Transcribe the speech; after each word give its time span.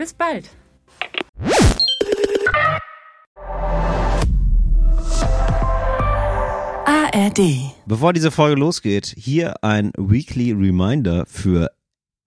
Bis 0.00 0.14
bald! 0.14 0.48
ARD. 6.86 7.74
Bevor 7.84 8.14
diese 8.14 8.30
Folge 8.30 8.58
losgeht, 8.58 9.14
hier 9.14 9.62
ein 9.62 9.92
Weekly 9.98 10.52
Reminder 10.52 11.26
für 11.26 11.70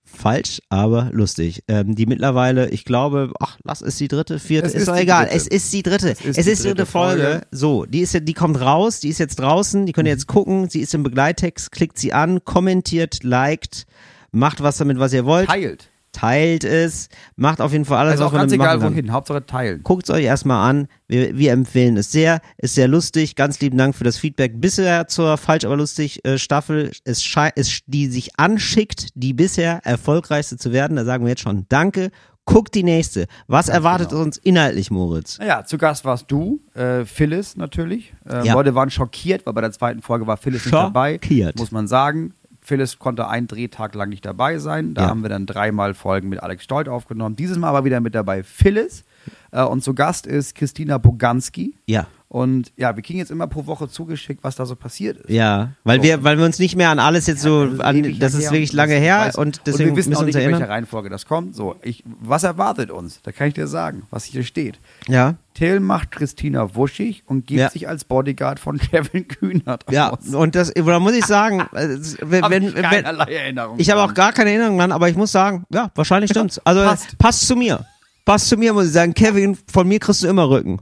falsch, 0.06 0.62
aber 0.70 1.10
lustig. 1.14 1.64
Ähm, 1.68 1.96
die 1.96 2.06
mittlerweile, 2.06 2.70
ich 2.70 2.86
glaube, 2.86 3.34
ach, 3.40 3.58
lass 3.64 3.82
es 3.82 3.98
die 3.98 4.08
dritte, 4.08 4.38
vierte, 4.38 4.68
Es 4.68 4.76
ist, 4.76 4.82
ist 4.82 4.90
doch 4.90 4.96
egal. 4.96 5.24
dritte. 5.26 5.38
Es 5.38 5.48
ist 5.48 5.74
die 5.74 5.82
dritte. 5.82 6.12
Es 6.12 6.20
ist 6.20 6.38
es 6.38 6.46
die 6.46 6.52
ist 6.52 6.60
die 6.60 6.68
dritte 6.68 6.76
dritte 6.76 6.86
Folge. 6.86 7.24
Folge. 7.24 7.48
So, 7.50 7.86
die 7.86 8.02
ist 8.02 8.16
die 8.22 8.34
kommt 8.36 8.62
raus, 8.62 9.00
die 9.00 9.10
ist 9.10 9.18
jetzt 9.18 9.40
draußen, 9.40 9.88
die 9.88 9.94
könnt 9.94 10.08
ihr 10.08 10.14
jetzt 10.14 10.28
gucken, 10.28 10.70
sie 10.70 10.82
ist 10.82 10.94
im 10.94 11.02
Begleittext, 11.02 11.72
klickt 11.72 11.98
sie 11.98 12.14
an, 12.14 12.44
kommentiert, 12.44 13.24
liked, 13.24 13.88
macht 14.32 14.62
was 14.62 14.78
damit, 14.78 15.00
was 15.00 15.12
ihr 15.12 15.26
wollt, 15.26 15.48
Teilt. 15.50 15.90
Teilt 16.14 16.64
es, 16.64 17.10
macht 17.36 17.60
auf 17.60 17.74
jeden 17.74 17.84
Fall 17.86 17.98
alles, 17.98 18.14
Also 18.14 18.24
was 18.24 18.30
auch 18.30 18.34
man 18.34 18.42
ganz 18.44 18.54
egal 18.54 18.82
wohin. 18.82 19.12
Hauptsache 19.12 19.46
teilen. 19.46 19.82
Guckt 19.84 20.04
es 20.04 20.10
euch 20.16 20.24
erstmal 20.24 20.70
an. 20.70 20.88
Wir, 21.08 21.38
wir 21.38 21.52
empfehlen 21.52 21.98
es 21.98 22.12
sehr. 22.12 22.40
Ist 22.58 22.76
sehr 22.76 22.88
lustig. 22.88 23.36
Ganz 23.36 23.60
lieben 23.60 23.78
Dank 23.78 23.96
für 23.96 24.06
das 24.06 24.18
Feedback 24.18 24.62
bisher 24.62 25.08
zur 25.08 25.38
Falsch 25.38 25.66
aber 25.66 25.76
lustig 25.76 26.24
äh, 26.26 26.38
Staffel. 26.38 26.92
Es 27.04 27.24
es, 27.56 27.80
die 27.88 28.08
sich 28.08 28.40
anschickt, 28.40 29.10
die 29.16 29.34
bisher 29.34 29.82
erfolgreichste 29.84 30.58
zu 30.58 30.72
werden. 30.72 30.96
Da 30.96 31.04
sagen 31.04 31.26
wir 31.26 31.30
jetzt 31.32 31.42
schon 31.42 31.66
Danke. 31.68 32.12
Guckt 32.46 32.76
die 32.76 32.84
nächste. 32.84 33.28
Was 33.48 33.70
erwartet 33.70 34.10
genau. 34.10 34.22
uns 34.24 34.38
inhaltlich, 34.38 34.92
Moritz? 34.92 35.40
Naja, 35.40 35.64
zu 35.64 35.78
Gast 35.78 36.04
warst 36.04 36.30
du, 36.30 36.60
äh, 36.74 37.06
Phyllis 37.06 37.56
natürlich. 37.56 38.14
Äh, 38.30 38.46
Ja. 38.46 38.54
Leute 38.54 38.76
waren 38.76 38.90
schockiert, 38.90 39.46
weil 39.46 39.54
bei 39.54 39.62
der 39.62 39.72
zweiten 39.72 40.02
Folge 40.02 40.28
war 40.28 40.36
Phyllis 40.36 40.66
nicht 40.66 40.74
dabei. 40.74 41.14
Schockiert. 41.14 41.58
Muss 41.58 41.72
man 41.72 41.88
sagen. 41.88 42.34
Phyllis 42.64 42.98
konnte 43.00 43.28
einen 43.28 43.48
Drehtag 43.48 43.94
lang 43.96 44.10
nicht 44.10 44.26
dabei 44.26 44.58
sein. 44.58 44.94
Da 44.94 45.04
Ja. 45.04 45.10
haben 45.10 45.22
wir 45.22 45.30
dann 45.30 45.46
dreimal 45.46 45.94
Folgen 45.94 46.30
mit 46.30 46.42
Alex 46.42 46.64
Stolt 46.64 46.88
aufgenommen. 46.90 47.36
Dieses 47.36 47.58
Mal 47.58 47.70
aber 47.70 47.84
wieder 47.86 48.00
mit 48.00 48.16
dabei 48.16 48.44
Phyllis. 48.44 49.04
Äh, 49.52 49.64
und 49.64 49.84
zu 49.84 49.94
Gast 49.94 50.26
ist 50.28 50.56
Christina 50.56 50.98
Boganski. 50.98 51.76
Ja. 51.86 52.08
Und 52.34 52.72
ja, 52.78 52.96
wir 52.96 53.04
kriegen 53.04 53.20
jetzt 53.20 53.30
immer 53.30 53.46
pro 53.46 53.68
Woche 53.68 53.88
zugeschickt, 53.88 54.44
was 54.44 54.56
da 54.56 54.66
so 54.66 54.76
passiert 54.76 55.18
ist. 55.18 55.30
Ja, 55.30 55.74
weil 55.84 56.02
wir, 56.02 56.24
weil 56.24 56.40
wir 56.40 56.46
uns 56.46 56.58
nicht 56.58 56.76
mehr 56.76 56.90
an 56.90 56.98
alles 56.98 57.28
jetzt 57.28 57.42
so, 57.44 57.66
Das 57.66 57.74
ist 57.76 57.80
an, 57.82 58.20
das 58.20 58.34
ist 58.34 58.52
wirklich 58.52 58.72
und 58.72 58.78
lange 58.78 58.96
her 58.96 59.30
weiß- 59.32 59.38
und 59.38 59.62
deswegen 59.68 59.92
wir 59.92 59.98
wissen 59.98 60.16
auch 60.16 60.24
nicht, 60.24 60.34
in 60.36 60.52
welcher. 60.52 60.68
Reihenfolge 60.68 61.12
das 61.12 61.28
kommt. 61.28 61.56
So, 61.56 61.76
ich, 61.84 62.04
was 62.06 62.42
erwartet 62.42 62.90
uns? 62.90 63.22
Da 63.22 63.32
kann 63.32 63.50
ich 63.50 63.54
dir 63.54 63.68
sagen, 63.68 64.08
was 64.10 64.24
hier 64.24 64.44
steht. 64.44 64.80
Ja. 65.08 65.36
Till 65.54 65.80
macht 65.80 66.10
Christina 66.10 66.74
wuschig 66.74 67.22
und 67.28 67.46
gibt 67.46 67.60
Ja. 67.60 67.70
sich 67.70 67.88
als 67.88 68.04
Bodyguard 68.04 68.60
von 68.60 68.80
Kevin 68.80 69.28
Kühnert 69.28 69.86
Ja, 69.92 70.10
aus. 70.10 70.26
und 70.34 70.56
das, 70.56 70.74
da 70.74 71.00
muss 71.00 71.14
ich 71.14 71.28
sagen, 71.28 71.60
äh, 71.74 71.88
wenn, 72.22 72.50
wenn, 72.50 72.64
ich 72.64 72.74
keinerlei 72.74 73.26
Erinnerung 73.32 73.76
Ich 73.78 73.92
habe 73.92 74.02
auch 74.02 74.16
gar 74.16 74.34
keine 74.34 74.50
Erinnerung 74.50 74.80
dran, 74.80 74.92
aber 74.92 75.08
ich 75.08 75.16
muss 75.16 75.32
sagen, 75.32 75.66
ja, 75.72 75.92
wahrscheinlich 75.94 76.32
stimmt's. 76.32 76.58
Also 76.66 76.82
passt. 76.84 77.16
Passt. 77.20 77.46
zu 77.48 77.56
mir. 77.56 77.86
Passt 78.26 78.50
zu 78.50 78.58
mir, 78.58 78.74
muss 78.74 78.88
ich 78.88 78.92
sagen. 78.94 79.14
Kevin, 79.14 79.56
von 79.72 79.88
mir 79.88 80.00
kriegst 80.00 80.24
du 80.24 80.28
immer 80.28 80.50
Rücken. 80.50 80.80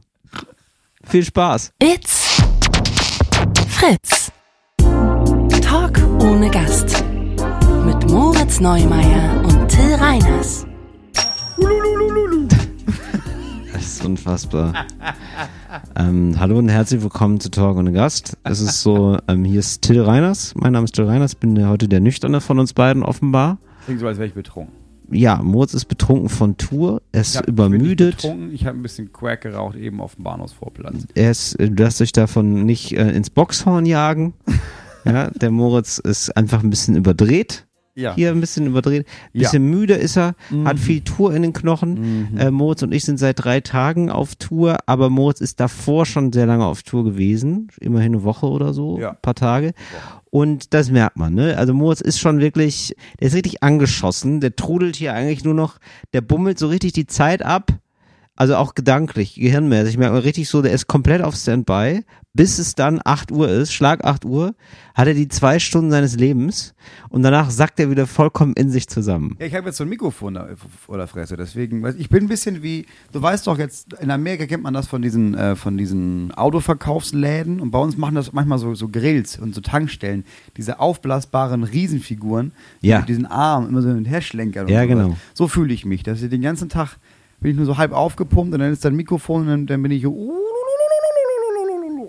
Viel 1.03 1.23
Spaß. 1.25 1.71
It's 1.81 2.41
Fritz. 3.67 4.31
Talk 5.61 5.99
ohne 6.21 6.49
Gast. 6.49 7.03
Mit 7.85 8.09
Moritz 8.09 8.59
Neumeier 8.59 9.41
und 9.43 9.67
Till 9.67 9.95
Reiners. 9.95 10.65
Das 13.73 13.83
ist 13.99 14.05
unfassbar. 14.05 14.85
ähm, 15.95 16.35
hallo 16.39 16.57
und 16.59 16.69
herzlich 16.69 17.01
willkommen 17.01 17.39
zu 17.39 17.49
Talk 17.49 17.77
ohne 17.77 17.91
Gast. 17.91 18.37
Es 18.43 18.59
ist 18.61 18.81
so, 18.81 19.17
ähm, 19.27 19.43
hier 19.43 19.59
ist 19.59 19.81
Till 19.81 20.01
Reiners. 20.01 20.53
Mein 20.55 20.73
Name 20.73 20.85
ist 20.85 20.93
Till 20.95 21.05
Reiners, 21.05 21.33
bin 21.35 21.55
der- 21.55 21.67
heute 21.69 21.87
der 21.87 21.99
Nüchterne 21.99 22.41
von 22.41 22.59
uns 22.59 22.73
beiden 22.73 23.01
offenbar. 23.03 23.57
Klingt 23.85 23.99
so, 23.99 24.07
als 24.07 24.17
wäre 24.17 24.27
ich 24.27 24.33
betrunken. 24.35 24.73
Ja, 25.11 25.41
Moritz 25.43 25.73
ist 25.73 25.85
betrunken 25.85 26.29
von 26.29 26.57
Tour. 26.57 27.01
Er 27.11 27.21
ist 27.21 27.31
Ich 27.33 27.37
hab- 27.39 27.47
übermüdet. 27.47 28.09
Ich 28.15 28.21
betrunken. 28.23 28.53
Ich 28.53 28.65
habe 28.65 28.77
ein 28.77 28.81
bisschen 28.81 29.11
Quack 29.11 29.41
geraucht, 29.41 29.75
eben 29.75 29.99
auf 30.01 30.15
dem 30.15 30.23
Bahnhofsvorplatz. 30.23 31.05
er 31.15 31.31
ist, 31.31 31.55
äh, 31.55 31.69
du 31.69 31.75
darfst 31.75 31.99
dich 31.99 32.11
davon 32.13 32.65
nicht 32.65 32.93
äh, 32.93 33.11
ins 33.11 33.29
Boxhorn 33.29 33.85
jagen. 33.85 34.33
ja, 35.05 35.29
der 35.31 35.51
Moritz 35.51 35.97
ist 35.97 36.35
einfach 36.37 36.63
ein 36.63 36.69
bisschen 36.69 36.95
überdreht. 36.95 37.65
Ja. 37.93 38.15
Hier 38.15 38.31
ein 38.31 38.39
bisschen 38.39 38.67
überdreht. 38.67 39.05
Ja. 39.33 39.41
Bisschen 39.41 39.69
müde 39.69 39.95
ist 39.95 40.15
er, 40.17 40.35
hat 40.63 40.79
viel 40.79 41.01
Tour 41.01 41.35
in 41.35 41.41
den 41.41 41.51
Knochen. 41.51 42.37
Äh, 42.37 42.49
Moritz 42.49 42.81
und 42.83 42.93
ich 42.93 43.03
sind 43.03 43.17
seit 43.19 43.43
drei 43.43 43.59
Tagen 43.59 44.09
auf 44.09 44.35
Tour, 44.37 44.77
aber 44.85 45.09
Moritz 45.09 45.41
ist 45.41 45.59
davor 45.59 46.05
schon 46.05 46.31
sehr 46.31 46.45
lange 46.45 46.63
auf 46.65 46.83
Tour 46.83 47.03
gewesen. 47.03 47.67
Immerhin 47.81 48.13
eine 48.13 48.23
Woche 48.23 48.45
oder 48.45 48.73
so, 48.73 48.97
Ja. 48.97 49.09
ein 49.09 49.17
paar 49.21 49.35
Tage. 49.35 49.73
Und 50.31 50.73
das 50.73 50.89
merkt 50.89 51.17
man, 51.17 51.33
ne? 51.33 51.57
Also 51.57 51.73
Moritz 51.73 51.99
ist 51.99 52.19
schon 52.19 52.39
wirklich, 52.39 52.95
der 53.19 53.27
ist 53.27 53.35
richtig 53.35 53.61
angeschossen. 53.61 54.39
Der 54.39 54.55
trudelt 54.55 54.95
hier 54.95 55.13
eigentlich 55.13 55.43
nur 55.43 55.53
noch, 55.53 55.77
der 56.13 56.21
bummelt 56.21 56.57
so 56.57 56.67
richtig 56.67 56.93
die 56.93 57.05
Zeit 57.05 57.43
ab. 57.43 57.73
Also 58.37 58.55
auch 58.55 58.73
gedanklich, 58.75 59.35
gehirnmäßig. 59.35 59.91
Ich 59.93 59.97
merke 59.99 60.23
richtig 60.23 60.47
so, 60.49 60.61
der 60.61 60.71
ist 60.71 60.87
komplett 60.87 61.21
auf 61.21 61.35
Standby, 61.35 62.03
bis 62.33 62.59
es 62.59 62.75
dann 62.75 63.01
8 63.03 63.29
Uhr 63.31 63.49
ist, 63.49 63.73
Schlag 63.73 64.05
8 64.05 64.23
Uhr, 64.23 64.55
hat 64.95 65.07
er 65.07 65.13
die 65.13 65.27
zwei 65.27 65.59
Stunden 65.59 65.91
seines 65.91 66.15
Lebens 66.15 66.73
und 67.09 67.23
danach 67.23 67.51
sackt 67.51 67.77
er 67.81 67.91
wieder 67.91 68.07
vollkommen 68.07 68.53
in 68.53 68.71
sich 68.71 68.87
zusammen. 68.87 69.35
Ja, 69.39 69.45
ich 69.47 69.53
habe 69.53 69.67
jetzt 69.67 69.77
so 69.77 69.83
ein 69.83 69.89
Mikrofon 69.89 70.35
da 70.35 70.47
vor 70.85 70.97
der 70.97 71.07
Fresse, 71.07 71.35
deswegen, 71.35 71.85
ich 71.99 72.09
bin 72.09 72.23
ein 72.23 72.27
bisschen 72.29 72.63
wie, 72.63 72.85
du 73.11 73.21
weißt 73.21 73.45
doch 73.47 73.59
jetzt, 73.59 73.93
in 74.01 74.09
Amerika 74.09 74.45
kennt 74.45 74.63
man 74.63 74.73
das 74.73 74.87
von 74.87 75.01
diesen, 75.01 75.35
äh, 75.35 75.57
von 75.57 75.77
diesen 75.77 76.31
Autoverkaufsläden 76.33 77.59
und 77.59 77.71
bei 77.71 77.79
uns 77.79 77.97
machen 77.97 78.15
das 78.15 78.31
manchmal 78.31 78.57
so, 78.59 78.73
so 78.75 78.87
Grills 78.87 79.37
und 79.37 79.53
so 79.53 79.61
Tankstellen, 79.61 80.23
diese 80.57 80.79
aufblasbaren 80.79 81.63
Riesenfiguren, 81.63 82.53
die 82.81 82.87
Ja. 82.87 82.99
mit 82.99 83.09
diesen 83.09 83.25
Armen 83.25 83.67
immer 83.69 83.81
so 83.81 83.89
hin 83.89 83.97
und 83.97 84.05
her 84.05 84.21
schlenkern. 84.21 84.65
und 84.67 84.71
Ja, 84.71 84.85
genau. 84.85 85.17
So 85.33 85.47
fühle 85.49 85.73
ich 85.73 85.85
mich, 85.85 86.01
dass 86.03 86.21
ich 86.21 86.29
den 86.29 86.41
ganzen 86.41 86.69
Tag 86.69 86.97
bin 87.41 87.51
ich 87.51 87.57
nur 87.57 87.65
so 87.65 87.77
halb 87.77 87.91
aufgepumpt 87.91 88.53
und 88.53 88.59
dann 88.59 88.71
ist 88.71 88.85
da 88.85 88.89
ein 88.89 88.95
Mikrofon 88.95 89.41
und 89.41 89.47
dann, 89.47 89.65
dann 89.67 89.81
bin 89.83 89.91
ich 89.91 90.03
so 90.03 90.11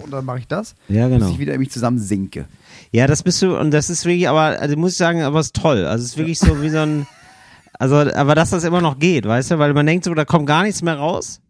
und 0.03 0.10
dann 0.10 0.25
mache 0.25 0.41
ich 0.41 0.47
das, 0.48 0.75
Ja, 0.88 1.09
bis 1.09 1.19
genau. 1.19 1.31
ich 1.31 1.38
wieder 1.38 1.56
mich 1.59 1.70
zusammen 1.70 1.98
sinke. 1.98 2.47
Ja, 2.91 3.06
das 3.06 3.22
bist 3.22 3.41
du, 3.43 3.56
und 3.59 3.70
das 3.70 3.88
ist 3.91 4.04
wirklich, 4.04 4.28
aber, 4.28 4.60
also 4.60 4.76
muss 4.76 4.93
ich 4.93 4.97
sagen, 4.98 5.22
aber 5.22 5.41
es 5.41 5.47
ist 5.47 5.56
toll. 5.56 5.84
Also 5.87 6.04
es 6.04 6.10
ist 6.12 6.19
wirklich 6.19 6.38
so 6.38 6.60
wie 6.62 6.69
so 6.69 6.78
ein, 6.78 7.06
also, 7.78 7.97
aber 7.97 8.34
dass 8.34 8.50
das 8.50 8.65
immer 8.65 8.81
noch 8.81 8.98
geht, 8.98 9.25
weißt 9.26 9.53
du, 9.53 9.59
weil 9.59 9.72
man 9.75 9.87
denkt 9.87 10.04
so, 10.04 10.15
da 10.15 10.25
kommt 10.25 10.47
gar 10.47 10.62
nichts 10.65 10.82
mehr 10.82 10.97
raus. 10.97 11.41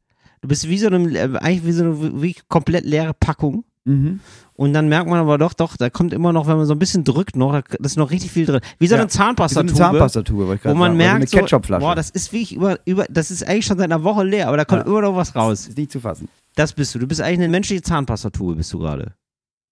Du 0.41 0.49
bist 0.49 0.69
wie 0.69 0.79
so 0.79 0.89
eine, 0.89 1.09
äh, 1.19 1.37
eigentlich 1.39 1.67
wie 1.67 1.73
so 1.73 1.85
eine 1.85 2.23
wie 2.23 2.37
komplett 2.49 2.85
leere 2.85 3.15
Packung. 3.15 3.65
Mhm. 3.85 4.21
Und 4.63 4.75
dann 4.75 4.89
merkt 4.89 5.11
man 5.11 5.19
aber 5.19 5.39
doch, 5.39 5.55
doch, 5.55 5.77
da 5.77 5.91
kommt 5.91 6.13
immer 6.13 6.33
noch, 6.33 6.47
wenn 6.47 6.57
man 6.57 6.67
so 6.67 6.73
ein 6.73 6.79
bisschen 6.79 7.03
drückt 7.03 7.35
noch, 7.35 7.51
da 7.53 7.63
ist 7.83 7.97
noch 7.97 8.13
richtig 8.13 8.31
viel 8.31 8.47
drin. 8.47 8.61
Wie 8.79 8.87
so 8.87 8.95
Ja. 8.95 9.01
eine 9.01 9.09
Zahnpastatube. 9.09 9.73
Wie 9.73 9.77
so 9.77 9.83
eine 9.83 9.91
Zahnpastatube, 9.93 10.39
Wo 10.45 10.47
man 10.47 10.59
sagen. 10.63 10.79
Oder 10.79 11.19
merkt, 11.19 11.29
so 11.51 11.59
boah, 11.81 11.97
das 11.97 12.11
ist 12.11 12.33
wie 12.33 12.43
ich 12.43 12.55
über, 12.55 12.79
über, 12.85 13.07
das 13.11 13.33
ist 13.33 13.45
eigentlich 13.45 13.67
schon 13.67 13.77
seit 13.79 13.87
einer 13.91 14.05
Woche 14.05 14.23
leer, 14.23 14.47
aber 14.47 14.57
da 14.57 14.65
kommt 14.65 14.83
Ja. 14.83 14.87
immer 14.87 15.01
noch 15.01 15.17
was 15.17 15.35
raus. 15.35 15.67
Ist 15.67 15.77
nicht 15.77 15.91
zu 15.91 15.99
fassen. 15.99 16.29
Das 16.55 16.73
bist 16.75 16.95
du. 16.95 17.01
Du 17.01 17.09
bist 17.09 17.21
eigentlich 17.21 17.41
eine 17.41 17.49
menschliche 17.49 17.83
Zahnpastatube, 17.83 18.55
bist 18.55 18.73
du 18.73 18.79
gerade. 18.79 19.15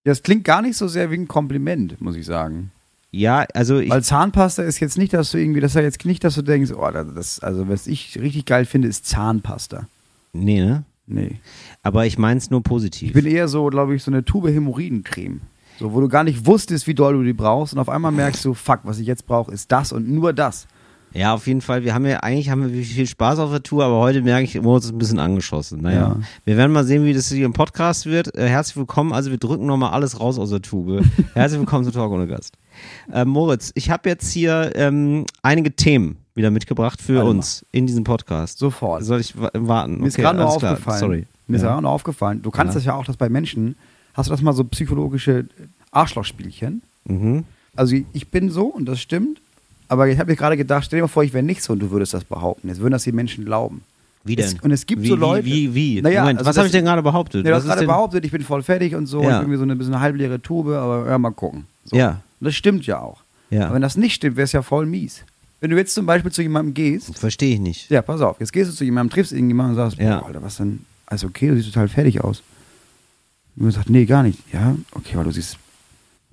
Das 0.03 0.25
klingt 0.25 0.43
gar 0.43 0.61
nicht 0.61 0.77
so 0.77 0.89
sehr 0.89 1.09
wie 1.13 1.19
ein 1.19 1.29
Kompliment, 1.29 2.01
muss 2.01 2.17
ich 2.17 2.27
sagen. 2.27 2.73
Ja, 3.13 3.47
also 3.55 3.79
ich, 3.79 3.91
Weil 3.91 4.03
Zahnpasta 4.03 4.65
ist 4.65 4.81
jetzt 4.81 4.99
nicht, 4.99 5.13
dass 5.13 5.31
du 5.31 5.39
irgendwie, 5.39 5.61
das 5.61 5.71
ist 5.73 5.77
ja 5.77 5.83
jetzt 5.83 6.05
nicht, 6.05 6.25
dass 6.25 6.35
du 6.35 6.43
denkst, 6.43 6.73
oh, 6.73 6.91
das, 6.91 7.39
also 7.39 7.69
was 7.69 7.87
ich 7.87 8.19
richtig 8.21 8.45
geil 8.45 8.65
finde, 8.65 8.89
ist 8.89 9.07
Zahnpasta. 9.07 9.87
nee, 10.33 10.61
ne? 10.65 10.83
Nee. 11.11 11.41
Aber 11.83 12.07
ich 12.07 12.19
mein's 12.19 12.51
nur 12.51 12.63
positiv. 12.63 13.09
Ich 13.09 13.15
bin 13.15 13.27
eher 13.27 13.49
so, 13.49 13.67
glaube 13.67 13.95
ich, 13.95 14.03
so 14.03 14.11
eine 14.11 14.25
Tube 14.25 14.49
Hämorrhoidencreme. 14.49 15.41
So, 15.79 15.93
wo 15.93 16.01
du 16.01 16.09
gar 16.09 16.25
nicht 16.25 16.47
wusstest, 16.47 16.87
wie 16.87 16.95
doll 16.95 17.15
du 17.15 17.23
die 17.23 17.33
brauchst 17.33 17.73
und 17.73 17.79
auf 17.79 17.89
einmal 17.89 18.13
merkst 18.13 18.45
du, 18.45 18.55
fuck, 18.55 18.81
was 18.85 18.99
ich 18.99 19.07
jetzt 19.07 19.27
brauche, 19.27 19.51
ist 19.51 19.73
das 19.73 19.93
und 19.93 20.09
nur 20.09 20.33
das. 20.33 20.67
Ja, 21.13 21.35
auf 21.35 21.47
jeden 21.47 21.61
Fall. 21.61 21.83
Wir 21.83 21.93
haben 21.93 22.07
ja, 22.07 22.19
eigentlich 22.19 22.51
haben 22.51 22.73
wir 22.73 22.85
viel 22.85 23.07
Spaß 23.07 23.41
auf 23.41 23.51
der 23.51 23.63
Tour, 23.63 23.85
aber 23.85 23.99
heute 23.99 24.23
merke 24.23 24.45
ich, 24.45 24.61
Moritz 24.61 24.85
ist 24.85 24.93
ein 24.93 24.99
bisschen 24.99 25.19
angeschossen. 25.19 25.83
Naja. 25.83 26.01
Ja. 26.01 26.17
Wir 26.45 26.57
werden 26.57 26.71
mal 26.71 26.85
sehen, 26.85 27.05
wie 27.05 27.13
das 27.13 27.29
hier 27.29 27.47
im 27.47 27.53
Podcast 27.53 28.07
wird. 28.07 28.37
Äh, 28.37 28.47
herzlich 28.47 28.77
willkommen. 28.77 29.13
Also 29.13 29.31
wir 29.31 29.39
drücken 29.39 29.67
nochmal 29.67 29.91
alles 29.91 30.21
raus 30.21 30.39
aus 30.39 30.51
der 30.51 30.63
Tube. 30.63 31.03
herzlich 31.35 31.59
willkommen 31.59 31.85
zu 31.85 31.91
Talk 31.91 32.13
ohne 32.13 32.29
Gast. 32.29 32.57
Äh, 33.13 33.25
Moritz, 33.25 33.73
ich 33.75 33.91
habe 33.91 34.09
jetzt 34.09 34.31
hier 34.31 34.71
ähm, 34.77 35.25
einige 35.43 35.75
Themen 35.75 36.19
wieder 36.35 36.51
mitgebracht 36.51 37.01
für 37.03 37.15
mal. 37.15 37.25
uns 37.29 37.65
in 37.73 37.87
diesem 37.87 38.05
Podcast. 38.05 38.59
Sofort. 38.59 39.05
Soll 39.05 39.21
ich 39.21 39.37
wa 39.41 39.51
warten? 39.55 40.01
Mir 40.01 40.07
ist 40.07 40.15
Okay, 40.15 40.23
gerade 40.23 40.39
nur 40.39 40.47
alles 40.49 40.59
klar. 40.59 40.73
aufgefallen. 40.73 41.01
Sorry. 41.01 41.27
Mir 41.47 41.57
ist 41.57 41.63
Ja. 41.63 41.69
gerade 41.71 41.83
nur 41.83 41.91
aufgefallen. 41.91 42.43
Du 42.43 42.51
kannst 42.51 42.75
Ja. 42.75 42.79
das 42.79 42.85
ja 42.87 42.95
auch, 42.95 43.05
dass 43.05 43.17
bei 43.17 43.29
Menschen, 43.29 43.77
hast 44.15 44.29
du 44.29 44.31
das 44.33 44.41
mal 44.43 44.53
so 44.53 44.65
psychologische 44.65 45.47
Arschlochspielchen? 45.91 46.83
Mhm. 47.05 47.45
Also 47.77 47.97
ich 48.13 48.29
bin 48.31 48.51
so 48.51 48.67
und 48.67 48.87
das 48.87 49.01
stimmt. 49.01 49.41
Aber 49.89 50.07
ich 50.09 50.19
habe 50.21 50.31
mir 50.31 50.37
gerade 50.37 50.57
gedacht, 50.57 50.85
stell 50.85 50.99
dir 50.99 51.03
mal 51.05 51.09
vor, 51.09 51.25
ich 51.25 51.33
wäre 51.33 51.43
nicht 51.43 51.63
so 51.63 51.73
und 51.73 51.81
du 51.81 51.91
würdest 51.91 52.15
das 52.15 52.23
behaupten. 52.25 52.69
Jetzt 52.69 52.81
würden 52.81 52.93
das 52.93 53.03
die 53.03 53.13
Menschen 53.13 53.45
glauben. 53.45 53.83
Wie 54.23 54.37
denn? 54.37 54.45
Es, 54.47 54.55
und 54.61 54.71
es 54.71 54.87
gibt 54.87 55.03
wie, 55.03 55.09
so 55.09 55.17
Leute. 55.17 55.45
Wie, 55.47 55.75
wie, 55.75 55.97
wie? 55.97 56.03
Naja, 56.03 56.21
Moment, 56.21 56.39
also 56.41 56.49
was 56.51 56.57
habe 56.59 56.67
ich 56.67 56.73
denn 56.73 56.85
gerade 56.85 57.03
behauptet? 57.03 57.45
Ja, 57.45 57.51
du 57.53 57.57
hast 57.57 57.65
gerade 57.65 57.87
behauptet, 57.87 58.25
ich 58.25 58.31
bin 58.31 58.43
voll 58.43 58.63
fertig 58.63 58.95
und 58.95 59.07
so. 59.07 59.23
Ja. 59.23 59.39
Und 59.39 59.43
irgendwie 59.45 59.57
so 59.57 59.63
eine 59.65 59.75
bisschen 59.77 59.99
halbleere 59.99 60.41
Tube, 60.41 60.69
aber 60.69 61.09
ja, 61.09 61.19
mal 61.19 61.31
gucken. 61.33 61.67
So. 61.85 61.97
Ja, 61.97 62.21
Und 62.39 62.45
das 62.45 62.55
stimmt 62.55 62.87
ja 62.87 63.01
auch. 63.01 63.23
Ja. 63.49 63.65
Aber 63.67 63.75
wenn 63.77 63.83
das 63.83 63.97
nicht 63.97 64.15
stimmt, 64.15 64.37
wäre 64.37 64.45
es 64.45 64.53
ja 64.53 64.63
voll 64.63 64.87
mies. 64.87 65.25
Wenn 65.61 65.71
du 65.71 65.77
jetzt 65.77 65.95
zum 65.95 66.07
Beispiel 66.07 66.33
zu 66.33 66.43
jemandem 66.43 66.73
gehst, 66.75 67.17
verstehe 67.19 67.55
ich 67.55 67.61
nicht. 67.61 67.91
ja, 67.91 68.01
pass 68.03 68.21
auf, 68.21 68.41
jetzt 68.41 68.53
gehst 68.53 68.71
du 68.71 68.75
zu 68.75 68.85
jemandem, 68.85 69.13
triffst 69.13 69.33
irgendjemanden 69.33 69.77
und 69.77 69.77
sagst, 69.77 69.99
Ja. 69.99 70.21
boah, 70.21 70.27
Alter, 70.27 70.43
was 70.43 70.57
denn? 70.57 70.85
Alles 71.07 71.25
okay, 71.25 71.49
du 71.49 71.57
siehst 71.57 71.73
total 71.73 71.89
fertig 71.89 72.23
aus. 72.23 72.43
Und 73.57 73.65
man 73.65 73.73
sagt, 73.73 73.91
nee, 73.91 74.07
gar 74.07 74.23
nicht. 74.23 74.39
Ja, 74.53 74.77
okay, 74.93 75.17
weil 75.17 75.25
du 75.25 75.33
siehst, 75.33 75.59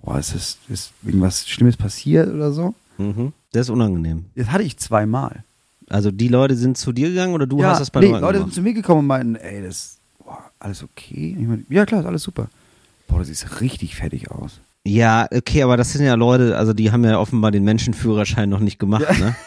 boah, 0.01 0.17
ist, 0.19 0.33
das, 0.33 0.57
ist 0.69 0.91
irgendwas 1.03 1.47
Schlimmes 1.47 1.75
passiert 1.75 2.33
oder 2.33 2.51
so? 2.53 2.73
Mhm. 2.97 3.33
Das 3.51 3.67
ist 3.67 3.69
unangenehm. 3.69 4.25
Das 4.35 4.47
hatte 4.51 4.63
ich 4.63 4.77
zweimal. 4.77 5.43
Also 5.89 6.11
die 6.11 6.27
Leute 6.27 6.55
sind 6.55 6.77
zu 6.77 6.91
dir 6.91 7.09
gegangen 7.09 7.33
oder 7.33 7.47
du 7.47 7.59
ja, 7.61 7.69
hast 7.69 7.79
das 7.79 7.91
bei 7.91 8.01
nee, 8.01 8.07
Leuten 8.07 8.21
Leute 8.21 8.37
sind 8.39 8.43
gemacht? 8.45 8.55
zu 8.55 8.61
mir 8.61 8.73
gekommen 8.73 8.99
und 9.01 9.07
meinten, 9.07 9.35
ey, 9.35 9.61
das, 9.63 9.97
boah, 10.23 10.51
alles 10.59 10.83
okay? 10.83 11.35
Ich 11.39 11.47
mein, 11.47 11.65
ja, 11.69 11.85
klar, 11.85 12.01
ist 12.01 12.07
alles 12.07 12.23
super. 12.23 12.49
Boah, 13.07 13.19
du 13.19 13.25
siehst 13.25 13.61
richtig 13.61 13.95
fertig 13.95 14.29
aus. 14.31 14.59
Ja, 14.87 15.27
okay, 15.33 15.63
aber 15.63 15.75
das 15.75 15.91
sind 15.91 16.05
ja 16.05 16.15
Leute, 16.15 16.55
also 16.55 16.73
die 16.73 16.91
haben 16.91 17.03
ja 17.03 17.19
offenbar 17.19 17.51
den 17.51 17.63
Menschenführerschein 17.63 18.49
noch 18.49 18.59
nicht 18.59 18.79
gemacht, 18.79 19.05
ne? 19.19 19.35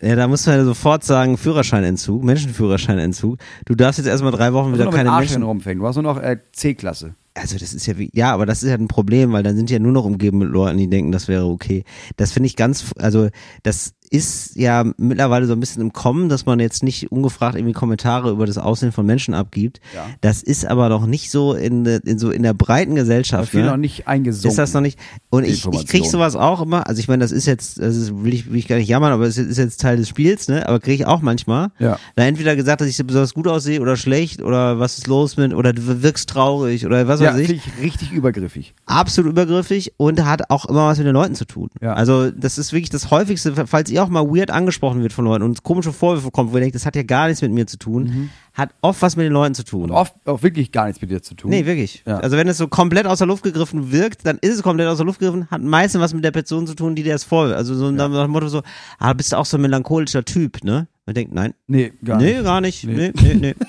Ja, 0.00 0.14
da 0.14 0.28
muss 0.28 0.46
man 0.46 0.58
ja 0.58 0.64
sofort 0.64 1.02
sagen, 1.02 1.36
Führerscheinentzug, 1.36 2.22
Menschenführerscheinentzug. 2.22 3.36
Du 3.66 3.74
darfst 3.74 3.98
jetzt 3.98 4.06
erstmal 4.06 4.30
drei 4.30 4.52
Wochen 4.52 4.72
wieder 4.72 4.88
keine 4.90 5.10
Menschen. 5.10 5.42
rumfängen. 5.42 5.80
Du 5.80 5.88
hast 5.88 5.96
nur 5.96 6.04
noch 6.04 6.22
äh, 6.22 6.38
C-Klasse. 6.52 7.16
Also 7.34 7.58
das 7.58 7.74
ist 7.74 7.86
ja 7.86 7.98
wie, 7.98 8.08
ja, 8.12 8.32
aber 8.32 8.46
das 8.46 8.62
ist 8.62 8.68
ja 8.68 8.76
ein 8.76 8.86
Problem, 8.86 9.32
weil 9.32 9.42
dann 9.42 9.56
sind 9.56 9.70
ja 9.70 9.78
nur 9.80 9.90
noch 9.92 10.04
umgeben 10.04 10.38
mit 10.38 10.50
Leuten, 10.50 10.78
die 10.78 10.88
denken, 10.88 11.10
das 11.10 11.26
wäre 11.28 11.46
okay. 11.46 11.84
Das 12.16 12.32
finde 12.32 12.46
ich 12.46 12.54
ganz, 12.54 12.92
also 12.98 13.28
das 13.64 13.94
ist 14.10 14.56
ja 14.56 14.84
mittlerweile 14.96 15.46
so 15.46 15.52
ein 15.52 15.60
bisschen 15.60 15.82
im 15.82 15.92
Kommen, 15.92 16.28
dass 16.28 16.46
man 16.46 16.60
jetzt 16.60 16.82
nicht 16.82 17.12
ungefragt 17.12 17.56
irgendwie 17.56 17.72
Kommentare 17.72 18.30
über 18.30 18.46
das 18.46 18.58
Aussehen 18.58 18.92
von 18.92 19.06
Menschen 19.06 19.34
abgibt. 19.34 19.80
Ja. 19.94 20.06
Das 20.20 20.42
ist 20.42 20.66
aber 20.66 20.88
noch 20.88 21.06
nicht 21.06 21.30
so 21.30 21.54
in, 21.54 21.84
der- 21.84 22.04
in 22.04 22.18
so 22.18 22.30
in 22.30 22.42
der 22.42 22.54
breiten 22.54 22.94
Gesellschaft. 22.94 23.52
ne? 23.54 23.64
noch 23.64 23.76
nicht 23.76 24.08
eingesunken. 24.08 24.50
Ist 24.50 24.58
das 24.58 24.72
noch 24.72 24.80
nicht? 24.80 24.98
Und 25.30 25.44
ich, 25.44 25.64
ich 25.66 25.86
krieg 25.86 26.04
sowas 26.06 26.36
auch 26.36 26.62
immer. 26.62 26.86
Also 26.88 27.00
ich 27.00 27.08
meine, 27.08 27.22
das 27.22 27.32
ist 27.32 27.46
jetzt, 27.46 27.78
das 27.80 27.96
ist, 27.96 28.24
will 28.24 28.32
ich, 28.34 28.50
will 28.50 28.58
ich 28.58 28.68
gar 28.68 28.76
nicht 28.76 28.88
jammern, 28.88 29.12
aber 29.12 29.26
es 29.26 29.36
ist 29.38 29.58
jetzt 29.58 29.80
Teil 29.80 29.96
des 29.96 30.08
Spiels, 30.08 30.48
ne? 30.48 30.66
Aber 30.68 30.80
kriege 30.80 30.94
ich 31.02 31.06
auch 31.06 31.20
manchmal. 31.20 31.70
Ja. 31.78 31.98
Da 32.16 32.24
entweder 32.24 32.56
gesagt, 32.56 32.80
dass 32.80 32.88
ich 32.88 32.96
so 32.96 33.04
besonders 33.04 33.34
gut 33.34 33.46
aussehe 33.48 33.80
oder 33.80 33.96
schlecht 33.96 34.42
oder 34.42 34.78
was 34.78 34.98
ist 34.98 35.06
los 35.06 35.36
mit 35.36 35.54
oder 35.54 35.72
du 35.72 36.02
wirkst 36.02 36.28
traurig 36.28 36.86
oder 36.86 37.06
was 37.08 37.20
ja, 37.20 37.34
weiß 37.34 37.40
ich. 37.40 37.50
ich 37.50 37.82
richtig 37.82 38.12
übergriffig. 38.12 38.74
Absolut 38.86 39.32
übergriffig 39.32 39.92
und 39.96 40.24
hat 40.24 40.50
auch 40.50 40.64
immer 40.66 40.86
was 40.86 40.98
mit 40.98 41.06
den 41.06 41.14
Leuten 41.14 41.34
zu 41.34 41.44
tun. 41.44 41.68
Ja. 41.80 41.92
Also 41.94 42.30
das 42.30 42.58
ist 42.58 42.72
wirklich 42.72 42.90
das 42.90 43.10
häufigste, 43.10 43.52
falls 43.66 43.90
ihr 43.90 43.97
auch 43.98 44.08
mal 44.08 44.26
weird 44.26 44.50
angesprochen 44.50 45.02
wird 45.02 45.12
von 45.12 45.24
Leuten 45.24 45.42
und 45.44 45.62
komische 45.62 45.92
Vorwürfe 45.92 46.30
kommt, 46.30 46.52
wo 46.52 46.56
ihr 46.56 46.60
denkt, 46.60 46.74
das 46.74 46.86
hat 46.86 46.96
ja 46.96 47.02
gar 47.02 47.26
nichts 47.28 47.42
mit 47.42 47.52
mir 47.52 47.66
zu 47.66 47.78
tun, 47.78 48.30
hat 48.54 48.70
oft 48.80 49.00
was 49.02 49.16
mit 49.16 49.26
den 49.26 49.32
Leuten 49.32 49.54
zu 49.54 49.64
tun. 49.64 49.84
Und 49.84 49.92
oft 49.92 50.14
auch 50.24 50.42
wirklich 50.42 50.72
gar 50.72 50.86
nichts 50.86 51.00
mit 51.00 51.10
dir 51.10 51.22
zu 51.22 51.34
tun. 51.34 51.50
Nee, 51.50 51.64
wirklich. 51.66 52.02
Ja. 52.06 52.18
Also 52.18 52.36
wenn 52.36 52.48
es 52.48 52.58
so 52.58 52.68
komplett 52.68 53.06
aus 53.06 53.18
der 53.18 53.26
Luft 53.26 53.42
gegriffen 53.42 53.92
wirkt, 53.92 54.26
dann 54.26 54.38
ist 54.40 54.56
es 54.56 54.62
komplett 54.62 54.88
aus 54.88 54.98
der 54.98 55.06
Luft 55.06 55.20
gegriffen, 55.20 55.50
hat 55.50 55.62
meistens 55.62 56.00
was 56.00 56.14
mit 56.14 56.24
der 56.24 56.32
Person 56.32 56.66
zu 56.66 56.74
tun, 56.74 56.94
die 56.94 57.02
dir 57.02 57.12
das 57.12 57.24
vor. 57.24 57.46
Also 57.46 57.74
so 57.74 57.90
nach 57.90 58.08
dem 58.10 58.30
Motto 58.30 58.48
so, 58.48 58.62
ah, 58.98 59.12
bist 59.12 59.32
du 59.32 59.36
auch 59.36 59.46
so 59.46 59.56
ein 59.56 59.62
melancholischer 59.62 60.24
Typ, 60.24 60.64
ne? 60.64 60.88
Man 61.06 61.14
denkt, 61.14 61.32
nein. 61.32 61.54
Nee, 61.66 61.92
gar 62.04 62.18
nee, 62.18 62.34
nicht. 62.34 62.44
gar 62.44 62.60
nicht. 62.60 62.84
Nee. 62.84 62.94
Nee, 62.94 63.12
nee, 63.22 63.34
nee. 63.34 63.54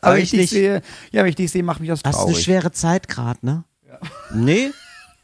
Aber 0.00 0.14
Sag 0.16 0.22
ich 0.22 0.30
dich 0.30 0.50
sehe, 0.50 0.82
ja, 1.12 1.22
wenn 1.22 1.30
ich 1.30 1.36
dich 1.36 1.50
sehe, 1.50 1.62
macht 1.62 1.80
mich 1.80 1.88
das 1.88 2.00
Hast 2.04 2.14
du 2.14 2.18
eine 2.24 2.32
traurig. 2.32 2.44
schwere 2.44 2.72
Zeit 2.72 3.08
gerade, 3.08 3.38
ne? 3.44 3.64
Nee. 4.34 4.70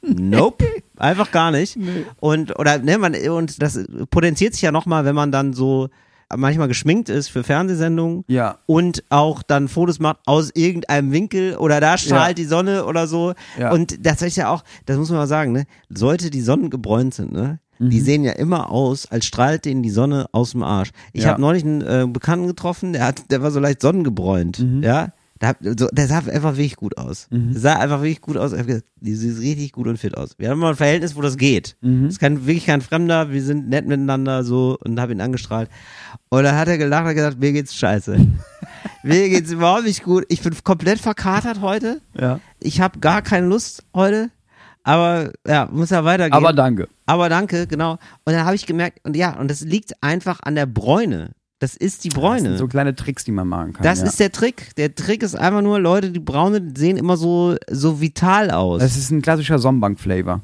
Nope. 0.06 0.66
Einfach 0.96 1.30
gar 1.30 1.50
nicht. 1.50 1.76
Und, 2.20 2.58
oder, 2.58 2.78
ne, 2.78 2.98
man, 2.98 3.14
und 3.14 3.60
das 3.62 3.78
potenziert 4.10 4.52
sich 4.54 4.62
ja 4.62 4.72
nochmal, 4.72 5.04
wenn 5.04 5.14
man 5.14 5.32
dann 5.32 5.52
so 5.52 5.88
manchmal 6.34 6.68
geschminkt 6.68 7.08
ist 7.10 7.28
für 7.28 7.44
Fernsehsendungen 7.44 8.24
Ja. 8.28 8.58
und 8.66 9.04
auch 9.10 9.42
dann 9.42 9.68
Fotos 9.68 9.98
macht 10.00 10.18
aus 10.26 10.50
irgendeinem 10.54 11.12
Winkel 11.12 11.56
oder 11.56 11.80
da 11.80 11.98
strahlt 11.98 12.38
die 12.38 12.44
Sonne 12.44 12.86
oder 12.86 13.06
so. 13.06 13.34
Ja. 13.58 13.70
Und 13.72 14.04
das 14.04 14.22
ist 14.22 14.36
ja 14.36 14.48
auch, 14.48 14.64
das 14.86 14.96
muss 14.96 15.10
man 15.10 15.18
mal 15.18 15.26
sagen, 15.26 15.52
ne, 15.52 15.64
Leute, 15.88 16.30
die 16.30 16.40
sonnengebräunt 16.40 17.12
sind, 17.14 17.32
ne, 17.32 17.60
die 17.78 18.00
Mhm. 18.00 18.04
sehen 18.04 18.24
ja 18.24 18.32
immer 18.32 18.70
aus, 18.70 19.06
als 19.10 19.26
strahlt 19.26 19.64
denen 19.64 19.82
die 19.82 19.90
Sonne 19.90 20.26
aus 20.32 20.52
dem 20.52 20.62
Arsch. 20.62 20.90
Ich 21.12 21.24
Ja. 21.24 21.30
habe 21.30 21.40
neulich 21.40 21.64
einen 21.64 21.82
äh, 21.82 22.06
Bekannten 22.08 22.46
getroffen, 22.46 22.92
der 22.94 23.04
hat, 23.04 23.30
der 23.30 23.42
war 23.42 23.50
so 23.50 23.60
leicht 23.60 23.80
sonnengebräunt, 23.82 24.60
Mhm. 24.60 24.82
ja. 24.82 25.08
Der, 25.44 25.50
hat, 25.50 25.78
so, 25.78 25.88
der 25.92 26.06
sah 26.06 26.18
einfach 26.18 26.52
wirklich 26.56 26.76
gut 26.76 26.96
aus. 26.96 27.28
Der 27.30 27.60
sah 27.60 27.78
einfach 27.78 28.00
wirklich 28.00 28.22
gut 28.22 28.38
aus. 28.38 28.52
Gesagt, 28.52 28.86
Die 29.00 29.14
sieht 29.14 29.38
richtig 29.38 29.72
gut 29.72 29.86
und 29.86 29.98
fit 29.98 30.16
aus. 30.16 30.30
Wir 30.38 30.48
haben 30.48 30.58
mal 30.58 30.70
ein 30.70 30.76
Verhältnis, 30.76 31.16
wo 31.16 31.20
das 31.20 31.36
geht. 31.36 31.76
Mhm. 31.82 32.04
Das 32.04 32.14
ist 32.14 32.18
kein, 32.18 32.46
wirklich 32.46 32.64
kein 32.64 32.80
Fremder. 32.80 33.30
Wir 33.30 33.42
sind 33.42 33.68
nett 33.68 33.86
miteinander 33.86 34.42
so 34.42 34.78
und 34.82 34.98
habe 34.98 35.12
ihn 35.12 35.20
angestrahlt. 35.20 35.68
Und 36.30 36.44
dann 36.44 36.56
hat 36.56 36.68
er 36.68 36.78
gelacht 36.78 37.06
und 37.06 37.14
gesagt, 37.14 37.38
mir 37.38 37.52
geht's 37.52 37.74
scheiße. 37.74 38.26
mir 39.02 39.28
geht's 39.28 39.52
überhaupt 39.52 39.84
nicht 39.84 40.02
gut. 40.02 40.24
Ich 40.28 40.40
bin 40.40 40.54
komplett 40.64 40.98
verkatert 40.98 41.60
heute. 41.60 42.00
Ja. 42.18 42.40
Ich 42.60 42.80
habe 42.80 43.00
gar 43.00 43.20
keine 43.20 43.46
Lust 43.46 43.84
heute. 43.94 44.30
Aber 44.82 45.30
ja, 45.46 45.68
muss 45.70 45.90
ja 45.90 46.04
weitergehen. 46.06 46.32
Aber 46.32 46.54
danke. 46.54 46.88
Aber 47.04 47.28
danke, 47.28 47.66
genau. 47.66 47.92
Und 48.24 48.32
dann 48.32 48.46
habe 48.46 48.56
ich 48.56 48.64
gemerkt, 48.64 49.00
und 49.04 49.14
ja, 49.14 49.38
und 49.38 49.50
das 49.50 49.60
liegt 49.60 50.02
einfach 50.02 50.40
an 50.42 50.54
der 50.54 50.64
Bräune. 50.64 51.32
Das 51.60 51.76
ist 51.76 52.04
die 52.04 52.08
Das 52.08 52.18
Bräune. 52.18 52.40
sind 52.42 52.58
so 52.58 52.66
kleine 52.66 52.94
Tricks, 52.94 53.24
die 53.24 53.32
man 53.32 53.48
machen 53.48 53.72
kann. 53.74 53.82
Das 53.84 54.00
ja. 54.00 54.06
ist 54.06 54.20
der 54.20 54.32
Trick. 54.32 54.74
Der 54.76 54.94
Trick 54.94 55.22
ist 55.22 55.34
einfach 55.34 55.62
nur, 55.62 55.78
Leute, 55.78 56.10
die 56.10 56.20
Braune 56.20 56.72
sehen 56.76 56.96
immer 56.96 57.16
so, 57.16 57.56
so 57.70 58.00
vital 58.00 58.50
aus. 58.50 58.80
Das 58.80 58.96
ist 58.96 59.10
ein 59.10 59.22
klassischer 59.22 59.58
Sonnenbank-Flavor. 59.58 60.40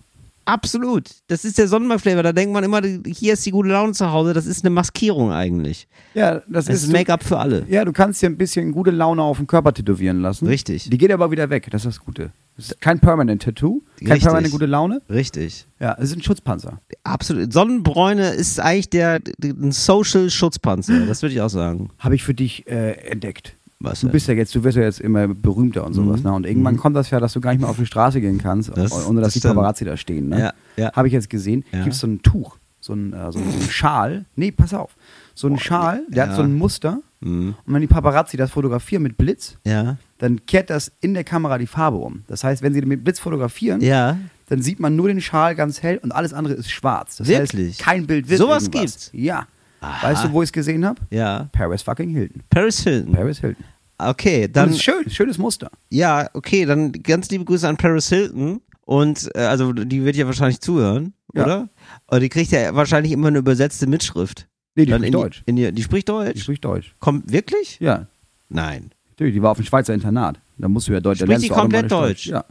Absolut. 0.51 1.09
Das 1.29 1.45
ist 1.45 1.59
der 1.59 1.69
Sonnenbank-Flavor. 1.69 2.25
Da 2.25 2.33
denkt 2.33 2.53
man 2.53 2.65
immer, 2.65 2.81
hier 3.07 3.35
ist 3.35 3.47
die 3.47 3.53
gute 3.53 3.69
Laune 3.69 3.93
zu 3.93 4.11
Hause. 4.11 4.35
Das 4.35 4.47
ist 4.47 4.65
eine 4.65 4.71
Maskierung 4.71 5.31
eigentlich. 5.31 5.87
Ja, 6.15 6.43
das, 6.49 6.65
Das 6.65 6.83
ist 6.83 6.93
Make-up 6.93 7.23
für 7.23 7.39
alle. 7.39 7.65
Ja, 7.69 7.85
du 7.85 7.93
kannst 7.93 8.21
dir 8.21 8.27
ein 8.27 8.37
bisschen 8.37 8.73
gute 8.73 8.91
Laune 8.91 9.23
auf 9.23 9.37
den 9.37 9.47
Körper 9.47 9.73
tätowieren 9.73 10.23
lassen. 10.23 10.49
Richtig. 10.49 10.91
Die 10.91 10.99
geht 10.99 11.13
aber 11.13 11.31
wieder 11.31 11.51
weg, 11.51 11.69
das 11.71 11.85
ist 11.85 11.97
das 11.99 12.05
Gute. 12.05 12.33
Das 12.57 12.73
ist 12.73 12.81
kein 12.81 12.99
Permanent 12.99 13.43
Tattoo, 13.43 13.83
kein 13.99 14.09
Richtig. 14.09 14.25
permanent 14.25 14.53
gute 14.53 14.67
Laune. 14.67 15.01
Richtig. 15.09 15.67
Ja, 15.79 15.97
es 15.99 16.11
ist 16.11 16.17
ein 16.17 16.23
Schutzpanzer. 16.23 16.81
Absolut. 17.05 17.53
Sonnenbräune 17.53 18.31
ist 18.31 18.59
eigentlich 18.61 18.91
der, 18.91 19.21
der 19.21 19.53
ein 19.53 19.73
Social-Schutzpanzer. 19.73 21.07
Das 21.07 21.23
würde 21.23 21.35
ich 21.35 21.41
auch 21.41 21.49
sagen. 21.49 21.91
Habe 21.99 22.17
ich 22.17 22.23
für 22.25 22.35
dich 22.35 22.67
äh, 22.67 22.93
entdeckt. 23.09 23.57
Was 23.83 24.01
Du 24.01 24.09
bist 24.09 24.29
ja 24.29 24.35
jetzt, 24.35 24.55
du 24.55 24.63
wirst 24.63 24.77
ja 24.77 24.83
jetzt 24.83 25.01
immer 25.01 25.27
berühmter 25.29 25.87
und 25.87 25.95
sowas, 25.95 26.21
Mhm. 26.21 26.27
ne? 26.27 26.33
Und 26.35 26.47
irgendwann 26.47 26.77
kommt 26.77 26.95
das 26.97 27.09
ja, 27.11 27.19
dass 27.19 27.33
du 27.33 27.41
gar 27.41 27.53
nicht 27.53 27.61
mehr 27.61 27.71
auf 27.71 27.79
die 27.79 27.87
Straße 27.87 28.21
gehen 28.21 28.37
kannst, 28.39 28.71
Das- 28.77 28.93
ohne 29.07 29.21
dass 29.23 29.33
das 29.35 29.43
die. 29.43 29.49
Paparazzi 29.49 29.85
da 29.87 29.97
stehen, 29.97 30.29
ne? 30.29 30.39
Ja, 30.39 30.53
ja. 30.77 30.93
Habe 30.93 31.09
ich 31.09 31.15
jetzt 31.15 31.31
gesehen. 31.31 31.65
Ja. 31.73 31.83
Gibt 31.83 31.95
es 31.95 32.01
so 32.01 32.07
ein 32.07 32.21
Tuch, 32.21 32.59
so 32.79 32.93
ein, 32.93 33.13
äh, 33.15 33.33
so 33.33 33.39
ein, 33.39 33.51
so 33.51 33.57
ein 33.59 33.71
Schal. 33.71 34.27
Nee, 34.37 34.51
pass 34.53 34.75
auf. 34.75 34.95
So 35.35 35.49
ein 35.49 35.59
Schal, 35.59 36.03
der 36.09 36.25
ja. 36.25 36.31
hat 36.31 36.37
so 36.37 36.43
ein 36.43 36.55
Muster. 36.55 37.01
Mhm. 37.21 37.55
Und 37.67 37.75
wenn 37.75 37.81
die 37.81 37.87
Paparazzi 37.87 38.37
das 38.37 38.51
fotografieren 38.51 39.03
mit 39.03 39.17
Blitz, 39.17 39.57
Ja. 39.65 39.97
dann 40.19 40.45
kehrt 40.45 40.69
das 40.69 40.93
in 41.01 41.15
der 41.15 41.25
Kamera 41.25 41.57
die 41.57 41.67
Farbe 41.67 41.97
um. 41.99 42.23
Das 42.27 42.45
heißt, 42.45 42.63
wenn 42.63 42.75
sie 42.75 42.83
mit 42.83 43.03
Blitz 43.03 43.19
fotografieren, 43.19 43.81
Ja. 43.81 44.19
dann 44.51 44.61
sieht 44.61 44.79
man 44.81 44.95
nur 44.97 45.09
den 45.09 45.23
Schal 45.23 45.55
ganz 45.55 45.83
hell 45.83 45.99
und 46.03 46.13
alles 46.13 46.35
andere 46.35 46.55
ist 46.55 46.71
schwarz. 46.71 47.17
Das 47.17 47.29
Wirklich? 47.29 47.69
heißt, 47.77 47.81
kein 47.81 48.07
Bild 48.07 48.29
wird 48.29 48.39
Sowas 48.41 48.65
irgendwas. 48.65 48.81
gibt's? 48.83 49.11
Ja. 49.15 49.47
Aha. 49.81 50.09
Weißt 50.09 50.25
du, 50.25 50.33
wo 50.33 50.43
ich 50.43 50.49
es 50.49 50.53
gesehen 50.53 50.85
habe? 50.85 51.01
Ja. 51.11 51.49
Paris 51.53 51.83
fucking 51.83 52.11
Hilton. 52.11 52.43
Paris 52.51 52.81
Hilton. 52.81 53.13
Paris 53.13 53.39
Hilton. 53.41 53.65
Okay, 53.99 54.49
Dann 54.51 54.69
das 54.69 54.77
ist 54.77 54.83
schön, 54.83 55.11
schönes 55.11 55.37
Muster. 55.37 55.71
Ja, 55.91 56.29
okay, 56.33 56.65
dann 56.65 56.91
ganz 56.93 57.29
liebe 57.31 57.45
Grüße 57.45 57.69
an 57.69 57.77
Paris 57.77 58.09
Hilton. 58.09 58.63
Und 58.87 59.31
äh, 59.35 59.41
also 59.41 59.73
die 59.73 60.05
wird 60.05 60.17
ja 60.17 60.27
wahrscheinlich 60.27 60.61
zuhören, 60.61 61.13
Ja. 61.35 61.45
oder? 61.45 61.69
Und 62.07 62.21
die 62.21 62.29
kriegt 62.31 62.51
ja 62.51 62.75
wahrscheinlich 62.75 63.13
immer 63.13 63.29
eine 63.29 63.39
übersetzte 63.39 63.87
Mitschrift. 63.87 64.49
Nee, 64.75 64.87
die 64.87 64.91
Dann 64.93 65.01
spricht 65.01 65.15
in 65.15 65.21
Deutsch. 65.21 65.43
Die, 65.47 65.51
in 65.51 65.57
die, 65.57 65.73
die 65.73 65.83
spricht 65.83 66.09
Deutsch. 66.09 66.33
Die 66.35 66.41
spricht 66.41 66.65
Deutsch. 66.65 66.95
Kommt 66.99 67.31
wirklich? 67.31 67.79
Ja, 67.81 68.07
Nein. 68.49 68.91
natürlich. 69.11 69.35
Die 69.35 69.43
war 69.43 69.51
auf 69.51 69.59
dem 69.59 69.67
Schweizer 69.67 69.93
Internat. 69.95 70.41
Da 70.57 70.69
musst 70.69 70.89
du 70.89 70.93
ja 70.93 71.01
Deutsch. 71.01 71.21
Spricht 71.21 71.43
die 71.43 71.49
komplett 71.49 71.93
automatisch 71.93 72.25
Deutsch? 72.25 72.27
Ja. 72.29 72.45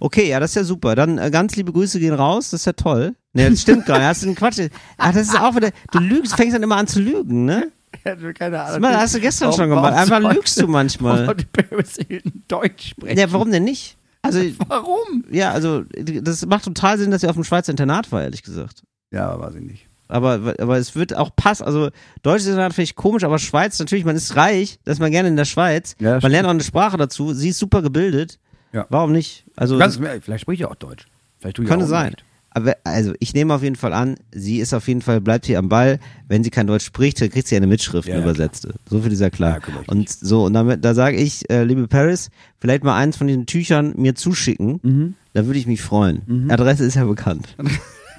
Okay, 0.00 0.28
ja, 0.28 0.40
das 0.40 0.50
ist 0.50 0.54
ja 0.56 0.64
super. 0.64 0.94
Dann 0.94 1.18
äh, 1.18 1.30
ganz 1.30 1.56
liebe 1.56 1.72
Grüße 1.72 1.98
gehen 2.00 2.14
raus, 2.14 2.50
das 2.50 2.60
ist 2.60 2.66
ja 2.66 2.72
toll. 2.72 3.14
Ne, 3.32 3.50
das 3.50 3.62
stimmt 3.62 3.86
gar 3.86 3.98
nicht. 3.98 4.06
Hast 4.06 4.22
du 4.22 4.26
einen 4.26 4.34
Quatsch. 4.36 4.60
Ach, 4.96 5.12
das 5.12 5.28
ist 5.28 5.40
auch 5.40 5.54
wieder. 5.56 5.70
Du 5.92 5.98
lügst, 5.98 6.34
fängst 6.34 6.54
dann 6.54 6.62
immer 6.62 6.76
an 6.76 6.86
zu 6.86 7.00
lügen, 7.00 7.44
ne? 7.44 7.70
Keine 8.04 8.50
Das 8.50 8.78
mal, 8.78 8.96
hast 8.96 9.14
du 9.14 9.20
gestern 9.20 9.52
schon 9.52 9.68
gemacht. 9.68 9.94
Einfach 9.94 10.20
lügst 10.20 10.60
du 10.60 10.66
manchmal. 10.68 11.26
Warum 11.26 11.40
Paris 11.52 11.98
Hilton 12.06 12.42
Deutsch 12.46 12.90
sprechen? 12.90 13.18
Ja, 13.18 13.32
warum 13.32 13.50
denn 13.50 13.64
nicht? 13.64 13.96
Also, 14.22 14.40
Warum? 14.68 15.24
ja, 15.30 15.52
also, 15.52 15.82
das 15.82 16.44
macht 16.46 16.64
total 16.64 16.98
Sinn, 16.98 17.10
dass 17.10 17.20
sie 17.20 17.28
auf 17.28 17.34
dem 17.36 17.44
Schweizer 17.44 17.70
Internat 17.70 18.10
war, 18.12 18.22
ehrlich 18.22 18.42
gesagt. 18.42 18.82
Ja, 19.12 19.38
weiß 19.38 19.54
ich 19.54 19.62
nicht. 19.62 19.86
Aber, 20.08 20.54
aber 20.58 20.78
es 20.78 20.94
wird 20.94 21.16
auch 21.16 21.34
passen. 21.34 21.64
Also, 21.64 21.90
deutsches 22.22 22.48
Internat 22.48 22.74
finde 22.74 22.84
ich 22.84 22.96
komisch, 22.96 23.24
aber 23.24 23.38
Schweiz, 23.38 23.78
natürlich, 23.78 24.04
man 24.04 24.16
ist 24.16 24.36
reich, 24.36 24.78
da 24.84 24.92
ist 24.92 25.00
man 25.00 25.10
gerne 25.10 25.28
in 25.28 25.36
der 25.36 25.44
Schweiz. 25.44 25.96
Ja, 25.98 26.12
man 26.12 26.20
stimmt. 26.20 26.32
lernt 26.32 26.46
auch 26.46 26.50
eine 26.52 26.62
Sprache 26.62 26.96
dazu. 26.96 27.34
Sie 27.34 27.50
ist 27.50 27.58
super 27.58 27.82
gebildet. 27.82 28.38
Ja. 28.76 28.86
Warum 28.90 29.12
nicht? 29.12 29.44
Also, 29.56 29.78
Ganz, 29.78 29.96
vielleicht 29.96 30.40
spricht 30.40 30.60
ihr 30.60 30.70
auch 30.70 30.74
Deutsch. 30.74 31.06
Vielleicht 31.38 31.56
tue 31.56 31.64
Könnte 31.64 31.86
sein. 31.86 32.08
Unrecht. 32.08 32.24
Aber 32.50 32.74
also 32.84 33.12
ich 33.20 33.34
nehme 33.34 33.52
auf 33.52 33.62
jeden 33.62 33.76
Fall 33.76 33.92
an, 33.92 34.16
sie 34.32 34.60
ist 34.60 34.72
auf 34.72 34.88
jeden 34.88 35.02
Fall, 35.02 35.20
bleibt 35.20 35.44
hier 35.44 35.58
am 35.58 35.68
Ball. 35.68 35.98
Wenn 36.26 36.42
sie 36.42 36.48
kein 36.48 36.66
Deutsch 36.66 36.86
spricht, 36.86 37.20
dann 37.20 37.28
kriegt 37.28 37.46
sie 37.48 37.56
eine 37.56 37.66
Mitschrift, 37.66 38.08
Ja, 38.08 38.14
ja, 38.14 38.22
übersetzte. 38.22 38.74
So 38.88 39.00
viel 39.00 39.12
ist 39.12 39.20
ja 39.20 39.28
klar. 39.28 39.60
Ja, 39.66 39.82
und 39.88 40.08
so, 40.08 40.44
und 40.44 40.54
damit, 40.54 40.82
da 40.82 40.94
sage 40.94 41.18
ich, 41.18 41.50
äh, 41.50 41.64
liebe 41.64 41.86
Paris, 41.86 42.30
vielleicht 42.58 42.82
mal 42.82 42.96
eins 42.96 43.18
von 43.18 43.26
diesen 43.26 43.44
Tüchern 43.44 43.92
mir 43.96 44.14
zuschicken. 44.14 44.80
Mhm. 44.82 45.14
Da 45.34 45.44
würde 45.44 45.58
ich 45.58 45.66
mich 45.66 45.82
freuen. 45.82 46.48
Adresse 46.50 46.84
ist 46.84 46.94
ja 46.94 47.04
bekannt. 47.04 47.46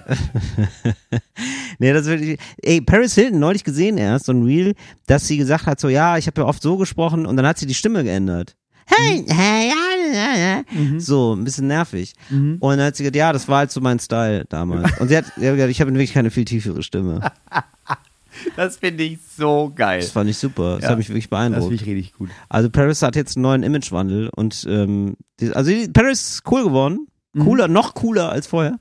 Nee, 1.80 1.94
das 1.94 2.06
will 2.08 2.24
ich, 2.24 2.40
ey, 2.64 2.82
Paris 2.82 3.14
Hilton 3.16 3.40
neulich 3.40 3.64
gesehen 3.64 3.98
erst, 3.98 4.26
so 4.26 4.32
ein 4.32 4.44
Reel, 4.44 4.74
dass 5.06 5.28
sie 5.28 5.38
gesagt 5.38 5.68
hat, 5.68 5.80
so, 5.80 5.90
ja, 5.90 6.18
ich 6.18 6.28
habe 6.28 6.42
ja 6.42 6.48
oft 6.48 6.62
so 6.62 6.78
gesprochen 6.78 7.26
und 7.26 7.38
dann 7.38 7.46
hat 7.46 7.60
sie 7.60 7.68
die 7.68 7.76
Stimme 7.76 8.04
geändert. 8.04 8.56
Hey, 8.90 9.24
hey, 9.28 9.70
ja, 9.70 10.14
ja, 10.14 10.38
ja. 10.38 11.00
So, 11.00 11.36
ein 11.36 11.44
bisschen 11.44 11.68
nervig. 11.68 12.14
Und 12.32 12.60
dann 12.62 12.82
hat 12.82 12.96
sie 12.96 13.04
gesagt, 13.04 13.16
ja, 13.16 13.34
das 13.34 13.48
war 13.48 13.60
halt 13.60 13.72
so 13.72 13.82
mein 13.82 14.00
Style 14.00 14.46
damals. 14.50 15.00
Und 15.00 15.10
sie 15.10 15.18
hat, 15.18 15.26
sie 15.38 15.48
hat 15.48 15.56
gesagt, 15.56 15.72
ich 15.72 15.82
habe 15.82 15.92
wirklich 15.94 16.14
keine 16.14 16.32
viel 16.32 16.46
tiefere 16.46 16.82
Stimme. 16.84 17.32
Das 18.56 18.78
finde 18.78 19.04
ich 19.04 19.18
so 19.36 19.72
geil. 19.76 20.00
Das 20.00 20.12
fand 20.12 20.30
ich 20.30 20.38
super. 20.38 20.76
Das 20.76 20.84
Ja, 20.84 20.90
hat 20.92 20.98
mich 21.00 21.10
wirklich 21.10 21.26
Das 21.26 21.32
beeindruckt. 21.32 21.70
finde 21.70 21.76
ich 21.84 21.90
richtig 21.98 22.14
gut. 22.18 22.30
Also 22.50 22.70
Paris 22.70 23.02
hat 23.02 23.16
jetzt 23.16 23.36
einen 23.36 23.42
neuen 23.42 23.64
Imagewandel 23.64 24.30
und 24.36 24.66
ähm, 24.70 25.16
die, 25.40 25.52
also 25.54 25.72
die, 25.72 25.88
Paris 25.88 26.22
ist 26.36 26.44
cool 26.52 26.64
geworden. 26.64 27.08
Cooler, 27.36 27.68
noch 27.68 27.94
cooler 27.94 28.32
als 28.32 28.48
vorher. 28.48 28.80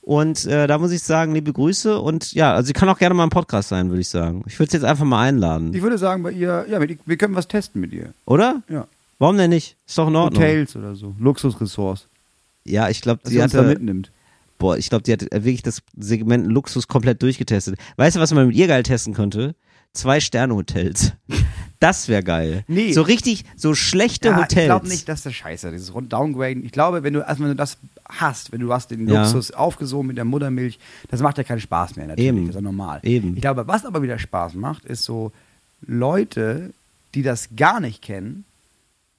Und 0.00 0.46
äh, 0.46 0.66
da 0.66 0.78
muss 0.78 0.90
ich 0.90 1.02
sagen, 1.02 1.34
liebe 1.34 1.52
Grüße 1.52 1.98
und 2.00 2.32
ja, 2.32 2.54
also 2.54 2.66
sie 2.68 2.72
kann 2.72 2.88
auch 2.88 2.98
gerne 2.98 3.14
mal 3.14 3.24
im 3.24 3.30
Podcast 3.30 3.68
sein, 3.68 3.88
würde 3.90 4.00
ich 4.00 4.08
sagen. 4.08 4.42
Ich 4.46 4.58
würde 4.58 4.68
es 4.68 4.72
jetzt 4.72 4.84
einfach 4.84 5.04
mal 5.04 5.20
einladen. 5.22 5.74
Ich 5.74 5.82
würde 5.82 5.98
sagen, 5.98 6.22
bei 6.22 6.32
ihr, 6.32 6.64
ja, 6.68 6.78
wir 6.80 7.16
können 7.18 7.34
was 7.34 7.46
testen 7.46 7.78
mit 7.80 7.92
ihr. 7.92 8.14
Oder? 8.24 8.62
Ja. 8.70 8.86
Warum 9.20 9.36
denn 9.36 9.50
nicht? 9.50 9.76
Ist 9.86 9.96
doch 9.96 10.08
in 10.08 10.16
Ordnung. 10.16 10.42
Hotels 10.42 10.74
oder 10.74 10.96
so. 10.96 11.14
Luxusressorts. 11.20 12.08
Ja, 12.64 12.88
ich 12.88 13.00
glaube, 13.02 13.20
sie 13.24 13.34
sie 13.34 13.40
uns 13.40 13.52
da 13.52 13.62
mitnimmt. 13.62 14.10
boah, 14.58 14.76
ich 14.76 14.88
glaube, 14.90 15.02
die 15.04 15.12
hat 15.12 15.22
wirklich 15.30 15.62
das 15.62 15.82
Segment 15.96 16.46
Luxus 16.48 16.88
komplett 16.88 17.22
durchgetestet. 17.22 17.76
Weißt 17.96 18.16
du, 18.16 18.20
was 18.20 18.32
man 18.34 18.48
mit 18.48 18.56
ihr 18.56 18.66
geil 18.66 18.82
testen 18.82 19.14
könnte? 19.14 19.54
Zwei 19.92 20.18
Sterne 20.20 20.54
Hotels. 20.56 21.12
Das 21.82 22.08
wäre 22.08 22.22
geil. 22.22 22.62
Nee. 22.68 22.92
So 22.92 23.00
richtig, 23.00 23.46
so 23.56 23.74
schlechte 23.74 24.28
Ja, 24.28 24.36
Hotels. 24.36 24.58
ich 24.60 24.64
glaube 24.66 24.86
nicht, 24.88 25.08
dass 25.08 25.22
das 25.22 25.32
scheiße 25.32 25.68
ist. 25.68 25.72
Dieses 25.88 26.08
Downgraden. 26.10 26.62
Ich 26.62 26.72
glaube, 26.72 27.02
wenn 27.04 27.14
du, 27.14 27.26
also 27.26 27.40
wenn 27.42 27.48
du 27.48 27.56
das 27.56 27.78
hast, 28.06 28.52
wenn 28.52 28.60
du 28.60 28.70
hast 28.70 28.90
den 28.90 29.08
Ja. 29.08 29.22
Luxus 29.22 29.50
aufgesogen 29.50 30.06
mit 30.08 30.18
der 30.18 30.26
Muttermilch, 30.26 30.78
das 31.08 31.22
macht 31.22 31.38
ja 31.38 31.44
keinen 31.44 31.60
Spaß 31.60 31.96
mehr 31.96 32.06
natürlich. 32.08 32.28
Eben. 32.28 32.40
Das 32.40 32.48
ist 32.50 32.54
ja 32.56 32.60
normal. 32.60 33.00
Eben. 33.02 33.34
Ich 33.34 33.40
glaube, 33.40 33.66
was 33.66 33.86
aber 33.86 34.02
wieder 34.02 34.18
Spaß 34.18 34.56
macht, 34.56 34.84
ist 34.84 35.04
so 35.04 35.32
Leute, 35.86 36.74
die 37.14 37.22
das 37.22 37.48
gar 37.56 37.80
nicht 37.80 38.02
kennen, 38.02 38.44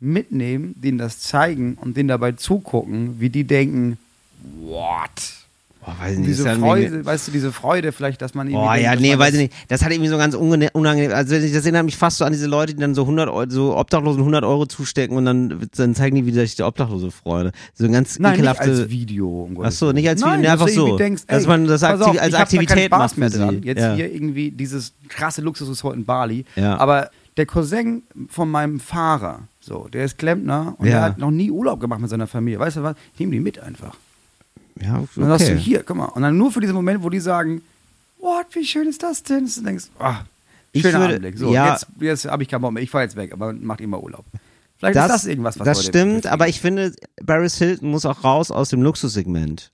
mitnehmen, 0.02 0.74
denen 0.78 0.98
das 0.98 1.20
zeigen 1.20 1.78
und 1.80 1.96
denen 1.96 2.10
dabei 2.10 2.34
zugucken, 2.34 3.20
wie 3.20 3.30
die 3.30 3.44
denken, 3.46 3.98
what? 4.62 5.10
Boah, 5.84 5.96
weiß 6.00 6.18
nicht, 6.18 6.30
diese 6.30 6.48
ist 6.48 6.60
Freude, 6.60 7.04
weißt 7.04 7.28
du, 7.28 7.32
diese 7.32 7.52
Freude 7.52 7.92
vielleicht, 7.92 8.22
dass 8.22 8.36
man 8.36 8.48
irgendwie 8.48 8.66
Oh 8.68 8.72
denkt, 8.72 8.84
ja, 8.84 8.92
dass 8.92 9.02
nee, 9.02 9.18
weiß 9.18 9.34
ich 9.34 9.40
nicht. 9.40 9.54
Das 9.68 9.84
hat 9.84 9.92
irgendwie 9.92 10.10
so 10.10 10.18
ganz 10.18 10.36
unangenehm. 10.36 11.12
Also 11.12 11.34
das 11.36 11.44
erinnert 11.66 11.86
mich 11.86 11.98
fast 11.98 12.20
so 12.20 12.26
an 12.26 12.32
diese 12.34 12.46
Leute, 12.46 12.76
die 12.76 12.80
dann 12.82 12.94
so 12.94 13.02
100 13.02 13.30
Euro, 13.30 13.50
so 13.50 13.76
Obdachlosen 13.76 14.20
100 14.22 14.44
Euro 14.44 14.68
zustecken 14.68 15.18
und 15.18 15.26
dann, 15.26 15.68
dann 15.76 15.96
zeigen 15.96 16.16
die, 16.18 16.26
wie 16.28 16.32
sich 16.34 16.56
der 16.56 16.68
Obdachlose 16.68 17.10
freuen. 17.10 17.52
So 17.74 17.86
ein 17.86 17.94
ganz 17.94 18.20
Nein, 18.20 18.34
nicht 18.34 18.40
ekelhafte. 18.42 18.64
als 18.70 18.90
Video. 18.92 19.28
Um 19.46 19.54
Ach 19.54 19.56
Gottes 19.56 19.80
so, 19.80 19.86
Willen. 19.88 19.96
nicht 19.96 20.10
als 20.10 20.22
Nein, 20.22 20.40
Video, 20.40 20.52
nee, 20.52 20.58
dass 20.58 20.62
einfach 20.62 20.76
so. 20.76 20.98
Denkst, 20.98 21.24
Dass 21.26 21.42
ey, 21.44 21.48
man 21.50 21.66
das 21.66 21.84
aktiv- 21.84 22.06
auf, 22.08 22.22
als 22.22 22.32
da 22.32 22.40
Aktivität 22.40 22.86
Spaß 22.86 23.00
macht 23.00 23.18
mehr 23.18 23.30
dran. 23.32 23.64
Jetzt 23.64 23.80
Ja. 23.80 23.96
hier 23.96 24.14
irgendwie 24.14 24.52
dieses 24.52 24.94
krasse 25.08 25.42
Luxusresort 25.42 25.96
in 25.96 26.06
Bali. 26.06 26.46
Ja. 26.56 26.78
Aber 26.78 27.10
der 27.38 27.48
Cousin 27.48 28.04
von 28.30 28.52
meinem 28.52 28.80
Fahrer, 28.80 29.48
so, 29.62 29.88
der 29.94 30.06
ist 30.06 30.18
Klempner 30.18 30.76
und 30.78 30.86
Ja. 30.88 30.92
der 30.94 31.02
hat 31.04 31.18
noch 31.20 31.32
nie 31.32 31.52
Urlaub 31.52 31.80
gemacht 31.80 32.02
mit 32.02 32.10
seiner 32.10 32.28
Familie. 32.28 32.60
Weißt 32.60 32.78
du 32.78 32.84
was? 32.84 32.96
Ich 33.14 33.20
nehme 33.20 33.32
die 33.34 33.40
mit 33.40 33.60
einfach. 33.60 33.96
Ja, 34.82 34.96
Und 34.98 35.10
dann 35.16 35.30
sagst 35.30 35.48
du, 35.50 35.54
okay. 35.54 35.62
hier, 35.62 35.84
guck 35.84 35.98
mal. 35.98 36.06
Und 36.06 36.22
dann 36.24 36.36
nur 36.38 36.52
für 36.52 36.60
diesen 36.62 36.74
Moment, 36.76 37.04
wo 37.04 37.10
die 37.10 37.20
sagen, 37.20 37.62
what, 38.20 38.48
wie 38.54 38.66
schön 38.66 38.88
ist 38.88 39.04
das 39.04 39.22
denn? 39.24 39.44
Und 39.44 39.56
du 39.58 39.62
denkst, 39.62 39.86
ah, 40.00 40.22
Ich 40.72 40.82
schöner 40.82 41.00
würde- 41.02 41.16
Anblick. 41.16 41.38
So, 41.38 41.54
ja. 41.54 41.72
jetzt, 41.74 41.88
jetzt 42.00 42.26
habe 42.26 42.42
ich 42.44 42.50
keinen 42.50 42.62
Bock 42.62 42.72
mehr. 42.72 42.82
Ich 42.82 42.90
fahre 42.90 43.04
jetzt 43.04 43.16
weg, 43.16 43.34
aber 43.34 43.54
macht 43.54 43.82
immer 43.82 44.02
Urlaub. 44.02 44.26
Vielleicht 44.78 44.96
Das, 44.96 45.06
ist 45.06 45.12
das 45.12 45.26
irgendwas, 45.26 45.60
was 45.60 45.66
das 45.66 45.86
stimmt, 45.86 46.26
aber 46.26 46.48
ich 46.48 46.60
finde, 46.60 46.94
Paris 47.26 47.58
Hilton 47.58 47.92
muss 47.92 48.06
auch 48.06 48.24
raus 48.24 48.50
aus 48.50 48.70
dem 48.70 48.82
Luxussegment. 48.82 49.72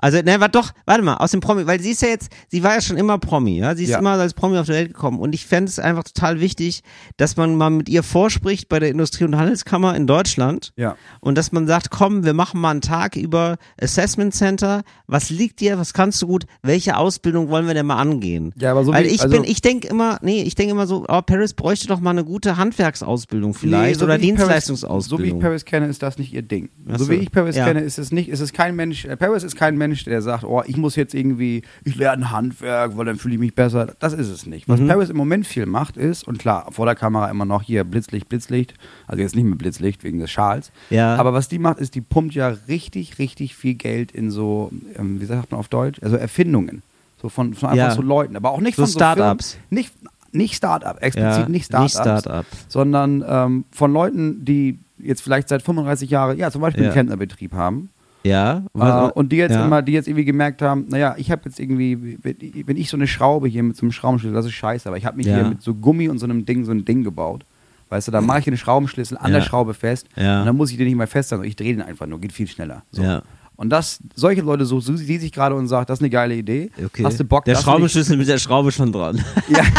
Also, 0.00 0.18
ne, 0.18 0.38
warte 0.38 0.52
doch, 0.58 0.70
warte 0.86 1.02
mal, 1.02 1.16
aus 1.16 1.32
dem 1.32 1.40
Promi, 1.40 1.66
weil 1.66 1.80
sie 1.80 1.90
ist 1.90 2.02
ja 2.02 2.08
jetzt, 2.08 2.30
sie 2.48 2.62
war 2.62 2.74
ja 2.74 2.80
schon 2.80 2.96
immer 2.96 3.18
Promi, 3.18 3.58
ja, 3.58 3.74
sie 3.74 3.82
ist 3.84 3.90
Ja. 3.90 3.98
immer 3.98 4.10
als 4.12 4.32
Promi 4.32 4.56
auf 4.58 4.66
die 4.66 4.72
Welt 4.72 4.88
gekommen 4.94 5.18
und 5.18 5.34
ich 5.34 5.44
fände 5.44 5.68
es 5.68 5.78
einfach 5.80 6.04
total 6.04 6.40
wichtig, 6.40 6.82
dass 7.16 7.36
man 7.36 7.56
mal 7.56 7.70
mit 7.70 7.88
ihr 7.88 8.04
vorspricht 8.04 8.68
bei 8.68 8.78
der 8.78 8.90
Industrie- 8.90 9.24
und 9.24 9.36
Handelskammer 9.36 9.96
in 9.96 10.06
Deutschland 10.06 10.72
Ja. 10.76 10.96
und 11.20 11.36
dass 11.36 11.50
man 11.50 11.66
sagt, 11.66 11.90
komm, 11.90 12.24
wir 12.24 12.32
machen 12.32 12.60
mal 12.60 12.70
einen 12.70 12.80
Tag 12.80 13.16
über 13.16 13.56
Assessment 13.80 14.34
Center, 14.34 14.82
was 15.08 15.30
liegt 15.30 15.58
dir, 15.60 15.78
was 15.78 15.92
kannst 15.94 16.22
du 16.22 16.28
gut, 16.28 16.44
welche 16.62 16.96
Ausbildung 16.96 17.48
wollen 17.48 17.66
wir 17.66 17.74
denn 17.74 17.86
mal 17.86 17.96
angehen? 17.96 18.52
Ja, 18.56 18.70
aber 18.70 18.84
so 18.84 18.92
Weil 18.92 19.04
wie- 19.06 19.08
ich 19.08 19.22
also- 19.22 19.34
bin, 19.34 19.44
ich 19.50 19.62
denke 19.62 19.88
immer, 19.88 20.18
nee, 20.22 20.42
ich 20.42 20.54
denke 20.54 20.70
immer 20.72 20.86
so, 20.86 21.04
oh, 21.08 21.22
Paris 21.22 21.54
bräuchte 21.54 21.88
doch 21.88 21.98
mal 21.98 22.10
eine 22.10 22.24
gute 22.24 22.56
Handwerksausbildung 22.56 23.52
vielleicht 23.54 23.86
Nee, 23.88 23.94
so 23.94 24.04
oder 24.04 24.14
ich 24.14 24.20
Paris- 24.20 24.36
Dienstleistungsausbildung. 24.38 25.26
So 25.26 25.32
wie 25.34 25.36
ich 25.38 25.42
Paris 25.42 25.64
kenne, 25.64 25.86
ist 25.88 26.02
das 26.04 26.18
nicht 26.18 26.32
ihr 26.32 26.42
Ding. 26.42 26.68
Ach 26.88 26.98
so 26.98 27.04
so. 27.06 27.10
wie 27.10 27.16
ich 27.16 27.32
Paris 27.32 27.56
Ja. 27.56 27.64
kenne, 27.66 27.80
ist 27.80 27.98
es 27.98 28.12
nicht, 28.12 28.28
ist 28.28 28.40
es 28.40 28.52
kein 28.52 28.76
Mensch, 28.76 29.04
äh, 29.04 29.16
Paris 29.16 29.42
ist 29.42 29.56
kein 29.56 29.76
Mensch, 29.76 29.87
der 29.94 30.22
sagt, 30.22 30.44
oh, 30.44 30.62
ich 30.66 30.76
muss 30.76 30.96
jetzt 30.96 31.14
irgendwie, 31.14 31.62
ich 31.84 31.96
lerne 31.96 32.30
Handwerk, 32.30 32.96
weil 32.96 33.04
dann 33.06 33.16
fühle 33.16 33.34
ich 33.34 33.40
mich 33.40 33.54
besser. 33.54 33.94
Das 33.98 34.12
ist 34.12 34.28
es 34.28 34.46
nicht. 34.46 34.68
Mhm. 34.68 34.72
Was 34.72 34.86
Paris 34.86 35.10
im 35.10 35.16
Moment 35.16 35.46
viel 35.46 35.66
macht 35.66 35.96
ist, 35.96 36.26
und 36.26 36.38
klar, 36.38 36.66
vor 36.70 36.86
der 36.86 36.94
Kamera 36.94 37.30
immer 37.30 37.44
noch 37.44 37.62
hier 37.62 37.84
Blitzlicht, 37.84 38.28
Blitzlicht, 38.28 38.74
also 39.06 39.22
jetzt 39.22 39.34
nicht 39.34 39.44
mehr 39.44 39.56
Blitzlicht 39.56 40.04
wegen 40.04 40.18
des 40.18 40.30
Schals, 40.30 40.70
Ja. 40.90 41.16
aber 41.16 41.32
was 41.32 41.48
die 41.48 41.58
macht, 41.58 41.78
ist, 41.78 41.94
die 41.94 42.00
pumpt 42.00 42.34
ja 42.34 42.48
richtig, 42.68 43.18
richtig 43.18 43.54
viel 43.56 43.74
Geld 43.74 44.12
in 44.12 44.30
so, 44.30 44.70
ähm, 44.96 45.20
wie 45.20 45.24
sagt 45.26 45.50
man 45.50 45.60
auf 45.60 45.68
Deutsch, 45.68 45.98
also 46.02 46.16
Erfindungen. 46.16 46.82
So 47.20 47.28
von, 47.28 47.54
von 47.54 47.70
einfach 47.70 47.88
Ja. 47.88 47.90
so 47.94 48.02
Leuten, 48.02 48.36
aber 48.36 48.50
auch 48.50 48.60
nicht 48.60 48.76
So 48.76 48.82
von 48.82 48.90
so 48.92 48.98
Start-ups. 48.98 49.58
Nicht, 49.70 49.92
nicht 50.30 50.54
Start-up, 50.54 51.02
explizit 51.02 51.42
Ja, 51.44 51.48
nicht 51.48 51.64
Start-ups, 51.66 51.94
nicht 51.94 52.02
Start-up. 52.02 52.46
sondern 52.68 53.24
ähm, 53.26 53.64
von 53.72 53.92
Leuten, 53.92 54.44
die 54.44 54.78
jetzt 55.00 55.22
vielleicht 55.22 55.48
seit 55.48 55.62
35 55.62 56.10
Jahren, 56.10 56.36
ja, 56.38 56.50
zum 56.50 56.60
Beispiel 56.60 56.82
Ja. 56.84 56.88
einen 56.90 56.94
Klempnerbetrieb 56.94 57.52
haben. 57.54 57.88
Ja. 58.24 58.62
Äh, 58.74 59.10
und 59.12 59.30
die 59.32 59.36
jetzt 59.36 59.52
ja. 59.52 59.64
immer, 59.64 59.82
die 59.82 59.92
jetzt 59.92 60.08
irgendwie 60.08 60.24
gemerkt 60.24 60.60
haben, 60.62 60.86
naja, 60.88 61.14
ich 61.18 61.30
habe 61.30 61.42
jetzt 61.46 61.58
irgendwie, 61.60 62.18
wenn 62.22 62.76
ich 62.76 62.90
so 62.90 62.96
eine 62.96 63.06
Schraube 63.06 63.48
hier 63.48 63.62
mit 63.62 63.76
so 63.76 63.82
einem 63.82 63.92
Schraubenschlüssel, 63.92 64.34
das 64.34 64.46
ist 64.46 64.52
scheiße, 64.52 64.88
aber 64.88 64.96
ich 64.98 65.06
habe 65.06 65.16
mich 65.16 65.26
Ja. 65.26 65.36
hier 65.36 65.48
mit 65.50 65.62
so 65.62 65.74
Gummi 65.74 66.08
und 66.08 66.18
so 66.18 66.24
einem 66.26 66.44
Ding, 66.44 66.64
so 66.64 66.72
ein 66.72 66.84
Ding 66.84 67.04
gebaut. 67.04 67.44
Weißt 67.90 68.08
du, 68.08 68.12
da 68.12 68.20
mache 68.20 68.40
ich 68.40 68.44
den 68.44 68.56
Schraubenschlüssel 68.58 69.16
an 69.16 69.30
der 69.30 69.40
Ja. 69.40 69.46
Schraube 69.46 69.72
fest 69.72 70.06
Ja. 70.16 70.40
und 70.40 70.46
dann 70.46 70.56
muss 70.56 70.70
ich 70.70 70.76
den 70.76 70.86
nicht 70.86 70.96
mehr 70.96 71.06
festhalten, 71.06 71.44
ich 71.44 71.56
drehe 71.56 71.72
den 71.74 71.82
einfach 71.82 72.06
nur, 72.06 72.20
geht 72.20 72.32
viel 72.32 72.46
schneller. 72.48 72.82
So. 72.92 73.02
Ja. 73.02 73.22
Und 73.56 73.70
das, 73.70 73.98
solche 74.14 74.42
Leute 74.42 74.66
so, 74.66 74.78
so 74.78 74.92
die 74.92 75.18
sich 75.18 75.32
gerade 75.32 75.54
und 75.54 75.66
sagt, 75.66 75.90
das 75.90 75.98
ist 75.98 76.02
eine 76.02 76.10
geile 76.10 76.34
Idee. 76.34 76.70
Okay. 76.84 77.02
Hast 77.04 77.18
du 77.18 77.24
Bock, 77.24 77.44
Der 77.44 77.56
Schraubenschlüssel 77.56 78.16
mit 78.16 78.28
der 78.28 78.38
Schraube 78.38 78.70
schon 78.72 78.92
dran. 78.92 79.20
Ja. 79.48 79.62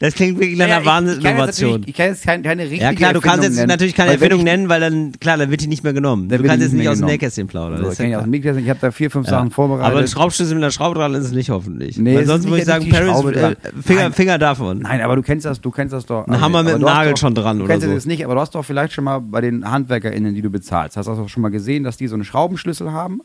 Das 0.00 0.14
klingt 0.14 0.38
wirklich 0.38 0.56
nach 0.58 0.66
einer 0.66 0.74
ich- 0.76 0.80
ich 0.80 0.84
kann 0.86 1.04
jetzt 1.06 1.06
Wahnsinnsinnovation. 1.06 1.70
natürlich- 1.70 1.88
Ich 1.88 1.94
kann 1.96 2.06
jetzt 2.06 2.24
keine, 2.24 2.42
keine 2.42 2.62
richtige 2.62 2.82
Ja 2.82 2.92
klar, 2.92 3.12
du 3.12 3.20
kannst 3.20 3.38
Erfindung 3.38 3.44
jetzt 3.50 3.56
nennen, 3.56 3.68
natürlich 3.68 3.94
keine 3.94 4.12
Erfindung 4.12 4.38
ich- 4.40 4.44
nennen, 4.44 4.68
weil 4.68 4.80
dann, 4.80 5.12
klar, 5.18 5.36
dann 5.38 5.50
wird 5.50 5.60
die 5.62 5.66
nicht 5.66 5.82
mehr 5.82 5.92
genommen. 5.92 6.28
Du 6.28 6.42
kannst 6.42 6.62
jetzt 6.62 6.72
nicht 6.72 6.88
aus 6.88 6.98
dem. 6.98 7.06
Nähkästchen 7.06 7.46
plaudern. 7.48 7.82
So, 7.84 7.90
ich 7.90 7.96
kann 7.96 8.06
ja 8.06 8.12
ja 8.12 8.18
aus 8.18 8.24
dem. 8.24 8.30
Nähkästchen, 8.30 8.62
ich 8.64 8.70
habe 8.70 8.78
da 8.80 8.90
vier, 8.90 9.10
fünf 9.10 9.26
Ja. 9.26 9.30
Sachen 9.32 9.50
vorbereitet. 9.50 9.90
Aber 9.90 10.00
ein 10.00 10.06
Schraubschlüssel 10.08 10.54
mit 10.54 10.62
einer 10.64 10.70
Schraube 10.70 10.94
dran 10.98 11.14
ist 11.14 11.24
es 11.24 11.32
nicht 11.32 11.50
hoffentlich. 11.50 11.98
Nee, 11.98 12.14
Weil 12.16 12.26
sonst 12.26 12.44
würde 12.46 12.58
ich 12.58 12.64
sagen, 12.64 12.88
Paris, 12.88 13.08
äh. 13.24 13.54
Finger, 13.82 14.02
Nein. 14.02 14.12
Finger 14.12 14.38
davon. 14.38 14.78
Nein, 14.80 15.00
aber 15.00 15.16
du 15.16 15.22
kennst 15.22 15.44
das, 15.46 15.60
du 15.60 15.70
kennst 15.70 15.92
das 15.92 16.06
doch. 16.06 16.26
Ein 16.28 16.40
Hammer 16.40 16.62
mit 16.62 16.74
einem 16.74 16.80
du 16.82 16.86
Nagel 16.86 17.12
doch, 17.14 17.18
schon 17.18 17.34
dran 17.34 17.58
du 17.58 17.64
oder 17.64 17.74
kennst 17.74 17.86
so. 17.86 17.92
das 17.94 18.06
nicht, 18.06 18.24
aber 18.24 18.34
du 18.34 18.40
hast 18.40 18.54
doch 18.54 18.64
vielleicht 18.64 18.92
schon 18.92 19.04
mal 19.04 19.18
bei 19.20 19.40
den 19.40 19.68
HandwerkerInnen, 19.68 20.34
die 20.34 20.42
du 20.42 20.50
bezahlst, 20.50 20.96
hast 20.96 21.06
du 21.06 21.12
auch 21.12 21.28
schon 21.28 21.42
mal 21.42 21.48
gesehen, 21.50 21.82
dass 21.84 21.96
die 21.96 22.06
so 22.06 22.14
einen 22.14 22.24
Schraubenschlüssel 22.24 22.92
haben? 22.92 23.20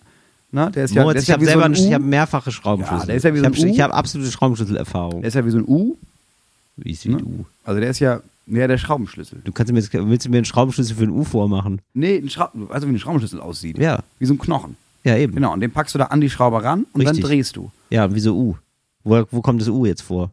Na, 0.51 0.69
der 0.69 0.85
ist 0.85 0.93
ja, 0.93 1.01
Moritz, 1.01 1.13
der 1.13 1.19
ist 1.19 1.23
ich 1.23 1.29
ja 1.29 1.33
habe 1.35 1.45
selber 1.45 1.75
so 1.75 1.83
U. 1.83 1.87
ich 1.87 1.93
habe 1.93 2.03
mehrfache 2.03 2.51
Schraubenschlüssel. 2.51 2.99
Ja, 3.01 3.05
der 3.07 3.15
ist 3.15 3.23
ja 3.23 3.31
wie 3.33 3.37
ich 3.37 3.41
so 3.41 3.45
habe 3.47 3.57
ein 3.59 3.67
ich 3.73 3.81
habe 3.81 3.93
absolute 3.93 4.31
Schraubenschlüsselerfahrung. 4.31 5.21
der 5.21 5.27
ist 5.27 5.33
ja 5.33 5.45
wie 5.45 5.49
so 5.49 5.57
ein 5.57 5.65
U. 5.67 5.97
Wie 6.77 6.91
ist 6.91 7.05
wie 7.05 7.09
Ne? 7.09 7.23
U? 7.23 7.45
Also 7.63 7.79
der 7.79 7.89
ist 7.89 7.99
ja, 7.99 8.21
ja, 8.47 8.67
der 8.67 8.77
Schraubenschlüssel. 8.77 9.41
Du 9.43 9.51
kannst 9.51 9.71
mir 9.71 9.79
jetzt, 9.79 9.93
willst 9.93 10.25
du 10.25 10.29
mir 10.29 10.37
einen 10.37 10.45
Schraubenschlüssel 10.45 10.95
für 10.95 11.03
ein 11.03 11.09
U 11.11 11.23
vormachen? 11.23 11.81
Nee, 11.93 12.17
ein 12.17 12.29
Schrauben, 12.29 12.69
also 12.71 12.87
wie 12.87 12.91
ein 12.93 12.99
Schraubenschlüssel 12.99 13.39
aussieht. 13.39 13.77
Ja. 13.77 13.99
Wie 14.19 14.25
so 14.25 14.33
ein 14.33 14.39
Knochen. 14.39 14.75
Ja, 15.03 15.17
eben. 15.17 15.35
Genau, 15.35 15.53
und 15.53 15.59
den 15.59 15.71
packst 15.71 15.93
du 15.95 15.99
da 15.99 16.05
an 16.05 16.21
die 16.21 16.29
Schraube 16.29 16.63
ran 16.63 16.85
und 16.93 17.01
Richtig. 17.01 17.21
dann 17.21 17.29
drehst 17.29 17.55
du. 17.57 17.71
Ja, 17.89 18.13
wie 18.13 18.19
so 18.19 18.35
U. 18.35 18.55
Wo, 19.03 19.23
wo 19.31 19.41
kommt 19.41 19.61
das 19.61 19.67
U 19.69 19.85
jetzt 19.85 20.01
vor? 20.01 20.31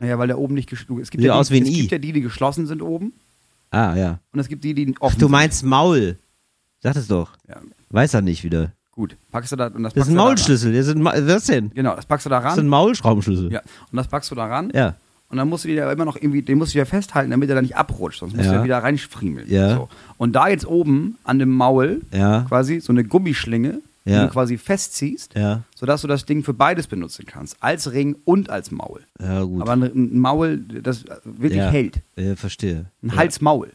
Naja, 0.00 0.18
weil 0.18 0.26
der 0.28 0.38
oben 0.38 0.54
nicht 0.54 0.68
geschlossen 0.68 1.00
Es 1.02 1.10
gibt, 1.10 1.20
Sieht 1.22 1.28
ja 1.28 1.34
aus 1.34 1.48
die, 1.48 1.54
wie 1.54 1.58
ein 1.60 1.62
es 1.64 1.68
I. 1.70 1.76
gibt 1.80 1.92
ja 1.92 1.98
die, 1.98 2.12
die 2.12 2.20
geschlossen 2.20 2.66
sind 2.66 2.82
oben 2.82 3.12
Ah, 3.70 3.94
ja. 3.94 4.18
und 4.32 4.40
es 4.40 4.48
gibt 4.48 4.64
die, 4.64 4.74
die 4.74 4.92
Ach, 4.96 5.02
offen 5.02 5.18
du 5.20 5.26
sind. 5.26 5.32
meinst 5.32 5.62
Maul. 5.62 6.18
Sag 6.82 6.94
das 6.94 7.06
doch. 7.06 7.36
Ja, 7.48 7.56
Weiß 7.90 8.14
er 8.14 8.22
nicht 8.22 8.42
wieder. 8.42 8.72
gut. 8.90 9.16
Packst 9.30 9.52
du 9.52 9.56
da 9.56 9.66
und 9.66 9.82
das, 9.84 9.92
Das 9.94 10.08
ist 10.08 10.08
packst 10.08 10.08
ein 10.08 10.12
du 10.12 10.16
da 10.16 10.22
ran. 10.22 10.28
Maulschlüssel. 10.30 10.72
Das 10.72 10.86
ist 10.88 10.94
ein 10.96 11.02
Ma 11.02 11.12
was 11.16 11.44
denn? 11.46 11.70
Genau, 11.74 11.94
das 11.94 12.06
packst 12.06 12.26
du 12.26 12.30
da 12.30 12.40
Das 12.40 12.52
ist 12.54 12.58
ein 12.58 12.60
ran. 12.62 12.68
Maulschraubenschlüssel. 12.68 13.52
Ja, 13.52 13.60
und 13.60 13.96
das 13.96 14.08
packst 14.08 14.30
du 14.30 14.34
da 14.34 14.46
ran. 14.46 14.72
Ja. 14.74 14.96
Und 15.30 15.36
dann 15.36 15.48
musst 15.48 15.64
du 15.64 15.68
wieder 15.68 15.90
immer 15.92 16.04
noch 16.04 16.16
irgendwie, 16.16 16.42
den 16.42 16.58
musst 16.58 16.72
du 16.72 16.74
wieder 16.74 16.86
festhalten, 16.86 17.30
damit 17.30 17.48
er 17.48 17.54
da 17.54 17.62
nicht 17.62 17.76
abrutscht, 17.76 18.18
sonst 18.18 18.34
musst 18.34 18.46
Ja. 18.46 18.52
du 18.52 18.58
ja 18.58 18.64
wieder 18.64 18.78
reinfriemeln. 18.78 19.48
Ja. 19.48 19.76
So. 19.76 19.88
Und 20.18 20.32
da 20.34 20.48
jetzt 20.48 20.66
oben 20.66 21.18
an 21.24 21.38
dem 21.38 21.50
Maul 21.54 22.00
Ja. 22.12 22.44
quasi 22.48 22.80
so 22.80 22.92
eine 22.92 23.04
Gummischlinge, 23.04 23.80
die 24.04 24.10
Ja. 24.10 24.24
du 24.26 24.32
quasi 24.32 24.58
festziehst, 24.58 25.34
Ja. 25.36 25.62
sodass 25.76 26.00
du 26.02 26.08
das 26.08 26.24
Ding 26.26 26.42
für 26.42 26.52
beides 26.52 26.88
benutzen 26.88 27.26
kannst. 27.26 27.56
Als 27.60 27.92
Ring 27.92 28.16
und 28.24 28.50
als 28.50 28.72
Maul. 28.72 29.02
Ja, 29.22 29.42
gut. 29.44 29.62
Aber 29.62 29.72
ein, 29.72 30.18
Maul, 30.18 30.58
das 30.82 31.04
wirklich 31.24 31.58
ja. 31.60 31.70
hält. 31.70 32.00
Ja, 32.16 32.34
verstehe. 32.34 32.86
Ein 33.02 33.10
ja. 33.10 33.16
Halsmaul. 33.16 33.68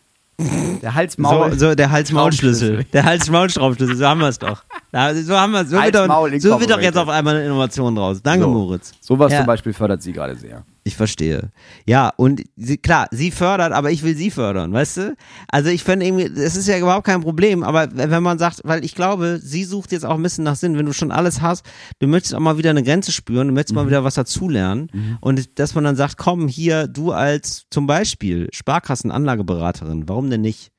Der 0.81 0.93
Halsmaul. 0.93 1.51
So, 1.53 1.69
so 1.69 1.75
der 1.75 1.89
Hals-Maul-Schlüssel. 1.91 2.83
Der 2.91 3.05
Hals-Maul-Schraubschlüssel, 3.05 3.95
so 3.95 4.05
haben 4.05 4.19
wir 4.19 4.27
es 4.27 4.37
doch. 4.39 4.65
Ja, 4.91 5.15
so 5.15 5.33
haben 5.37 5.53
wir 5.53 5.63
So 5.65 5.77
wird, 5.81 5.95
doch, 5.95 6.39
so 6.39 6.59
wird 6.59 6.69
doch 6.71 6.81
jetzt 6.81 6.97
auf 6.97 7.07
einmal 7.07 7.35
eine 7.37 7.45
Innovation 7.45 7.95
draus. 7.95 8.21
Danke, 8.21 8.43
So. 8.43 8.51
Moritz. 8.51 8.91
Sowas 8.99 9.31
Ja. 9.31 9.37
zum 9.39 9.47
Beispiel 9.47 9.71
fördert 9.71 10.01
sie 10.01 10.11
gerade 10.11 10.35
sehr. 10.35 10.65
Ich 10.87 10.95
verstehe. 10.95 11.49
Ja, 11.87 12.13
und 12.15 12.43
sie, 12.55 12.77
klar, 12.77 13.07
sie 13.09 13.31
fördert, 13.31 13.73
aber 13.73 13.89
ich 13.89 14.03
will 14.03 14.15
sie 14.15 14.29
fördern, 14.29 14.71
weißt 14.71 14.97
du? 14.97 15.15
Also 15.47 15.71
ich 15.71 15.83
finde 15.83 16.05
irgendwie, 16.05 16.25
es 16.39 16.55
ist 16.55 16.67
ja 16.67 16.77
überhaupt 16.77 17.07
kein 17.07 17.21
Problem, 17.21 17.63
aber 17.63 17.89
wenn 17.91 18.21
man 18.21 18.37
sagt, 18.37 18.61
weil 18.65 18.85
ich 18.85 18.93
glaube, 18.93 19.39
sie 19.41 19.63
sucht 19.63 19.91
jetzt 19.91 20.05
auch 20.05 20.13
ein 20.13 20.21
bisschen 20.21 20.43
nach 20.43 20.55
Sinn, 20.55 20.77
wenn 20.77 20.85
du 20.85 20.93
schon 20.93 21.11
alles 21.11 21.41
hast, 21.41 21.65
du 21.97 22.07
möchtest 22.07 22.35
auch 22.35 22.39
mal 22.39 22.59
wieder 22.59 22.69
eine 22.69 22.83
Grenze 22.83 23.11
spüren, 23.11 23.47
du 23.47 23.53
möchtest 23.55 23.73
mal 23.73 23.87
wieder 23.87 24.03
was 24.03 24.13
dazulernen 24.13 25.17
und 25.21 25.57
dass 25.57 25.73
man 25.73 25.85
dann 25.85 25.95
sagt, 25.95 26.17
komm, 26.17 26.47
hier, 26.47 26.87
du 26.87 27.11
als 27.11 27.65
zum 27.71 27.87
Beispiel 27.87 28.47
Sparkassenanlageberaterin, 28.53 30.07
warum 30.07 30.29
denn 30.29 30.41
nicht? 30.41 30.71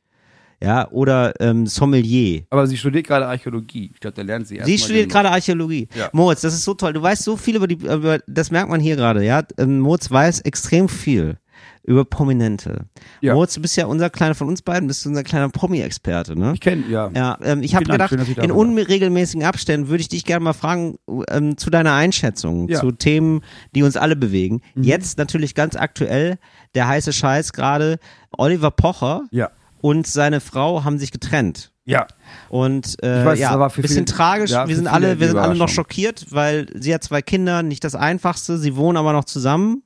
Ja, 0.62 0.90
oder 0.90 1.34
ähm, 1.40 1.66
Sommelier. 1.66 2.42
Aber 2.50 2.66
sie 2.66 2.76
studiert 2.78 3.06
gerade 3.06 3.26
Archäologie. 3.26 3.90
Ich 3.92 4.00
glaube, 4.00 4.14
da 4.16 4.22
lernt 4.22 4.46
sie 4.48 4.56
erst 4.56 4.66
Sie 4.66 4.78
studiert 4.78 5.06
den- 5.06 5.10
gerade 5.10 5.30
Archäologie. 5.30 5.88
Ja. 5.94 6.08
Moritz, 6.12 6.40
das 6.40 6.54
ist 6.54 6.64
so 6.64 6.74
toll. 6.74 6.94
Du 6.94 7.02
weißt 7.02 7.22
so 7.24 7.36
viel 7.36 7.56
über 7.56 7.66
die, 7.66 7.74
über, 7.74 8.20
das 8.26 8.50
merkt 8.50 8.70
man 8.70 8.80
hier 8.80 8.96
gerade, 8.96 9.22
ja. 9.24 9.42
Ähm, 9.58 9.80
Moritz 9.80 10.10
weiß 10.10 10.40
extrem 10.40 10.88
viel 10.88 11.36
über 11.84 12.04
Prominente. 12.04 12.86
Ja. 13.20 13.34
Moritz, 13.34 13.54
du 13.54 13.60
bist 13.62 13.76
ja 13.76 13.86
unser 13.86 14.10
kleiner 14.10 14.34
von 14.34 14.48
uns 14.48 14.60
beiden, 14.62 14.88
bist 14.88 15.06
unser 15.06 15.22
kleiner 15.22 15.48
Promi-Experte, 15.50 16.36
ne? 16.36 16.52
Ich 16.54 16.60
kenne, 16.60 16.82
ja. 16.90 17.10
Ja, 17.14 17.38
ähm, 17.42 17.62
ich 17.62 17.74
habe 17.76 17.84
gedacht, 17.84 18.10
schön, 18.10 18.42
in 18.42 18.50
unregelmäßigen 18.50 19.44
Abständen 19.44 19.88
würde 19.88 20.00
ich 20.00 20.08
dich 20.08 20.24
gerne 20.24 20.42
mal 20.42 20.52
fragen 20.52 20.96
ähm, 21.28 21.56
zu 21.56 21.70
deiner 21.70 21.92
Einschätzung, 21.94 22.68
Ja. 22.68 22.80
zu 22.80 22.90
Themen, 22.92 23.42
die 23.74 23.82
uns 23.84 23.96
alle 23.96 24.16
bewegen. 24.16 24.62
Mhm. 24.74 24.82
Jetzt 24.82 25.18
natürlich 25.18 25.54
ganz 25.54 25.76
aktuell 25.76 26.38
der 26.74 26.88
heiße 26.88 27.12
Scheiß 27.12 27.52
gerade. 27.52 27.98
Oliver 28.36 28.70
Pocher 28.70 29.22
Ja. 29.30 29.50
Und 29.86 30.06
seine 30.06 30.40
Frau 30.40 30.82
haben 30.84 30.98
sich 30.98 31.12
getrennt. 31.12 31.70
Ja. 31.84 32.06
Und 32.48 32.96
äh, 33.04 33.20
Ich 33.20 33.26
weiß, 33.26 33.38
ja, 33.38 33.68
für 33.68 33.82
bisschen 33.82 34.06
viele- 34.06 34.16
tragisch. 34.16 34.50
ja, 34.50 34.66
wir 34.66 34.74
sind 34.74 34.88
alle, 34.88 35.20
wir 35.20 35.28
sind 35.28 35.38
alle 35.38 35.54
noch 35.54 35.68
schockiert, 35.68 36.26
weil 36.30 36.66
sie 36.74 36.92
hat 36.92 37.04
zwei 37.04 37.22
Kinder, 37.22 37.62
nicht 37.62 37.84
das 37.84 37.94
Einfachste. 37.94 38.58
Sie 38.58 38.74
wohnen 38.74 38.96
aber 38.96 39.12
noch 39.12 39.24
zusammen. 39.24 39.82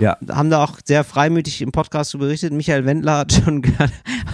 Ja. 0.00 0.16
Haben 0.28 0.50
da 0.50 0.62
auch 0.64 0.78
sehr 0.84 1.04
freimütig 1.04 1.62
im 1.62 1.70
Podcast 1.72 2.10
berichtet. 2.18 2.52
Michael 2.52 2.84
Wendler 2.84 3.18
hat 3.18 3.32
schon, 3.44 3.62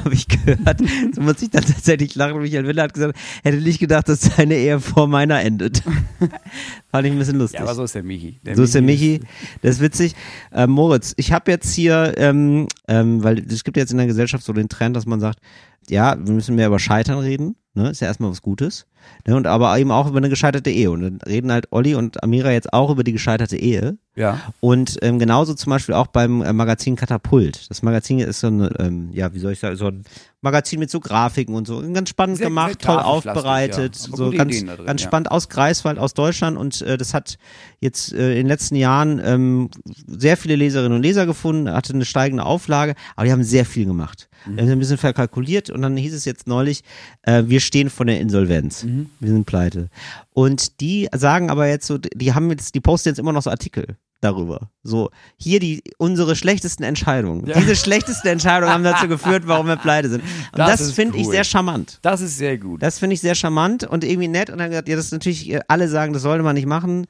habe 0.05 0.15
ich 0.15 0.29
gehört, 0.29 0.81
so 1.13 1.21
muss 1.21 1.43
ich 1.43 1.51
dann 1.51 1.65
tatsächlich 1.65 2.15
lachen. 2.15 2.41
Michael 2.41 2.67
Wendler 2.67 2.85
hat 2.85 2.95
gesagt, 2.95 3.19
hätte 3.43 3.59
nicht 3.59 3.79
gedacht, 3.79 4.09
dass 4.09 4.21
seine 4.21 4.55
Ehe 4.55 4.81
vor 4.81 5.07
meiner 5.07 5.41
endet. 5.41 5.83
Fand 6.91 7.07
ich 7.07 7.13
ein 7.13 7.19
bisschen 7.19 7.39
lustig. 7.39 7.59
Ja, 7.59 7.65
aber 7.65 7.75
so 7.75 7.85
ist 7.85 7.95
der 7.95 8.03
Michi. 8.03 8.41
So 8.55 8.63
ist 8.63 8.75
der 8.75 8.83
Michi, 8.83 9.21
das 9.63 9.77
ist 9.77 9.81
witzig. 9.81 10.15
Äh, 10.53 10.67
Moritz, 10.67 11.15
ich 11.17 11.33
habe 11.33 11.51
jetzt 11.51 11.73
hier, 11.73 12.15
ähm, 12.17 12.69
ähm, 12.89 13.23
weil 13.23 13.39
es 13.39 13.65
gibt 13.65 13.77
jetzt 13.77 13.93
in 13.93 13.99
der 13.99 14.07
Gesellschaft 14.07 14.45
so 14.45 14.53
den 14.53 14.69
Trend, 14.69 14.97
dass 14.97 15.07
man 15.07 15.21
sagt, 15.21 15.39
ja, 15.89 16.17
wir 16.19 16.33
müssen 16.33 16.55
mehr 16.55 16.69
über 16.69 16.79
Scheitern 16.79 17.19
reden, 17.19 17.57
ne? 17.75 17.91
Ist 17.91 18.01
ja 18.01 18.07
erstmal 18.07 18.31
was 18.31 18.43
Gutes. 18.43 18.87
Ne? 19.27 19.37
Und 19.37 19.47
aber 19.47 19.79
eben 19.79 19.91
auch 19.91 20.09
über 20.09 20.19
eine 20.19 20.29
gescheiterte 20.29 20.71
Ehe. 20.71 20.91
Und 20.91 21.03
dann 21.03 21.19
reden 21.27 21.53
halt 21.53 21.69
Olli 21.71 21.95
und 21.95 22.23
Amira 22.23 22.51
jetzt 22.51 22.73
auch 22.73 22.91
über 22.91 23.05
die 23.05 23.13
gescheiterte 23.13 23.57
Ehe. 23.57 23.97
Ja. 24.17 24.41
Und 24.61 24.99
ähm, 25.03 25.19
genauso 25.19 25.55
zum 25.55 25.71
Beispiel 25.71 25.95
auch 25.95 26.09
beim 26.09 26.43
äh, 26.43 26.53
Magazin 26.53 26.97
Katapult. 26.97 27.71
Das 27.71 27.83
Magazin 27.83 28.19
ist 28.19 28.41
so 28.41 28.49
ein, 28.49 28.69
ähm, 28.79 29.11
ja, 29.13 29.33
wie 29.33 29.39
soll 29.39 29.53
ich 29.53 29.61
sagen, 29.61 29.77
so 29.77 29.87
ein 29.87 30.05
Magazin 30.43 30.81
mit 30.81 30.91
so 30.91 30.99
Grafiken 31.01 31.55
und 31.55 31.67
so. 31.67 31.81
Ganz 31.93 32.09
spannend 32.09 32.39
Sehr- 32.39 32.49
gemacht, 32.49 32.83
sehr 32.83 32.95
toll 32.95 32.99
aufbereitet, 32.99 33.97
ja. 33.97 34.17
So 34.17 34.31
ganz, 34.31 34.59
drin, 34.59 34.71
ganz 34.85 35.01
ja. 35.01 35.09
spannend 35.09 35.31
aus 35.31 35.49
Greifswald, 35.49 35.99
aus 35.99 36.15
Deutschland. 36.15 36.59
Und 36.59 36.83
äh, 36.83 36.99
das 36.99 37.15
hat 37.15 37.39
jetzt 37.81 38.13
äh, 38.13 38.33
in 38.33 38.39
den 38.39 38.47
letzten 38.49 38.75
Jahren 38.75 39.21
ähm, 39.25 39.71
sehr 40.07 40.37
viele 40.37 40.57
Leserinnen 40.57 40.97
und 40.97 41.03
Leser 41.03 41.27
gefunden, 41.27 41.71
hatte 41.73 41.95
eine 41.95 42.05
steigende 42.05 42.45
Auflage, 42.45 42.95
aber 43.15 43.27
die 43.27 43.33
haben 43.33 43.45
sehr 43.45 43.65
viel 43.65 43.87
gemacht. 43.87 44.29
Mhm. 44.45 44.57
Wir 44.57 44.63
haben 44.65 44.71
ein 44.73 44.79
bisschen 44.81 44.99
verkalkuliert 44.99 45.71
und 45.71 45.81
dann 45.81 45.97
hieß 45.97 46.13
es 46.13 46.25
jetzt 46.25 46.49
neulich, 46.49 46.83
äh, 47.23 47.45
wir 47.47 47.61
stehen 47.61 47.89
vor 47.89 48.05
der 48.07 48.21
Insolvenz. 48.21 48.83
Mhm. 48.83 49.11
Wir 49.21 49.31
sind 49.31 49.47
pleite. 49.47 49.91
Und 50.31 50.81
die 50.81 51.09
sagen 51.15 51.51
aber 51.51 51.69
jetzt 51.69 51.87
so, 51.87 51.99
die 51.99 52.35
haben 52.35 52.51
jetzt, 52.51 52.75
die 52.75 52.81
posten 52.81 53.11
jetzt 53.11 53.19
immer 53.19 53.33
noch 53.33 53.43
so 53.43 53.51
Artikel 53.51 53.97
darüber. 54.23 54.71
So, 54.85 55.11
hier 55.37 55.61
die 55.61 55.83
unsere 55.99 56.35
schlechtesten 56.37 56.83
Entscheidungen. 56.85 57.45
Diese 57.45 57.77
schlechtesten 57.77 58.29
Entscheidungen 58.29 58.73
haben 58.73 58.85
dazu 58.85 59.09
geführt, 59.09 59.45
warum 59.47 59.67
wir 59.67 59.77
pleite 59.77 60.09
sind. 60.09 60.23
Und 60.53 60.59
Das 60.59 60.81
das, 60.81 60.93
finde 60.93 61.19
ich 61.19 61.27
cool. 61.27 61.33
sehr 61.33 61.45
charmant. 61.45 61.99
Das 62.03 62.21
ist 62.21 62.39
sehr 62.39 62.57
gut. 62.57 62.83
Das 62.83 62.99
finde 62.99 63.15
ich 63.15 63.21
sehr 63.21 63.35
charmant 63.35 63.85
und 63.85 64.05
irgendwie 64.05 64.29
nett. 64.29 64.49
Und 64.49 64.59
dann 64.59 64.71
gesagt, 64.71 64.89
ja, 64.89 64.97
das 64.97 65.07
ist 65.07 65.13
natürlich, 65.13 65.51
äh, 65.51 65.61
alle 65.69 65.89
sagen, 65.89 66.13
das 66.13 66.23
sollte 66.23 66.43
man 66.45 66.55
nicht 66.55 66.67
machen. 66.67 67.07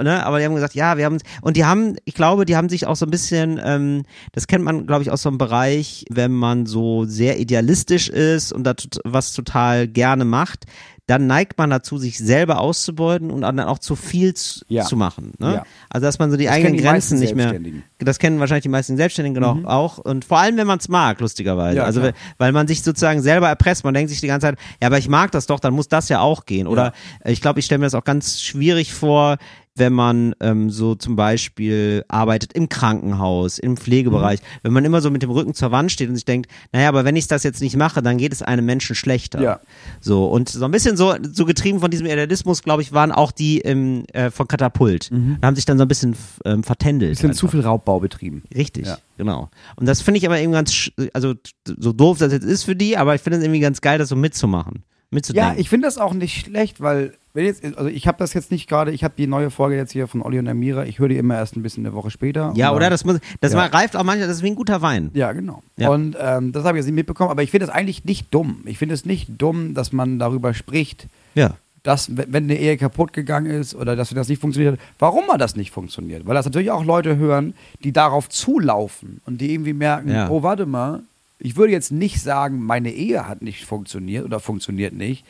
Ne? 0.00 0.24
Aber 0.26 0.38
die 0.38 0.44
haben 0.44 0.54
gesagt, 0.54 0.74
ja, 0.74 0.96
wir 0.96 1.04
haben, 1.04 1.18
und 1.40 1.56
die 1.56 1.64
haben, 1.64 1.96
ich 2.04 2.14
glaube, 2.14 2.44
die 2.44 2.56
haben 2.56 2.68
sich 2.68 2.86
auch 2.86 2.96
so 2.96 3.06
ein 3.06 3.10
bisschen, 3.10 3.60
ähm, 3.64 4.02
das 4.32 4.46
kennt 4.46 4.64
man, 4.64 4.86
glaube 4.86 5.02
ich, 5.02 5.10
aus 5.10 5.22
so 5.22 5.28
einem 5.28 5.38
Bereich, 5.38 6.04
wenn 6.10 6.32
man 6.32 6.66
so 6.66 7.04
sehr 7.04 7.38
idealistisch 7.38 8.08
ist 8.08 8.52
und 8.52 8.64
da 8.64 8.74
was 9.04 9.32
total 9.32 9.88
gerne 9.88 10.24
macht, 10.24 10.64
dann 11.06 11.28
neigt 11.28 11.56
man 11.56 11.70
dazu, 11.70 11.98
sich 11.98 12.18
selber 12.18 12.60
auszubeuten 12.60 13.30
und 13.30 13.42
dann 13.42 13.60
auch 13.60 13.78
zu 13.78 13.94
viel 13.94 14.34
zu, 14.34 14.64
Ja. 14.68 14.84
zu 14.84 14.96
machen. 14.96 15.32
Ne? 15.38 15.54
Ja. 15.54 15.64
Also, 15.88 16.04
dass 16.04 16.18
man 16.18 16.32
so 16.32 16.36
die 16.36 16.46
Das 16.46 16.54
eigenen 16.54 16.74
die 16.76 16.82
Grenzen 16.82 17.20
nicht 17.20 17.36
mehr, 17.36 17.54
das 17.98 18.18
kennen 18.18 18.40
wahrscheinlich 18.40 18.64
die 18.64 18.68
meisten 18.68 18.96
Selbstständigen 18.96 19.34
genau 19.34 19.68
auch. 19.68 19.98
Und 19.98 20.24
vor 20.24 20.38
allem, 20.38 20.56
wenn 20.56 20.66
man 20.66 20.78
es 20.78 20.88
mag, 20.88 21.20
lustigerweise. 21.20 21.78
Ja, 21.78 21.84
also, 21.84 22.00
klar. 22.00 22.12
weil 22.38 22.50
man 22.52 22.66
sich 22.66 22.82
sozusagen 22.82 23.22
selber 23.22 23.48
erpresst. 23.48 23.84
Man 23.84 23.94
denkt 23.94 24.10
sich 24.10 24.20
die 24.20 24.26
ganze 24.26 24.48
Zeit, 24.48 24.58
ja, 24.82 24.88
aber 24.88 24.98
ich 24.98 25.08
mag 25.08 25.30
das 25.30 25.46
doch, 25.46 25.60
dann 25.60 25.74
muss 25.74 25.88
das 25.88 26.08
ja 26.08 26.20
auch 26.20 26.44
gehen. 26.44 26.66
Oder 26.66 26.92
ich 27.24 27.40
glaube, 27.40 27.60
ich 27.60 27.66
stelle 27.66 27.78
mir 27.78 27.86
das 27.86 27.94
auch 27.94 28.04
ganz 28.04 28.40
schwierig 28.40 28.92
vor, 28.92 29.36
wenn 29.76 29.92
man 29.92 30.34
ähm, 30.40 30.70
so 30.70 30.94
zum 30.94 31.16
Beispiel 31.16 32.04
arbeitet 32.08 32.52
im 32.54 32.68
Krankenhaus, 32.68 33.58
im 33.58 33.76
Pflegebereich, 33.76 34.40
Mhm. 34.40 34.44
wenn 34.62 34.72
man 34.72 34.84
immer 34.84 35.00
so 35.00 35.10
mit 35.10 35.22
dem 35.22 35.30
Rücken 35.30 35.54
zur 35.54 35.70
Wand 35.70 35.92
steht 35.92 36.08
und 36.08 36.14
sich 36.16 36.24
denkt, 36.24 36.50
naja, 36.72 36.88
aber 36.88 37.04
wenn 37.04 37.16
ich 37.16 37.26
das 37.28 37.42
jetzt 37.42 37.60
nicht 37.60 37.76
mache, 37.76 38.02
dann 38.02 38.18
geht 38.18 38.32
es 38.32 38.42
einem 38.42 38.64
Menschen 38.66 38.96
schlechter. 38.96 39.40
Ja. 39.40 39.60
So, 40.00 40.26
und 40.26 40.48
so 40.48 40.64
ein 40.64 40.70
bisschen 40.70 40.96
so, 40.96 41.14
so 41.32 41.44
getrieben 41.44 41.80
von 41.80 41.90
diesem 41.90 42.06
Idealismus, 42.06 42.62
glaube 42.62 42.82
ich, 42.82 42.92
waren 42.92 43.12
auch 43.12 43.32
die 43.32 43.58
im, 43.58 44.04
äh, 44.12 44.30
von 44.30 44.48
Katapult. 44.48 45.10
Und 45.10 45.38
haben 45.42 45.56
sich 45.56 45.64
dann 45.64 45.78
so 45.78 45.84
ein 45.84 45.88
bisschen 45.88 46.16
ähm, 46.44 46.62
vertändelt. 46.64 47.12
Bisschen 47.12 47.30
einfach. 47.30 47.40
zu 47.40 47.48
viel 47.48 47.60
Raubbau 47.60 48.00
betrieben. 48.00 48.42
Richtig, 48.54 48.86
Ja. 48.86 48.98
genau. 49.16 49.50
Und 49.76 49.86
das 49.86 50.00
finde 50.02 50.18
ich 50.18 50.26
aber 50.26 50.38
eben 50.40 50.52
ganz, 50.52 50.90
also 51.12 51.34
so 51.78 51.92
doof 51.92 52.18
das 52.18 52.32
jetzt 52.32 52.44
ist 52.44 52.64
für 52.64 52.76
die, 52.76 52.96
aber 52.96 53.14
ich 53.14 53.20
finde 53.20 53.38
es 53.38 53.44
irgendwie 53.44 53.60
ganz 53.60 53.80
geil, 53.80 53.98
das 53.98 54.08
so 54.08 54.16
mitzumachen. 54.16 54.84
Mitzudenken. 55.16 55.54
Ja, 55.54 55.60
ich 55.60 55.68
finde 55.68 55.88
das 55.88 55.98
auch 55.98 56.14
nicht 56.14 56.46
schlecht, 56.46 56.80
weil 56.80 57.12
wenn 57.34 57.44
jetzt, 57.44 57.62
also 57.64 57.86
ich 57.90 58.06
habe 58.06 58.16
das 58.18 58.32
jetzt 58.32 58.50
nicht 58.50 58.66
gerade, 58.68 58.92
ich 58.92 59.04
habe 59.04 59.12
die 59.18 59.26
neue 59.26 59.50
Folge 59.50 59.76
jetzt 59.76 59.92
hier 59.92 60.06
von 60.08 60.22
Olli 60.22 60.38
und 60.38 60.48
Amira, 60.48 60.84
ich 60.86 60.98
höre 60.98 61.08
die 61.08 61.16
immer 61.18 61.34
erst 61.34 61.54
ein 61.56 61.62
bisschen 61.62 61.84
eine 61.84 61.94
Woche 61.94 62.10
später. 62.10 62.52
ja, 62.56 62.72
oder? 62.72 62.88
Das, 62.88 63.04
muss, 63.04 63.18
das 63.40 63.52
Ja. 63.52 63.64
reift 63.66 63.94
auch 63.96 64.04
manchmal, 64.04 64.28
das 64.28 64.38
ist 64.38 64.42
wie 64.42 64.50
ein 64.50 64.54
guter 64.54 64.80
Wein. 64.80 65.10
Ja, 65.12 65.32
genau. 65.32 65.62
Ja. 65.76 65.90
Und 65.90 66.16
ähm, 66.18 66.52
das 66.52 66.64
habe 66.64 66.78
ich 66.78 66.82
jetzt 66.82 66.86
nicht 66.86 66.94
mitbekommen, 66.94 67.30
aber 67.30 67.42
ich 67.42 67.50
finde 67.50 67.64
es 67.66 67.70
eigentlich 67.70 68.04
nicht 68.04 68.32
dumm. 68.32 68.62
Ich 68.64 68.78
finde 68.78 68.94
es 68.94 69.04
nicht 69.04 69.28
dumm, 69.36 69.74
dass 69.74 69.92
man 69.92 70.18
darüber 70.18 70.54
spricht, 70.54 71.08
Ja. 71.34 71.50
dass, 71.82 72.16
wenn 72.16 72.44
eine 72.44 72.56
Ehe 72.58 72.76
kaputt 72.78 73.12
gegangen 73.12 73.50
ist 73.50 73.74
oder 73.74 73.96
dass 73.96 74.08
das 74.10 74.28
nicht 74.28 74.40
funktioniert 74.40 74.74
hat, 74.74 74.80
warum 74.98 75.26
mal 75.26 75.36
das 75.38 75.56
nicht 75.56 75.70
funktioniert. 75.72 76.26
Weil 76.26 76.34
das 76.34 76.46
natürlich 76.46 76.70
auch 76.70 76.84
Leute 76.84 77.16
hören, 77.16 77.52
die 77.84 77.92
darauf 77.92 78.28
zulaufen 78.30 79.20
und 79.26 79.40
die 79.42 79.52
irgendwie 79.52 79.74
merken, 79.74 80.10
Ja. 80.10 80.30
oh, 80.30 80.42
warte 80.42 80.64
mal, 80.66 81.02
ich 81.38 81.56
würde 81.56 81.72
jetzt 81.72 81.92
nicht 81.92 82.20
sagen, 82.20 82.60
meine 82.62 82.92
Ehe 82.92 83.28
hat 83.28 83.42
nicht 83.42 83.64
funktioniert 83.64 84.24
oder 84.24 84.40
funktioniert 84.40 84.94
nicht. 84.94 85.24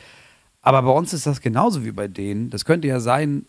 Aber 0.62 0.82
bei 0.82 0.90
uns 0.90 1.12
ist 1.12 1.26
das 1.26 1.40
genauso 1.40 1.84
wie 1.84 1.92
bei 1.92 2.08
denen. 2.08 2.50
Das 2.50 2.64
könnte 2.64 2.88
ja 2.88 3.00
sein, 3.00 3.46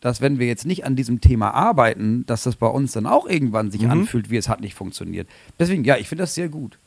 dass 0.00 0.20
wenn 0.20 0.38
wir 0.38 0.46
jetzt 0.46 0.66
nicht 0.66 0.84
an 0.84 0.94
diesem 0.96 1.20
Thema 1.20 1.52
arbeiten, 1.52 2.24
dass 2.26 2.42
das 2.44 2.56
bei 2.56 2.66
uns 2.66 2.92
dann 2.92 3.06
auch 3.06 3.26
irgendwann 3.26 3.66
Mhm. 3.66 3.70
sich 3.72 3.88
anfühlt, 3.88 4.30
wie 4.30 4.36
es 4.36 4.48
hat 4.48 4.60
nicht 4.60 4.74
funktioniert. 4.74 5.28
Deswegen, 5.58 5.84
ja, 5.84 5.96
ich 5.96 6.08
finde 6.08 6.22
das 6.22 6.34
sehr 6.34 6.48
gut. 6.48 6.78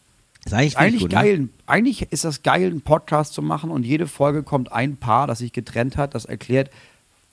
Ist 0.46 0.54
eigentlich, 0.54 0.78
Eigentlich 0.78 1.02
gut, 1.02 1.12
geil. 1.12 1.50
Eigentlich 1.66 2.12
ist 2.12 2.24
das 2.24 2.44
geil, 2.44 2.68
einen 2.68 2.82
Podcast 2.82 3.34
zu 3.34 3.42
machen 3.42 3.72
und 3.72 3.86
jede 3.86 4.08
Folge 4.08 4.42
kommt 4.42 4.72
ein 4.72 4.96
Paar, 4.96 5.28
das 5.28 5.40
sich 5.40 5.52
getrennt 5.52 5.98
hat, 5.98 6.16
das 6.16 6.26
erklärt, 6.26 6.70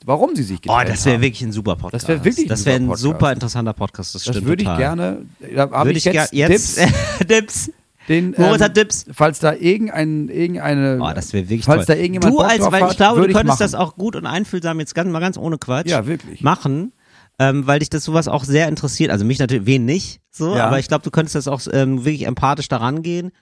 warum 0.05 0.37
sie 0.37 0.43
sich? 0.43 0.59
Oh, 0.59 0.63
getrennt 0.69 0.89
das 0.91 1.05
wäre 1.05 1.15
haben. 1.17 1.23
wirklich 1.23 1.43
ein 1.43 1.53
super 1.53 1.77
Podcast. 1.77 2.05
Das 2.05 2.09
wäre 2.09 2.25
wirklich 2.25 2.47
ein 2.47 2.49
Das 2.49 2.65
wäre 2.67 2.77
ein 2.77 2.83
super 2.83 2.89
Podcast. 2.91 3.03
super 3.03 3.33
interessanter 3.33 3.73
Podcast. 3.73 4.15
Das, 4.15 4.25
Das 4.25 4.35
stimmt 4.37 4.49
würde 4.49 4.63
ich 4.63 4.77
gerne. 4.77 5.23
Da 5.55 5.71
habe 5.71 5.89
Würde 5.89 5.99
ich 5.99 6.05
jetzt, 6.05 6.33
jetzt 6.33 6.77
Tipps. 6.77 7.19
Dips. 7.29 7.71
Den, 8.09 8.35
Moritz 8.39 8.61
ähm, 8.61 8.65
hat 8.65 8.77
Dips. 8.77 9.05
Falls 9.13 9.41
da 9.41 9.53
irgendein, 9.55 10.29
irgendeine. 10.29 10.99
Oh, 11.03 11.13
das 11.13 11.33
wäre 11.33 11.49
wirklich 11.49 11.65
falls 11.65 11.87
toll. 11.87 11.97
da 11.97 12.01
irgendjemand 12.01 12.33
du 12.35 12.37
Bock 12.39 12.47
als, 12.49 12.71
weil 12.71 12.89
ich 12.91 12.97
glaube, 12.97 13.27
du 13.27 13.33
könntest 13.33 13.61
das 13.61 13.75
auch 13.75 13.97
gut 13.97 14.15
und 14.15 14.27
einfühlsam 14.27 14.79
jetzt 14.79 14.95
ganz 14.95 15.11
mal 15.11 15.19
ganz 15.19 15.37
ohne 15.37 15.59
Quatsch 15.59 15.89
Ja, 15.89 16.07
wirklich. 16.07 16.41
machen, 16.41 16.93
ähm, 17.41 17.67
weil 17.67 17.81
dich 17.81 17.91
das 17.91 18.05
sowas 18.05 18.29
auch 18.29 18.45
sehr 18.45 18.69
interessiert. 18.69 19.11
Also 19.11 19.25
mich 19.25 19.41
natürlich, 19.41 19.67
wen 19.67 19.85
nicht, 19.87 20.21
so, 20.31 20.55
Ja. 20.55 20.67
aber 20.69 20.79
ich 20.79 20.87
glaube, 20.87 21.03
du 21.03 21.11
könntest 21.11 21.35
das 21.35 21.49
auch 21.49 21.61
ähm, 21.73 22.05
wirklich 22.05 22.27
empathisch 22.27 22.69
daran 22.69 23.03
gehen 23.03 23.33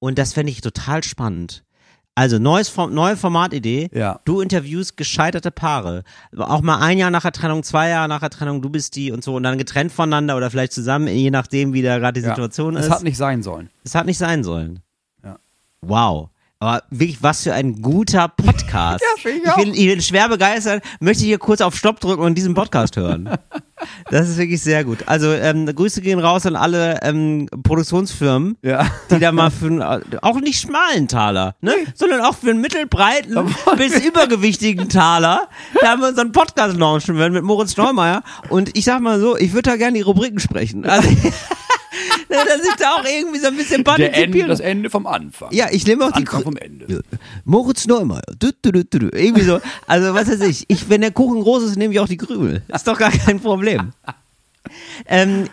und 0.00 0.18
das 0.18 0.34
fände 0.34 0.52
ich 0.52 0.60
total 0.60 1.02
spannend. 1.02 1.64
Also 2.20 2.38
neues 2.38 2.70
neue 2.76 3.16
Formatidee. 3.16 3.88
Ja. 3.94 4.20
Du 4.26 4.42
interviewst 4.42 4.98
gescheiterte 4.98 5.50
Paare. 5.50 6.02
Auch 6.36 6.60
mal 6.60 6.76
ein 6.78 6.98
Jahr 6.98 7.10
nach 7.10 7.22
der 7.22 7.32
Trennung, 7.32 7.62
zwei 7.62 7.88
Jahre 7.88 8.08
nach 8.10 8.20
der 8.20 8.28
Trennung, 8.28 8.60
du 8.60 8.68
bist 8.68 8.94
die 8.94 9.10
und 9.10 9.24
so 9.24 9.36
und 9.36 9.42
dann 9.42 9.56
getrennt 9.56 9.90
voneinander 9.90 10.36
oder 10.36 10.50
vielleicht 10.50 10.74
zusammen, 10.74 11.08
je 11.08 11.30
nachdem, 11.30 11.72
wie 11.72 11.80
da 11.80 11.96
gerade 11.98 12.20
die 12.20 12.26
Ja. 12.26 12.34
Situation 12.34 12.76
Es 12.76 12.84
ist. 12.84 12.92
hat 12.92 13.04
nicht 13.04 13.16
sein 13.16 13.42
sollen. 13.42 13.70
Es 13.84 13.94
hat 13.94 14.04
nicht 14.04 14.18
sein 14.18 14.44
sollen. 14.44 14.80
Ja. 15.24 15.38
Wow. 15.80 16.28
Aber 16.62 16.82
wirklich, 16.90 17.22
was 17.22 17.42
für 17.42 17.54
ein 17.54 17.80
guter 17.80 18.28
Podcast. 18.28 19.02
Ja, 19.24 19.30
ich 19.30 19.36
ich, 19.44 19.54
bin, 19.64 19.74
ich 19.74 19.88
bin 19.88 20.00
schwer 20.02 20.28
begeistert. 20.28 20.84
Möchte 21.00 21.24
hier 21.24 21.38
kurz 21.38 21.60
auf 21.62 21.74
Stopp 21.74 22.00
drücken 22.00 22.22
und 22.22 22.36
diesen 22.36 22.54
Podcast 22.54 22.96
hören. 22.96 23.28
Das 24.10 24.28
ist 24.28 24.36
wirklich 24.36 24.60
sehr 24.60 24.84
gut. 24.84 24.98
Also 25.06 25.32
ähm, 25.32 25.64
Grüße 25.64 26.02
gehen 26.02 26.18
raus 26.18 26.44
an 26.44 26.54
alle 26.54 27.00
ähm, 27.00 27.48
Produktionsfirmen, 27.62 28.58
Ja. 28.60 28.86
die 29.10 29.18
da 29.18 29.32
mal 29.32 29.50
für 29.50 29.68
einen, 29.68 29.82
auch 30.20 30.38
nicht 30.38 30.60
schmalen 30.60 31.08
Taler, 31.08 31.54
ne? 31.62 31.72
sondern 31.94 32.20
auch 32.20 32.34
für 32.36 32.50
einen 32.50 32.60
mittelbreiten 32.60 33.38
bis 33.78 33.98
übergewichtigen 34.04 34.90
Taler. 34.90 35.48
Da 35.80 35.92
haben 35.92 36.02
wir 36.02 36.08
unseren 36.08 36.30
Podcast 36.30 36.76
launchen 36.76 37.16
werden 37.16 37.32
mit 37.32 37.42
Moritz 37.42 37.74
Neumeier. 37.78 38.22
Und 38.50 38.76
ich 38.76 38.84
sag 38.84 39.00
mal 39.00 39.18
so, 39.18 39.38
ich 39.38 39.54
würde 39.54 39.70
da 39.70 39.76
gerne 39.76 39.94
die 39.96 40.02
Rubriken 40.02 40.40
sprechen. 40.40 40.84
Also, 40.84 41.08
dass 42.28 42.64
ich 42.64 42.74
da 42.78 42.94
auch 42.94 43.04
irgendwie 43.04 43.38
so 43.38 43.48
ein 43.48 43.56
bisschen 43.56 43.84
partizipieren 43.84 44.48
das 44.48 44.60
Ende 44.60 44.90
vom 44.90 45.06
Anfang. 45.06 45.52
ja, 45.52 45.68
ich 45.70 45.86
nehme 45.86 46.04
auch 46.04 46.12
die 46.12 46.20
Anfang 46.20 46.42
vom 46.42 46.56
Ende. 46.56 47.02
Moritz. 47.44 47.84
Du, 47.84 47.96
du, 48.38 48.72
du, 48.72 48.84
du, 48.84 48.98
du. 48.98 49.08
Irgendwie 49.08 49.42
so. 49.42 49.60
Also, 49.86 50.14
was 50.14 50.28
weiß 50.28 50.40
ich. 50.42 50.64
ich. 50.68 50.88
Wenn 50.88 51.00
der 51.00 51.10
Kuchen 51.10 51.42
groß 51.42 51.64
ist, 51.64 51.76
nehme 51.76 51.92
ich 51.94 52.00
auch 52.00 52.08
die 52.08 52.16
Krümel. 52.16 52.62
Ist 52.68 52.86
doch 52.86 52.98
gar 52.98 53.10
kein 53.10 53.40
Problem. 53.40 53.92
Ähm, 55.06 55.46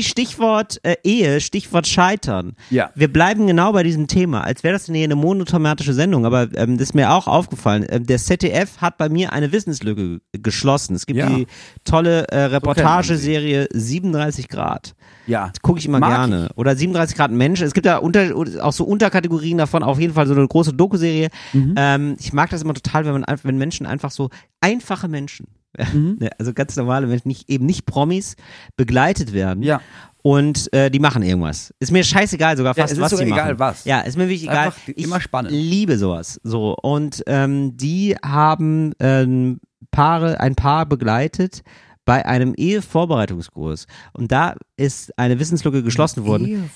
Stichwort 0.00 0.78
äh, 0.82 0.96
Ehe, 1.02 1.40
Stichwort 1.40 1.86
Scheitern. 1.86 2.54
Ja. 2.70 2.90
Wir 2.94 3.12
bleiben 3.12 3.46
genau 3.46 3.72
bei 3.72 3.82
diesem 3.82 4.06
Thema, 4.06 4.42
als 4.42 4.62
wäre 4.62 4.72
das 4.72 4.88
eine 4.88 5.14
monothematische 5.16 5.92
Sendung, 5.92 6.24
aber 6.24 6.48
ähm, 6.54 6.78
das 6.78 6.88
ist 6.90 6.94
mir 6.94 7.12
auch 7.12 7.26
aufgefallen. 7.26 7.84
Ähm, 7.88 8.06
der 8.06 8.18
ZDF 8.18 8.78
hat 8.78 8.98
bei 8.98 9.08
mir 9.08 9.32
eine 9.32 9.52
Wissenslücke 9.52 10.20
geschlossen. 10.32 10.94
Es 10.94 11.06
gibt 11.06 11.18
Ja. 11.18 11.28
die 11.28 11.46
tolle 11.84 12.28
äh. 12.28 12.44
Reportageserie 12.44 13.68
37 13.72 14.48
Grad. 14.48 14.94
Ja. 15.26 15.52
Gucke 15.62 15.78
ich 15.78 15.86
immer 15.86 15.98
Mag 15.98 16.10
gerne. 16.10 16.48
Oder 16.54 16.76
37 16.76 17.16
Grad 17.16 17.32
Mensch. 17.32 17.60
Es 17.60 17.74
gibt 17.74 17.86
ja 17.86 17.98
unter, 17.98 18.30
auch 18.62 18.72
so 18.72 18.84
Unterkategorien 18.84 19.58
davon, 19.58 19.82
auf 19.82 19.98
jeden 19.98 20.14
Fall 20.14 20.26
so 20.26 20.34
eine 20.34 20.46
große 20.46 20.72
Doku-Serie. 20.72 21.28
Mhm. 21.52 21.74
Ähm, 21.76 22.16
ich 22.18 22.32
mag 22.32 22.50
das 22.50 22.62
immer 22.62 22.74
total, 22.74 23.04
wenn 23.06 23.20
man 23.20 23.24
wenn 23.42 23.58
Menschen 23.58 23.86
einfach 23.86 24.10
so 24.10 24.30
einfache 24.60 25.08
Menschen, 25.08 25.48
Mhm. 25.92 26.16
ne, 26.20 26.30
also 26.38 26.52
ganz 26.52 26.76
normale 26.76 27.06
Menschen, 27.06 27.28
nicht, 27.28 27.48
eben 27.48 27.66
nicht 27.66 27.86
Promis, 27.86 28.36
begleitet 28.76 29.32
werden. 29.32 29.62
Ja. 29.62 29.80
Und 30.22 30.72
äh, 30.72 30.90
die 30.90 30.98
machen 30.98 31.22
irgendwas. 31.22 31.72
Ist 31.78 31.92
mir 31.92 32.02
scheißegal 32.02 32.56
sogar 32.56 32.76
Ja, 32.76 32.82
fast, 32.82 32.92
es 32.92 32.98
ist 32.98 33.02
was 33.04 33.10
sogar 33.12 33.24
die 33.26 33.30
egal, 33.32 33.46
machen. 33.54 33.58
was. 33.60 33.84
Ja, 33.84 34.00
ist 34.00 34.16
mir 34.16 34.24
wirklich 34.24 34.42
egal. 34.42 34.66
Einfach 34.66 34.88
Ich 34.88 35.04
immer 35.04 35.20
spannend. 35.20 35.52
liebe 35.52 35.98
sowas. 35.98 36.40
So 36.42 36.74
und 36.82 37.22
ähm, 37.28 37.76
die 37.76 38.16
haben 38.24 38.92
ähm, 38.98 39.60
Paare, 39.92 40.40
ein 40.40 40.56
Paar 40.56 40.86
begleitet 40.86 41.62
bei 42.06 42.24
einem 42.24 42.54
Ehevorbereitungskurs 42.54 43.86
und 44.14 44.32
da 44.32 44.54
ist 44.76 45.16
eine 45.18 45.38
Wissenslücke 45.38 45.82
geschlossen 45.82 46.24
worden. 46.24 46.70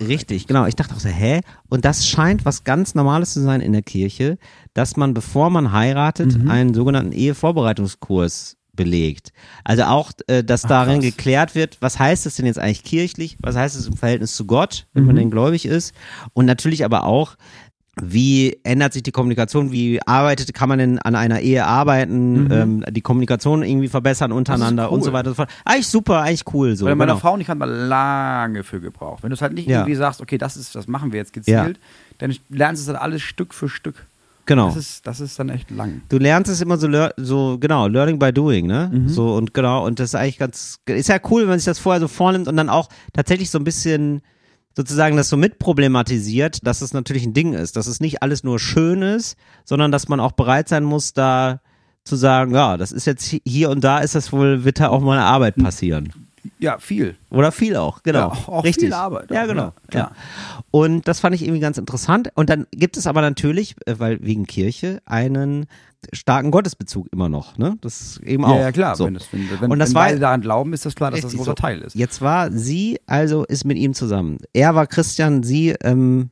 Richtig, 0.00 0.46
genau. 0.46 0.66
Ich 0.66 0.74
dachte 0.76 0.94
auch 0.94 1.00
so, 1.00 1.08
hä? 1.08 1.40
Und 1.70 1.84
das 1.84 2.06
scheint 2.06 2.44
was 2.44 2.64
ganz 2.64 2.94
Normales 2.94 3.32
zu 3.32 3.40
sein 3.40 3.60
in 3.60 3.72
der 3.72 3.82
Kirche, 3.82 4.36
dass 4.74 4.96
man, 4.96 5.14
bevor 5.14 5.48
man 5.50 5.72
heiratet, 5.72 6.36
Mhm. 6.36 6.50
einen 6.50 6.74
sogenannten 6.74 7.12
Ehevorbereitungskurs 7.12 8.56
belegt. 8.74 9.32
Also 9.64 9.84
auch, 9.84 10.12
äh, 10.28 10.42
dass 10.42 10.62
darin 10.62 11.00
krass. 11.00 11.04
geklärt 11.14 11.54
wird, 11.54 11.76
was 11.80 11.98
heißt 11.98 12.24
es 12.26 12.36
denn 12.36 12.46
jetzt 12.46 12.58
eigentlich 12.58 12.82
kirchlich, 12.84 13.36
was 13.40 13.54
heißt 13.54 13.76
es 13.76 13.86
im 13.86 13.96
Verhältnis 13.96 14.34
zu 14.34 14.46
Gott, 14.46 14.86
wenn 14.94 15.02
Mhm. 15.02 15.06
man 15.08 15.16
denn 15.16 15.30
gläubig 15.30 15.66
ist 15.66 15.94
und 16.32 16.46
natürlich 16.46 16.84
aber 16.84 17.04
auch, 17.04 17.36
wie 18.00 18.58
ändert 18.64 18.94
sich 18.94 19.02
die 19.02 19.12
Kommunikation? 19.12 19.70
Wie 19.70 20.00
arbeitet, 20.06 20.54
kann 20.54 20.68
man 20.68 20.78
denn 20.78 20.98
an 20.98 21.14
einer 21.14 21.40
Ehe 21.40 21.66
arbeiten, 21.66 22.48
ähm, 22.50 22.84
die 22.90 23.02
Kommunikation 23.02 23.62
irgendwie 23.62 23.88
verbessern 23.88 24.32
untereinander 24.32 24.90
und 24.90 24.98
Mhm. 24.98 25.02
cool. 25.02 25.06
so 25.06 25.12
weiter 25.12 25.28
und 25.28 25.32
so 25.36 25.42
fort. 25.42 25.50
Eigentlich 25.64 25.86
super, 25.88 26.20
eigentlich 26.22 26.44
cool 26.54 26.74
so. 26.74 26.86
Bei 26.86 26.94
meiner 26.94 27.12
genau. 27.12 27.20
Frau 27.20 27.36
nicht 27.36 27.48
hat 27.50 27.58
man 27.58 27.68
lange 27.68 28.64
für 28.64 28.80
gebraucht. 28.80 29.22
Wenn 29.22 29.28
du 29.30 29.34
es 29.34 29.42
halt 29.42 29.52
nicht 29.52 29.68
Ja. 29.68 29.80
irgendwie 29.80 29.94
sagst, 29.96 30.22
okay, 30.22 30.38
das 30.38 30.56
ist, 30.56 30.74
das 30.74 30.88
machen 30.88 31.12
wir 31.12 31.18
jetzt 31.18 31.34
gezielt, 31.34 31.78
dann 32.18 32.34
lernst 32.48 32.80
du 32.80 32.84
es 32.84 32.88
halt 32.94 33.02
alles 33.02 33.20
Stück 33.20 33.52
für 33.52 33.68
Stück. 33.68 34.06
Genau. 34.46 34.68
Das 34.68 34.76
ist, 34.76 35.06
das 35.06 35.20
ist 35.20 35.38
dann 35.38 35.50
echt 35.50 35.70
lang. 35.70 36.00
Du 36.08 36.18
lernst 36.18 36.50
es 36.50 36.60
immer 36.60 36.76
so, 36.78 36.88
so 37.16 37.58
genau, 37.60 37.86
learning 37.86 38.18
by 38.18 38.32
doing, 38.32 38.66
ne? 38.66 38.90
Mhm. 38.92 39.08
So 39.08 39.34
und 39.36 39.54
genau, 39.54 39.86
und 39.86 40.00
das 40.00 40.10
ist 40.10 40.14
eigentlich 40.16 40.38
ganz, 40.38 40.80
ist 40.86 41.08
ja 41.08 41.18
cool, 41.30 41.42
wenn 41.42 41.50
man 41.50 41.58
sich 41.58 41.66
das 41.66 41.78
vorher 41.78 42.00
so 42.00 42.08
vornimmt 42.08 42.48
und 42.48 42.56
dann 42.56 42.68
auch 42.68 42.88
tatsächlich 43.12 43.50
so 43.50 43.58
ein 43.58 43.64
bisschen 43.64 44.20
sozusagen 44.76 45.16
das 45.16 45.28
so 45.28 45.36
mitproblematisiert, 45.36 46.66
dass 46.66 46.82
es 46.82 46.92
natürlich 46.94 47.24
ein 47.24 47.34
Ding 47.34 47.52
ist, 47.54 47.76
dass 47.76 47.86
es 47.86 48.00
nicht 48.00 48.22
alles 48.22 48.44
nur 48.44 48.58
schön 48.58 49.02
ist, 49.02 49.36
sondern 49.64 49.92
dass 49.92 50.08
man 50.08 50.20
auch 50.20 50.32
bereit 50.32 50.68
sein 50.68 50.84
muss, 50.84 51.12
da 51.12 51.60
zu 52.04 52.16
sagen, 52.16 52.54
ja, 52.54 52.76
das 52.76 52.90
ist 52.92 53.06
jetzt 53.06 53.30
hi- 53.32 53.42
hier 53.46 53.70
und 53.70 53.84
da 53.84 53.98
ist 53.98 54.14
das 54.14 54.32
wohl, 54.32 54.64
wird 54.64 54.80
da 54.80 54.88
auch 54.88 55.00
mal 55.00 55.18
eine 55.18 55.26
Arbeit 55.26 55.56
passieren. 55.56 56.12
Ja, 56.58 56.78
viel. 56.78 57.16
Oder 57.30 57.52
viel 57.52 57.76
auch, 57.76 58.02
genau. 58.02 58.18
Ja, 58.18 58.26
auch- 58.48 58.64
Richtig. 58.64 58.84
viel 58.84 58.92
Arbeit 58.92 59.30
Ja, 59.30 59.42
auch, 59.44 59.46
genau. 59.48 59.62
ja, 59.62 59.72
klar. 59.88 60.10
Ja. 60.16 60.62
Und 60.70 61.06
das 61.06 61.20
fand 61.20 61.34
ich 61.34 61.42
irgendwie 61.42 61.60
ganz 61.60 61.78
interessant. 61.78 62.30
Und 62.34 62.50
dann 62.50 62.66
gibt 62.72 62.96
es 62.96 63.06
aber 63.06 63.20
natürlich, 63.20 63.76
äh, 63.86 63.94
weil 63.98 64.18
wegen 64.22 64.46
Kirche, 64.46 65.00
einen 65.04 65.66
starken 66.12 66.50
Gottesbezug 66.50 67.06
immer 67.12 67.28
noch. 67.28 67.58
Ne? 67.58 67.76
Das 67.80 68.00
ist 68.00 68.20
eben 68.24 68.44
auch. 68.44 68.56
Ja, 68.56 68.62
ja, 68.62 68.72
klar. 68.72 68.96
So. 68.96 69.06
Wenn, 69.06 69.14
das, 69.14 69.32
wenn, 69.32 69.48
wenn, 69.60 69.70
Und 69.70 69.78
das 69.78 69.90
wenn 69.90 69.94
war- 69.94 70.02
beide 70.06 70.18
daran 70.18 70.40
glauben, 70.40 70.72
ist 70.72 70.84
das 70.84 70.96
klar, 70.96 71.12
dass 71.12 71.20
das 71.20 71.32
ein 71.32 71.36
großer 71.36 71.52
so. 71.52 71.54
Teil 71.54 71.80
ist. 71.80 71.94
Jetzt 71.94 72.20
war 72.20 72.50
sie, 72.50 72.98
also 73.06 73.44
ist 73.44 73.64
mit 73.64 73.78
ihm 73.78 73.94
zusammen. 73.94 74.38
Er 74.52 74.74
war 74.74 74.88
Christian, 74.88 75.44
sie, 75.44 75.76
ähm, 75.84 76.30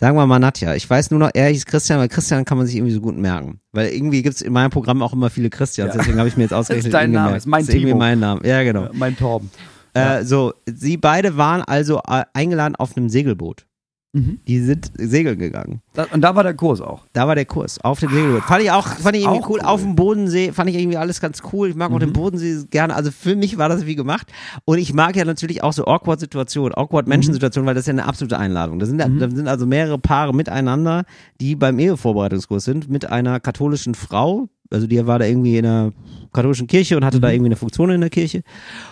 sagen 0.00 0.16
wir 0.16 0.26
mal 0.26 0.38
Nadja. 0.38 0.74
Ich 0.74 0.88
weiß 0.90 1.10
nur 1.12 1.20
noch, 1.20 1.30
er 1.34 1.48
hieß 1.50 1.66
Christian, 1.66 1.98
weil 2.00 2.08
Christian 2.08 2.44
kann 2.44 2.58
man 2.58 2.66
sich 2.66 2.74
irgendwie 2.76 2.92
so 2.94 3.00
gut 3.00 3.16
merken. 3.16 3.60
Weil 3.72 3.90
irgendwie 3.90 4.22
gibt's 4.22 4.40
in 4.42 4.52
meinem 4.52 4.70
Programm 4.70 5.02
auch 5.02 5.12
immer 5.12 5.30
viele 5.30 5.50
Christians, 5.50 5.94
Ja. 5.94 5.98
deswegen 6.00 6.18
habe 6.18 6.28
ich 6.28 6.36
mir 6.36 6.42
jetzt 6.44 6.52
ausgerechnet. 6.60 6.92
dein 6.92 7.10
ihn 7.10 7.14
Name, 7.14 7.26
gemerkt. 7.28 7.42
ist 7.44 7.46
mein 7.46 7.62
ist 7.62 7.68
irgendwie 7.74 7.94
mein 7.94 8.18
Name. 8.18 8.40
Ja, 8.46 8.62
genau. 8.62 8.86
Äh, 8.86 8.90
Mein 8.94 9.16
Torben. 9.16 9.50
Äh, 9.92 10.24
so, 10.24 10.54
sie 10.66 10.96
beide 10.96 11.36
waren 11.36 11.62
also 11.62 11.98
äh, 12.08 12.24
eingeladen 12.32 12.76
auf 12.76 12.96
einem 12.96 13.08
Segelboot. 13.08 13.66
Mhm. 14.12 14.40
Die 14.48 14.58
sind 14.58 14.90
segeln 14.96 15.38
gegangen. 15.38 15.82
Da, 15.92 16.06
und 16.12 16.20
da 16.22 16.34
war 16.34 16.42
der 16.42 16.54
Kurs 16.54 16.80
auch. 16.80 17.06
Da 17.12 17.28
war 17.28 17.36
der 17.36 17.44
Kurs 17.44 17.80
auf 17.80 18.00
dem 18.00 18.10
Segelboot. 18.10 18.42
Fand 18.42 18.62
ich 18.62 18.70
auch, 18.72 18.86
fand 18.88 19.16
ich 19.16 19.22
irgendwie 19.22 19.40
auch 19.40 19.50
cool. 19.50 19.58
cool. 19.60 19.66
Auf 19.66 19.82
dem 19.82 19.94
Bodensee 19.94 20.50
fand 20.50 20.68
ich 20.68 20.76
irgendwie 20.76 20.96
alles 20.96 21.20
ganz 21.20 21.42
cool. 21.52 21.68
Ich 21.68 21.76
mag 21.76 21.92
auch 21.92 22.00
den 22.00 22.12
Bodensee 22.12 22.64
gerne. 22.70 22.96
Also 22.96 23.12
für 23.12 23.36
mich 23.36 23.56
war 23.56 23.68
das 23.68 23.86
wie 23.86 23.94
gemacht. 23.94 24.26
Und 24.64 24.78
ich 24.78 24.92
mag 24.92 25.14
ja 25.14 25.24
natürlich 25.24 25.62
auch 25.62 25.72
so 25.72 25.84
awkward 25.86 26.18
Situationen, 26.18 26.74
awkward 26.74 27.06
Menschen-Situationen, 27.06 27.66
weil 27.68 27.74
das 27.74 27.82
ist 27.82 27.86
ja 27.86 27.92
eine 27.92 28.04
absolute 28.04 28.36
Einladung. 28.36 28.80
Da 28.80 28.86
sind, 28.86 28.98
da 28.98 29.30
sind 29.30 29.46
also 29.46 29.64
mehrere 29.66 29.98
Paare 29.98 30.34
miteinander, 30.34 31.04
die 31.40 31.54
beim 31.54 31.78
Ehevorbereitungskurs 31.78 32.64
sind, 32.64 32.90
mit 32.90 33.06
einer 33.06 33.38
katholischen 33.38 33.94
Frau. 33.94 34.48
Also 34.72 34.88
die 34.88 35.06
war 35.06 35.20
da 35.20 35.24
irgendwie 35.24 35.56
in 35.56 35.66
einer 35.66 35.92
katholischen 36.32 36.66
Kirche 36.66 36.96
und 36.96 37.04
hatte 37.04 37.20
da 37.20 37.30
irgendwie 37.30 37.48
eine 37.48 37.56
Funktion 37.56 37.90
in 37.90 38.00
der 38.00 38.10
Kirche. 38.10 38.42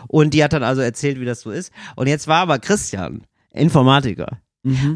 Und 0.07 0.33
die 0.35 0.45
hat 0.45 0.53
dann 0.53 0.63
also 0.63 0.81
erzählt, 0.81 1.21
wie 1.21 1.25
das 1.25 1.41
so 1.41 1.51
ist. 1.51 1.73
Und 1.97 2.07
jetzt 2.07 2.29
war 2.29 2.43
aber 2.43 2.59
Christian, 2.61 3.23
Informatiker. 3.53 4.39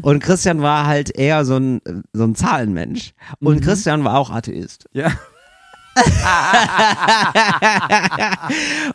Und 0.01 0.19
Christian 0.21 0.61
war 0.61 0.85
halt 0.85 1.15
eher 1.17 1.45
so 1.45 1.57
ein, 1.57 1.81
so 2.13 2.23
ein 2.23 2.35
Zahlenmensch. 2.35 3.13
Und 3.39 3.61
Christian 3.61 4.03
war 4.03 4.17
auch 4.17 4.29
Atheist. 4.29 4.89
Ja. 4.93 5.11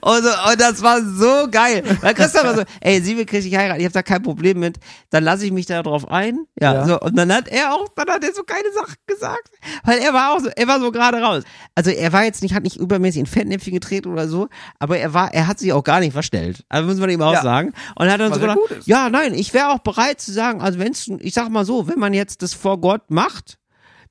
Und, 0.00 0.22
so, 0.22 0.30
und 0.50 0.60
das 0.60 0.82
war 0.82 1.00
so 1.02 1.48
geil. 1.50 1.82
Weil 2.00 2.14
Christian 2.14 2.44
war 2.46 2.54
so, 2.56 2.62
ey, 2.80 3.00
sie 3.00 3.16
will 3.16 3.24
christlich 3.26 3.56
heiraten, 3.56 3.80
ich 3.80 3.84
habe 3.86 3.92
da 3.92 4.02
kein 4.02 4.22
Problem 4.22 4.58
mit, 4.60 4.78
dann 5.10 5.24
lasse 5.24 5.44
ich 5.46 5.52
mich 5.52 5.66
da 5.66 5.82
drauf 5.82 6.08
ein. 6.08 6.46
Ja, 6.60 6.74
Ja. 6.74 6.86
So, 6.86 7.00
und 7.00 7.16
dann 7.16 7.32
hat 7.32 7.48
er 7.48 7.74
auch, 7.74 7.88
dann 7.96 8.08
hat 8.08 8.24
er 8.24 8.32
so 8.32 8.42
keine 8.42 8.70
Sachen 8.72 8.94
gesagt. 9.06 9.50
Weil 9.84 9.98
er 9.98 10.12
war 10.12 10.34
auch 10.34 10.40
so, 10.40 10.48
er 10.54 10.66
war 10.66 10.80
so 10.80 10.90
gerade 10.92 11.20
raus. 11.20 11.44
Also 11.74 11.90
er 11.90 12.12
war 12.12 12.24
jetzt 12.24 12.42
nicht, 12.42 12.54
hat 12.54 12.62
nicht 12.62 12.76
übermäßig 12.76 13.20
in 13.20 13.26
Fettnäpfchen 13.26 13.72
getreten 13.74 14.12
oder 14.12 14.28
so, 14.28 14.48
aber 14.78 14.98
er 14.98 15.14
war, 15.14 15.32
er 15.32 15.46
hat 15.46 15.58
sich 15.58 15.72
auch 15.72 15.84
gar 15.84 16.00
nicht 16.00 16.12
verstellt. 16.12 16.64
Also 16.68 16.88
muss 16.88 16.98
man 16.98 17.10
ihm 17.10 17.22
auch 17.22 17.32
Ja. 17.32 17.42
sagen. 17.42 17.72
Und 17.96 18.10
hat 18.10 18.20
dann 18.20 18.30
Was 18.30 18.38
so 18.38 18.46
ja 18.46 18.54
gedacht, 18.54 18.86
ja, 18.86 19.08
nein, 19.10 19.34
ich 19.34 19.54
wäre 19.54 19.68
auch 19.70 19.80
bereit 19.80 20.20
zu 20.20 20.32
sagen, 20.32 20.60
also 20.60 20.78
wenn's, 20.78 21.08
ich 21.20 21.34
sag 21.34 21.48
mal 21.50 21.64
so, 21.64 21.88
wenn 21.88 21.98
man 21.98 22.14
jetzt 22.14 22.42
das 22.42 22.54
vor 22.54 22.80
Gott 22.80 23.10
macht, 23.10 23.58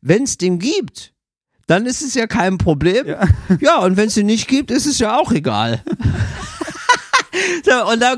wenn 0.02 0.24
es 0.24 0.38
den 0.38 0.60
gibt, 0.60 1.14
dann 1.68 1.86
ist 1.86 2.02
es 2.02 2.14
ja 2.14 2.28
kein 2.28 2.58
Problem. 2.58 3.06
Ja. 3.06 3.28
Ja, 3.60 3.80
und 3.80 3.98
wenn 3.98 4.08
es 4.08 4.16
den 4.16 4.26
nicht 4.26 4.48
gibt, 4.48 4.72
ist 4.72 4.86
es 4.86 5.00
ja 5.00 5.18
auch 5.18 5.32
egal. 5.32 5.82
so, 7.64 7.92
und 7.92 8.02
da, 8.02 8.16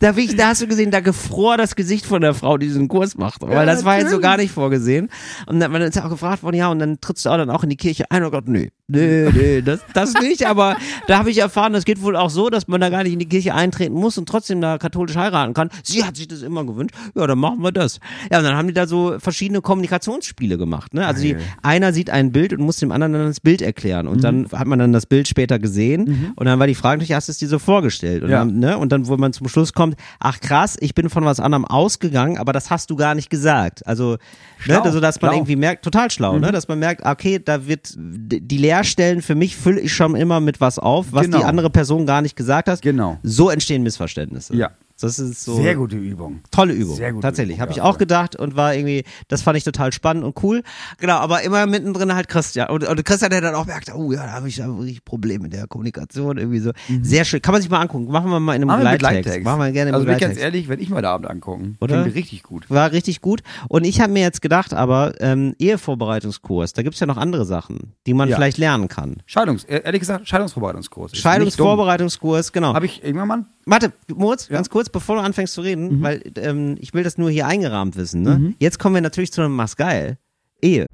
da, 0.00 0.12
bin 0.12 0.24
ich, 0.24 0.36
da 0.36 0.48
hast 0.48 0.62
du 0.62 0.66
gesehen, 0.66 0.90
da 0.90 1.00
gefror 1.00 1.56
das 1.56 1.76
Gesicht 1.76 2.06
von 2.06 2.20
der 2.20 2.34
Frau, 2.34 2.58
die 2.58 2.66
diesen 2.66 2.88
Kurs 2.88 3.16
macht. 3.16 3.42
Weil 3.42 3.52
Ja, 3.52 3.64
das 3.64 3.84
war 3.84 3.98
jetzt 3.98 4.10
so 4.10 4.20
gar 4.20 4.36
nicht 4.36 4.52
vorgesehen. 4.52 5.08
Und 5.46 5.60
dann, 5.60 5.72
dann 5.72 5.82
ist 5.82 5.96
ja 5.96 6.04
auch 6.04 6.10
gefragt 6.10 6.42
worden, 6.42 6.56
ja, 6.56 6.68
und 6.68 6.78
dann 6.78 7.00
trittst 7.00 7.24
du 7.24 7.30
auch 7.30 7.36
dann 7.36 7.50
auch 7.50 7.62
in 7.64 7.70
die 7.70 7.76
Kirche 7.76 8.04
ein. 8.10 8.22
Oh 8.24 8.30
Gott, 8.30 8.48
nee, 8.48 8.70
nee, 8.88 9.30
nee, 9.32 9.62
das, 9.62 9.80
das 9.94 10.14
nicht. 10.14 10.46
Aber 10.46 10.76
da 11.06 11.18
habe 11.18 11.30
ich 11.30 11.38
erfahren, 11.38 11.72
das 11.72 11.84
geht 11.84 12.02
wohl 12.02 12.16
auch 12.16 12.30
so, 12.30 12.50
dass 12.50 12.68
man 12.68 12.80
da 12.80 12.88
gar 12.90 13.02
nicht 13.02 13.12
in 13.12 13.18
die 13.18 13.28
Kirche 13.28 13.54
eintreten 13.54 13.94
muss 13.94 14.18
und 14.18 14.28
trotzdem 14.28 14.60
da 14.60 14.78
katholisch 14.78 15.16
heiraten 15.16 15.54
kann. 15.54 15.70
Sie 15.82 16.04
hat 16.04 16.16
sich 16.16 16.28
das 16.28 16.42
immer 16.42 16.64
gewünscht. 16.64 16.94
Ja, 17.14 17.26
dann 17.26 17.38
machen 17.38 17.62
wir 17.62 17.72
das. 17.72 18.00
Ja, 18.30 18.38
und 18.38 18.44
dann 18.44 18.56
haben 18.56 18.68
die 18.68 18.74
da 18.74 18.86
so 18.86 19.16
verschiedene 19.18 19.60
Kommunikationsspiele 19.60 20.58
gemacht. 20.58 20.94
Ne? 20.94 21.06
Also 21.06 21.22
die, 21.22 21.32
Geil. 21.34 21.42
einer 21.62 21.92
sieht 21.92 22.10
ein 22.10 22.32
Bild 22.32 22.52
und 22.52 22.60
muss 22.60 22.76
dem 22.78 22.92
anderen 22.92 23.12
dann 23.12 23.26
das 23.26 23.40
Bild 23.40 23.62
erklären. 23.62 24.06
Und 24.08 24.24
dann 24.24 24.46
hat 24.52 24.66
man 24.66 24.78
dann 24.78 24.92
das 24.92 25.06
Bild 25.06 25.28
später 25.28 25.58
gesehen. 25.58 26.32
Und 26.36 26.46
dann 26.46 26.58
war 26.58 26.66
die 26.66 26.74
Frage 26.74 26.98
natürlich, 26.98 27.14
hast 27.14 27.28
du 27.28 27.32
es 27.32 27.38
dir 27.38 27.48
so 27.48 27.58
vorgestellt? 27.58 28.22
Und, 28.22 28.30
Ja. 28.30 28.40
dann, 28.40 28.58
ne? 28.58 28.73
Und 28.78 28.92
dann, 28.92 29.06
wo 29.08 29.16
man 29.16 29.32
zum 29.32 29.48
Schluss 29.48 29.72
kommt, 29.72 29.96
ach 30.20 30.40
krass, 30.40 30.76
ich 30.80 30.94
bin 30.94 31.08
von 31.10 31.24
was 31.24 31.40
anderem 31.40 31.64
ausgegangen, 31.64 32.38
aber 32.38 32.52
das 32.52 32.70
hast 32.70 32.90
du 32.90 32.96
gar 32.96 33.14
nicht 33.14 33.30
gesagt. 33.30 33.86
Also, 33.86 34.12
ne, 34.12 34.18
Schlau, 34.58 34.80
also 34.82 35.00
dass 35.00 35.20
man 35.20 35.30
schlau. 35.30 35.38
irgendwie 35.38 35.56
merkt, 35.56 35.84
total 35.84 36.10
schlau, 36.10 36.38
ne? 36.38 36.52
dass 36.52 36.68
man 36.68 36.78
merkt, 36.78 37.04
okay, 37.04 37.40
da 37.44 37.66
wird 37.66 37.92
die 37.96 38.58
Leerstellen 38.58 39.22
für 39.22 39.34
mich 39.34 39.56
fülle 39.56 39.80
ich 39.80 39.92
schon 39.94 40.14
immer 40.16 40.40
mit 40.40 40.60
was 40.60 40.78
auf, 40.78 41.06
was 41.10 41.22
Genau. 41.24 41.38
die 41.38 41.44
andere 41.44 41.70
Person 41.70 42.06
gar 42.06 42.22
nicht 42.22 42.36
gesagt 42.36 42.68
hat. 42.68 42.82
Genau. 42.82 43.18
So 43.22 43.50
entstehen 43.50 43.82
Missverständnisse. 43.82 44.54
Ja. 44.56 44.70
Das 45.00 45.18
ist 45.18 45.44
so 45.44 45.56
Sehr 45.56 45.74
gute 45.74 45.96
Übung. 45.96 46.40
tolle 46.52 46.72
Übung. 46.72 46.94
Sehr 46.96 47.12
gute 47.12 47.22
Tatsächlich, 47.22 47.58
habe 47.60 47.72
ich 47.72 47.80
auch 47.80 47.98
gedacht 47.98 48.36
und 48.36 48.54
war 48.56 48.74
irgendwie, 48.74 49.02
das 49.28 49.42
fand 49.42 49.56
ich 49.58 49.64
total 49.64 49.92
spannend 49.92 50.22
und 50.24 50.40
cool. 50.44 50.62
Genau, 50.98 51.16
aber 51.16 51.42
immer 51.42 51.66
mittendrin 51.66 52.14
halt 52.14 52.28
Christian. 52.28 52.70
Und, 52.70 52.86
und 52.86 53.04
Christian, 53.04 53.30
der 53.30 53.40
dann 53.40 53.54
auch 53.56 53.66
merkt, 53.66 53.92
oh 53.92 54.12
ja, 54.12 54.24
da 54.24 54.32
habe 54.32 54.48
ich 54.48 54.56
da 54.56 54.66
wirklich 54.68 55.04
Probleme 55.04 55.42
mit 55.44 55.52
der 55.52 55.66
Kommunikation 55.66 56.38
irgendwie 56.38 56.60
so. 56.60 56.70
Sehr 57.02 57.24
schön. 57.24 57.42
Kann 57.42 57.52
man 57.52 57.60
sich 57.60 57.70
mal 57.70 57.80
angucken. 57.80 58.10
Machen 58.10 58.30
wir 58.30 58.38
mal 58.38 58.52
in 58.54 58.62
einem 58.62 58.68
Machen 58.68 58.80
Begleittext. 58.82 59.08
Begleittext. 59.24 59.44
Machen 59.44 59.60
wir 59.60 59.72
gerne 59.72 59.88
im 59.90 59.94
Also 59.96 60.06
bin 60.06 60.14
ich 60.14 60.20
ganz 60.20 60.38
ehrlich, 60.38 60.68
wenn 60.68 60.80
ich 60.80 60.90
mal 60.90 61.02
da 61.02 61.12
Abend 61.12 61.28
angucken. 61.28 61.76
Oder? 61.80 62.06
Ich 62.06 62.14
richtig 62.14 62.42
gut. 62.44 62.70
War 62.70 62.92
richtig 62.92 63.20
gut. 63.20 63.42
Und 63.68 63.84
ich 63.84 64.00
habe 64.00 64.12
mir 64.12 64.22
jetzt 64.22 64.42
gedacht, 64.42 64.72
aber 64.74 65.14
ähm, 65.20 65.54
Ehevorbereitungskurs, 65.58 66.72
da 66.72 66.82
gibt's 66.82 67.00
ja 67.00 67.06
noch 67.06 67.16
andere 67.16 67.44
Sachen, 67.44 67.94
die 68.06 68.14
man 68.14 68.28
Ja. 68.28 68.36
vielleicht 68.36 68.58
lernen 68.58 68.86
kann. 68.88 69.16
Scheidungs, 69.26 69.64
ehrlich 69.64 70.00
gesagt, 70.00 70.28
Scheidungsvorbereitungskurs. 70.28 71.16
Scheidungsvorbereitungskurs, 71.16 72.52
genau. 72.52 72.74
Habe 72.74 72.86
ich 72.86 73.02
irgendwann 73.04 73.28
mal. 73.28 73.44
Warte, 73.66 73.92
Moritz, 74.14 74.48
Ja. 74.48 74.52
Mhm. 74.52 74.54
ganz 74.56 74.70
kurz, 74.70 74.83
bevor 74.90 75.16
du 75.16 75.22
anfängst 75.22 75.54
zu 75.54 75.60
reden, 75.60 76.02
weil 76.02 76.22
ähm, 76.36 76.76
ich 76.78 76.94
will 76.94 77.02
das 77.02 77.18
nur 77.18 77.30
hier 77.30 77.46
eingerahmt 77.46 77.96
wissen. 77.96 78.22
Ne? 78.22 78.54
Jetzt 78.58 78.78
kommen 78.78 78.94
wir 78.94 79.02
natürlich 79.02 79.32
zu 79.32 79.40
einem 79.40 79.54
Mach's 79.54 79.76
geil. 79.76 80.18
Ehe. 80.60 80.86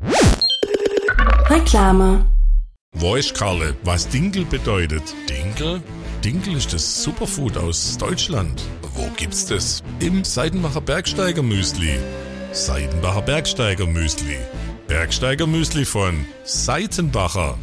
Reklame. 1.48 2.26
Weiß 2.92 3.32
Karle, 3.34 3.74
was 3.84 4.08
Dinkel 4.08 4.44
bedeutet? 4.44 5.02
Dinkel? 5.28 5.80
Dinkel 6.24 6.56
ist 6.56 6.72
das 6.72 7.02
Superfood 7.02 7.56
aus 7.56 7.96
Deutschland. 7.96 8.62
Wo 8.94 9.08
gibt's 9.16 9.46
das? 9.46 9.82
Im 10.00 10.24
Seidenbacher 10.24 10.80
Bergsteiger 10.80 11.42
Müsli. 11.42 11.98
Seidenbacher 12.52 13.22
Bergsteiger 13.22 13.86
Müsli. 13.86 14.36
Bergsteiger 14.88 15.46
Müsli 15.46 15.84
von 15.84 16.26
Seitenbacher. 16.44 17.56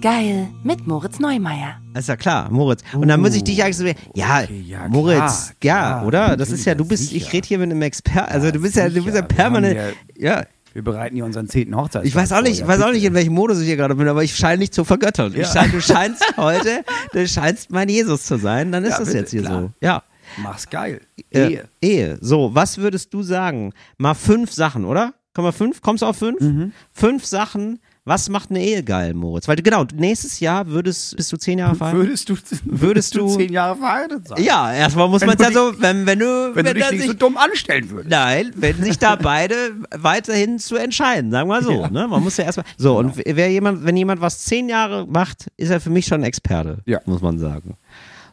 Geil 0.00 0.48
mit 0.62 0.86
Moritz 0.86 1.18
Neumeier. 1.18 1.80
Ist 1.96 2.08
ja 2.08 2.16
klar, 2.16 2.48
Moritz. 2.52 2.82
Und 2.94 3.08
dann 3.08 3.20
muss 3.20 3.34
ich 3.34 3.42
dich 3.42 3.62
eigentlich 3.64 3.76
so, 3.76 3.84
ja, 4.14 4.42
okay, 4.44 4.62
ja, 4.64 4.86
Moritz, 4.88 5.54
klar, 5.60 5.76
ja, 5.80 5.88
klar, 5.98 6.06
oder? 6.06 6.36
Das 6.36 6.50
ist 6.52 6.64
ja, 6.66 6.76
du 6.76 6.84
bist, 6.84 7.04
ich 7.12 7.24
sicher. 7.24 7.32
rede 7.32 7.48
hier 7.48 7.58
mit 7.58 7.70
einem 7.70 7.82
Experten, 7.82 8.30
also 8.32 8.50
du 8.52 8.60
bist 8.60 8.76
ja, 8.76 8.88
du 8.88 9.02
bist 9.02 9.16
ja 9.16 9.22
permanent, 9.22 9.76
ja. 10.16 10.44
Wir 10.72 10.84
bereiten 10.84 11.16
hier 11.16 11.24
unseren 11.24 11.48
zehnten 11.48 11.74
Hochzeitstag 11.74 12.04
Ich 12.04 12.14
weiß 12.14 12.30
auch 12.32 12.42
nicht, 12.42 12.60
ich 12.60 12.66
weiß 12.66 12.80
auch 12.82 12.92
nicht, 12.92 13.02
in 13.02 13.14
welchem 13.14 13.32
Modus 13.34 13.58
ich 13.58 13.66
hier 13.66 13.76
gerade 13.76 13.96
bin, 13.96 14.06
aber 14.06 14.22
ich 14.22 14.36
scheine 14.36 14.58
nicht 14.58 14.72
zu 14.74 14.84
vergöttern. 14.84 15.32
Ich 15.32 15.38
Ja. 15.38 15.46
scheine, 15.46 15.72
du 15.72 15.80
scheinst 15.80 16.22
heute, 16.36 16.84
du 17.12 17.26
scheinst 17.26 17.70
mein 17.72 17.88
Jesus 17.88 18.24
zu 18.24 18.36
sein, 18.38 18.70
dann 18.70 18.84
ist 18.84 18.90
Ja, 18.92 18.98
das 18.98 19.08
bitte, 19.08 19.18
jetzt 19.18 19.30
hier 19.32 19.42
klar. 19.42 19.62
so. 19.62 19.70
Ja. 19.80 20.02
Mach's 20.36 20.68
geil. 20.68 21.00
Äh, 21.30 21.48
Ehe. 21.48 21.64
Ehe. 21.82 22.18
So, 22.20 22.54
was 22.54 22.78
würdest 22.78 23.12
du 23.14 23.22
sagen? 23.22 23.72
Mal 23.96 24.14
fünf 24.14 24.52
Sachen, 24.52 24.84
oder? 24.84 25.14
Komm 25.34 25.44
mal 25.46 25.52
fünf? 25.52 25.80
Kommst 25.80 26.02
du 26.02 26.06
auf 26.06 26.16
fünf? 26.18 26.38
Mhm. 26.40 26.72
Fünf 26.92 27.24
Sachen. 27.24 27.80
Was 28.08 28.28
macht 28.30 28.50
eine 28.50 28.60
Ehe 28.60 28.82
geil, 28.82 29.12
Moritz? 29.14 29.46
Weil 29.48 29.56
genau, 29.56 29.84
nächstes 29.94 30.40
Jahr 30.40 30.66
würdest, 30.66 31.14
bist 31.16 31.30
du 31.30 31.36
zehn 31.36 31.58
Jahre 31.58 31.74
verheiratet? 31.74 32.06
Würdest 32.08 32.28
du, 32.30 32.36
Würdest 32.64 33.14
du- 33.14 33.28
zehn 33.36 33.52
Jahre 33.52 33.76
verheiratet 33.76 34.28
sein? 34.28 34.42
Ja, 34.42 34.72
erstmal 34.72 35.08
muss 35.08 35.20
Wenn 35.20 35.28
man 35.28 35.36
du 35.36 35.44
ja 35.44 35.52
so, 35.52 35.72
wenn, 35.78 36.06
wenn 36.06 36.18
du, 36.18 36.50
Wenn, 36.54 36.64
du 36.64 36.74
dich 36.74 36.90
nicht 36.90 37.00
sich, 37.02 37.10
so 37.10 37.12
dumm 37.14 37.36
anstellen 37.36 37.90
würdest. 37.90 38.10
Nein, 38.10 38.50
wenn 38.56 38.82
sich 38.82 38.98
da 38.98 39.14
beide 39.22 39.54
weiterhin 39.94 40.58
zu 40.58 40.76
entscheiden, 40.76 41.30
sagen 41.30 41.48
wir 41.48 41.62
so. 41.62 41.70
Ja. 41.70 41.88
Genau. 41.88 42.00
Ne? 42.02 42.08
Man 42.08 42.22
muss 42.22 42.36
ja 42.38 42.44
erstmal. 42.44 42.66
So, 42.78 42.98
und 42.98 43.14
wer 43.24 43.50
jemand, 43.52 43.84
wenn 43.84 43.96
jemand 43.96 44.20
was 44.22 44.38
zehn 44.44 44.68
Jahre 44.68 45.06
macht, 45.06 45.48
ist 45.56 45.70
er 45.70 45.80
für 45.80 45.90
mich 45.90 46.06
schon 46.06 46.22
ein 46.22 46.24
Experte, 46.24 46.78
Ja. 46.86 47.00
muss 47.04 47.20
man 47.20 47.38
sagen. 47.38 47.76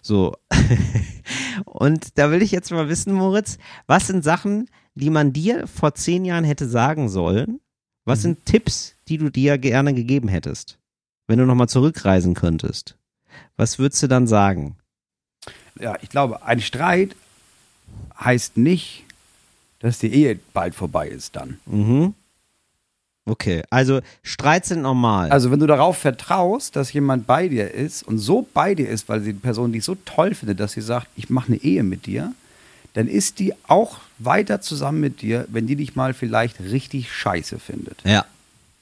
So. 0.02 0.36
und 1.66 2.18
da 2.18 2.32
will 2.32 2.42
ich 2.42 2.52
jetzt 2.52 2.72
mal 2.72 2.88
wissen, 2.90 3.14
Moritz, 3.14 3.58
was 3.88 4.08
sind 4.08 4.24
Sachen, 4.24 4.70
die 4.94 5.10
man 5.10 5.34
dir 5.34 5.68
vor 5.68 5.96
zehn 5.96 6.26
Jahren 6.26 6.44
hätte 6.44 6.68
sagen 6.68 7.10
sollen? 7.10 7.60
Was 8.06 8.20
Mhm. 8.20 8.22
sind 8.24 8.46
Tipps, 8.46 8.94
die 9.08 9.18
du 9.18 9.30
dir 9.30 9.58
gerne 9.58 9.94
gegeben 9.94 10.28
hättest, 10.28 10.78
wenn 11.28 11.40
du 11.40 11.46
nochmal 11.46 11.70
zurückreisen 11.70 12.34
könntest? 12.34 12.96
Was 13.58 13.80
würdest 13.80 14.02
du 14.04 14.08
dann 14.08 14.28
sagen? 14.28 14.78
Ja, 15.80 15.98
ich 16.02 16.10
glaube, 16.10 16.44
ein 16.44 16.62
Streit 16.62 17.16
heißt 18.20 18.58
nicht, 18.58 19.04
dass 19.80 20.00
die 20.00 20.14
Ehe 20.14 20.40
bald 20.54 20.74
vorbei 20.74 21.08
ist 21.10 21.36
dann. 21.36 21.60
Mhm. 21.66 22.14
Okay, 23.28 23.64
also 23.72 24.02
Streits 24.22 24.70
sind 24.70 24.84
normal. 24.84 25.32
Also 25.32 25.50
wenn 25.50 25.60
du 25.60 25.66
darauf 25.66 25.98
vertraust, 25.98 26.76
dass 26.76 26.94
jemand 26.94 27.26
bei 27.26 27.48
dir 27.48 27.72
ist 27.72 28.04
und 28.04 28.20
so 28.20 28.48
bei 28.54 28.76
dir 28.76 28.88
ist, 28.88 29.10
weil 29.10 29.22
die 29.22 29.34
Person 29.34 29.72
dich 29.74 29.84
so 29.84 29.96
toll 30.06 30.36
findet, 30.36 30.60
dass 30.60 30.74
sie 30.74 30.82
sagt, 30.82 31.08
ich 31.16 31.30
mache 31.32 31.48
eine 31.48 31.58
Ehe 31.58 31.82
mit 31.84 32.06
dir, 32.06 32.34
dann 32.96 33.08
ist 33.08 33.38
die 33.40 33.54
auch 33.68 34.00
weiter 34.18 34.62
zusammen 34.62 35.00
mit 35.00 35.22
dir, 35.22 35.46
wenn 35.50 35.68
die 35.68 35.76
dich 35.76 35.96
mal 35.96 36.14
vielleicht 36.14 36.60
richtig 36.60 37.12
scheiße 37.14 37.60
findet. 37.60 38.02
ja. 38.04 38.26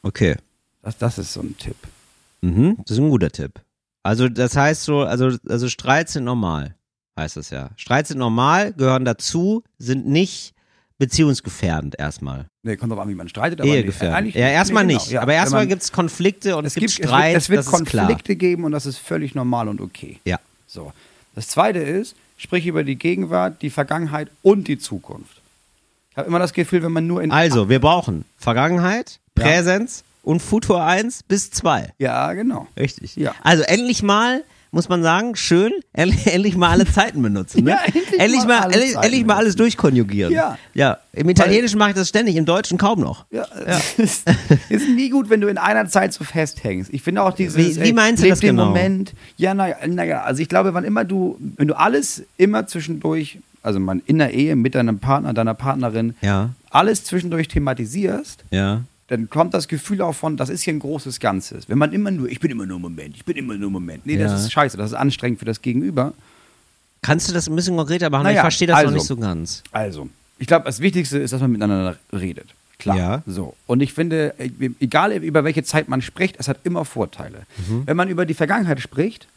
Okay. 0.06 0.36
Das, 0.82 0.98
das 0.98 1.18
ist 1.18 1.32
so 1.32 1.40
ein 1.40 1.58
Tipp. 1.58 1.78
Mhm, 2.42 2.76
das 2.86 2.98
ist 2.98 3.00
ein 3.00 3.10
guter 3.10 3.30
Tipp. 3.32 3.62
Also 4.04 4.28
das 4.28 4.58
heißt 4.58 4.84
so, 4.84 5.04
also, 5.04 5.38
also 5.48 5.70
Streits 5.70 6.12
sind 6.12 6.26
normal, 6.26 6.76
heißt 7.18 7.38
es 7.38 7.50
ja. 7.52 7.70
Streits 7.78 8.10
sind 8.10 8.18
normal, 8.18 8.74
gehören 8.74 9.06
dazu, 9.06 9.64
sind 9.78 10.06
nicht 10.06 10.54
beziehungsgefährdend 10.98 11.98
erstmal. 11.98 12.48
Nee, 12.64 12.76
kommt 12.76 12.92
drauf 12.92 13.00
an, 13.00 13.08
wie 13.10 13.16
man 13.16 13.30
streitet. 13.30 13.62
aber 13.62 13.70
nee, 13.70 13.78
Ehegefährdend. 13.78 14.18
eigentlich- 14.18 14.36
ja, 14.36 14.50
erstmal 14.50 14.86
nee, 14.86 14.96
nicht. 14.96 15.06
genau, 15.06 15.16
ja. 15.16 15.22
aber 15.22 15.34
erstmal 15.34 15.68
gibt 15.68 15.84
es 15.84 15.92
Konflikte 15.94 16.58
und 16.58 16.66
es, 16.66 16.76
gibt 16.76 16.92
Streit, 16.92 17.36
es 17.38 17.50
wird, 17.50 17.62
es 17.62 17.66
das 17.68 17.80
wird. 17.80 17.90
Konflikte 17.90 18.36
geben 18.36 18.66
und 18.66 18.74
das 18.74 18.86
ist 18.86 18.98
völlig 18.98 19.36
normal 19.36 19.70
und 19.70 19.80
okay. 19.80 20.20
Ja. 20.26 20.40
So. 20.68 20.92
Das 21.36 21.48
zweite 21.48 21.80
ist, 21.80 22.16
sprich 22.44 22.68
über 22.68 22.84
die 22.84 22.96
Gegenwart, 22.98 23.62
die 23.62 23.70
Vergangenheit 23.70 24.30
und 24.42 24.68
die 24.68 24.78
Zukunft. 24.78 25.42
Ich 26.12 26.18
habe 26.18 26.28
immer 26.28 26.40
das 26.40 26.54
Gefühl, 26.54 26.84
wenn 26.84 26.92
man 26.92 27.08
nur 27.08 27.22
in. 27.24 27.32
Also, 27.32 27.70
wir 27.70 27.80
brauchen 27.80 28.26
Vergangenheit, 28.38 29.20
Ja. 29.38 29.46
Präsenz 29.46 30.04
und 30.22 30.42
Futur 30.42 30.84
1 30.84 31.24
bis 31.24 31.50
2. 31.52 31.94
Ja, 31.98 32.34
genau. 32.34 32.68
Richtig. 32.78 33.16
Ja. 33.16 33.34
Also 33.42 33.64
endlich 33.64 34.04
mal, 34.04 34.44
muss 34.74 34.90
man 34.90 35.02
sagen, 35.04 35.36
schön, 35.36 35.72
endlich, 35.94 36.58
mal 36.58 36.70
alle 36.72 36.86
Zeiten 36.86 37.22
benutzen. 37.22 37.64
Ne? 37.64 37.72
Ja, 37.72 37.80
endlich 37.86 38.20
endlich 38.20 38.40
mal 38.46 38.62
mal, 38.62 38.72
endlich, 38.74 38.96
endlich 38.96 39.26
mal 39.26 39.36
alles 39.36 39.56
durchkonjugieren. 39.56 40.34
Ja. 40.34 40.58
Ja. 40.74 40.98
Im 41.14 41.30
Italienischen 41.30 41.78
mache 41.80 41.92
ich 41.92 41.96
das 41.96 42.10
ständig, 42.10 42.36
im 42.36 42.46
Deutschen 42.46 42.78
kaum 42.78 43.00
noch. 43.00 43.26
Ja, 43.32 43.46
Es 43.66 44.00
ist, 44.00 44.28
ist 44.70 44.90
nie 44.90 45.10
gut, 45.10 45.30
wenn 45.30 45.40
du 45.42 45.48
in 45.48 45.58
einer 45.58 45.88
Zeit 45.88 46.12
so 46.14 46.24
festhängst. 46.24 46.92
Ich 46.94 47.02
finde 47.04 47.22
auch 47.24 47.34
dieses. 47.34 47.56
Wie- 47.58 47.76
wie 47.76 47.80
ey, 47.80 47.94
meinst 47.94 48.22
du 48.22 48.26
leb 48.26 48.34
das 48.34 48.40
genau? 48.42 48.66
Moment. 48.66 49.14
Ja, 49.38 49.54
naja, 49.54 49.76
naja, 49.88 50.24
also 50.24 50.42
ich 50.42 50.50
glaube, 50.50 50.74
wann 50.74 50.84
immer 50.84 51.06
du, 51.06 51.38
wenn 51.58 51.68
du 51.68 51.78
alles 51.78 52.24
immer 52.38 52.66
zwischendurch, 52.68 53.38
also 53.62 53.80
man 53.80 54.02
in 54.08 54.18
der 54.18 54.34
Ehe 54.34 54.56
mit 54.56 54.76
deinem 54.76 55.00
Partner, 55.00 55.34
deiner 55.34 55.54
Partnerin, 55.54 56.16
Ja. 56.22 56.50
alles 56.72 57.04
zwischendurch 57.04 57.48
thematisierst, 57.48 58.44
Ja. 58.52 58.82
Dann 59.08 59.30
kommt 59.30 59.54
das 59.54 59.68
Gefühl 59.68 60.02
auch 60.02 60.14
von, 60.14 60.38
das 60.38 60.50
ist 60.50 60.62
hier 60.64 60.74
ein 60.74 60.80
großes 60.80 61.20
Ganzes. 61.20 61.68
Wenn 61.70 61.78
man 61.78 61.92
immer 61.94 62.10
nur, 62.12 62.30
ich 62.30 62.40
bin 62.40 62.52
immer 62.52 62.66
nur 62.66 62.78
im 62.78 62.82
Moment, 62.84 63.16
ich 63.16 63.26
bin 63.26 63.36
immer 63.38 63.56
nur 63.56 63.68
im 63.68 63.74
Moment. 63.74 64.06
Nee, 64.06 64.16
Ja. 64.16 64.24
das 64.24 64.42
ist 64.44 64.52
scheiße, 64.52 64.78
das 64.78 64.92
ist 64.92 64.98
anstrengend 64.98 65.40
für 65.40 65.46
das 65.46 65.62
Gegenüber. 65.62 66.14
Kannst 67.02 67.30
du 67.30 67.34
das 67.34 67.48
ein 67.50 67.56
bisschen 67.56 67.76
konkreter 67.76 68.10
machen? 68.10 68.22
ich 68.22 68.32
Naja, 68.32 68.42
verstehe 68.42 68.68
das 68.68 68.76
noch 68.78 68.84
also. 68.86 68.94
nicht 68.96 69.06
so 69.06 69.18
ganz. 69.18 69.62
Also, 69.72 70.10
ich 70.40 70.48
glaube, 70.48 70.66
das 70.66 70.80
Wichtigste 70.80 71.20
ist, 71.20 71.32
dass 71.34 71.42
man 71.42 71.52
miteinander 71.52 71.98
redet. 72.14 72.48
Klar. 72.80 72.98
Ja. 72.98 73.24
So. 73.28 73.56
Und 73.68 73.82
ich 73.82 73.94
finde, 73.94 74.34
e- 74.40 74.72
egal 74.80 75.12
über 75.24 75.44
welche 75.44 75.64
Zeit 75.64 75.90
man 75.90 76.02
spricht, 76.02 76.36
es 76.40 76.48
hat 76.48 76.60
immer 76.64 76.86
Vorteile. 76.86 77.44
Mhm. 77.68 77.84
Wenn 77.86 77.98
man 77.98 78.10
über 78.10 78.26
die 78.26 78.34
Vergangenheit 78.34 78.80
spricht, 78.80 79.28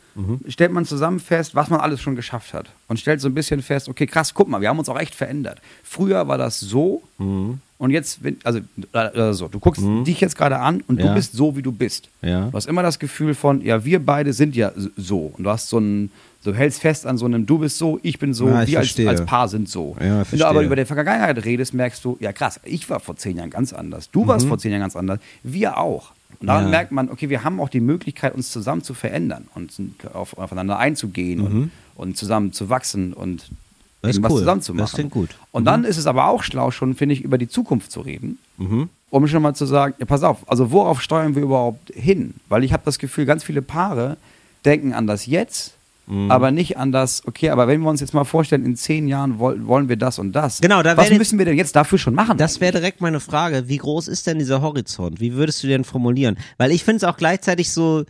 stellt 0.49 0.73
man 0.73 0.87
zusammen 0.87 1.21
fest, 1.21 1.55
was 1.55 1.69
man 1.69 1.79
alles 1.81 2.01
schon 2.01 2.17
geschafft 2.17 2.55
hat. 2.55 2.69
Und 2.89 2.99
stellt 2.99 3.21
so 3.21 3.29
ein 3.29 3.35
bisschen 3.35 3.61
fest, 3.63 3.87
okay, 3.89 4.07
krass, 4.07 4.33
guck 4.33 4.49
mal, 4.49 4.63
wir 4.63 4.71
haben 4.71 4.79
uns 4.79 4.89
auch 4.89 4.99
echt 4.99 5.15
verändert. 5.15 5.61
Früher 5.85 6.27
war 6.27 6.39
das 6.39 6.59
so 6.59 7.03
Mhm. 7.19 7.61
Und 7.79 7.91
jetzt, 7.91 8.23
wenn- 8.25 8.39
also 8.45 8.61
äh, 8.93 9.33
so, 9.33 9.49
du 9.49 9.59
guckst 9.59 9.83
dich 10.07 10.21
jetzt 10.21 10.37
gerade 10.37 10.59
an 10.59 10.83
und 10.89 10.99
Ja. 11.01 11.09
du 11.09 11.15
bist 11.15 11.33
so, 11.35 11.57
wie 11.57 11.63
du 11.63 11.73
bist. 11.73 12.09
Ja. 12.23 12.47
Du 12.49 12.53
hast 12.53 12.67
immer 12.67 12.83
das 12.83 12.99
Gefühl 12.99 13.35
von, 13.35 13.63
ja, 13.63 13.85
wir 13.85 14.05
beide 14.05 14.33
sind 14.33 14.57
ja 14.57 14.73
so. 14.97 15.33
Und 15.37 15.45
du 15.45 15.51
hast 15.51 15.69
so 15.69 15.79
ein, 15.79 16.11
du 16.45 16.55
hältst 16.55 16.81
fest 16.81 17.07
an 17.07 17.19
so 17.19 17.27
einem, 17.27 17.45
du 17.45 17.59
bist 17.59 17.77
so, 17.79 17.99
ich 18.03 18.19
bin 18.19 18.33
so, 18.35 18.49
Ja, 18.49 18.63
ich 18.63 18.71
wir 18.73 18.79
als, 18.79 18.99
als 19.07 19.25
Paar 19.27 19.49
sind 19.49 19.69
so. 19.69 19.97
Ja, 20.01 20.25
Wenn 20.31 20.39
du 20.39 20.47
aber 20.47 20.63
über 20.63 20.77
die 20.77 20.85
Vergangenheit 20.87 21.45
redest, 21.45 21.75
merkst 21.75 22.05
du, 22.05 22.17
ja 22.21 22.33
krass, 22.33 22.61
ich 22.65 22.89
war 22.89 23.01
vor 23.01 23.17
zehn 23.17 23.37
Jahren 23.37 23.51
ganz 23.51 23.73
anders. 23.73 24.11
Du 24.11 24.27
warst 24.27 24.47
vor 24.47 24.59
zehn 24.59 24.71
Jahren 24.71 24.81
ganz 24.83 24.97
anders. 24.97 25.19
Wir 25.43 25.77
auch. 25.79 26.13
Und 26.41 26.47
daran 26.49 26.65
Mhm. 26.67 26.73
Ja. 26.73 26.79
merkt 26.79 26.93
man, 26.93 27.11
okay, 27.11 27.29
wir 27.31 27.45
haben 27.45 27.61
auch 27.61 27.69
die 27.71 27.81
Möglichkeit, 27.81 28.35
uns 28.35 28.51
zusammen 28.51 28.83
zu 28.83 28.95
verändern 28.95 29.47
und 29.55 29.73
auf, 30.13 30.37
aufeinander 30.39 30.79
einzugehen 30.79 31.41
und, 31.41 31.71
und 31.95 32.17
zusammen 32.17 32.53
zu 32.53 32.69
wachsen 32.69 33.13
und 33.13 33.51
Mhm. 33.51 33.57
Das 34.03 34.11
ist 34.11 34.17
irgendwas 34.17 34.33
cool. 34.33 34.39
zusammen 34.41 34.63
zu 34.63 34.75
Das 34.75 34.93
klingt 34.93 35.11
gut. 35.11 35.31
Und 35.53 35.65
dann 35.65 35.85
ist 35.85 35.97
es 35.97 36.07
aber 36.07 36.27
auch 36.27 36.43
schlau, 36.43 36.71
schon, 36.71 36.95
finde 36.95 37.15
ich, 37.15 37.23
über 37.23 37.39
die 37.39 37.49
Zukunft 37.49 37.91
zu 37.91 38.01
reden. 38.01 38.39
Mhm. 38.59 38.89
Um 39.11 39.27
schon 39.29 39.43
mal 39.43 39.55
zu 39.55 39.67
sagen, 39.67 39.95
ja, 39.99 40.05
pass 40.07 40.23
auf, 40.23 40.49
also 40.51 40.71
worauf 40.71 41.01
steuern 41.01 41.35
wir 41.35 41.43
überhaupt 41.43 41.93
hin? 41.95 42.35
Weil 42.49 42.65
ich 42.65 42.73
habe 42.73 42.83
das 42.85 42.99
Gefühl, 42.99 43.25
ganz 43.25 43.45
viele 43.45 43.63
Paare 43.63 44.17
denken 44.65 44.93
an 44.93 45.07
das 45.07 45.27
Jetzt, 45.27 45.73
Mhm. 46.09 46.31
aber 46.31 46.53
nicht 46.53 46.77
an 46.77 46.93
das, 46.93 47.27
okay, 47.27 47.51
aber 47.51 47.67
wenn 47.67 47.81
wir 47.81 47.91
uns 47.91 48.01
jetzt 48.01 48.15
mal 48.15 48.23
vorstellen, 48.25 48.65
in 48.65 48.77
zehn 48.77 49.09
Jahren 49.09 49.41
woll, 49.41 49.67
wollen 49.67 49.89
wir 49.89 49.97
das 49.97 50.21
und 50.21 50.33
das. 50.33 50.61
Genau, 50.61 50.83
da 50.83 50.97
Was 50.97 51.11
müssen 51.11 51.37
wir 51.39 51.45
denn 51.47 51.57
jetzt 51.57 51.75
dafür 51.75 51.99
schon 51.99 52.15
machen? 52.15 52.39
Das 52.39 52.61
wäre 52.61 52.73
direkt 52.73 53.01
meine 53.01 53.19
Frage. 53.19 53.69
Wie 53.69 53.79
groß 53.79 54.07
ist 54.07 54.27
denn 54.29 54.39
dieser 54.39 54.63
Horizont? 54.63 55.19
Wie 55.19 55.35
würdest 55.35 55.63
du 55.65 55.67
den 55.67 55.83
formulieren? 55.83 56.37
Weil 56.59 56.71
ich 56.71 56.85
finde 56.85 56.99
es 56.99 57.05
auch 57.05 57.17
gleichzeitig 57.17 57.73
so 57.73 58.05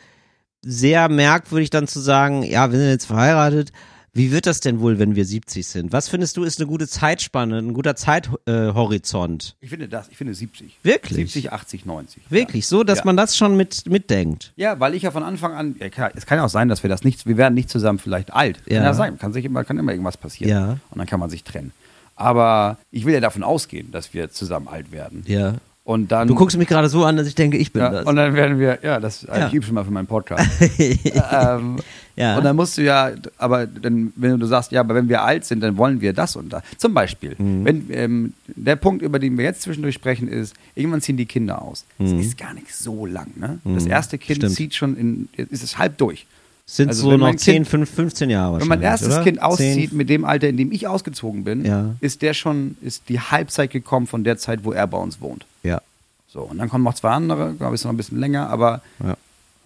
sehr 0.63 1.09
merkwürdig 1.09 1.71
dann 1.71 1.87
zu 1.89 2.01
sagen, 2.01 2.43
ja, 2.43 2.71
wir 2.71 2.79
sind 2.79 2.89
jetzt 2.91 3.07
verheiratet, 3.07 3.73
Wie 4.17 4.33
wird 4.33 4.47
das 4.47 4.61
denn 4.61 4.81
wohl, 4.81 4.99
wenn 4.99 5.15
wir 5.15 5.27
70 5.27 5.67
sind? 5.67 5.93
Was 5.93 6.09
findest 6.09 6.39
du 6.39 6.45
ist 6.45 6.59
eine 6.59 6.67
gute 6.67 6.89
Zeitspanne, 6.89 7.59
ein 7.59 7.75
guter 7.75 7.95
Zeithorizont? 7.97 9.57
Ich 9.61 9.69
finde 9.71 9.89
das, 9.89 10.09
ich 10.09 10.17
finde 10.17 10.33
70. 10.35 10.79
Wirklich? 10.83 11.33
70, 11.33 11.53
80, 11.53 11.85
90. 11.85 12.23
Wirklich, 12.31 12.67
so, 12.67 12.83
dass 12.83 12.99
Ja. 13.01 13.05
man 13.05 13.17
das 13.17 13.37
schon 13.37 13.57
mit, 13.57 13.89
mitdenkt. 13.91 14.53
Ja, 14.57 14.81
weil 14.81 14.95
ich 14.95 15.03
ja 15.03 15.11
von 15.11 15.23
Anfang 15.23 15.53
an, 15.53 15.77
ja, 15.79 15.91
klar, 15.91 16.11
es 16.15 16.25
kann 16.25 16.39
ja 16.39 16.45
auch 16.45 16.51
sein, 16.51 16.69
dass 16.69 16.83
wir 16.83 16.89
das 16.89 17.05
nicht, 17.05 17.27
wir 17.27 17.37
werden 17.37 17.55
nicht 17.55 17.69
zusammen 17.69 17.99
vielleicht 17.99 18.33
alt. 18.33 18.65
Kann 18.65 18.75
Ja. 18.77 18.83
ja 18.85 18.95
sein, 18.95 19.19
kann, 19.19 19.33
sich 19.35 19.45
immer, 19.45 19.65
kann 19.65 19.77
immer 19.79 19.93
irgendwas 19.93 20.17
passieren. 20.17 20.51
Ja. 20.51 20.69
Und 20.91 20.99
dann 20.99 21.07
kann 21.07 21.21
man 21.21 21.29
sich 21.29 21.45
trennen. 21.45 21.73
Aber 22.15 22.79
ich 22.91 23.05
will 23.05 23.13
ja 23.13 23.21
davon 23.21 23.43
ausgehen, 23.43 23.93
dass 23.93 24.15
wir 24.15 24.31
zusammen 24.31 24.69
alt 24.69 24.93
werden. 24.93 25.25
Ja. 25.27 25.57
Und 25.87 26.11
dann, 26.11 26.27
Du 26.27 26.35
guckst 26.35 26.57
mich 26.59 26.67
gerade 26.67 26.89
so 26.89 27.05
an, 27.05 27.17
dass 27.17 27.29
ich 27.29 27.37
denke, 27.37 27.57
ich 27.57 27.73
bin 27.73 27.81
ja, 27.81 27.91
das. 27.91 28.07
und 28.07 28.17
dann 28.17 28.35
werden 28.35 28.59
wir, 28.59 28.81
ja, 28.83 28.99
das 28.99 29.23
Ja. 29.23 29.47
ich 29.47 29.55
übe 29.55 29.65
schon 29.65 29.77
mal 29.77 29.85
für 29.85 29.93
meinen 29.93 30.09
Podcast. 30.09 30.45
ähm, 31.33 31.77
Ja. 32.17 32.37
Und 32.39 32.45
dann 32.45 32.57
musst 32.57 32.77
du 32.79 32.83
ja, 32.83 33.11
aber 33.39 33.67
dann, 33.67 34.13
wenn 34.17 34.41
du 34.41 34.47
sagst, 34.47 34.73
ja, 34.73 34.81
aber 34.81 34.95
wenn 34.95 35.09
wir 35.09 35.23
alt 35.23 35.45
sind, 35.45 35.61
dann 35.61 35.77
wollen 35.77 36.01
wir 36.01 36.13
das 36.15 36.35
und 36.35 36.51
das. 36.53 36.63
Zum 36.79 36.93
Beispiel, 36.95 37.37
Mhm. 37.39 37.65
wenn 37.65 37.87
ähm, 37.91 38.33
der 38.47 38.75
Punkt, 38.77 39.03
über 39.03 39.19
den 39.19 39.37
wir 39.39 39.45
jetzt 39.45 39.63
zwischendurch 39.63 39.95
sprechen, 39.95 40.27
ist, 40.27 40.55
irgendwann 40.75 41.03
ziehen 41.03 41.17
die 41.19 41.27
Kinder 41.27 41.61
aus. 41.63 41.85
Das 41.99 42.11
Mhm. 42.11 42.21
ist 42.21 42.37
gar 42.39 42.55
nicht 42.55 42.75
so 42.75 43.05
lang. 43.07 43.29
Ne? 43.37 43.59
Das 43.65 43.87
erste 43.87 44.17
Kind 44.19 44.39
Stimmt. 44.39 44.55
zieht 44.55 44.75
schon 44.75 44.97
in, 44.97 45.29
ist 45.37 45.63
es 45.63 45.79
halb 45.79 45.99
durch. 45.99 46.27
Sind 46.69 46.89
Also 46.89 47.03
so 47.03 47.11
noch 47.13 47.19
mein 47.19 47.39
10, 47.39 47.55
Kind- 47.55 47.69
5, 47.69 47.91
15 47.95 48.29
Jahre 48.31 48.61
Wenn 48.61 48.67
mein 48.67 48.83
erstes 48.83 49.15
oder? 49.15 49.23
Kind 49.23 49.41
auszieht 49.41 49.91
10, 49.91 49.97
mit 49.97 50.11
dem 50.11 50.25
Alter, 50.25 50.49
in 50.49 50.57
dem 50.57 50.73
ich 50.73 50.89
ausgezogen 50.89 51.45
bin, 51.45 51.65
Ja. 51.65 51.95
ist 52.01 52.23
der 52.23 52.35
schon, 52.35 52.77
ist 52.83 53.09
die 53.09 53.21
Halbzeit 53.21 53.71
gekommen 53.71 54.09
von 54.09 54.25
der 54.25 54.37
Zeit, 54.37 54.65
wo 54.65 54.73
er 54.73 54.87
bei 54.89 54.99
uns 54.99 55.21
wohnt. 55.21 55.47
Ja. 55.63 55.81
So, 56.29 56.41
und 56.41 56.59
dann 56.59 56.69
kommen 56.69 56.83
noch 56.83 56.95
zwei 56.95 57.11
andere, 57.11 57.53
glaube 57.55 57.77
ich, 57.77 57.85
noch 57.85 57.93
ein 57.93 57.97
bisschen 57.97 58.19
länger, 58.19 58.49
aber 58.51 58.83
Ja. 59.05 59.17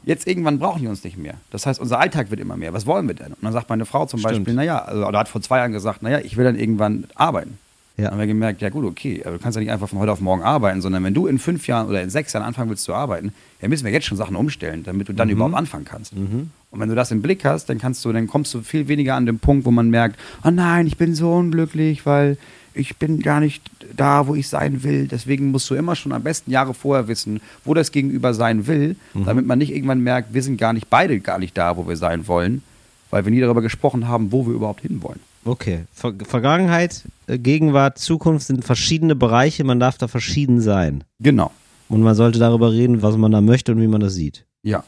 jetzt 0.05 0.27
irgendwann 0.27 0.59
brauchen 0.59 0.83
die 0.83 0.89
uns 0.89 1.03
nicht 1.03 1.17
mehr. 1.17 1.35
Das 1.51 1.65
heißt, 1.65 1.81
unser 1.81 1.99
Alltag 2.01 2.31
wird 2.31 2.39
immer 2.39 2.59
mehr. 2.59 2.75
Was 2.75 2.85
wollen 2.85 3.09
wir 3.09 3.15
denn? 3.15 3.29
Und 3.29 3.43
dann 3.43 3.55
sagt 3.55 3.71
meine 3.71 3.87
Frau 3.87 4.05
zum 4.05 4.21
Stimmt. 4.21 4.35
Beispiel, 4.35 4.55
naja, 4.55 4.81
also, 4.81 5.07
oder 5.07 5.21
hat 5.21 5.29
vor 5.31 5.41
zwei 5.41 5.57
Jahren 5.57 5.73
gesagt, 5.73 6.03
naja, 6.03 6.19
ich 6.23 6.37
will 6.37 6.45
dann 6.45 6.59
irgendwann 6.59 7.05
arbeiten. 7.15 7.59
Ja. 8.01 8.05
Dann 8.07 8.13
haben 8.13 8.19
wir 8.21 8.27
gemerkt, 8.27 8.63
ja 8.63 8.69
gut, 8.71 8.85
okay, 8.85 9.23
aber 9.25 9.37
du 9.37 9.43
kannst 9.43 9.57
ja 9.57 9.61
nicht 9.61 9.71
einfach 9.71 9.89
von 9.89 9.99
heute 9.99 10.13
auf 10.13 10.21
morgen 10.21 10.43
arbeiten, 10.43 10.81
sondern 10.81 11.05
wenn 11.05 11.15
du 11.15 11.27
in 11.27 11.39
fünf 11.39 11.67
Jahren 11.67 11.89
oder 11.89 12.03
in 12.03 12.11
sechs 12.11 12.33
Jahren 12.33 12.45
anfangen 12.45 12.71
willst 12.71 12.85
zu 12.85 12.95
arbeiten, 12.95 13.33
dann 13.61 13.71
müssen 13.71 13.85
wir 13.85 13.93
jetzt 13.93 14.07
schon 14.07 14.17
Sachen 14.17 14.37
umstellen, 14.37 14.83
damit 14.85 15.09
du 15.09 15.13
dann 15.13 15.29
Mhm. 15.29 15.35
überhaupt 15.35 15.55
anfangen 15.55 15.85
kannst. 15.85 16.13
Und 16.13 16.51
wenn 16.81 16.89
du 16.89 16.95
das 16.95 17.11
im 17.11 17.23
Blick 17.23 17.45
hast, 17.45 17.67
dann 17.69 17.79
kannst 17.79 18.05
du, 18.05 18.13
dann 18.13 18.27
kommst 18.27 18.55
du 18.55 18.63
viel 18.63 18.89
weniger 18.89 19.15
an 19.17 19.27
den 19.27 19.39
Punkt, 19.39 19.65
wo 19.65 19.71
man 19.71 19.91
merkt, 19.91 20.19
oh 20.45 20.51
nein, 20.51 20.87
ich 20.87 20.97
bin 20.97 21.15
so 21.15 21.33
unglücklich, 21.35 22.07
weil 22.07 22.39
ich 22.73 22.97
bin 22.97 23.21
gar 23.21 23.41
nicht 23.41 23.69
da, 23.97 24.29
wo 24.29 24.37
ich 24.37 24.49
sein 24.49 24.85
will. 24.85 25.09
Deswegen 25.09 25.51
musst 25.51 25.69
du 25.69 25.75
immer 25.75 25.97
schon 25.97 26.13
am 26.13 26.23
besten 26.23 26.53
Jahre 26.53 26.73
vorher 26.73 27.09
wissen, 27.09 27.41
wo 27.65 27.75
das 27.75 27.91
Gegenüber 27.91 28.33
sein 28.33 28.67
will, 28.69 28.95
Mhm. 29.15 29.25
damit 29.25 29.47
man 29.47 29.59
nicht 29.59 29.73
irgendwann 29.75 30.01
merkt, 30.01 30.33
wir 30.33 30.43
sind 30.43 30.57
gar 30.57 30.73
nicht 30.73 30.89
beide 30.89 31.19
gar 31.19 31.39
nicht 31.41 31.59
da, 31.59 31.77
wo 31.77 31.89
wir 31.89 31.97
sein 31.97 32.29
wollen, 32.29 32.63
weil 33.11 33.25
wir 33.25 33.33
nie 33.33 33.41
darüber 33.41 33.61
gesprochen 33.61 34.07
haben, 34.07 34.31
wo 34.31 34.47
wir 34.47 34.55
überhaupt 34.55 34.83
hinwollen. 34.83 35.19
Okay. 35.45 35.85
Ver 35.93 36.15
Vergangenheit, 36.25 37.05
äh, 37.27 37.39
Gegenwart, 37.39 37.99
Zukunft 37.99 38.47
sind 38.47 38.65
verschiedene 38.65 39.15
Bereiche, 39.15 39.65
man 39.65 39.81
darf 39.81 39.99
da 39.99 40.09
verschieden 40.09 40.61
sein. 40.61 41.05
Genau. 41.19 41.51
Und 41.89 42.03
man 42.03 42.15
sollte 42.15 42.39
darüber 42.39 42.73
reden, 42.73 43.03
was 43.03 43.17
man 43.17 43.33
da 43.33 43.41
möchte 43.41 43.73
und 43.73 43.81
wie 43.81 43.87
man 43.89 44.01
das 44.01 44.15
sieht. 44.15 44.45
Ja. 44.63 44.85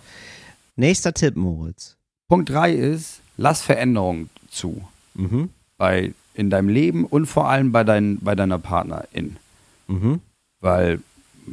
Nächster 0.77 1.13
Tipp, 1.13 1.37
Moritz. 1.37 1.97
Punkt 2.29 2.51
drei 2.51 2.73
ist, 2.73 3.21
lass 3.37 3.63
Veränderungen 3.63 4.31
zu. 4.51 4.83
Mhm. 5.15 5.51
Bei, 5.77 6.13
in 6.35 6.49
deinem 6.49 6.69
Leben 6.69 7.05
und 7.05 7.27
vor 7.27 7.49
allem 7.49 7.73
bei, 7.73 7.85
dein, 7.85 8.19
bei 8.21 8.35
deiner 8.35 8.59
Partnerin. 8.59 9.37
Mhm. 9.89 10.21
Weil 10.61 11.01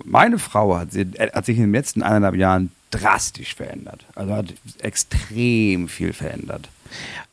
meine 0.05 0.39
Frau 0.39 0.77
hat, 0.77 0.91
sie, 0.91 1.01
äh, 1.01 1.31
hat 1.31 1.45
sich 1.45 1.57
in 1.57 1.63
den 1.63 1.71
letzten 1.71 2.03
eineinhalb 2.03 2.35
Jahren 2.35 2.71
drastisch 2.91 3.55
verändert. 3.55 4.05
Also 4.15 4.33
hat 4.33 4.53
extrem 4.79 5.87
viel 5.87 6.13
verändert. 6.13 6.69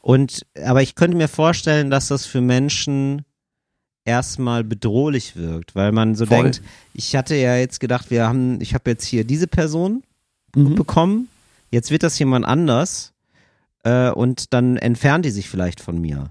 Und, 0.02 0.44
aber 0.64 0.82
ich 0.82 0.94
könnte 0.94 1.16
mir 1.16 1.28
vorstellen, 1.28 1.90
dass 1.90 2.08
das 2.08 2.26
für 2.26 2.40
Menschen 2.40 3.24
erstmal 4.04 4.62
bedrohlich 4.64 5.34
wirkt, 5.36 5.74
weil 5.74 5.92
man 5.92 6.14
so 6.14 6.26
Voll. 6.26 6.42
denkt, 6.42 6.62
ich 6.94 7.16
hatte 7.16 7.34
ja 7.34 7.56
jetzt 7.56 7.80
gedacht, 7.80 8.10
wir 8.10 8.26
haben, 8.26 8.60
ich 8.60 8.74
habe 8.74 8.90
jetzt 8.90 9.04
hier 9.04 9.24
diese 9.24 9.46
Person 9.48 10.02
Mhm. 10.54 10.74
bekommen, 10.74 11.28
jetzt 11.70 11.90
wird 11.90 12.02
das 12.02 12.18
jemand 12.18 12.46
anders 12.46 13.12
äh, 13.84 14.10
und 14.10 14.54
dann 14.54 14.76
entfernt 14.78 15.24
die 15.26 15.30
sich 15.30 15.48
vielleicht 15.50 15.80
von 15.80 16.00
mir. 16.00 16.30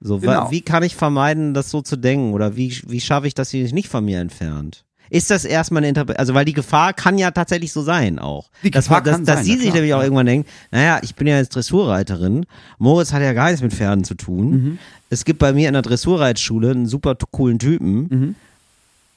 So, 0.00 0.18
Genau. 0.18 0.50
wie 0.50 0.60
kann 0.62 0.82
ich 0.82 0.94
vermeiden, 0.96 1.54
das 1.54 1.70
so 1.70 1.80
zu 1.80 1.96
denken 1.96 2.32
oder 2.32 2.56
wie, 2.56 2.76
wie 2.86 3.00
schaffe 3.00 3.26
ich, 3.28 3.34
dass 3.34 3.50
sie 3.50 3.62
sich 3.62 3.72
nicht 3.72 3.88
von 3.88 4.04
mir 4.04 4.20
entfernt? 4.20 4.84
Ist 5.10 5.30
das 5.30 5.44
erstmal 5.44 5.80
eine 5.80 5.88
Interpretation, 5.88 6.20
also 6.20 6.34
weil 6.34 6.44
die 6.44 6.52
Gefahr 6.54 6.92
kann 6.94 7.18
ja 7.18 7.30
tatsächlich 7.32 7.72
so 7.72 7.82
sein 7.82 8.18
auch. 8.18 8.48
Die 8.62 8.70
dass, 8.70 8.84
Gefahr 8.86 8.98
man- 8.98 9.04
dass, 9.04 9.14
kann 9.16 9.24
dass 9.26 9.34
sein, 9.36 9.44
sie 9.44 9.50
na 9.52 9.56
sich 9.58 9.64
klar, 9.66 9.74
nämlich 9.74 9.94
auch 9.94 10.02
irgendwann 10.02 10.26
denkt, 10.26 10.48
naja, 10.70 11.00
ich 11.02 11.14
bin 11.16 11.26
ja 11.26 11.36
jetzt 11.36 11.54
Dressurreiterin, 11.54 12.46
Moritz 12.78 13.12
hat 13.12 13.20
ja 13.22 13.32
gar 13.32 13.46
nichts 13.46 13.60
mit 13.62 13.72
Pferden 13.74 14.04
zu 14.04 14.14
tun. 14.14 14.50
Mhm. 14.50 14.78
Es 15.10 15.24
gibt 15.24 15.38
bei 15.40 15.52
mir 15.52 15.66
in 15.68 15.72
der 15.74 15.82
Dressurreitschule 15.82 16.70
einen 16.70 16.86
super 16.86 17.16
coolen 17.32 17.58
Typen. 17.58 18.06
Mhm. 18.08 18.34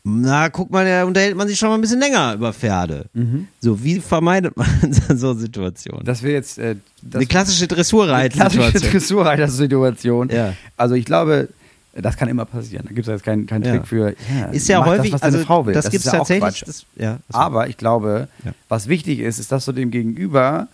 Na, 0.05 0.49
guck 0.49 0.69
mal, 0.69 0.85
da 0.85 1.05
unterhält 1.05 1.37
man 1.37 1.47
sich 1.47 1.57
schon 1.57 1.69
mal 1.69 1.75
ein 1.75 1.81
bisschen 1.81 2.01
länger 2.01 2.33
über 2.33 2.51
Pferde. 2.51 3.05
So, 3.61 3.81
wie 3.85 4.01
vermeidet 4.01 4.57
man 4.57 4.67
so 5.15 5.33
Situationen? 5.33 6.03
Das 6.03 6.23
wäre 6.23 6.33
jetzt 6.33 6.57
äh, 6.57 6.75
das 7.01 7.19
Eine 7.19 7.25
klassische 7.25 7.67
klassische 7.67 7.67
Dressurreitsituation. 7.67 8.91
Dressurreiter-Situation. 8.91 10.29
Ja. 10.29 10.53
Also 10.75 10.95
ich 10.95 11.05
glaube, 11.05 11.47
das 12.01 12.17
kann 12.17 12.27
immer 12.27 12.45
passieren. 12.45 12.85
Da 12.87 12.93
gibt 12.93 13.07
es 13.07 13.11
jetzt 13.11 13.23
keinen 13.23 13.45
keinen 13.45 13.63
Ja. 13.63 13.71
Trick 13.77 13.87
für. 13.87 14.09
Ja, 14.39 14.45
Ist 14.51 14.67
ja 14.67 14.83
häufig, 14.85 15.11
das, 15.11 15.13
was 15.13 15.21
deine 15.21 15.33
also 15.35 15.45
Frau 15.45 15.65
will. 15.65 15.73
das, 15.73 15.85
das 15.85 15.91
gibt's 15.91 16.07
ist 16.07 16.11
ja 16.13 16.17
tatsächlich. 16.19 16.63
Das, 16.65 16.85
ja, 16.95 17.19
Aber 17.31 17.67
ich 17.67 17.77
glaube, 17.77 18.27
was 18.69 18.87
wichtig 18.87 19.19
ist, 19.19 19.39
ist, 19.39 19.51
dass 19.51 19.65
du 19.65 19.71
dem 19.71 19.91
Gegenüber, 19.91 20.67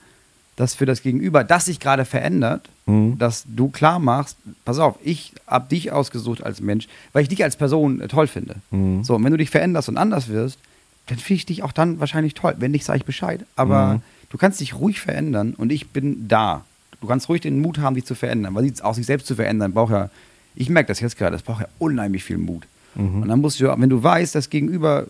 dass 0.56 0.76
für 0.76 0.86
das 0.86 1.02
Gegenüber, 1.02 1.44
das 1.44 1.66
sich 1.66 1.80
gerade 1.80 2.06
verändert, 2.06 2.70
Mhm. 2.86 3.18
dass 3.20 3.44
du 3.48 3.70
klar 3.70 4.00
machst, 4.00 4.38
pass 4.66 4.80
auf, 4.80 4.96
ich 5.04 5.34
habe 5.46 5.70
dich 5.70 5.92
ausgesucht 5.92 6.44
als 6.44 6.60
Mensch, 6.60 6.88
weil 7.14 7.22
ich 7.22 7.30
dich 7.30 7.44
als 7.44 7.56
Person 7.56 8.02
äh, 8.02 8.08
toll 8.08 8.26
finde. 8.28 8.56
Mhm. 8.72 9.04
So, 9.04 9.16
und 9.16 9.24
wenn 9.24 9.32
du 9.32 9.38
dich 9.38 9.52
veränderst 9.52 9.90
und 9.90 9.98
anders 9.98 10.28
wirst, 10.28 10.58
dann 11.06 11.18
finde 11.20 11.36
ich 11.38 11.46
dich 11.46 11.64
auch 11.64 11.72
dann 11.72 12.00
wahrscheinlich 12.00 12.34
toll. 12.34 12.56
Wenn 12.58 12.72
nicht, 12.72 12.86
sage 12.86 12.98
ich 12.98 13.06
Bescheid. 13.06 13.46
Aber 13.56 13.96
Mhm. 13.96 14.02
du 14.32 14.38
kannst 14.38 14.60
dich 14.60 14.74
ruhig 14.76 15.00
verändern 15.00 15.54
und 15.56 15.72
ich 15.72 15.90
bin 15.90 16.28
da. 16.28 16.64
Du 17.02 17.08
kannst 17.08 17.30
ruhig 17.30 17.42
den 17.42 17.62
Mut 17.62 17.78
haben, 17.78 17.94
dich 17.96 18.06
zu 18.06 18.16
verändern, 18.16 18.56
weil 18.56 18.72
auch 18.82 18.94
sich 18.96 19.06
selbst 19.06 19.28
zu 19.28 19.36
verändern 19.36 19.72
braucht 19.74 19.92
ja, 19.92 20.10
ich 20.60 20.70
merke 20.70 20.90
das 20.90 21.00
jetzt 21.00 21.18
gerade, 21.18 21.32
das 21.32 21.42
braucht 21.42 21.62
ja 21.62 21.68
unheimlich 21.80 22.24
viel 22.24 22.38
Mut. 22.38 22.68
Mhm. 22.94 23.24
Und 23.24 23.30
dann 23.30 23.40
musst 23.40 23.60
du, 23.60 23.66
wenn 23.66 23.90
du 23.90 24.04
weißt, 24.04 24.36
das 24.36 24.50
Gegenüber 24.50 25.08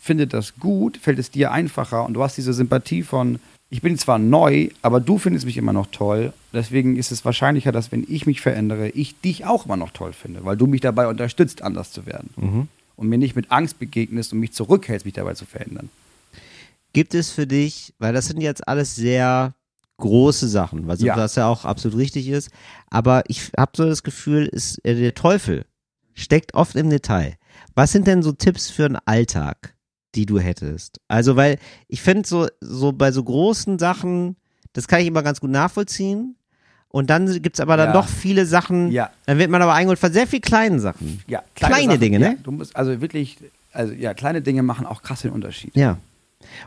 findet 0.00 0.34
das 0.34 0.56
gut, 0.56 0.98
fällt 0.98 1.18
es 1.18 1.30
dir 1.30 1.50
einfacher 1.50 2.04
und 2.04 2.14
du 2.14 2.22
hast 2.22 2.36
diese 2.36 2.52
Sympathie 2.52 3.02
von, 3.02 3.40
ich 3.70 3.80
bin 3.80 3.96
zwar 3.96 4.18
neu, 4.18 4.68
aber 4.82 5.00
du 5.00 5.16
findest 5.18 5.46
mich 5.46 5.56
immer 5.56 5.72
noch 5.72 5.86
toll. 5.90 6.34
Deswegen 6.52 6.96
ist 6.96 7.12
es 7.12 7.24
wahrscheinlicher, 7.24 7.72
dass 7.72 7.92
wenn 7.92 8.04
ich 8.08 8.26
mich 8.26 8.42
verändere, 8.42 8.90
ich 8.90 9.18
dich 9.20 9.46
auch 9.46 9.64
immer 9.64 9.76
noch 9.76 9.90
toll 9.90 10.12
finde, 10.12 10.44
weil 10.44 10.56
du 10.56 10.66
mich 10.66 10.82
dabei 10.82 11.06
unterstützt, 11.06 11.62
anders 11.62 11.92
zu 11.92 12.04
werden. 12.04 12.30
Mhm. 12.36 12.68
Und 12.96 13.08
mir 13.08 13.16
nicht 13.16 13.36
mit 13.36 13.50
Angst 13.50 13.78
begegnest 13.78 14.34
und 14.34 14.40
mich 14.40 14.52
zurückhältst, 14.52 15.06
mich 15.06 15.14
dabei 15.14 15.32
zu 15.32 15.46
verändern. 15.46 15.88
Gibt 16.92 17.14
es 17.14 17.30
für 17.30 17.46
dich, 17.46 17.94
weil 17.98 18.12
das 18.12 18.26
sind 18.26 18.42
jetzt 18.42 18.68
alles 18.68 18.96
sehr 18.96 19.54
große 20.00 20.48
Sachen, 20.48 20.86
was, 20.88 21.00
Ja. 21.00 21.16
was 21.16 21.36
ja 21.36 21.46
auch 21.46 21.64
absolut 21.64 21.96
richtig 21.98 22.28
ist, 22.28 22.50
aber 22.90 23.22
ich 23.28 23.52
habe 23.56 23.72
so 23.76 23.84
das 23.86 24.02
Gefühl, 24.02 24.46
ist, 24.46 24.84
äh, 24.84 24.94
der 24.94 25.14
Teufel 25.14 25.64
steckt 26.14 26.54
oft 26.54 26.74
im 26.76 26.90
Detail. 26.90 27.34
Was 27.74 27.92
sind 27.92 28.06
denn 28.06 28.22
so 28.22 28.32
Tipps 28.32 28.70
für 28.70 28.86
einen 28.86 28.98
Alltag, 29.04 29.74
die 30.14 30.26
du 30.26 30.38
hättest? 30.40 31.00
Also, 31.08 31.36
weil 31.36 31.58
ich 31.88 32.02
finde 32.02 32.28
so, 32.28 32.48
so 32.60 32.92
bei 32.92 33.12
so 33.12 33.22
großen 33.22 33.78
Sachen, 33.78 34.36
das 34.72 34.88
kann 34.88 35.00
ich 35.00 35.06
immer 35.06 35.22
ganz 35.22 35.40
gut 35.40 35.50
nachvollziehen. 35.50 36.36
Und 36.92 37.08
dann 37.08 37.40
gibt's 37.40 37.60
aber 37.60 37.76
dann 37.76 37.90
Ja. 37.90 37.92
doch 37.92 38.08
viele 38.08 38.46
Sachen, 38.46 38.90
Ja. 38.90 39.10
dann 39.26 39.38
wird 39.38 39.48
man 39.48 39.62
aber 39.62 39.74
eingeholt 39.74 40.00
von 40.00 40.12
sehr 40.12 40.26
viel 40.26 40.40
kleinen 40.40 40.80
Sachen. 40.80 41.22
Ja, 41.28 41.42
Kleine 41.54 41.98
Dinge, 42.00 42.18
ne? 42.18 42.26
Ja, 42.30 42.34
du 42.42 42.50
musst 42.50 42.74
also 42.74 43.00
wirklich, 43.00 43.36
also 43.72 43.92
ja, 43.92 44.12
kleine 44.12 44.42
Dinge 44.42 44.64
machen 44.64 44.86
auch 44.86 45.02
krass 45.02 45.22
den 45.22 45.30
Unterschied. 45.30 45.74
Ja. 45.76 45.98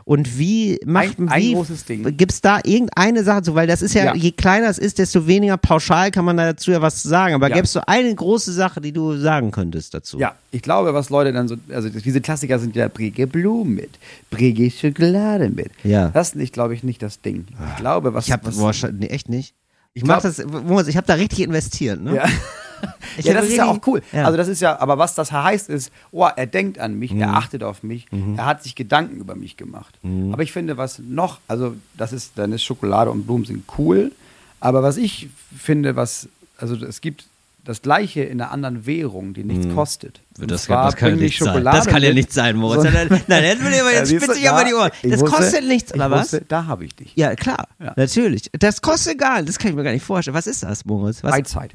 Und 0.04 0.38
wie 0.38 0.78
macht 0.86 1.18
Ein- 1.18 1.28
ein 1.28 1.42
wie, 1.42 1.54
großes 1.54 1.84
Ding. 1.84 2.16
Gibt's 2.16 2.40
da 2.40 2.60
irgendeine 2.64 3.24
Sache 3.24 3.42
zu? 3.42 3.54
Weil 3.54 3.66
das 3.66 3.82
ist 3.82 3.94
ja, 3.94 4.04
Ja. 4.06 4.14
je 4.14 4.30
kleiner 4.32 4.68
es 4.68 4.78
ist, 4.78 4.98
desto 4.98 5.26
weniger 5.26 5.56
pauschal 5.56 6.10
kann 6.10 6.24
man 6.24 6.36
dazu 6.36 6.70
ja 6.70 6.80
was 6.80 7.02
sagen. 7.02 7.34
Aber 7.34 7.48
Ja. 7.48 7.56
gäb's 7.56 7.72
so 7.72 7.80
eine 7.86 8.14
große 8.14 8.52
Sache, 8.52 8.80
die 8.80 8.92
du 8.92 9.16
sagen 9.16 9.50
könntest 9.50 9.92
dazu? 9.94 10.18
Ja, 10.18 10.34
ich 10.52 10.62
glaube, 10.62 10.94
was 10.94 11.10
Leute 11.10 11.32
dann 11.32 11.48
so, 11.48 11.56
also 11.72 11.88
diese 11.88 12.20
Klassiker 12.20 12.58
sind 12.58 12.76
ja 12.76 12.88
Brige 12.88 13.26
Blumen 13.26 13.74
mit, 13.74 13.90
Brige 14.30 14.70
Schokolade 14.70 15.50
mit. 15.50 15.70
Ja. 15.82 16.08
Das 16.08 16.28
ist, 16.28 16.36
nicht, 16.36 16.52
glaube 16.52 16.74
ich, 16.74 16.82
nicht 16.82 17.02
das 17.02 17.20
Ding. 17.20 17.46
Ich 17.70 17.76
glaube, 17.76 18.14
was. 18.14 18.26
Ich 18.26 18.32
habe, 18.32 18.50
nee, 18.92 19.06
echt 19.06 19.28
nicht. 19.28 19.54
Ich 19.96 20.02
Ich 20.02 20.08
mach 20.08 20.20
glaub- 20.22 20.34
das, 20.36 20.46
Moritz, 20.66 20.88
ich 20.88 20.96
habe 20.96 21.06
da 21.06 21.14
richtig 21.14 21.40
investiert, 21.40 22.00
ne? 22.02 22.16
Ja. 22.16 22.24
Ich 23.18 23.24
ja, 23.26 23.34
das 23.34 23.46
ist 23.46 23.56
ja 23.56 23.66
auch 23.66 23.78
cool. 23.86 24.02
Ja. 24.12 24.24
Also 24.24 24.36
das 24.36 24.48
ist 24.48 24.60
ja, 24.60 24.78
aber 24.80 24.98
was 24.98 25.14
das 25.14 25.30
heißt 25.32 25.68
ist, 25.70 25.92
oh, 26.10 26.26
er 26.34 26.46
denkt 26.46 26.78
an 26.78 26.94
mich, 26.98 27.12
Mhm. 27.12 27.20
er 27.22 27.34
achtet 27.34 27.62
auf 27.62 27.82
mich, 27.82 28.06
er 28.36 28.44
hat 28.46 28.62
sich 28.62 28.74
Gedanken 28.74 29.16
über 29.16 29.34
mich 29.34 29.56
gemacht. 29.56 29.98
Aber 30.32 30.42
ich 30.42 30.52
finde, 30.52 30.76
was 30.76 30.98
noch, 30.98 31.38
also 31.48 31.74
das 31.96 32.12
ist, 32.12 32.32
dann 32.36 32.52
ist 32.52 32.62
Schokolade 32.64 33.10
und 33.10 33.24
Blumen 33.26 33.44
sind 33.44 33.64
cool, 33.78 34.12
aber 34.60 34.82
was 34.82 34.96
ich 34.96 35.28
finde, 35.56 35.96
was, 35.96 36.28
also 36.58 36.74
es 36.76 37.00
gibt 37.00 37.26
das 37.66 37.80
gleiche 37.80 38.22
in 38.22 38.42
einer 38.42 38.50
anderen 38.50 38.84
Währung, 38.84 39.32
die 39.32 39.42
nichts 39.42 39.74
kostet. 39.74 40.20
Und 40.38 40.50
Das, 40.50 40.64
zwar 40.64 40.82
kann, 40.82 40.84
das 40.86 40.96
kann 40.96 41.10
ja 41.10 41.16
nicht 41.16 41.38
sein. 41.42 41.64
Das 41.64 41.86
kann 41.86 42.02
ja 42.02 42.12
nicht 42.12 42.30
sein, 42.30 42.56
Moritz. 42.56 42.82
so- 42.82 42.90
Nein, 42.90 43.22
nein, 43.26 43.42
jetzt 43.42 44.12
Ja, 44.12 44.18
spitze 44.20 44.38
ich 44.38 44.50
aber 44.50 44.64
die 44.68 44.74
Ohren. 44.74 44.90
Das 45.02 45.20
wusste- 45.22 45.36
kostet 45.36 45.64
nichts, 45.66 45.90
ich 45.90 45.96
oder 45.96 46.10
was? 46.10 46.24
Wusste, 46.34 46.42
da 46.46 46.66
habe 46.66 46.84
ich 46.84 46.94
dich. 46.94 47.12
Ja, 47.16 47.34
klar. 47.34 47.68
Ja. 47.82 47.94
Natürlich. 47.96 48.50
Das 48.52 48.82
kostet 48.82 49.16
gar 49.18 49.36
nicht. 49.36 49.48
Das 49.48 49.58
kann 49.58 49.70
ich 49.70 49.76
mir 49.76 49.82
gar 49.82 49.92
nicht 49.92 50.04
vorstellen. 50.04 50.34
Was 50.34 50.46
ist 50.46 50.62
das, 50.62 50.84
Moritz? 50.84 51.24
Was? 51.24 51.30
Freizeit. 51.30 51.70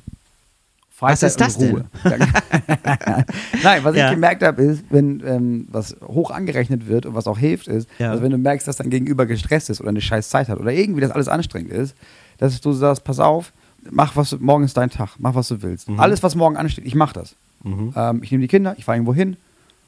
Was 1.01 1.23
ist 1.23 1.39
das 1.39 1.57
Ruhe. 1.59 1.85
Nein, 3.63 3.83
was 3.83 3.95
Ja. 3.95 4.05
ich 4.07 4.11
gemerkt 4.13 4.43
habe, 4.43 4.61
ist, 4.61 4.83
wenn 4.89 5.21
ähm, 5.25 5.67
was 5.71 5.95
hoch 6.05 6.31
angerechnet 6.31 6.87
wird 6.87 7.05
und 7.05 7.15
was 7.15 7.27
auch 7.27 7.37
hilft, 7.37 7.67
ist, 7.67 7.87
Ja. 7.99 8.11
also 8.11 8.23
wenn 8.23 8.31
du 8.31 8.37
merkst, 8.37 8.67
dass 8.67 8.77
dein 8.77 8.89
Gegenüber 8.89 9.25
gestresst 9.25 9.69
ist 9.69 9.79
oder 9.81 9.89
eine 9.89 10.01
scheiß 10.01 10.29
Zeit 10.29 10.49
hat 10.49 10.59
oder 10.59 10.71
irgendwie 10.71 11.01
das 11.01 11.11
alles 11.11 11.27
anstrengend 11.27 11.71
ist, 11.71 11.95
dass 12.37 12.59
du 12.61 12.71
sagst, 12.73 13.03
pass 13.03 13.19
auf, 13.19 13.51
mach 13.89 14.15
was, 14.15 14.37
morgen 14.39 14.63
ist 14.63 14.77
dein 14.77 14.89
Tag, 14.89 15.11
mach 15.19 15.35
was 15.35 15.47
du 15.49 15.61
willst. 15.61 15.89
Mhm. 15.89 15.99
Alles, 15.99 16.23
was 16.23 16.35
morgen 16.35 16.57
ansteht, 16.57 16.85
ich 16.85 16.95
mach 16.95 17.13
das. 17.13 17.35
Ähm, 17.65 18.21
ich 18.23 18.31
nehme 18.31 18.41
die 18.41 18.47
Kinder, 18.47 18.75
ich 18.77 18.85
fahre 18.85 18.97
irgendwo 18.97 19.13
hin 19.13 19.35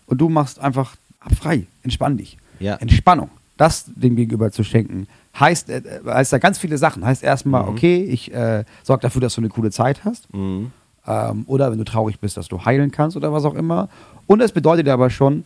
und 0.07 0.20
du 0.20 0.28
machst 0.30 0.59
einfach 0.59 0.95
hab 1.22 1.36
frei, 1.36 1.66
entspann 1.84 2.18
dich. 2.18 2.38
Ja. 2.59 2.76
Entspannung, 2.76 3.30
das 3.57 3.86
dem 3.95 4.16
Gegenüber 4.16 4.51
zu 4.51 4.64
schenken, 4.64 5.07
heißt, 5.39 5.70
äh, 5.70 5.82
heißt 6.05 6.34
da 6.34 6.38
ganz 6.39 6.59
viele 6.59 6.78
Sachen. 6.78 7.05
Heißt 7.05 7.24
erstmal, 7.24 7.68
okay, 7.70 8.03
ich 8.03 8.34
äh, 8.34 8.66
sorge 8.84 9.01
dafür, 9.03 9.22
dass 9.22 9.36
du 9.36 9.41
eine 9.41 9.49
coole 9.49 9.72
Zeit 9.72 10.03
hast. 10.03 10.32
Mhm. 10.34 10.72
Ähm, 11.08 11.43
oder 11.47 11.72
wenn 11.72 11.78
du 11.78 11.84
traurig 11.86 12.20
bist, 12.20 12.38
dass 12.38 12.47
du 12.47 12.64
heilen 12.66 12.91
kannst 12.91 13.18
oder 13.18 13.34
was 13.34 13.45
auch 13.45 13.56
immer. 13.56 13.89
Und 14.28 14.41
es 14.41 14.52
bedeutet 14.52 14.88
aber 14.88 15.10
schon, 15.10 15.43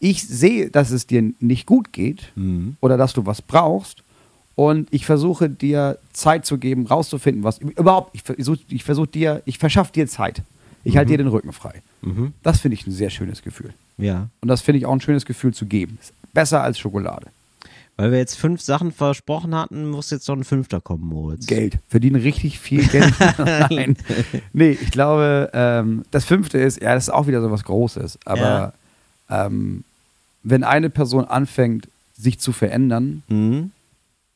ich 0.00 0.26
sehe, 0.26 0.70
dass 0.70 0.90
es 0.90 1.06
dir 1.06 1.32
nicht 1.40 1.66
gut 1.66 1.92
geht 1.92 2.32
Mhm. 2.34 2.76
oder 2.80 2.96
dass 2.96 3.12
du 3.12 3.26
was 3.26 3.42
brauchst. 3.42 4.02
Und 4.56 4.88
ich 4.90 5.06
versuche 5.06 5.48
dir 5.48 5.96
Zeit 6.12 6.44
zu 6.44 6.58
geben, 6.58 6.86
rauszufinden, 6.86 7.44
was 7.44 7.58
überhaupt, 7.58 8.14
ich 8.14 8.22
versuche 8.22 8.58
ich 8.68 8.84
versuch 8.84 9.06
dir, 9.06 9.42
ich 9.46 9.58
verschaffe 9.58 9.92
dir 9.92 10.06
Zeit. 10.06 10.42
Ich 10.84 10.96
halte 10.96 11.12
dir 11.12 11.18
den 11.18 11.28
Rücken 11.28 11.52
frei. 11.52 11.82
Mhm. 12.02 12.32
Das 12.42 12.60
finde 12.60 12.74
ich 12.74 12.86
ein 12.86 12.92
sehr 12.92 13.10
schönes 13.10 13.42
Gefühl. 13.42 13.72
Ja. 13.98 14.28
Und 14.40 14.48
das 14.48 14.62
finde 14.62 14.78
ich 14.78 14.86
auch 14.86 14.92
ein 14.92 15.00
schönes 15.00 15.24
Gefühl 15.26 15.52
zu 15.54 15.66
geben. 15.66 15.98
Besser 16.32 16.62
als 16.62 16.78
Schokolade. 16.78 17.26
Weil 18.00 18.12
wir 18.12 18.18
jetzt 18.18 18.36
fünf 18.38 18.62
Sachen 18.62 18.92
versprochen 18.92 19.54
hatten, 19.54 19.90
muss 19.90 20.10
jetzt 20.10 20.26
noch 20.26 20.34
ein 20.36 20.44
fünfter 20.44 20.80
kommen, 20.80 21.04
Moritz. 21.06 21.46
Geld. 21.46 21.78
Verdienen 21.86 22.16
richtig 22.22 22.58
viel 22.58 22.86
Geld. 22.86 23.12
Nein. 23.38 23.94
Nee, 24.54 24.70
ich 24.80 24.90
glaube, 24.90 25.50
ähm, 25.52 26.04
das 26.10 26.24
fünfte 26.24 26.56
ist, 26.56 26.80
ja, 26.80 26.94
das 26.94 27.04
ist 27.04 27.10
auch 27.10 27.26
wieder 27.26 27.42
so 27.42 27.50
was 27.50 27.62
Großes. 27.64 28.18
Aber 28.24 28.72
ähm, 29.28 29.84
wenn 30.42 30.64
eine 30.64 30.88
Person 30.88 31.26
anfängt, 31.26 31.88
sich 32.16 32.38
zu 32.38 32.52
verändern, 32.52 33.22
Mhm. 33.28 33.70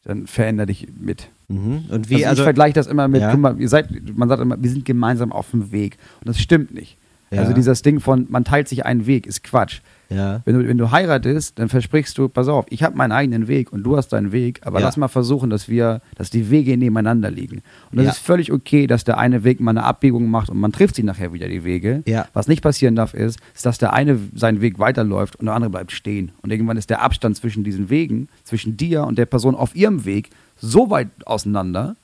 dann 0.04 0.26
veränder 0.26 0.66
dich 0.66 0.86
mit. 1.00 1.28
Mhm. 1.48 1.84
Und 1.88 1.92
Also 1.92 2.10
wie, 2.10 2.16
ich 2.16 2.28
also, 2.28 2.42
vergleiche 2.42 2.74
das 2.74 2.86
immer 2.86 3.08
mit, 3.08 3.22
Ja. 3.22 3.30
guck 3.30 3.40
mal, 3.40 3.58
ihr 3.58 3.68
seid, 3.70 3.88
man 4.14 4.28
sagt 4.28 4.42
immer, 4.42 4.62
wir 4.62 4.68
sind 4.70 4.84
gemeinsam 4.84 5.32
auf 5.32 5.50
dem 5.52 5.72
Weg. 5.72 5.96
Und 6.20 6.28
das 6.28 6.38
stimmt 6.38 6.74
nicht. 6.74 6.98
Ja. 7.30 7.40
Also 7.40 7.54
dieses 7.54 7.80
Ding 7.80 8.00
von, 8.00 8.26
man 8.28 8.44
teilt 8.44 8.68
sich 8.68 8.84
einen 8.84 9.06
Weg, 9.06 9.26
ist 9.26 9.42
Quatsch. 9.42 9.80
Ja. 10.10 10.42
Wenn 10.44 10.58
du, 10.58 10.68
wenn 10.68 10.78
du 10.78 10.90
heiratest, 10.90 11.58
dann 11.58 11.68
versprichst 11.68 12.16
du, 12.18 12.28
pass 12.28 12.48
auf, 12.48 12.66
ich 12.68 12.82
habe 12.82 12.96
meinen 12.96 13.12
eigenen 13.12 13.48
Weg 13.48 13.72
und 13.72 13.82
du 13.82 13.96
hast 13.96 14.08
deinen 14.08 14.32
Weg, 14.32 14.60
aber 14.64 14.80
Ja. 14.80 14.86
lass 14.86 14.96
mal 14.96 15.08
versuchen, 15.08 15.50
dass 15.50 15.68
wir, 15.68 16.00
dass 16.16 16.30
die 16.30 16.50
Wege 16.50 16.76
nebeneinander 16.76 17.30
liegen. 17.30 17.62
Und 17.90 17.96
das 17.98 18.04
Ja. 18.04 18.10
ist 18.12 18.18
völlig 18.18 18.52
okay, 18.52 18.86
dass 18.86 19.04
der 19.04 19.18
eine 19.18 19.44
Weg 19.44 19.60
mal 19.60 19.70
eine 19.70 19.84
Abbiegung 19.84 20.28
macht 20.30 20.50
und 20.50 20.58
man 20.58 20.72
trifft 20.72 20.96
sich 20.96 21.04
nachher 21.04 21.32
wieder 21.32 21.48
die 21.48 21.64
Wege. 21.64 22.02
Ja. 22.06 22.26
Was 22.32 22.48
nicht 22.48 22.62
passieren 22.62 22.96
darf, 22.96 23.14
ist, 23.14 23.38
ist, 23.54 23.66
dass 23.66 23.78
der 23.78 23.92
eine 23.92 24.18
seinen 24.34 24.60
Weg 24.60 24.78
weiterläuft 24.78 25.36
und 25.36 25.46
der 25.46 25.54
andere 25.54 25.70
bleibt 25.70 25.92
stehen. 25.92 26.32
Und 26.42 26.50
irgendwann 26.50 26.76
ist 26.76 26.90
der 26.90 27.02
Abstand 27.02 27.36
zwischen 27.36 27.64
diesen 27.64 27.90
Wegen, 27.90 28.28
zwischen 28.44 28.76
dir 28.76 29.04
und 29.04 29.18
der 29.18 29.26
Person 29.26 29.54
auf 29.54 29.74
ihrem 29.74 30.04
Weg, 30.04 30.30
so 30.56 30.90
weit 30.90 31.08
auseinander, 31.26 31.96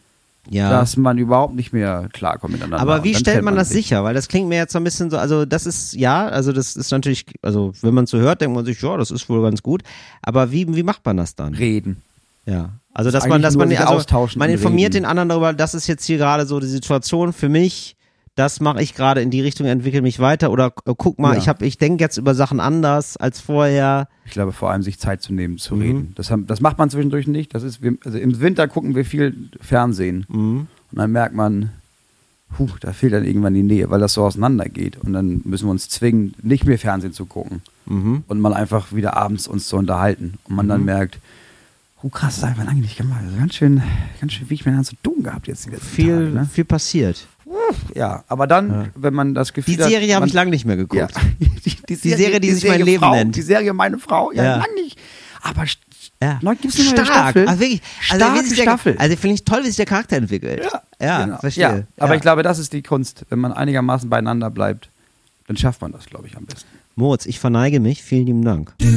ja. 0.48 0.70
dass 0.70 0.96
man 0.96 1.18
überhaupt 1.18 1.54
nicht 1.54 1.72
mehr 1.72 2.08
klarkommt 2.12 2.52
miteinander. 2.52 2.80
Aber 2.80 3.04
wie 3.04 3.14
stellt 3.14 3.36
trennt 3.36 3.44
man 3.44 3.56
das 3.56 3.68
sich. 3.68 3.86
sicher? 3.86 4.04
Weil 4.04 4.14
das 4.14 4.28
klingt 4.28 4.48
mir 4.48 4.56
jetzt 4.56 4.72
so 4.72 4.78
ein 4.78 4.84
bisschen 4.84 5.10
so, 5.10 5.18
also 5.18 5.44
das 5.44 5.66
ist, 5.66 5.94
ja, 5.94 6.26
also 6.26 6.52
das 6.52 6.76
ist 6.76 6.90
natürlich, 6.90 7.26
also 7.42 7.72
wenn 7.82 7.94
man 7.94 8.04
es 8.04 8.10
so 8.10 8.18
hört, 8.18 8.40
denkt 8.40 8.54
man 8.54 8.64
sich, 8.64 8.80
ja, 8.80 8.96
das 8.96 9.10
ist 9.10 9.28
wohl 9.28 9.42
ganz 9.42 9.62
gut. 9.62 9.82
Aber 10.22 10.50
wie, 10.52 10.74
wie 10.74 10.82
macht 10.82 11.04
man 11.04 11.16
das 11.16 11.34
dann? 11.34 11.54
Reden. 11.54 12.02
Ja. 12.46 12.70
Also 12.92 13.10
dass 13.10 13.28
man, 13.28 13.42
dass 13.42 13.56
man, 13.56 13.70
also, 13.70 13.94
austauschen 13.94 14.38
man 14.38 14.50
informiert 14.50 14.94
reden. 14.94 15.04
den 15.04 15.10
anderen 15.10 15.28
darüber, 15.28 15.52
das 15.52 15.74
ist 15.74 15.86
jetzt 15.86 16.04
hier 16.04 16.18
gerade 16.18 16.46
so 16.46 16.58
die 16.58 16.66
Situation 16.66 17.32
für 17.32 17.48
mich, 17.48 17.96
das 18.40 18.60
mache 18.60 18.82
ich 18.82 18.94
gerade 18.94 19.20
in 19.22 19.30
die 19.30 19.40
Richtung, 19.40 19.66
entwickle 19.66 20.02
mich 20.02 20.18
weiter 20.18 20.50
oder 20.50 20.72
äh, 20.86 20.94
guck 20.96 21.18
mal, 21.18 21.34
Ja. 21.34 21.38
ich 21.38 21.48
habe, 21.48 21.64
ich 21.66 21.78
denke 21.78 22.02
jetzt 22.02 22.16
über 22.16 22.34
Sachen 22.34 22.58
anders 22.58 23.16
als 23.16 23.40
vorher. 23.40 24.08
Ich 24.24 24.32
glaube, 24.32 24.52
vor 24.52 24.70
allem 24.70 24.82
sich 24.82 24.98
Zeit 24.98 25.22
zu 25.22 25.32
nehmen, 25.32 25.58
zu 25.58 25.76
Mhm. 25.76 25.82
reden. 25.82 26.12
Das, 26.16 26.30
haben, 26.30 26.46
das 26.46 26.60
macht 26.60 26.78
man 26.78 26.88
zwischendurch 26.90 27.26
nicht. 27.26 27.54
Das 27.54 27.62
ist, 27.62 27.82
wir- 27.82 27.96
also 28.04 28.18
im 28.18 28.40
Winter 28.40 28.66
gucken 28.68 28.94
wir 28.94 29.04
viel 29.04 29.34
Fernsehen. 29.60 30.24
Mhm. 30.28 30.66
Und 30.92 30.98
dann 30.98 31.12
merkt 31.12 31.34
man, 31.34 31.70
puh, 32.56 32.68
da 32.80 32.92
fehlt 32.92 33.12
dann 33.12 33.24
irgendwann 33.24 33.54
die 33.54 33.62
Nähe, 33.62 33.90
weil 33.90 34.00
das 34.00 34.14
so 34.14 34.24
auseinandergeht. 34.24 34.96
Und 34.98 35.12
dann 35.12 35.42
müssen 35.44 35.66
wir 35.66 35.70
uns 35.70 35.88
zwingen, 35.88 36.34
nicht 36.42 36.64
mehr 36.66 36.78
Fernsehen 36.78 37.12
zu 37.12 37.26
gucken. 37.26 37.62
Mhm. 37.86 38.24
Und 38.26 38.40
mal 38.40 38.54
einfach 38.54 38.92
wieder 38.92 39.16
abends 39.16 39.46
uns 39.46 39.66
zu 39.68 39.76
unterhalten. 39.76 40.34
Und 40.44 40.56
man 40.56 40.66
dann 40.68 40.84
merkt, 40.84 41.18
oh 42.02 42.08
krass, 42.08 42.40
das 42.40 42.50
habe 42.50 42.60
ich 42.62 42.66
lange 42.66 42.80
nicht 42.80 42.96
gemacht. 42.96 43.20
Also 43.24 43.36
ganz 43.36 43.54
schön, 43.54 43.82
ganz 44.20 44.32
schön, 44.32 44.48
wie 44.48 44.54
ich 44.54 44.64
mir 44.66 44.72
dann 44.72 44.84
zu 44.84 44.96
tun 45.02 45.22
gehabt 45.22 45.46
jetzt 45.48 45.68
Viel, 45.80 46.14
Tage, 46.14 46.34
ne? 46.34 46.48
viel 46.50 46.64
passiert. 46.64 47.26
Ja, 47.94 48.24
aber 48.28 48.46
dann, 48.46 48.90
wenn 48.94 49.14
man 49.14 49.34
das 49.34 49.52
Gefühl 49.52 49.76
Die 49.76 49.82
hat, 49.82 49.88
Serie 49.90 50.14
habe 50.14 50.26
ich 50.26 50.32
lange 50.32 50.50
nicht 50.50 50.64
mehr 50.64 50.76
geguckt. 50.76 51.00
Ja. 51.00 51.08
Die, 51.64 51.76
die, 51.88 51.94
Serie, 52.14 52.38
die 52.40 52.52
sich 52.52 52.68
mein 52.68 52.82
Leben 52.82 53.02
Frau, 53.02 53.14
nennt. 53.14 53.34
Die 53.36 53.42
Serie 53.42 53.72
Meine 53.72 53.98
Frau, 53.98 54.30
ja, 54.32 54.44
Ja. 54.44 54.56
lang 54.58 54.72
nicht. 54.74 54.98
Aber 55.42 55.64
Ja. 56.22 56.38
neu 56.42 56.54
gibt's 56.54 56.78
eine 56.78 56.88
neue 56.90 57.04
Stark. 57.04 57.08
Staffel. 57.08 57.48
Also 57.48 57.60
wirklich, 57.60 57.82
also, 58.10 58.24
wie 58.26 58.54
der, 58.54 58.62
Staffel. 58.62 58.96
also 58.98 59.16
finde 59.16 59.34
ich 59.34 59.44
toll, 59.44 59.60
wie 59.62 59.66
sich 59.66 59.76
der 59.76 59.86
Charakter 59.86 60.16
entwickelt. 60.16 60.62
Ja, 60.62 60.82
ja 61.04 61.24
genau. 61.24 61.38
verstehe. 61.38 61.62
Ja, 61.62 61.82
aber 61.98 62.12
Ja. 62.12 62.14
ich 62.16 62.22
glaube, 62.22 62.42
das 62.42 62.58
ist 62.58 62.72
die 62.72 62.82
Kunst. 62.82 63.24
Wenn 63.28 63.40
man 63.40 63.52
einigermaßen 63.52 64.08
beieinander 64.08 64.50
bleibt, 64.50 64.88
dann 65.48 65.56
schafft 65.56 65.80
man 65.82 65.92
das, 65.92 66.06
glaube 66.06 66.28
ich, 66.28 66.36
am 66.36 66.44
besten. 66.46 66.68
Moritz, 66.94 67.26
ich 67.26 67.40
verneige 67.40 67.80
mich. 67.80 68.02
Vielen 68.02 68.26
lieben 68.26 68.44
Dank. 68.44 68.72
Ja, 68.80 68.88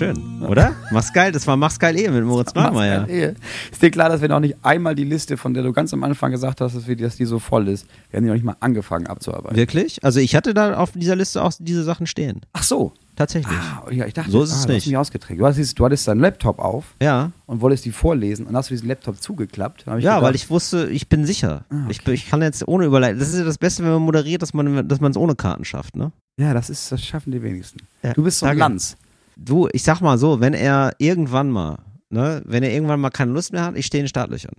schön, 0.00 0.42
oder? 0.42 0.74
Mach's 0.90 1.12
geil, 1.12 1.30
das 1.30 1.46
war 1.46 1.56
Mach's 1.56 1.78
geil 1.78 1.98
eh 1.98 2.08
mit 2.08 2.24
Moritz 2.24 2.54
Neumeier. 2.54 3.06
Ehe. 3.08 3.34
Ist 3.70 3.82
dir 3.82 3.90
klar, 3.90 4.08
dass 4.08 4.22
wir 4.22 4.28
noch 4.28 4.40
nicht 4.40 4.56
einmal 4.62 4.94
die 4.94 5.04
Liste, 5.04 5.36
von 5.36 5.52
der 5.52 5.62
du 5.62 5.72
ganz 5.74 5.92
am 5.92 6.02
Anfang 6.04 6.30
gesagt 6.30 6.60
hast, 6.62 6.74
dass, 6.74 6.86
wir, 6.86 6.96
dass 6.96 7.16
die 7.16 7.26
so 7.26 7.38
voll 7.38 7.68
ist, 7.68 7.86
wir 8.10 8.16
haben 8.16 8.24
die 8.24 8.28
noch 8.28 8.34
nicht 8.34 8.44
mal 8.44 8.56
angefangen 8.60 9.06
abzuarbeiten. 9.06 9.56
Wirklich? 9.56 10.02
Also 10.02 10.20
ich 10.20 10.34
hatte 10.34 10.54
da 10.54 10.78
auf 10.78 10.92
dieser 10.92 11.16
Liste 11.16 11.42
auch 11.42 11.52
diese 11.58 11.82
Sachen 11.84 12.06
stehen. 12.06 12.40
Ach 12.54 12.62
so. 12.62 12.92
Tatsächlich. 13.16 13.52
Ah, 13.54 13.84
ja, 13.90 14.06
ich 14.06 14.14
dachte, 14.14 14.30
So 14.30 14.42
ist 14.42 14.52
ah, 14.52 14.56
es 14.60 14.66
du 14.66 14.72
nicht. 14.72 14.86
mich 14.86 14.96
ausgetreten. 14.96 15.38
Du 15.40 15.46
hattest, 15.46 15.78
du 15.78 15.84
hattest 15.84 16.08
deinen 16.08 16.20
Laptop 16.20 16.58
auf 16.58 16.94
Ja. 17.02 17.32
und 17.44 17.60
wolltest 17.60 17.84
die 17.84 17.92
vorlesen 17.92 18.46
und 18.46 18.56
hast 18.56 18.70
du 18.70 18.74
diesen 18.74 18.88
Laptop 18.88 19.20
zugeklappt. 19.20 19.84
Ja, 19.86 19.96
gedacht, 19.96 20.22
weil 20.22 20.34
ich 20.34 20.48
wusste, 20.48 20.88
ich 20.88 21.10
bin 21.10 21.26
sicher. 21.26 21.64
Ah, 21.68 21.84
ich, 21.90 22.02
bin- 22.02 22.14
ich 22.14 22.30
kann 22.30 22.40
jetzt 22.40 22.66
ohne 22.66 22.86
Überleitung. 22.86 23.18
Das 23.18 23.28
ist 23.28 23.38
ja 23.38 23.44
das 23.44 23.58
Beste, 23.58 23.82
wenn 23.82 23.90
man 23.92 24.00
moderiert, 24.02 24.40
dass 24.40 24.54
man 24.54 24.86
es 24.88 25.16
ohne 25.18 25.34
Karten 25.34 25.66
schafft, 25.66 25.96
ne? 25.96 26.12
Ja, 26.38 26.54
das 26.54 26.70
ist, 26.70 26.90
das 26.90 27.04
schaffen 27.04 27.32
die 27.32 27.42
wenigsten. 27.42 27.80
Ja, 28.02 28.14
du 28.14 28.22
bist 28.22 28.38
so 28.38 28.46
ein. 28.46 28.56
Lanz. 28.56 28.96
Du, 29.42 29.68
ich 29.72 29.82
sag 29.82 30.00
mal 30.02 30.18
so, 30.18 30.40
wenn 30.40 30.52
er 30.52 30.92
irgendwann 30.98 31.50
mal, 31.50 31.78
ne, 32.10 32.42
wenn 32.44 32.62
er 32.62 32.72
irgendwann 32.72 33.00
mal 33.00 33.08
keine 33.08 33.32
Lust 33.32 33.52
mehr 33.52 33.64
hat, 33.64 33.74
ich 33.76 33.86
stehe 33.86 34.00
in 34.00 34.04
den 34.04 34.10
Startlöchern. 34.10 34.52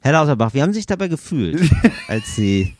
Herr 0.00 0.12
Lauterbach, 0.12 0.54
wie 0.54 0.62
haben 0.62 0.72
Sie 0.72 0.78
sich 0.78 0.86
dabei 0.86 1.08
gefühlt, 1.08 1.60
als 2.08 2.36
Sie. 2.36 2.76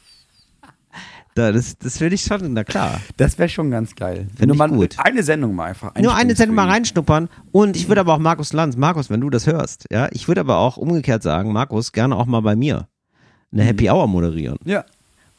Da, 1.34 1.50
das 1.52 1.78
das 1.78 1.98
finde 1.98 2.14
ich 2.14 2.22
schon, 2.22 2.52
na 2.52 2.62
klar. 2.64 3.00
Das 3.16 3.38
wäre 3.38 3.48
schon 3.48 3.70
ganz 3.70 3.94
geil. 3.96 4.28
Wenn 4.36 4.48
Find 4.48 4.50
du 4.52 4.54
mal 4.54 4.68
gut. 4.68 4.96
eine 4.98 5.22
Sendung 5.22 5.54
mal 5.54 5.66
einfach 5.66 5.94
Nur 5.96 6.14
eine 6.14 6.34
Sendung 6.36 6.56
mal 6.56 6.68
reinschnuppern 6.68 7.28
und 7.50 7.76
ich 7.76 7.88
würde 7.88 8.00
aber 8.02 8.14
auch 8.14 8.18
Markus 8.18 8.52
Lanz, 8.52 8.76
Markus, 8.76 9.10
wenn 9.10 9.20
du 9.20 9.30
das 9.30 9.46
hörst, 9.46 9.86
ja, 9.90 10.08
ich 10.12 10.28
würde 10.28 10.40
aber 10.42 10.58
auch 10.58 10.76
umgekehrt 10.76 11.22
sagen, 11.22 11.52
Markus, 11.52 11.92
gerne 11.92 12.16
auch 12.16 12.26
mal 12.26 12.40
bei 12.40 12.54
mir 12.56 12.88
eine 13.52 13.64
Happy 13.64 13.90
Hour 13.90 14.06
moderieren. 14.06 14.58
Ja. 14.64 14.84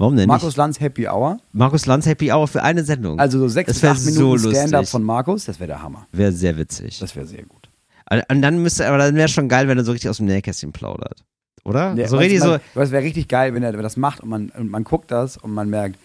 Warum 0.02 0.16
denn. 0.18 0.28
Markus 0.28 0.48
nicht? 0.48 0.58
Lanz 0.58 0.80
Happy 0.80 1.08
Hour. 1.08 1.38
Markus 1.54 1.86
Lanz 1.86 2.08
Happy 2.08 2.32
Hour 2.32 2.48
für 2.48 2.64
eine 2.64 2.84
Sendung. 2.84 3.20
Also 3.20 3.38
so 3.38 3.48
sechs 3.48 3.72
bis 3.80 3.84
acht 3.84 4.04
Minuten 4.04 4.40
so 4.40 4.50
Stand-up 4.50 4.88
von 4.88 5.04
Markus, 5.04 5.46
das 5.46 5.60
wäre 5.60 5.68
der 5.68 5.84
Hammer. 5.84 6.08
Wäre 6.12 6.32
sehr 6.32 6.58
witzig. 6.58 6.98
Das 6.98 7.16
wäre 7.16 7.28
sehr 7.28 7.44
gut. 7.44 7.70
Und 8.30 8.42
dann 8.42 8.64
müsste, 8.64 8.88
aber 8.88 8.98
dann 8.98 9.14
wäre 9.16 9.28
schon 9.28 9.48
geil, 9.48 9.68
wenn 9.68 9.78
er 9.78 9.84
so 9.86 9.92
richtig 9.92 10.10
aus 10.10 10.18
dem 10.18 10.26
Nähkästchen 10.26 10.72
plaudert. 10.72 11.24
Oder? 11.64 11.94
Ja, 11.94 12.08
so 12.08 12.18
richtig 12.18 12.40
du, 12.40 12.46
so. 12.46 12.52
man- 12.54 12.62
Das 12.74 12.90
wäre 12.90 13.04
richtig 13.04 13.28
geil, 13.28 13.54
wenn 13.54 13.62
er 13.62 13.74
das 13.74 13.96
macht 13.96 14.22
und 14.22 14.30
man, 14.30 14.50
und 14.50 14.72
man 14.72 14.84
guckt 14.84 15.12
das 15.12 15.38
und 15.38 15.54
man 15.54 15.70
merkt, 15.70 15.98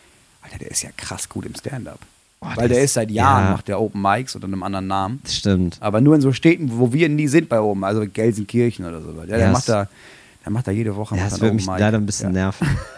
Alter, 0.42 0.58
der 0.58 0.70
ist 0.70 0.82
ja 0.82 0.90
krass 0.94 1.30
gut 1.30 1.46
im 1.46 1.54
Stand-up. 1.54 1.98
Oh, 2.42 2.48
Weil 2.54 2.68
der 2.68 2.82
ist 2.82 2.92
seit 2.92 3.10
Jahren, 3.10 3.44
ja. 3.46 3.50
macht 3.52 3.66
der 3.68 3.80
Open 3.80 4.02
Mics 4.02 4.34
unter 4.34 4.46
einem 4.46 4.62
anderen 4.62 4.88
Namen. 4.88 5.20
Das 5.24 5.34
stimmt. 5.36 5.78
Aber 5.80 6.02
nur 6.02 6.14
in 6.14 6.20
so 6.20 6.32
Städten, 6.34 6.70
wo 6.78 6.92
wir 6.92 7.08
nie 7.08 7.28
sind 7.28 7.48
bei 7.48 7.62
oben, 7.62 7.82
also 7.82 8.04
Gelsenkirchen 8.06 8.84
oder 8.84 9.00
so. 9.00 9.12
Ja, 9.20 9.24
der 9.24 9.38
Ja, 9.38 9.50
macht 9.52 9.60
es- 9.60 9.66
da, 9.66 9.88
der 10.44 10.52
macht 10.52 10.66
da 10.66 10.70
jede 10.70 10.94
Woche 10.96 11.16
Ja, 11.16 11.24
das 11.30 11.40
würde 11.40 11.54
mich 11.56 11.64
leider 11.64 11.96
ein 11.96 12.04
bisschen 12.04 12.32
nerven. 12.32 12.68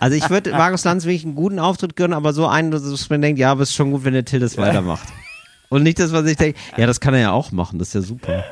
Also 0.00 0.16
ich 0.16 0.28
würde 0.30 0.50
Markus 0.52 0.84
Lanz 0.84 1.04
wirklich 1.04 1.24
einen 1.24 1.34
guten 1.34 1.58
Auftritt 1.58 1.96
gönnen, 1.96 2.14
aber 2.14 2.32
so 2.32 2.46
einen, 2.46 2.70
dass 2.70 3.10
man 3.10 3.20
denkt, 3.20 3.38
ja, 3.38 3.50
aber 3.52 3.62
es 3.62 3.70
ist 3.70 3.76
schon 3.76 3.90
gut, 3.90 4.04
wenn 4.04 4.14
der 4.14 4.24
Till 4.24 4.40
das 4.40 4.56
weitermacht. 4.58 5.08
Und 5.68 5.82
nicht, 5.82 5.98
dass 5.98 6.12
man 6.12 6.24
sich 6.24 6.36
denkt, 6.36 6.58
ja, 6.76 6.86
das 6.86 7.00
kann 7.00 7.14
er 7.14 7.20
ja 7.20 7.32
auch 7.32 7.50
machen, 7.52 7.78
das 7.78 7.88
ist 7.88 7.94
ja 7.94 8.00
super. 8.02 8.44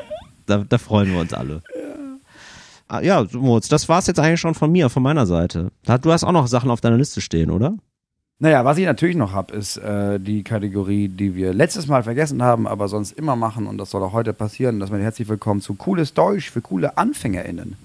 Da, 0.46 0.64
da 0.68 0.78
freuen 0.78 1.12
wir 1.12 1.20
uns 1.20 1.32
alle. 1.32 1.62
Ah, 2.88 3.00
Ja, 3.02 3.24
Moritz, 3.32 3.68
das 3.68 3.88
war's 3.88 4.06
jetzt 4.06 4.18
eigentlich 4.18 4.40
schon 4.40 4.54
von 4.54 4.72
mir, 4.72 4.88
von 4.90 5.02
meiner 5.02 5.26
Seite. 5.26 5.70
Du 6.02 6.12
hast 6.12 6.24
auch 6.24 6.32
noch 6.32 6.46
Sachen 6.46 6.70
auf 6.70 6.80
deiner 6.80 6.96
Liste 6.96 7.20
stehen, 7.20 7.50
oder? 7.50 7.74
Naja, 8.42 8.64
was 8.64 8.78
ich 8.78 8.86
natürlich 8.86 9.16
noch 9.16 9.32
habe, 9.32 9.54
ist 9.54 9.76
äh, 9.76 10.18
die 10.18 10.42
Kategorie, 10.42 11.08
die 11.08 11.34
wir 11.34 11.52
letztes 11.52 11.88
Mal 11.88 12.02
vergessen 12.02 12.42
haben, 12.42 12.66
aber 12.66 12.88
sonst 12.88 13.12
immer 13.12 13.36
machen 13.36 13.66
und 13.66 13.76
das 13.76 13.90
soll 13.90 14.02
auch 14.02 14.14
heute 14.14 14.32
passieren, 14.32 14.80
dass 14.80 14.90
wir 14.90 14.98
herzlich 14.98 15.28
willkommen 15.28 15.60
zu 15.60 15.74
Cooles 15.74 16.14
Deutsch 16.14 16.50
für 16.50 16.62
coole 16.62 16.96
AnfängerInnen. 16.96 17.76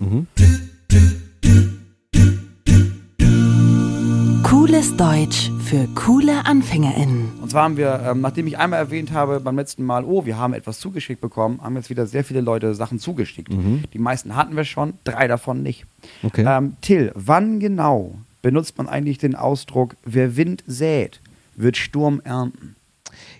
Cooles 4.65 4.97
Deutsch 4.97 5.51
für 5.63 5.87
coole 5.93 6.43
AnfängerInnen. 6.43 7.33
Und 7.39 7.51
zwar 7.51 7.65
haben 7.65 7.77
wir, 7.77 8.01
ähm, 8.03 8.21
nachdem 8.21 8.47
ich 8.47 8.57
einmal 8.57 8.79
erwähnt 8.79 9.11
habe 9.11 9.39
beim 9.39 9.55
letzten 9.55 9.83
Mal, 9.83 10.03
oh, 10.03 10.25
wir 10.25 10.39
haben 10.39 10.55
etwas 10.55 10.79
zugeschickt 10.79 11.21
bekommen, 11.21 11.59
haben 11.61 11.75
jetzt 11.75 11.91
wieder 11.91 12.07
sehr 12.07 12.23
viele 12.23 12.41
Leute 12.41 12.73
Sachen 12.73 12.97
zugeschickt. 12.97 13.49
Die 13.93 13.99
meisten 13.99 14.35
hatten 14.35 14.55
wir 14.55 14.63
schon, 14.63 14.95
drei 15.03 15.27
davon 15.27 15.61
nicht. 15.61 15.85
Okay. 16.23 16.43
Ähm, 16.47 16.77
Till, 16.81 17.11
wann 17.13 17.59
genau 17.59 18.15
benutzt 18.41 18.75
man 18.79 18.89
eigentlich 18.89 19.19
den 19.19 19.35
Ausdruck, 19.35 19.97
wer 20.03 20.35
Wind 20.35 20.63
sät, 20.65 21.21
wird 21.55 21.77
Sturm 21.77 22.19
ernten? 22.23 22.75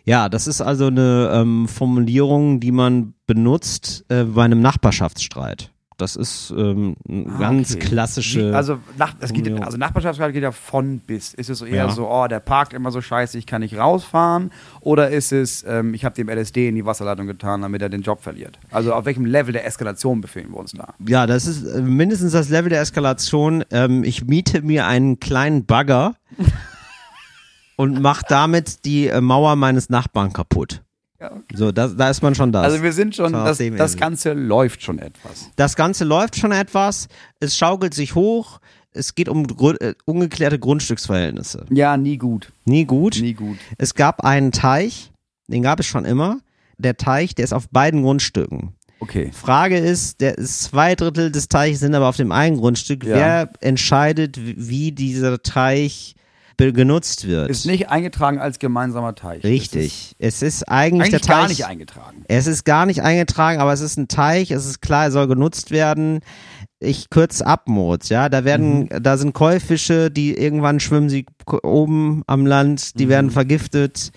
Ja, 0.04 0.30
das 0.30 0.46
ist 0.46 0.62
also 0.62 0.86
eine 0.86 1.32
ähm, 1.34 1.68
Formulierung, 1.68 2.60
die 2.60 2.72
man 2.72 3.16
benutzt 3.26 4.06
äh, 4.10 4.26
bei 4.26 4.46
einem 4.46 4.62
Nachbarschaftsstreit. 4.62 5.72
Das 5.98 6.18
ist 6.18 6.54
ähm, 6.58 6.96
eine 7.08 7.24
ganz 7.40 7.72
Ah, 7.72 7.76
Okay. 7.78 7.88
klassische. 7.88 8.54
Also, 8.54 8.80
nach, 8.98 9.16
es 9.22 9.32
geht, 9.32 9.50
also 9.62 9.78
Nachbarschaftsstreit 9.78 10.34
geht 10.34 10.44
ja 10.44 10.52
von 10.52 11.00
bis. 11.00 11.34
Ist 11.34 11.50
es 11.50 11.62
eher 11.62 11.86
Ja. 11.86 11.90
so, 11.90 12.10
oh, 12.12 12.28
der 12.28 12.42
parkt 12.42 12.74
immer 12.74 12.92
so 12.92 13.00
scheiße, 13.02 13.38
ich 13.38 13.46
kann 13.46 13.62
nicht 13.62 13.78
rausfahren? 13.78 14.52
Oder 14.82 15.10
ist 15.12 15.32
es, 15.32 15.64
ähm, 15.68 15.94
ich 15.94 16.04
habe 16.04 16.14
dem 16.16 16.28
LSD 16.30 16.68
in 16.68 16.76
die 16.76 16.86
Wasserleitung 16.86 17.28
getan, 17.28 17.62
damit 17.62 17.82
er 17.82 17.88
den 17.90 18.02
Job 18.02 18.22
verliert? 18.22 18.60
Also 18.72 18.94
auf 18.94 19.06
welchem 19.06 19.26
Level 19.26 19.54
der 19.54 19.66
Eskalation 19.66 20.20
befinden 20.20 20.52
wir 20.54 20.58
uns 20.60 20.74
da? 20.74 20.94
ja, 21.08 21.26
das 21.28 21.46
ist 21.48 21.64
äh, 21.66 21.82
mindestens 21.82 22.34
das 22.34 22.50
Level 22.50 22.70
der 22.70 22.82
Eskalation. 22.82 23.64
Ähm, 23.72 24.04
ich 24.04 24.26
miete 24.26 24.62
mir 24.64 24.88
einen 24.88 25.20
kleinen 25.22 25.66
Bagger 25.66 26.16
und 27.78 28.02
mache 28.02 28.26
damit 28.28 28.86
die 28.86 29.08
äh, 29.08 29.22
Mauer 29.22 29.56
meines 29.56 29.90
Nachbarn 29.90 30.34
kaputt. 30.34 30.82
Ja, 31.26 31.32
okay. 31.32 31.56
So, 31.56 31.72
da, 31.72 31.88
da 31.88 32.10
ist 32.10 32.22
man 32.22 32.36
schon 32.36 32.52
da. 32.52 32.62
Also 32.62 32.82
wir 32.84 32.94
sind 32.94 33.16
schon, 33.16 33.34
das, 33.34 33.58
das. 33.78 33.98
Ganze 33.98 34.34
läuft 34.34 34.84
schon 34.84 35.00
etwas. 35.00 35.50
Das 35.56 35.76
Ganze 35.76 36.04
läuft 36.04 36.36
schon 36.38 36.52
etwas, 36.52 37.08
es 37.40 37.58
schaukelt 37.58 37.94
sich 37.94 38.16
hoch, 38.16 38.60
es 38.92 39.16
geht 39.16 39.28
um 39.30 39.46
Grund, 39.48 39.82
äh, 39.82 39.96
ungeklärte 40.06 40.60
Grundstücksverhältnisse. 40.60 41.66
Ja, 41.70 41.98
nie 41.98 42.18
gut. 42.18 42.52
Nie 42.66 42.86
gut. 42.86 43.20
Nie 43.22 43.34
gut. 43.34 43.58
Es 43.78 43.94
gab 43.96 44.24
einen 44.24 44.52
Teich, 44.52 45.12
den 45.48 45.64
gab 45.64 45.80
es 45.80 45.86
schon 45.86 46.06
immer. 46.06 46.40
Der 46.78 46.98
Teich, 46.98 47.36
der 47.36 47.46
ist 47.46 47.54
auf 47.54 47.70
beiden 47.70 48.04
Grundstücken. 48.04 48.74
Okay. 49.00 49.32
Frage 49.34 49.78
ist, 49.78 50.22
der 50.22 50.38
ist 50.38 50.64
zwei 50.64 50.96
Drittel 50.96 51.32
des 51.32 51.48
Teiches 51.50 51.82
sind 51.82 51.96
aber 51.96 52.08
auf 52.08 52.18
dem 52.18 52.32
einen 52.32 52.58
Grundstück. 52.58 53.04
Ja. 53.04 53.16
Wer 53.16 53.50
entscheidet, 53.62 54.38
wie- 54.42 54.92
dieser 54.94 55.42
Teich 55.44 56.16
genutzt 56.58 57.28
wird? 57.28 57.50
Ist 57.50 57.66
nicht 57.66 57.90
eingetragen 57.90 58.40
als 58.40 58.60
gemeinsamer 58.60 59.16
Teich. 59.16 59.44
Richtig. 59.44 60.16
Es 60.20 60.42
ist 60.42 60.62
Ist 60.62 60.70
eigentlich, 60.70 61.02
eigentlich 61.02 61.12
der 61.12 61.20
Teich. 61.22 61.28
gar 61.42 61.48
nicht 61.48 61.66
eingetragen. 61.66 62.24
Es 62.28 62.48
ist 62.48 62.64
gar 62.66 62.86
nicht 62.86 63.02
eingetragen, 63.02 63.60
aber 63.60 63.74
es 63.74 63.82
ist 63.82 63.98
ein 63.98 64.08
Teich, 64.08 64.52
es 64.52 64.66
ist 64.66 64.82
klar, 64.82 65.06
er 65.06 65.12
soll 65.12 65.28
genutzt 65.28 65.72
werden. 65.72 66.22
Ich 66.80 67.10
kürze 67.10 67.46
ab, 67.46 67.68
Moritz, 67.68 68.10
ja. 68.10 68.28
Da 68.30 68.44
werden, 68.44 68.90
da 68.90 69.18
sind 69.18 69.34
Koi-Fische, 69.34 70.12
die 70.12 70.34
irgendwann 70.38 70.80
schwimmen 70.80 71.10
sie 71.10 71.26
oben 71.64 72.24
am 72.28 72.46
Land, 72.46 73.00
die 73.00 73.08
werden 73.08 73.32
vergiftet. 73.32 74.12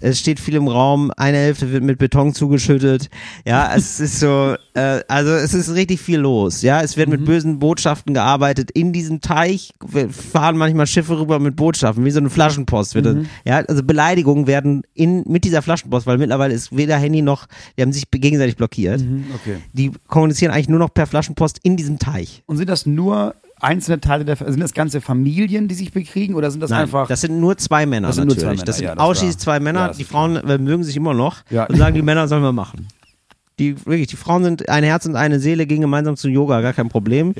Es 0.00 0.20
steht 0.20 0.38
viel 0.38 0.54
im 0.54 0.68
Raum, 0.68 1.10
eine 1.16 1.38
Hälfte 1.38 1.72
wird 1.72 1.82
mit 1.82 1.98
Beton 1.98 2.34
zugeschüttet. 2.34 3.08
Ja, 3.44 3.72
es 3.76 4.00
ist 4.00 4.20
so, 4.20 4.54
äh, 4.74 5.00
also 5.08 5.30
es 5.30 5.54
ist 5.54 5.74
richtig 5.74 6.00
viel 6.00 6.20
los, 6.20 6.62
ja. 6.62 6.82
Es 6.82 6.96
wird 6.96 7.08
mit 7.08 7.24
bösen 7.24 7.58
Botschaften 7.58 8.14
gearbeitet. 8.14 8.70
In 8.70 8.92
diesem 8.92 9.20
Teich 9.20 9.72
wir 9.86 10.10
fahren 10.10 10.56
manchmal 10.56 10.86
Schiffe 10.86 11.18
rüber 11.18 11.38
mit 11.38 11.56
Botschaften, 11.56 12.04
wie 12.04 12.10
so 12.10 12.20
eine 12.20 12.30
Flaschenpost. 12.30 12.94
Wird 12.94 13.06
das, 13.06 13.16
ja, 13.44 13.56
also 13.56 13.82
Beleidigungen 13.82 14.46
werden 14.46 14.82
in, 14.94 15.24
mit 15.26 15.44
dieser 15.44 15.62
Flaschenpost, 15.62 16.06
weil 16.06 16.18
mittlerweile 16.18 16.54
ist 16.54 16.76
weder 16.76 16.96
Handy 16.96 17.22
noch, 17.22 17.46
die 17.76 17.82
haben 17.82 17.92
sich 17.92 18.10
gegenseitig 18.10 18.56
blockiert. 18.56 19.00
Okay. 19.34 19.56
Die 19.72 19.92
kommunizieren 20.08 20.52
eigentlich 20.52 20.68
nur 20.68 20.78
noch 20.78 20.92
per 20.92 21.06
Flaschenpost 21.06 21.58
in 21.62 21.76
diesem 21.76 21.98
Teich. 21.98 22.03
Und 22.46 22.56
sind 22.56 22.68
das 22.70 22.86
nur 22.86 23.34
einzelne 23.60 24.00
Teile 24.00 24.24
der, 24.24 24.36
sind 24.36 24.60
das 24.60 24.74
ganze 24.74 25.00
Familien, 25.00 25.68
die 25.68 25.74
sich 25.74 25.92
bekriegen 25.92 26.34
oder 26.34 26.50
sind 26.50 26.60
das 26.60 26.72
einfach 26.72 27.06
das 27.08 27.20
sind 27.22 27.40
nur 27.40 27.56
zwei 27.56 27.86
Männer 27.86 28.08
Das 28.08 28.16
sind 28.16 28.26
nur 28.26 28.34
natürlich. 28.36 28.44
zwei 28.44 28.54
Männer, 28.56 28.64
das 28.66 28.76
sind 28.76 28.86
ja, 28.86 28.96
ausschließlich 28.96 29.38
zwei 29.38 29.60
Männer. 29.60 29.80
ja, 29.86 29.92
die 29.92 30.04
Frauen 30.04 30.36
äh, 30.36 30.58
mögen 30.58 30.84
sich 30.84 30.96
immer 30.96 31.14
noch 31.14 31.38
Ja. 31.50 31.64
und 31.66 31.76
sagen, 31.76 31.94
die 31.94 32.02
Männer 32.02 32.28
sollen 32.28 32.42
wir 32.42 32.52
machen. 32.52 32.88
Die, 33.60 33.76
wirklich, 33.86 34.08
die 34.08 34.16
Frauen 34.16 34.42
sind 34.42 34.68
ein 34.68 34.82
Herz 34.82 35.06
und 35.06 35.14
eine 35.14 35.38
Seele, 35.38 35.66
gehen 35.66 35.80
gemeinsam 35.80 36.16
zum 36.16 36.32
Yoga, 36.32 36.60
gar 36.60 36.72
kein 36.72 36.88
Problem. 36.88 37.32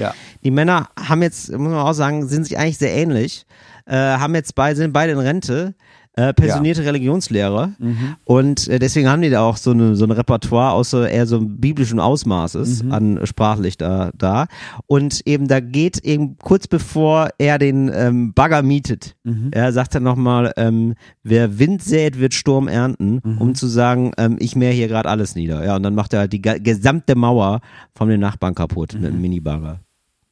Die 0.44 0.50
Männer 0.52 0.88
haben 0.96 1.22
jetzt, 1.22 1.50
muss 1.50 1.72
man 1.72 1.74
auch 1.80 1.92
sagen, 1.92 2.28
sind 2.28 2.44
sich 2.44 2.56
eigentlich 2.56 2.78
sehr 2.78 2.94
ähnlich, 2.94 3.44
äh, 3.86 3.96
haben 3.96 4.34
jetzt 4.36 4.54
beide, 4.54 4.76
sind 4.76 4.92
beide 4.92 5.12
in 5.12 5.18
Rente, 5.18 5.74
äh, 6.16 6.32
pensionierte 6.32 6.84
Religionslehrer 6.84 7.72
Mhm. 7.78 8.16
und 8.24 8.68
äh, 8.68 8.78
deswegen 8.78 9.08
haben 9.08 9.22
die 9.22 9.30
da 9.30 9.40
auch 9.42 9.56
so 9.56 9.72
eine 9.72 9.96
so 9.96 10.04
ein 10.04 10.10
Repertoire 10.12 10.72
aus 10.72 10.90
so 10.90 11.02
eher 11.02 11.26
so 11.26 11.40
biblischen 11.40 11.98
Ausmaßes 11.98 12.84
Mhm. 12.84 12.92
an 12.92 13.20
sprachlich 13.24 13.76
da, 13.78 14.10
da 14.16 14.46
und 14.86 15.22
eben 15.26 15.48
da 15.48 15.58
geht 15.60 15.98
eben 15.98 16.38
kurz 16.38 16.68
bevor 16.68 17.30
er 17.38 17.58
den 17.58 17.90
ähm, 17.92 18.32
Bagger 18.32 18.62
mietet, 18.62 19.16
Mhm. 19.24 19.48
er 19.52 19.72
sagt 19.72 19.94
dann 19.94 20.04
nochmal, 20.04 20.52
ähm, 20.56 20.94
wer 21.22 21.58
Wind 21.58 21.82
sät, 21.82 22.20
wird 22.20 22.34
Sturm 22.34 22.68
ernten, 22.68 23.20
Mhm. 23.24 23.38
um 23.38 23.54
zu 23.54 23.66
sagen, 23.66 24.12
ähm, 24.16 24.36
ich 24.38 24.54
mähe 24.54 24.72
hier 24.72 24.88
gerade 24.88 25.08
alles 25.08 25.34
nieder. 25.34 25.64
Ja, 25.64 25.74
und 25.76 25.82
dann 25.82 25.94
macht 25.94 26.12
er 26.12 26.20
halt 26.20 26.32
die 26.32 26.42
gesamte 26.42 27.14
Mauer 27.16 27.60
von 27.94 28.08
den 28.08 28.20
Nachbarn 28.20 28.54
kaputt 28.54 28.94
mit 28.94 29.04
einem 29.10 29.20
Minibagger. 29.20 29.80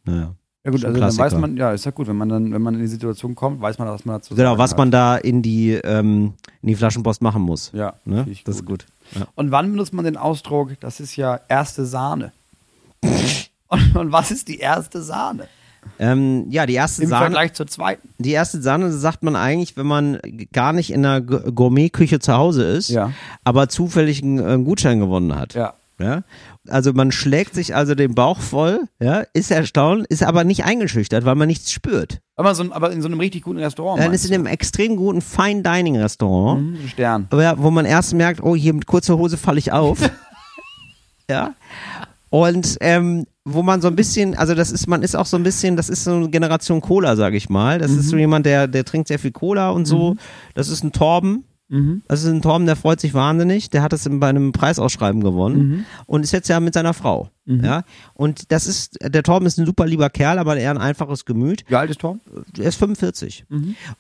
Naja. 0.04 0.34
Ja 0.64 0.70
gut, 0.70 0.84
also 0.84 1.00
dann 1.00 1.18
weiß 1.18 1.34
man, 1.34 1.56
ja, 1.56 1.72
ist 1.72 1.84
ja 1.84 1.90
gut, 1.90 2.06
wenn 2.06 2.16
man 2.16 2.28
dann, 2.28 2.52
wenn 2.52 2.62
man 2.62 2.74
in 2.74 2.80
die 2.80 2.86
Situation 2.86 3.34
kommt, 3.34 3.60
weiß 3.60 3.78
man, 3.78 3.88
was 3.88 4.04
man 4.04 4.16
dazu 4.16 4.34
Genau, 4.36 4.58
was 4.58 4.70
hat. 4.72 4.78
man 4.78 4.92
da 4.92 5.16
in 5.16 5.42
die, 5.42 5.72
ähm, 5.72 6.34
in 6.62 6.68
die 6.68 6.76
Flaschenpost 6.76 7.20
machen 7.20 7.42
muss. 7.42 7.72
Ja, 7.74 7.94
ne? 8.04 8.24
das 8.44 8.56
ist 8.56 8.64
gut. 8.66 8.86
Ja. 9.16 9.26
Und 9.34 9.50
wann 9.50 9.72
benutzt 9.72 9.92
man 9.92 10.04
den 10.04 10.16
Ausdruck, 10.16 10.78
das 10.78 11.00
ist 11.00 11.16
ja 11.16 11.40
erste 11.48 11.84
Sahne? 11.84 12.30
und, 13.68 13.96
und 13.96 14.12
was 14.12 14.30
ist 14.30 14.46
die 14.46 14.58
erste 14.58 15.02
Sahne? 15.02 15.48
Ähm, 15.98 16.46
ja, 16.50 16.64
die 16.64 16.74
erste 16.74 17.02
Im 17.02 17.08
Sahne, 17.08 17.24
Vergleich 17.24 17.54
zur 17.54 17.66
zweiten. 17.66 18.08
die 18.18 18.30
erste 18.30 18.62
Sahne 18.62 18.92
sagt 18.92 19.24
man 19.24 19.34
eigentlich, 19.34 19.76
wenn 19.76 19.86
man 19.86 20.20
gar 20.52 20.72
nicht 20.72 20.92
in 20.92 21.02
der 21.02 21.20
Gourmetküche 21.20 22.20
zu 22.20 22.34
Hause 22.34 22.62
ist, 22.62 22.88
Ja. 22.88 23.10
aber 23.42 23.68
zufällig 23.68 24.22
einen, 24.22 24.38
äh, 24.38 24.62
Gutschein 24.64 25.00
gewonnen 25.00 25.34
hat. 25.34 25.54
Ja. 25.54 25.74
Ja? 25.98 26.22
Also 26.68 26.92
man 26.92 27.10
schlägt 27.10 27.54
sich 27.54 27.74
also 27.74 27.94
den 27.96 28.14
Bauch 28.14 28.38
voll, 28.38 28.84
ja, 29.00 29.24
ist 29.32 29.50
erstaunt, 29.50 30.06
ist 30.06 30.22
aber 30.22 30.44
nicht 30.44 30.64
eingeschüchtert, 30.64 31.24
weil 31.24 31.34
man 31.34 31.48
nichts 31.48 31.72
spürt. 31.72 32.20
Aber, 32.36 32.54
so, 32.54 32.72
aber 32.72 32.92
in 32.92 33.02
so 33.02 33.08
einem 33.08 33.18
richtig 33.18 33.42
guten 33.42 33.58
Restaurant. 33.58 34.00
Dann 34.00 34.12
ist 34.12 34.24
in 34.24 34.34
einem 34.34 34.46
extrem 34.46 34.96
guten 34.96 35.22
Fine 35.22 35.62
Dining 35.62 35.96
Restaurant, 35.96 36.60
du? 36.60 36.64
Mhm, 36.82 36.88
Stern. 36.88 37.26
aber 37.30 37.42
ja, 37.42 37.54
wo 37.58 37.70
man 37.70 37.84
erst 37.84 38.14
merkt, 38.14 38.42
oh, 38.42 38.54
hier 38.54 38.74
mit 38.74 38.86
kurzer 38.86 39.18
Hose 39.18 39.36
falle 39.36 39.58
ich 39.58 39.72
auf. 39.72 39.98
ja. 41.30 41.54
Und 42.30 42.78
ähm, 42.80 43.26
wo 43.44 43.62
man 43.62 43.80
so 43.80 43.88
ein 43.88 43.96
bisschen, 43.96 44.36
also 44.36 44.54
das 44.54 44.70
ist, 44.70 44.86
man 44.86 45.02
ist 45.02 45.16
auch 45.16 45.26
so 45.26 45.36
ein 45.36 45.42
bisschen, 45.42 45.76
das 45.76 45.88
ist 45.88 46.04
so 46.04 46.12
eine 46.12 46.30
Generation 46.30 46.80
Cola, 46.80 47.16
sag 47.16 47.34
ich 47.34 47.50
mal. 47.50 47.78
Das 47.78 47.90
ist 47.90 48.08
so 48.08 48.16
jemand, 48.16 48.46
der, 48.46 48.68
der 48.68 48.84
trinkt 48.84 49.08
sehr 49.08 49.18
viel 49.18 49.32
Cola 49.32 49.70
und 49.70 49.84
so. 49.84 50.16
Das 50.54 50.68
ist 50.68 50.84
ein 50.84 50.92
Torben. 50.92 51.44
Das 52.06 52.22
ist 52.22 52.28
ein 52.28 52.42
Torben, 52.42 52.66
der 52.66 52.76
freut 52.76 53.00
sich 53.00 53.14
wahnsinnig. 53.14 53.70
Der 53.70 53.82
hat 53.82 53.92
es 53.92 54.06
bei 54.10 54.28
einem 54.28 54.52
Preisausschreiben 54.52 55.22
gewonnen 55.22 55.86
und 56.06 56.22
ist 56.22 56.32
jetzt 56.32 56.48
ja 56.48 56.60
mit 56.60 56.74
seiner 56.74 56.92
Frau. 56.94 57.30
Ja. 57.44 57.82
Und 58.14 58.52
das 58.52 58.66
ist, 58.68 58.98
der 59.02 59.22
Torben 59.24 59.46
ist 59.46 59.58
ein 59.58 59.66
super 59.66 59.86
lieber 59.86 60.10
Kerl, 60.10 60.38
aber 60.38 60.56
eher 60.56 60.70
ein 60.70 60.78
einfaches 60.78 61.24
Gemüt. 61.24 61.64
Wie 61.66 61.74
alt 61.74 61.90
ist 61.90 62.00
Tom? 62.00 62.20
Er 62.56 62.66
ist 62.66 62.76
45. 62.76 63.46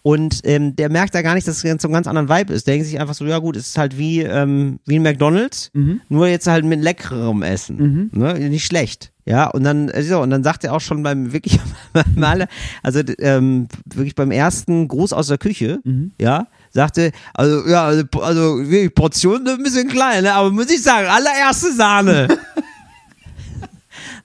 Und 0.02 0.40
ähm, 0.44 0.76
der 0.76 0.90
merkt 0.90 1.14
da 1.14 1.22
gar 1.22 1.34
nicht, 1.34 1.48
dass 1.48 1.56
es 1.56 1.62
jetzt 1.62 1.82
so 1.82 1.88
ein 1.88 1.92
ganz 1.92 2.06
anderen 2.06 2.28
Vibe 2.28 2.52
ist. 2.52 2.66
Der 2.66 2.74
denkt 2.74 2.86
sich 2.86 3.00
einfach 3.00 3.14
so, 3.14 3.24
ja 3.24 3.38
gut, 3.38 3.56
es 3.56 3.68
ist 3.68 3.78
halt 3.78 3.98
wie, 3.98 4.20
ähm, 4.20 4.78
wie 4.86 4.96
ein 4.96 5.02
McDonalds, 5.02 5.70
nur 6.08 6.28
jetzt 6.28 6.46
halt 6.46 6.64
mit 6.64 6.82
leckerem 6.82 7.42
Essen. 7.42 8.10
Ne? 8.12 8.34
Nicht 8.48 8.66
schlecht. 8.66 9.12
Ja, 9.24 9.48
und 9.48 9.62
dann, 9.62 9.88
äh, 9.88 10.02
so, 10.02 10.20
und 10.20 10.30
dann 10.30 10.42
sagt 10.42 10.64
er 10.64 10.74
auch 10.74 10.80
schon 10.80 11.02
beim 11.04 11.32
wirklich 11.32 11.60
Male, 12.16 12.48
also 12.82 13.00
ähm, 13.18 13.68
wirklich 13.84 14.16
beim 14.16 14.32
ersten 14.32 14.88
Gruß 14.88 15.12
aus 15.12 15.28
der 15.28 15.38
Küche, 15.38 15.80
ja, 16.20 16.48
sagte, 16.72 17.12
also 17.34 17.68
ja, 17.68 17.84
also, 17.84 18.04
also 18.20 18.90
Portionen 18.94 19.46
sind 19.46 19.58
ein 19.58 19.62
bisschen 19.62 19.88
klein, 19.88 20.24
ne? 20.24 20.32
aber 20.32 20.50
muss 20.50 20.70
ich 20.70 20.82
sagen, 20.82 21.06
allererste 21.06 21.72
Sahne. 21.72 22.28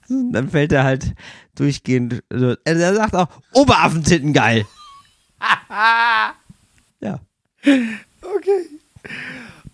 dann 0.10 0.50
fällt 0.50 0.72
er 0.72 0.84
halt 0.84 1.14
durchgehend. 1.56 2.24
Also, 2.30 2.56
er 2.64 2.96
sagt 2.96 3.16
auch, 3.16 3.28
Oberaffentitten 3.54 4.34
geil. 4.34 4.66
ja. 7.02 7.20
Okay. 7.64 8.70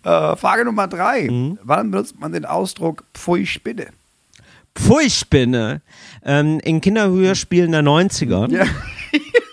Äh, 0.02 0.36
Frage 0.36 0.64
Nummer 0.64 0.88
drei. 0.88 1.30
Mhm. 1.30 1.58
Wann 1.62 1.90
benutzt 1.90 2.18
man 2.18 2.32
den 2.32 2.44
Ausdruck 2.44 3.04
Pfui 3.14 3.46
Spinne? 3.46 3.88
Pfui 4.74 5.08
Spinne. 5.08 5.80
Ähm, 6.24 6.60
in 6.60 6.80
Kinderhörspielen 6.80 7.72
der 7.72 7.82
90er. 7.82 8.50
Ja. 8.50 8.64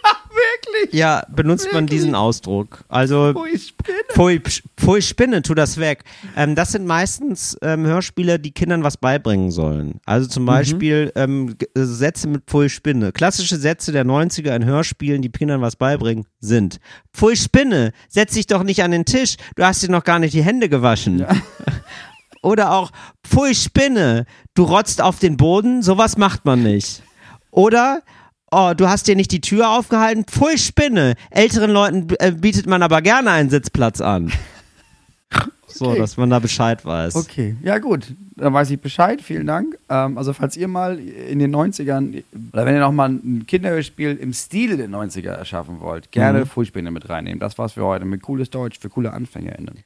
ja, 0.93 1.17
wirklich. 1.17 1.29
ja, 1.29 1.35
benutzt 1.35 1.67
man 1.73 1.87
diesen 1.87 2.15
Ausdruck. 2.15 2.83
Also 2.89 3.33
Pfui 3.33 3.57
Spinne. 3.57 3.97
Pfui, 4.13 4.41
Pfui 4.77 5.01
Spinne, 5.01 5.41
tu 5.41 5.53
das 5.53 5.77
weg. 5.77 6.03
Ähm, 6.35 6.55
das 6.55 6.71
sind 6.73 6.85
meistens 6.85 7.57
ähm, 7.61 7.85
Hörspiele, 7.85 8.39
die 8.39 8.51
Kindern 8.51 8.83
was 8.83 8.97
beibringen 8.97 9.51
sollen. 9.51 9.99
Also 10.05 10.27
zum 10.27 10.45
Beispiel 10.45 11.11
ähm, 11.15 11.57
G- 11.57 11.65
äh, 11.75 11.83
Sätze 11.85 12.27
mit 12.27 12.43
Pfui 12.47 12.69
Spinne. 12.69 13.11
Klassische 13.11 13.57
Sätze 13.57 13.91
der 13.91 14.05
90er 14.05 14.55
in 14.55 14.65
Hörspielen, 14.65 15.21
die 15.21 15.31
Kindern 15.31 15.61
was 15.61 15.75
beibringen, 15.75 16.25
sind 16.39 16.79
Pfui 17.13 17.35
Spinne, 17.35 17.91
setz 18.09 18.33
dich 18.33 18.47
doch 18.47 18.63
nicht 18.63 18.83
an 18.83 18.91
den 18.91 19.05
Tisch, 19.05 19.35
du 19.55 19.63
hast 19.63 19.83
dir 19.83 19.89
noch 19.91 20.03
gar 20.03 20.19
nicht 20.19 20.33
die 20.33 20.43
Hände 20.43 20.69
gewaschen. 20.69 21.25
Oder 22.43 22.71
auch 22.73 22.91
Pfui 23.23 23.53
Spinne, 23.53 24.25
du 24.55 24.63
rotzt 24.63 25.01
auf 25.01 25.19
den 25.19 25.37
Boden, 25.37 25.83
sowas 25.83 26.17
macht 26.17 26.43
man 26.45 26.63
nicht. 26.63 27.03
Oder 27.51 28.01
Oh, 28.53 28.73
du 28.75 28.89
hast 28.89 29.07
dir 29.07 29.15
nicht 29.15 29.31
die 29.31 29.39
Tür 29.41 29.69
aufgehalten? 29.69 30.25
Pfui 30.25 30.57
Spinne. 30.57 31.15
Älteren 31.29 31.71
Leuten 31.71 32.07
äh, 32.19 32.31
bietet 32.31 32.67
man 32.67 32.83
aber 32.83 33.01
gerne 33.01 33.31
einen 33.31 33.49
Sitzplatz 33.49 34.01
an. 34.01 34.31
So, 35.73 35.87
Okay. 35.91 35.99
dass 35.99 36.17
man 36.17 36.29
da 36.29 36.39
Bescheid 36.39 36.83
weiß. 36.85 37.15
Okay, 37.15 37.55
ja 37.63 37.77
gut, 37.77 38.13
dann 38.35 38.53
weiß 38.53 38.69
ich 38.71 38.81
Bescheid, 38.81 39.21
vielen 39.21 39.47
Dank. 39.47 39.77
Ähm, 39.89 40.17
also 40.17 40.33
falls 40.33 40.57
ihr 40.57 40.67
mal 40.67 40.99
in 40.99 41.39
den 41.39 41.55
90ern, 41.55 42.23
oder 42.51 42.65
wenn 42.65 42.73
ihr 42.75 42.81
noch 42.81 42.91
mal 42.91 43.07
ein 43.07 43.45
Kinderhörspiel 43.47 44.17
im 44.17 44.33
Stile 44.33 44.75
der 44.75 44.89
90er 44.89 45.29
erschaffen 45.29 45.79
wollt, 45.79 46.11
gerne 46.11 46.45
Frühspinne 46.45 46.91
mit 46.91 47.07
reinnehmen. 47.07 47.39
Das 47.39 47.57
war's 47.57 47.71
für 47.71 47.85
heute 47.85 48.03
mit 48.03 48.21
cooles 48.21 48.49
Deutsch 48.49 48.79
für 48.79 48.89
coole 48.89 49.13
AnfängerInnen. 49.13 49.79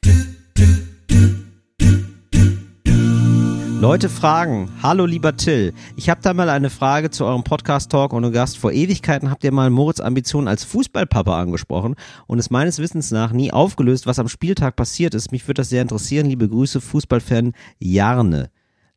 Leute 3.78 4.08
fragen, 4.08 4.70
hallo 4.82 5.04
lieber 5.04 5.36
Till, 5.36 5.74
ich 5.96 6.08
habe 6.08 6.22
da 6.22 6.32
mal 6.32 6.48
eine 6.48 6.70
Frage 6.70 7.10
zu 7.10 7.26
eurem 7.26 7.44
Podcast-Talk 7.44 8.14
ohne 8.14 8.30
Gast. 8.30 8.56
Vor 8.56 8.72
Ewigkeiten 8.72 9.30
habt 9.30 9.44
ihr 9.44 9.52
mal 9.52 9.68
Moritz 9.68 10.00
Ambitionen 10.00 10.48
als 10.48 10.64
Fußballpapa 10.64 11.38
angesprochen 11.38 11.94
und 12.26 12.38
es 12.38 12.48
meines 12.48 12.78
Wissens 12.78 13.10
nach 13.10 13.32
nie 13.32 13.52
aufgelöst, 13.52 14.06
was 14.06 14.18
am 14.18 14.28
Spieltag 14.28 14.76
passiert 14.76 15.14
ist. 15.14 15.30
Mich 15.30 15.46
würde 15.46 15.60
das 15.60 15.68
sehr 15.68 15.82
interessieren. 15.82 16.26
Liebe 16.26 16.48
Grüße, 16.48 16.80
Fußballfan 16.80 17.52
Jarne. 17.78 18.48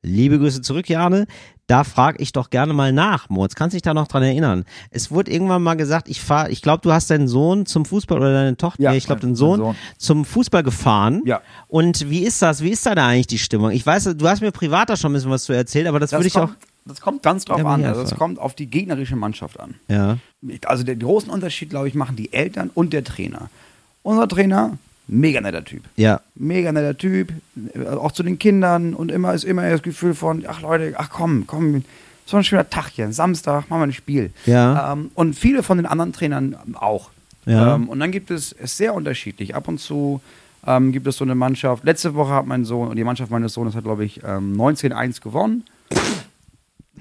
Liebe 0.01 0.39
Grüße 0.39 0.61
zurück, 0.61 0.88
Jarne. 0.88 1.27
Da 1.70 1.84
frage 1.84 2.17
ich 2.17 2.32
doch 2.32 2.49
gerne 2.49 2.74
mal 2.74 2.91
nach, 2.91 3.30
Moritz. 3.30 3.53
Kannst 3.53 3.76
dich 3.76 3.84
da 3.84 3.93
noch 3.93 4.07
dran 4.07 4.24
erinnern? 4.24 4.65
Es 4.89 5.11
wurde 5.11 5.32
irgendwann 5.32 5.61
mal 5.61 5.76
gesagt, 5.76 6.09
ich 6.09 6.20
fahr, 6.20 6.49
ich 6.49 6.63
glaube, 6.63 6.82
du 6.82 6.91
hast 6.91 7.11
deinen 7.11 7.28
Sohn 7.28 7.67
zum 7.67 7.86
Fußball 7.86 8.17
oder 8.17 8.34
deine 8.34 8.57
Tochter, 8.57 8.82
Ja, 8.82 8.89
nee, 8.89 8.97
ich 8.97 9.05
glaube, 9.05 9.22
den 9.22 9.36
Sohn, 9.36 9.59
Sohn. 9.59 9.76
zum 9.99 10.26
Fußball 10.26 10.63
gefahren. 10.63 11.22
Ja. 11.26 11.41
Und 11.67 12.09
wie 12.09 12.24
ist 12.24 12.41
das? 12.41 12.63
Wie 12.63 12.72
ist 12.72 12.88
da, 12.88 12.95
da 12.95 13.05
eigentlich 13.05 13.28
die 13.28 13.38
Stimmung? 13.38 13.70
Ich 13.70 13.86
weiß, 13.86 14.15
du 14.17 14.28
hast 14.28 14.41
mir 14.41 14.51
privat 14.51 14.89
da 14.89 14.97
schon 14.97 15.11
ein 15.11 15.13
bisschen 15.13 15.30
was 15.30 15.43
zu 15.43 15.53
erzählt, 15.53 15.86
aber 15.86 15.99
das, 15.99 16.11
würde 16.11 16.26
ich 16.26 16.36
auch. 16.38 16.49
das 16.86 17.01
kommt 17.01 17.22
ganz 17.22 17.45
drauf 17.45 17.63
an. 17.63 17.86
Also 17.86 18.01
es 18.01 18.15
kommt 18.15 18.39
auf 18.39 18.55
die 18.55 18.65
gegnerische 18.65 19.15
Mannschaft 19.15 19.59
an. 19.59 19.76
Ja. 19.88 20.17
Also 20.65 20.84
den 20.84 20.97
großen 20.97 21.30
Unterschied, 21.30 21.70
glaube 21.70 21.88
ich, 21.88 21.93
machen 21.93 22.15
die 22.15 22.34
Eltern 22.34 22.72
und 22.74 22.93
der 22.93 23.03
Trainer. 23.03 23.51
Unser 24.01 24.28
Trainer, 24.28 24.80
mega 25.10 25.41
netter 25.41 25.66
Typ. 25.66 25.84
Ja. 25.95 26.22
mega 26.36 26.72
netter 26.72 26.97
Typ, 26.97 27.34
äh, 27.74 27.88
auch 27.88 28.12
zu 28.12 28.24
den 28.24 28.39
Kindern 28.39 28.93
und 28.93 29.12
immer 29.12 29.34
ist 29.34 29.43
immer 29.43 29.70
das 29.70 29.82
Gefühl 29.82 30.14
von, 30.14 30.45
ach 30.47 30.62
Leute, 30.62 30.93
ach 30.97 31.10
komm, 31.10 31.45
komm, 31.47 31.84
so 32.26 32.38
ein 32.38 32.43
schöner 32.43 32.70
Tag 32.70 32.89
hier, 32.89 33.12
Samstag, 33.12 33.70
machen 33.70 33.82
wir 33.82 33.88
ein 33.88 33.93
Spiel. 33.93 34.32
Ja. 34.45 34.93
Ähm, 34.93 35.10
und 35.16 35.34
viele 35.34 35.64
von 35.64 35.78
den 35.78 35.88
anderen 35.88 36.14
Trainern 36.14 36.55
auch. 36.76 37.10
Ja. 37.45 37.76
Ähm, 37.76 37.89
und 37.89 37.99
dann 37.99 38.12
gibt 38.12 38.30
es, 38.30 38.53
es 38.53 38.78
sehr 38.78 38.93
unterschiedlich. 38.93 39.55
Ab 39.55 39.68
und 39.68 39.80
zu 39.80 40.22
ähm, 40.66 40.91
gibt 40.91 41.07
es 41.07 41.18
so 41.18 41.26
eine 41.26 41.34
Mannschaft. 41.34 41.84
Letzte 41.84 42.14
Woche 42.14 42.34
hat 42.34 42.45
mein 42.45 42.66
Sohn, 42.66 42.89
und 42.89 42.95
die 42.97 43.03
Mannschaft 43.03 43.32
meines 43.32 43.53
Sohnes 43.53 43.76
hat, 43.76 43.84
glaube 43.84 44.05
ich, 44.05 44.22
ähm, 44.24 44.55
19-1 44.55 45.22
gewonnen. 45.22 45.64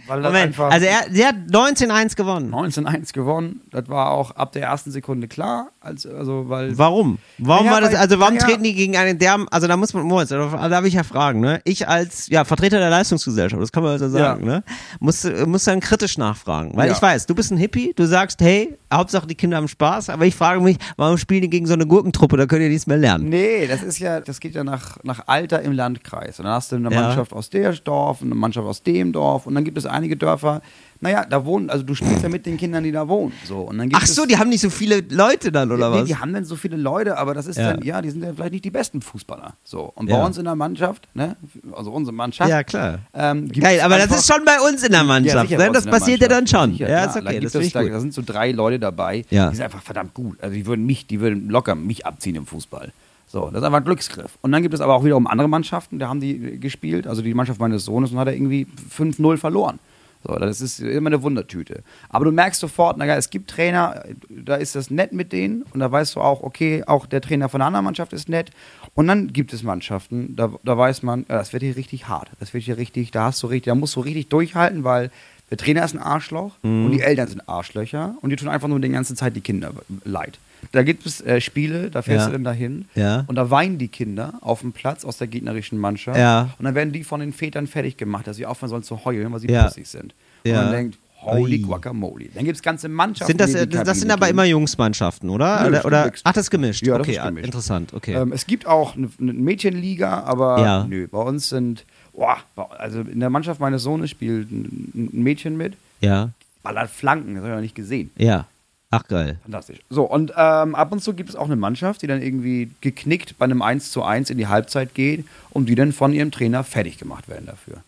Moment, 0.06 0.58
also 0.58 0.86
er, 0.86 1.08
der 1.10 1.28
hat 1.28 1.36
19-1 1.50 2.16
gewonnen. 2.16 2.54
19-1 2.54 3.12
gewonnen. 3.12 3.60
Das 3.70 3.88
war 3.88 4.10
auch 4.10 4.30
ab 4.32 4.52
der 4.52 4.62
ersten 4.62 4.90
Sekunde 4.90 5.28
klar. 5.28 5.68
Als, 5.80 6.06
also, 6.06 6.48
weil 6.48 6.76
Warum? 6.76 7.18
Warum 7.38 7.66
Naja, 7.66 7.74
war 7.76 7.80
das, 7.80 7.94
also 7.94 8.18
warum 8.18 8.34
naja. 8.34 8.46
treten 8.46 8.62
die 8.64 8.74
gegen 8.74 8.96
einen 8.96 9.18
der, 9.18 9.38
also 9.50 9.66
da 9.66 9.76
muss 9.76 9.94
man, 9.94 10.04
Moritz, 10.04 10.28
da 10.30 10.68
darf 10.68 10.84
ich 10.84 10.94
ja 10.94 11.02
fragen, 11.02 11.40
ne? 11.40 11.60
Ich 11.64 11.88
als, 11.88 12.28
ja, 12.28 12.44
Vertreter 12.44 12.78
der 12.78 12.90
Leistungsgesellschaft, 12.90 13.62
das 13.62 13.72
kann 13.72 13.82
man 13.82 13.92
also 13.92 14.08
sagen, 14.08 14.46
Ja. 14.46 14.52
ne? 14.56 14.64
Muss, 15.00 15.26
muss 15.46 15.64
dann 15.64 15.80
kritisch 15.80 16.18
nachfragen. 16.18 16.72
Weil 16.76 16.88
Ja. 16.88 16.94
ich 16.94 17.00
weiß, 17.02 17.26
du 17.26 17.34
bist 17.34 17.50
ein 17.52 17.56
Hippie, 17.58 17.92
du 17.96 18.06
sagst, 18.06 18.40
hey, 18.40 18.76
Hauptsache 18.92 19.26
die 19.26 19.34
Kinder 19.34 19.56
haben 19.58 19.68
Spaß, 19.68 20.10
aber 20.10 20.26
ich 20.26 20.34
frage 20.34 20.60
mich, 20.60 20.78
warum 20.96 21.18
spielen 21.18 21.42
die 21.42 21.50
gegen 21.50 21.66
so 21.66 21.74
eine 21.74 21.86
Gurkentruppe, 21.86 22.36
da 22.36 22.46
könnt 22.46 22.62
ihr 22.62 22.68
nichts 22.68 22.86
mehr 22.86 22.96
lernen. 22.96 23.28
Nee, 23.28 23.66
das 23.66 23.82
ist 23.82 23.98
ja, 23.98 24.20
das 24.20 24.40
geht 24.40 24.54
ja 24.54 24.64
nach, 24.64 24.98
nach 25.04 25.22
Alter 25.26 25.62
im 25.62 25.72
Landkreis. 25.72 26.38
Und 26.38 26.44
dann 26.46 26.54
hast 26.54 26.72
du 26.72 26.76
eine 26.76 26.90
Ja. 26.90 27.00
Mannschaft 27.02 27.32
aus 27.32 27.50
der 27.50 27.72
Dorf, 27.72 28.22
eine 28.22 28.34
Mannschaft 28.34 28.66
aus 28.66 28.82
dem 28.82 29.12
Dorf 29.12 29.46
und 29.46 29.54
dann 29.54 29.64
gibt 29.64 29.78
es 29.78 29.86
einige 29.88 30.16
Dörfer, 30.16 30.62
naja, 31.00 31.24
da 31.24 31.44
wohnen, 31.44 31.70
also 31.70 31.84
du 31.84 31.94
spielst 31.94 32.24
ja 32.24 32.28
mit 32.28 32.44
den 32.44 32.56
Kindern, 32.56 32.82
die 32.82 32.90
da 32.90 33.06
wohnen. 33.06 33.32
So, 33.44 33.60
und 33.60 33.78
dann 33.78 33.88
gibt 33.88 34.02
Ach 34.02 34.06
so, 34.06 34.22
es, 34.22 34.28
die 34.28 34.36
haben 34.36 34.48
nicht 34.48 34.60
so 34.62 34.68
viele 34.68 35.00
Leute 35.10 35.52
dann, 35.52 35.70
oder 35.70 35.90
nee, 35.90 35.98
was? 36.00 36.04
die 36.06 36.16
haben 36.16 36.32
dann 36.32 36.44
so 36.44 36.56
viele 36.56 36.76
Leute, 36.76 37.16
aber 37.16 37.34
das 37.34 37.46
ist 37.46 37.56
Ja. 37.56 37.72
dann, 37.74 37.82
ja, 37.84 38.02
die 38.02 38.10
sind 38.10 38.24
ja 38.24 38.32
vielleicht 38.34 38.50
nicht 38.52 38.64
die 38.64 38.70
besten 38.72 39.00
Fußballer. 39.00 39.54
So. 39.62 39.92
Und 39.94 40.10
Ja. 40.10 40.18
bei 40.18 40.26
uns 40.26 40.38
in 40.38 40.44
der 40.44 40.56
Mannschaft, 40.56 41.06
ne, 41.14 41.36
also 41.72 41.92
unsere 41.92 42.12
Mannschaft. 42.14 42.50
Ja, 42.50 42.64
klar. 42.64 42.98
Ähm, 43.14 43.48
Geil, 43.52 43.80
aber 43.80 43.94
einfach- 43.94 44.08
das 44.08 44.20
ist 44.20 44.32
schon 44.34 44.44
bei 44.44 44.58
uns 44.68 44.82
in 44.82 44.90
der 44.90 45.04
Mannschaft, 45.04 45.48
sicher, 45.48 45.64
ne? 45.66 45.70
Das 45.72 45.86
passiert 45.86 46.20
ja 46.20 46.26
dann 46.28 46.48
schon. 46.48 46.72
Sicher, 46.72 46.88
ja, 46.90 47.04
ist 47.04 47.14
Da 47.14 47.20
okay, 47.20 47.38
gibt 47.38 47.54
das 47.54 47.64
ich 47.64 47.72
da, 47.72 47.84
da 47.84 48.00
sind 48.00 48.12
so 48.12 48.22
drei 48.26 48.50
Leute 48.50 48.80
dabei, 48.80 49.24
Ja. 49.30 49.50
die 49.50 49.54
sind 49.56 49.64
einfach 49.64 49.82
verdammt 49.82 50.14
gut. 50.14 50.42
Also 50.42 50.54
die 50.54 50.66
würden 50.66 50.84
mich, 50.84 51.06
die 51.06 51.20
würden 51.20 51.48
locker 51.48 51.76
mich 51.76 52.06
abziehen 52.06 52.34
im 52.34 52.46
Fußball. 52.46 52.92
So, 53.28 53.50
das 53.50 53.60
ist 53.60 53.62
einfach 53.64 53.78
ein 53.78 53.84
Glücksgriff. 53.84 54.38
Und 54.40 54.52
dann 54.52 54.62
gibt 54.62 54.74
es 54.74 54.80
aber 54.80 54.94
auch 54.94 55.04
wiederum 55.04 55.26
andere 55.26 55.48
Mannschaften, 55.48 55.98
da 55.98 56.08
haben 56.08 56.20
die 56.20 56.58
gespielt, 56.58 57.06
also 57.06 57.20
die 57.22 57.34
Mannschaft 57.34 57.60
meines 57.60 57.84
Sohnes 57.84 58.10
und 58.10 58.18
hat 58.18 58.26
er 58.28 58.34
irgendwie 58.34 58.66
5-0 58.96 59.36
verloren. 59.36 59.78
So, 60.24 60.34
das 60.34 60.60
ist 60.60 60.80
immer 60.80 61.08
eine 61.08 61.22
Wundertüte. 61.22 61.84
Aber 62.08 62.24
du 62.24 62.32
merkst 62.32 62.58
sofort, 62.60 62.96
naja, 62.96 63.14
es 63.16 63.30
gibt 63.30 63.50
Trainer, 63.50 64.02
da 64.28 64.56
ist 64.56 64.74
das 64.74 64.90
nett 64.90 65.12
mit 65.12 65.32
denen 65.32 65.62
und 65.72 65.78
da 65.78 65.92
weißt 65.92 66.16
du 66.16 66.20
auch, 66.20 66.42
okay, 66.42 66.82
auch 66.86 67.06
der 67.06 67.20
Trainer 67.20 67.48
von 67.48 67.60
einer 67.60 67.68
anderen 67.68 67.84
Mannschaft 67.84 68.12
ist 68.12 68.28
nett. 68.28 68.50
Und 68.94 69.06
dann 69.06 69.32
gibt 69.32 69.52
es 69.52 69.62
Mannschaften, 69.62 70.34
da, 70.34 70.50
da 70.64 70.76
weiß 70.76 71.04
man, 71.04 71.20
ja, 71.28 71.36
das 71.36 71.52
wird 71.52 71.62
hier 71.62 71.76
richtig 71.76 72.08
hart. 72.08 72.30
Das 72.40 72.52
wird 72.52 72.64
hier 72.64 72.78
richtig, 72.78 73.12
da 73.12 73.24
hast 73.26 73.42
du 73.44 73.46
richtig, 73.46 73.70
da 73.70 73.76
musst 73.76 73.94
du 73.94 74.00
richtig 74.00 74.28
durchhalten, 74.28 74.82
weil 74.82 75.10
der 75.50 75.56
Trainer 75.58 75.84
ist 75.84 75.94
ein 75.94 76.02
Arschloch 76.02 76.56
Mhm. 76.62 76.86
und 76.86 76.92
die 76.92 77.00
Eltern 77.00 77.28
sind 77.28 77.48
Arschlöcher 77.48 78.16
und 78.20 78.30
die 78.30 78.36
tun 78.36 78.48
einfach 78.48 78.68
nur 78.68 78.80
die 78.80 78.88
ganze 78.88 79.14
Zeit 79.14 79.36
die 79.36 79.40
Kinder 79.40 79.72
leid. 80.04 80.38
Da 80.72 80.82
gibt 80.82 81.06
es 81.06 81.20
äh, 81.20 81.40
Spiele, 81.40 81.90
da 81.90 82.02
fährst 82.02 82.22
Ja. 82.22 82.26
du 82.26 82.32
dann 82.32 82.44
dahin 82.44 82.84
Ja. 82.94 83.24
und 83.26 83.36
da 83.36 83.50
weinen 83.50 83.78
die 83.78 83.88
Kinder 83.88 84.34
auf 84.40 84.60
dem 84.60 84.72
Platz 84.72 85.04
aus 85.04 85.16
der 85.18 85.26
gegnerischen 85.28 85.78
Mannschaft 85.78 86.18
Ja. 86.18 86.50
und 86.58 86.64
dann 86.64 86.74
werden 86.74 86.92
die 86.92 87.04
von 87.04 87.20
den 87.20 87.32
Vätern 87.32 87.66
fertig 87.66 87.96
gemacht, 87.96 88.26
dass 88.26 88.36
sie 88.36 88.46
aufhören 88.46 88.68
sollen 88.70 88.82
zu 88.82 89.04
heulen, 89.04 89.32
weil 89.32 89.40
sie 89.40 89.48
Ja. 89.48 89.64
pussig 89.64 89.86
sind. 89.86 90.14
Und 90.44 90.52
man 90.52 90.70
denkt, 90.70 90.98
holy 91.20 91.56
Ui. 91.56 91.62
guacamole. 91.62 92.26
Dann 92.34 92.44
gibt 92.44 92.56
es 92.56 92.62
ganze 92.62 92.88
Mannschaften. 92.88 93.26
Sind 93.36 93.40
das, 93.40 93.54
äh, 93.54 93.66
das 93.66 93.98
sind 94.00 94.10
aber 94.10 94.26
gehen. 94.26 94.34
immer 94.34 94.44
Jungsmannschaften, 94.44 95.30
oder? 95.30 95.62
Nö, 95.62 95.68
oder, 95.68 95.84
oder 95.84 96.12
ach, 96.24 96.32
das 96.32 96.44
ist 96.44 96.50
gemischt. 96.50 96.86
Ja, 96.86 96.94
okay, 96.98 97.18
gemischt. 97.22 97.46
interessant, 97.46 97.92
okay. 97.94 98.14
Ähm, 98.14 98.32
es 98.32 98.46
gibt 98.46 98.66
auch 98.66 98.96
eine, 98.96 99.08
eine 99.20 99.32
Mädchenliga, 99.32 100.20
aber 100.24 100.86
nö, 100.88 101.08
bei 101.08 101.18
uns 101.22 101.48
sind, 101.48 101.84
boah, 102.12 102.38
also 102.78 103.00
in 103.00 103.20
der 103.20 103.30
Mannschaft 103.30 103.60
meines 103.60 103.82
Sohnes 103.82 104.10
spielt 104.10 104.50
ein, 104.50 104.92
ein 105.12 105.22
Mädchen 105.22 105.56
mit, 105.56 105.74
ja, 106.00 106.30
ballert 106.62 106.90
Flanken, 106.90 107.34
das 107.34 107.42
habe 107.42 107.48
ich 107.50 107.54
noch 107.56 107.62
nicht 107.62 107.74
gesehen. 107.74 108.10
ja. 108.16 108.46
Ach 108.90 109.06
geil. 109.06 109.38
Fantastisch. 109.42 109.80
So, 109.90 110.04
und 110.04 110.32
ähm, 110.36 110.74
ab 110.74 110.92
und 110.92 111.02
zu 111.02 111.12
gibt 111.12 111.28
es 111.28 111.36
auch 111.36 111.44
eine 111.44 111.56
Mannschaft, 111.56 112.00
die 112.02 112.06
dann 112.06 112.22
irgendwie 112.22 112.70
geknickt 112.80 113.36
bei 113.38 113.44
einem 113.44 113.60
1 113.60 113.92
zu 113.92 114.02
1 114.02 114.30
in 114.30 114.38
die 114.38 114.46
Halbzeit 114.46 114.94
geht 114.94 115.26
und 115.50 115.68
die 115.68 115.74
dann 115.74 115.92
von 115.92 116.12
ihrem 116.12 116.30
Trainer 116.30 116.64
fertig 116.64 116.96
gemacht 116.98 117.28
werden 117.28 117.46
dafür. 117.46 117.82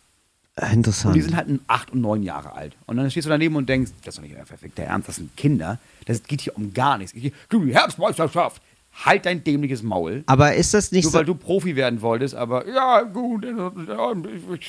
Äh, 0.56 0.74
Interessant. 0.74 1.14
Und 1.14 1.14
die 1.14 1.22
sind 1.22 1.36
halt 1.36 1.48
acht 1.68 1.90
und 1.90 2.02
neun 2.02 2.22
Jahre 2.22 2.52
alt. 2.52 2.74
Und 2.86 2.98
dann 2.98 3.10
stehst 3.10 3.24
du 3.26 3.30
daneben 3.30 3.56
und 3.56 3.68
denkst, 3.68 3.92
das 4.04 4.14
ist 4.14 4.18
doch 4.18 4.22
nicht 4.22 4.36
euer 4.36 4.44
perfekter 4.44 4.82
Ernst, 4.82 5.08
das 5.08 5.16
sind 5.16 5.34
Kinder. 5.36 5.78
Das 6.04 6.22
geht 6.22 6.42
hier 6.42 6.54
um 6.56 6.74
gar 6.74 6.98
nichts. 6.98 7.14
Du, 7.48 7.64
die 7.64 7.74
Herbstmeisterschaft. 7.74 8.60
Halt 9.04 9.24
dein 9.24 9.42
dämliches 9.44 9.82
Maul. 9.84 10.24
aber 10.26 10.54
ist 10.56 10.74
das 10.74 10.90
nicht 10.90 11.04
Nur 11.04 11.12
so, 11.12 11.18
weil 11.18 11.24
du 11.24 11.36
Profi 11.36 11.76
werden 11.76 12.02
wolltest, 12.02 12.34
aber 12.34 12.66
ja, 12.68 13.02
gut, 13.02 13.46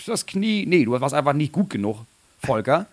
das 0.06 0.28
Knie. 0.28 0.66
Nee, 0.68 0.86
du 0.86 0.92
warst 0.92 1.16
einfach 1.16 1.34
nicht 1.34 1.52
gut 1.52 1.72
genug, 1.72 1.98
Volker. 2.40 2.86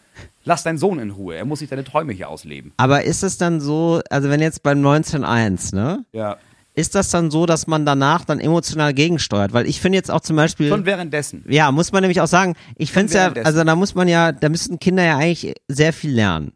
Lass 0.44 0.62
deinen 0.62 0.78
Sohn 0.78 0.98
in 0.98 1.10
Ruhe. 1.10 1.36
Er 1.36 1.44
muss 1.44 1.58
sich 1.58 1.68
deine 1.68 1.84
Träume 1.84 2.12
hier 2.12 2.28
ausleben. 2.28 2.72
aber 2.76 3.04
ist 3.04 3.22
es 3.22 3.38
dann 3.38 3.60
so, 3.60 4.00
also 4.10 4.28
wenn 4.30 4.40
jetzt 4.40 4.62
beim 4.62 4.84
19.1, 4.84 5.74
ne? 5.74 6.04
Ja. 6.12 6.36
Ist 6.74 6.94
das 6.94 7.10
dann 7.10 7.32
so, 7.32 7.44
dass 7.44 7.66
man 7.66 7.84
danach 7.84 8.24
dann 8.24 8.38
emotional 8.38 8.94
gegensteuert? 8.94 9.52
Weil 9.52 9.66
ich 9.66 9.80
finde 9.80 9.96
jetzt 9.96 10.12
auch 10.12 10.20
zum 10.20 10.36
Beispiel. 10.36 10.68
Schon 10.68 10.86
währenddessen. 10.86 11.44
Ja, 11.48 11.72
muss 11.72 11.90
man 11.90 12.02
nämlich 12.02 12.20
auch 12.20 12.28
sagen, 12.28 12.54
ich 12.76 12.92
finde 12.92 13.06
es 13.08 13.14
ja, 13.14 13.32
also 13.42 13.64
da 13.64 13.74
muss 13.74 13.96
man 13.96 14.06
ja, 14.06 14.30
da 14.30 14.48
müssen 14.48 14.78
Kinder 14.78 15.02
ja 15.02 15.16
eigentlich 15.16 15.54
sehr 15.66 15.92
viel 15.92 16.12
lernen. 16.12 16.52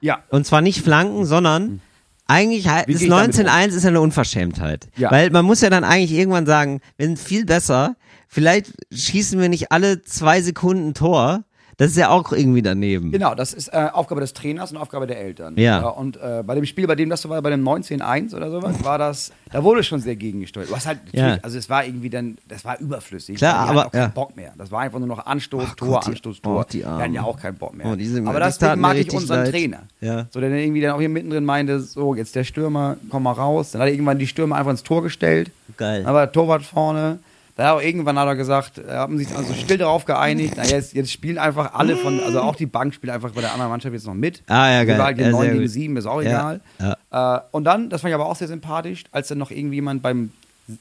Ja. 0.00 0.20
Und 0.30 0.46
zwar 0.46 0.62
nicht 0.62 0.80
flanken, 0.80 1.26
sondern 1.26 1.82
eigentlich 2.26 2.68
halt, 2.68 2.88
Wie 2.88 2.92
das 2.92 3.00
gehe 3.00 3.08
ich 3.08 3.14
damit 3.14 3.34
19.1 3.34 3.68
ist 3.68 3.82
ja 3.82 3.88
eine 3.88 4.00
Unverschämtheit. 4.00 4.88
Ja. 4.96 5.10
Weil 5.10 5.30
man 5.30 5.44
muss 5.44 5.60
ja 5.60 5.70
dann 5.70 5.84
eigentlich 5.84 6.12
irgendwann 6.12 6.46
sagen, 6.46 6.80
wir 6.96 7.06
sind 7.06 7.18
viel 7.18 7.44
besser, 7.44 7.96
vielleicht 8.26 8.72
schießen 8.92 9.38
wir 9.40 9.48
nicht 9.48 9.70
alle 9.70 10.02
zwei 10.02 10.40
Sekunden 10.40 10.94
Tor, 10.94 11.44
Das 11.78 11.92
ist 11.92 11.96
ja 11.96 12.08
auch 12.10 12.32
irgendwie 12.32 12.60
daneben. 12.60 13.12
Genau, 13.12 13.36
das 13.36 13.52
ist 13.52 13.68
äh, 13.68 13.88
Aufgabe 13.92 14.20
des 14.20 14.32
Trainers 14.34 14.72
und 14.72 14.78
Aufgabe 14.78 15.06
der 15.06 15.20
Eltern. 15.20 15.54
Ja. 15.56 15.86
und 15.88 16.16
äh, 16.16 16.42
bei 16.44 16.56
dem 16.56 16.66
Spiel, 16.66 16.88
bei 16.88 16.96
dem 16.96 17.08
das 17.08 17.22
so 17.22 17.28
war, 17.28 17.40
bei 17.40 17.50
dem 17.50 17.62
19-1 17.66 18.34
oder 18.34 18.50
sowas, 18.50 18.82
war 18.82 18.98
das, 18.98 19.30
da 19.52 19.62
wurde 19.62 19.84
schon 19.84 20.00
sehr 20.00 20.16
gegengesteuert. 20.16 20.68
Du 20.70 20.74
hast 20.74 20.88
halt 20.88 20.98
Ja. 21.12 21.38
also 21.40 21.56
es 21.56 21.70
war 21.70 21.84
irgendwie 21.84 22.10
dann, 22.10 22.36
das 22.48 22.64
war 22.64 22.80
überflüssig. 22.80 23.36
Klar, 23.36 23.64
Die 23.66 23.70
aber- 23.70 23.86
auch 23.86 23.92
keinen 23.92 24.00
ja. 24.02 24.08
Bock 24.08 24.34
mehr. 24.36 24.52
Das 24.58 24.72
war 24.72 24.80
einfach 24.80 24.98
nur 24.98 25.06
noch 25.06 25.24
Anstoß, 25.24 25.64
Ach 25.68 25.74
Tor, 25.76 25.88
Gott, 25.88 26.06
die- 26.06 26.10
Anstoß, 26.10 26.40
Tor. 26.42 26.60
oh, 26.60 26.64
die 26.68 26.84
hatten 26.84 27.14
ja 27.14 27.22
auch 27.22 27.38
keinen 27.38 27.56
Bock 27.56 27.72
mehr. 27.76 27.86
Oh, 27.86 27.90
aber 27.90 28.00
mir 28.40 28.76
mag 28.76 28.96
ich 28.96 29.12
unseren 29.14 29.44
leid. 29.44 29.50
Trainer. 29.52 29.82
Ja. 30.00 30.26
So, 30.30 30.40
der 30.40 30.50
dann 30.50 30.58
irgendwie 30.58 30.80
dann 30.80 30.90
auch 30.96 30.98
hier 31.00 31.08
mittendrin 31.08 31.44
meinte, 31.44 31.78
so, 31.78 32.16
jetzt 32.16 32.34
der 32.34 32.42
Stürmer, 32.42 32.96
komm 33.08 33.22
mal 33.22 33.30
raus. 33.32 33.70
Dann 33.70 33.82
hat 33.82 33.86
er 33.88 33.94
irgendwann 33.94 34.18
die 34.18 34.26
Stürmer 34.26 34.56
einfach 34.56 34.72
ins 34.72 34.82
Tor 34.82 35.04
gestellt. 35.04 35.52
Geil. 35.76 36.02
Der 36.02 36.32
Torwart 36.32 36.64
vorne. 36.64 37.20
Dann 37.58 37.66
hat 37.74 37.82
irgendwann 37.82 38.16
hat 38.16 38.28
er 38.28 38.36
gesagt, 38.36 38.78
äh, 38.78 38.88
haben 38.88 39.18
sich 39.18 39.34
also 39.36 39.52
still 39.52 39.78
darauf 39.78 40.04
geeinigt, 40.04 40.54
na 40.56 40.64
jetzt, 40.64 40.94
jetzt 40.94 41.10
spielen 41.10 41.38
einfach 41.38 41.74
alle 41.74 41.96
von, 41.96 42.20
also 42.20 42.40
auch 42.40 42.54
die 42.54 42.66
Bank 42.66 42.94
spielt 42.94 43.12
einfach 43.12 43.32
bei 43.32 43.40
der 43.40 43.50
anderen 43.52 43.72
Mannschaft 43.72 43.92
jetzt 43.92 44.06
noch 44.06 44.14
mit. 44.14 44.44
Ah, 44.46 44.70
ja, 44.70 44.84
geil. 44.84 44.96
waren 44.96 45.06
halt 45.06 45.18
Ja, 45.18 45.30
9 45.32 45.40
sehr 45.42 45.50
gegen 45.54 45.62
gut. 45.64 45.70
7, 45.72 45.96
ist 45.96 46.06
auch 46.06 46.22
Ja, 46.22 46.60
egal. 46.78 46.96
Äh, 47.10 47.40
und 47.50 47.64
dann, 47.64 47.90
das 47.90 48.02
fand 48.02 48.10
ich 48.10 48.14
aber 48.14 48.26
auch 48.26 48.36
sehr 48.36 48.46
sympathisch, 48.46 49.02
als 49.10 49.26
dann 49.26 49.38
noch 49.38 49.50
irgendjemand 49.50 50.02
beim, 50.02 50.30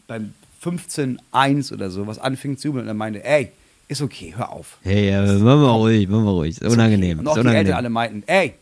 beim 0.06 0.36
15-1 0.64 1.74
oder 1.74 1.90
so 1.90 2.06
was 2.06 2.20
anfing 2.20 2.60
zu 2.60 2.68
jubeln 2.68 2.84
und 2.84 2.90
er 2.90 2.94
meinte, 2.94 3.26
ey, 3.26 3.52
ist 3.88 4.04
okay, 4.04 4.36
hör 4.38 4.52
auf. 4.52 4.78
Hey, 4.84 5.10
ja, 5.10 5.24
machen 5.24 5.44
wir 5.44 5.70
ruhig, 5.70 6.08
machen 6.08 6.26
wir 6.26 6.32
ruhig. 6.32 6.62
Ist 6.62 6.72
unangenehm. 6.72 7.18
Und 7.18 7.28
auch 7.28 7.32
ist 7.32 7.38
die 7.38 7.40
unangenehm. 7.42 7.66
Eltern 7.66 7.78
alle 7.78 7.90
meinten, 7.90 8.24
ey, 8.28 8.54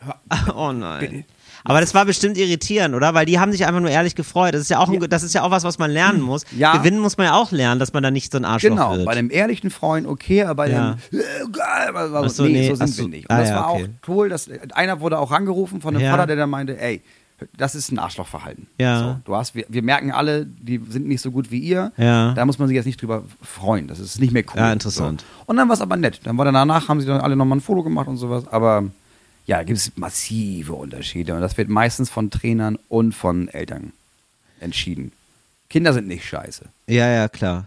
Oh 0.56 0.72
nein. 0.72 1.24
Aber 1.68 1.80
das 1.80 1.92
war 1.94 2.04
bestimmt 2.04 2.38
irritierend, 2.38 2.94
oder? 2.94 3.12
Weil 3.14 3.26
die 3.26 3.38
haben 3.38 3.52
sich 3.52 3.66
einfach 3.66 3.80
nur 3.80 3.90
ehrlich 3.90 4.14
gefreut. 4.14 4.54
Das 4.54 4.60
ist 4.62 4.70
ja 4.70 4.78
auch, 4.78 4.88
ein, 4.88 5.00
das 5.10 5.22
ist 5.22 5.34
ja 5.34 5.42
auch 5.42 5.50
was, 5.50 5.64
was 5.64 5.78
man 5.78 5.90
lernen 5.90 6.20
muss. 6.20 6.44
Ja. 6.56 6.76
Gewinnen 6.76 7.00
muss 7.00 7.16
man 7.18 7.26
ja 7.26 7.34
auch 7.34 7.52
lernen, 7.52 7.78
dass 7.80 7.92
man 7.92 8.02
da 8.02 8.10
nicht 8.10 8.32
so 8.32 8.38
ein 8.38 8.44
Arschloch 8.44 8.70
Genau, 8.70 8.92
wird. 8.96 9.04
bei 9.06 9.12
einem 9.12 9.30
ehrlichen 9.30 9.70
Freund 9.70 10.06
okay, 10.06 10.42
aber 10.44 10.54
bei 10.64 10.70
Ja. 10.70 10.96
dem, 11.12 11.18
äh, 11.18 12.28
so, 12.28 12.44
nee, 12.44 12.52
nee, 12.52 12.68
so 12.68 12.74
sind 12.76 12.88
so. 12.88 13.02
wir 13.02 13.08
nicht. 13.08 13.28
Und 13.28 13.34
Ah, 13.36 13.40
das 13.40 13.50
war 13.52 13.70
okay. 13.72 13.84
auch 14.04 14.08
cool, 14.08 14.28
dass 14.28 14.48
einer 14.74 15.00
wurde 15.00 15.18
auch 15.18 15.30
angerufen 15.32 15.80
von 15.80 15.94
einem 15.94 16.04
Ja. 16.04 16.10
Vater, 16.12 16.26
der 16.26 16.36
dann 16.36 16.50
meinte, 16.50 16.80
ey, 16.80 17.02
das 17.56 17.74
ist 17.74 17.92
ein 17.92 17.98
Arschlochverhalten. 17.98 18.66
Ja. 18.80 18.98
So, 18.98 19.16
du 19.24 19.36
hast, 19.36 19.54
wir, 19.54 19.66
wir 19.68 19.82
merken 19.82 20.10
alle, 20.10 20.46
die 20.46 20.80
sind 20.88 21.06
nicht 21.06 21.20
so 21.20 21.30
gut 21.30 21.50
wie 21.50 21.58
ihr. 21.58 21.92
Ja. 21.98 22.32
Da 22.32 22.46
muss 22.46 22.58
man 22.58 22.66
sich 22.68 22.74
jetzt 22.74 22.86
nicht 22.86 23.02
drüber 23.02 23.24
freuen. 23.42 23.88
Das 23.88 23.98
ist 23.98 24.18
nicht 24.20 24.32
mehr 24.32 24.42
cool. 24.54 24.58
Ja, 24.60 24.72
interessant. 24.72 25.20
So. 25.20 25.26
Und 25.46 25.56
dann 25.58 25.68
war 25.68 25.74
es 25.74 25.82
aber 25.82 25.96
nett. 25.96 26.20
Dann 26.24 26.38
war 26.38 26.46
dann 26.46 26.54
danach, 26.54 26.88
haben 26.88 27.00
sie 27.00 27.06
dann 27.06 27.20
alle 27.20 27.36
nochmal 27.36 27.58
ein 27.58 27.60
Foto 27.60 27.82
gemacht 27.82 28.08
und 28.08 28.16
sowas. 28.16 28.44
Aber 28.48 28.84
ja, 29.46 29.58
da 29.58 29.62
gibt 29.62 29.78
es 29.78 29.96
massive 29.96 30.74
Unterschiede. 30.74 31.34
Und 31.34 31.40
das 31.40 31.56
wird 31.56 31.68
meistens 31.68 32.10
von 32.10 32.30
Trainern 32.30 32.78
und 32.88 33.12
von 33.12 33.48
Eltern 33.48 33.92
entschieden. 34.60 35.12
Kinder 35.70 35.92
sind 35.92 36.08
nicht 36.08 36.24
scheiße. 36.24 36.64
Ja, 36.88 37.08
ja, 37.08 37.28
klar. 37.28 37.66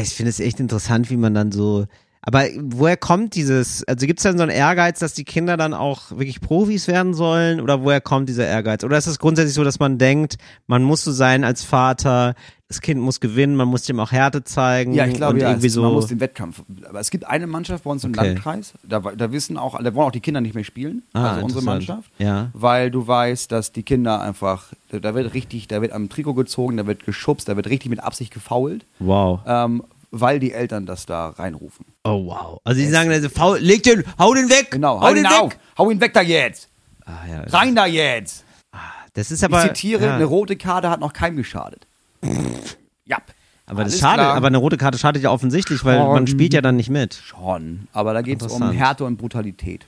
Ich 0.00 0.14
finde 0.14 0.30
es 0.30 0.40
echt 0.40 0.60
interessant, 0.60 1.10
wie 1.10 1.16
man 1.16 1.34
dann 1.34 1.52
so. 1.52 1.86
Aber 2.22 2.44
woher 2.56 2.96
kommt 2.96 3.34
dieses, 3.34 3.82
also 3.84 4.06
gibt 4.06 4.20
es 4.20 4.22
dann 4.22 4.36
so 4.36 4.44
einen 4.44 4.52
Ehrgeiz, 4.52 5.00
dass 5.00 5.12
die 5.12 5.24
Kinder 5.24 5.56
dann 5.56 5.74
auch 5.74 6.12
wirklich 6.12 6.40
Profis 6.40 6.86
werden 6.86 7.14
sollen? 7.14 7.60
Oder 7.60 7.82
woher 7.82 8.00
kommt 8.00 8.28
dieser 8.28 8.46
Ehrgeiz? 8.46 8.84
Oder 8.84 8.96
ist 8.96 9.08
es 9.08 9.18
grundsätzlich 9.18 9.54
so, 9.54 9.64
dass 9.64 9.80
man 9.80 9.98
denkt, 9.98 10.36
man 10.66 10.82
muss 10.82 11.02
so 11.02 11.10
sein 11.10 11.42
als 11.42 11.64
Vater, 11.64 12.34
das 12.72 12.80
Kind 12.80 13.00
muss 13.00 13.20
gewinnen, 13.20 13.54
man 13.56 13.68
muss 13.68 13.82
dem 13.82 14.00
auch 14.00 14.12
Härte 14.12 14.44
zeigen? 14.44 14.92
Ja, 14.94 15.06
ich 15.06 15.14
glaube, 15.14 15.38
ja, 15.40 15.48
irgendwie 15.50 15.66
es, 15.68 15.72
so. 15.74 15.82
man 15.82 15.92
muss 15.92 16.06
den 16.06 16.20
Wettkampf. 16.20 16.62
Aber 16.88 17.00
es 17.00 17.10
gibt 17.10 17.26
eine 17.26 17.46
Mannschaft 17.46 17.84
bei 17.84 17.90
uns 17.90 18.02
im 18.04 18.12
Okay. 18.12 18.28
Landkreis, 18.28 18.72
da, 18.82 19.00
da 19.00 19.30
wissen 19.32 19.56
auch, 19.56 19.78
da 19.82 19.94
wollen 19.94 20.06
auch 20.08 20.12
die 20.12 20.20
Kinder 20.20 20.40
nicht 20.40 20.54
mehr 20.54 20.64
spielen, 20.64 21.02
Ah, 21.12 21.32
also 21.34 21.44
unsere. 21.44 21.64
Mannschaft, 21.64 22.10
Ja. 22.18 22.50
weil 22.54 22.90
du 22.90 23.06
weißt, 23.06 23.52
dass 23.52 23.72
die 23.72 23.82
Kinder 23.82 24.20
einfach, 24.20 24.72
da 24.90 25.14
wird 25.14 25.34
richtig, 25.34 25.68
da 25.68 25.80
wird 25.82 25.92
am 25.92 26.08
Trikot 26.08 26.34
gezogen, 26.34 26.76
da 26.76 26.86
wird 26.86 27.04
geschubst, 27.04 27.48
da 27.48 27.56
wird 27.56 27.68
richtig 27.68 27.90
mit 27.90 28.00
Absicht 28.00 28.32
gefault, 28.32 28.84
wow. 28.98 29.40
ähm, 29.46 29.82
weil 30.10 30.38
die 30.40 30.52
Eltern 30.52 30.86
das 30.86 31.06
da 31.06 31.28
reinrufen. 31.28 31.86
Oh, 32.04 32.26
wow. 32.26 32.60
Also 32.64 32.80
die 32.80 32.86
sagen, 32.88 33.10
also, 33.10 33.28
faul, 33.28 33.58
leg 33.58 33.82
den, 33.82 34.04
hau 34.18 34.34
den 34.34 34.48
weg! 34.50 34.70
Genau, 34.70 35.00
hau 35.00 35.12
den 35.14 35.24
weg! 35.24 35.32
auf, 35.40 35.56
hau 35.78 35.90
ihn 35.90 36.00
weg 36.00 36.12
da 36.14 36.20
jetzt, 36.22 36.68
Ah, 37.04 37.12
ja. 37.30 37.40
rein 37.48 37.74
da 37.74 37.86
jetzt. 37.86 38.44
Das 39.14 39.30
ist 39.30 39.44
aber. 39.44 39.58
ich 39.62 39.68
zitiere, 39.74 40.06
ja. 40.06 40.14
eine 40.14 40.24
rote 40.24 40.56
Karte 40.56 40.88
hat 40.88 41.00
noch 41.00 41.12
keinem 41.12 41.36
geschadet. 41.36 41.86
Ja. 43.04 43.18
Aber 43.66 43.84
das 43.84 43.92
Alles 43.94 43.98
klar. 44.00 44.34
aber 44.34 44.48
eine 44.48 44.58
rote 44.58 44.76
Karte 44.76 44.98
schadet 44.98 45.22
ja 45.22 45.30
offensichtlich, 45.30 45.84
weil 45.84 46.00
Oh, 46.00 46.12
man 46.12 46.26
spielt 46.26 46.52
ja 46.52 46.60
dann 46.60 46.76
nicht 46.76 46.90
mit. 46.90 47.14
Schon, 47.14 47.86
aber 47.92 48.12
da 48.12 48.22
geht 48.22 48.42
es 48.42 48.52
um. 48.52 48.70
Härte 48.70 49.04
und 49.04 49.16
Brutalität. 49.16 49.86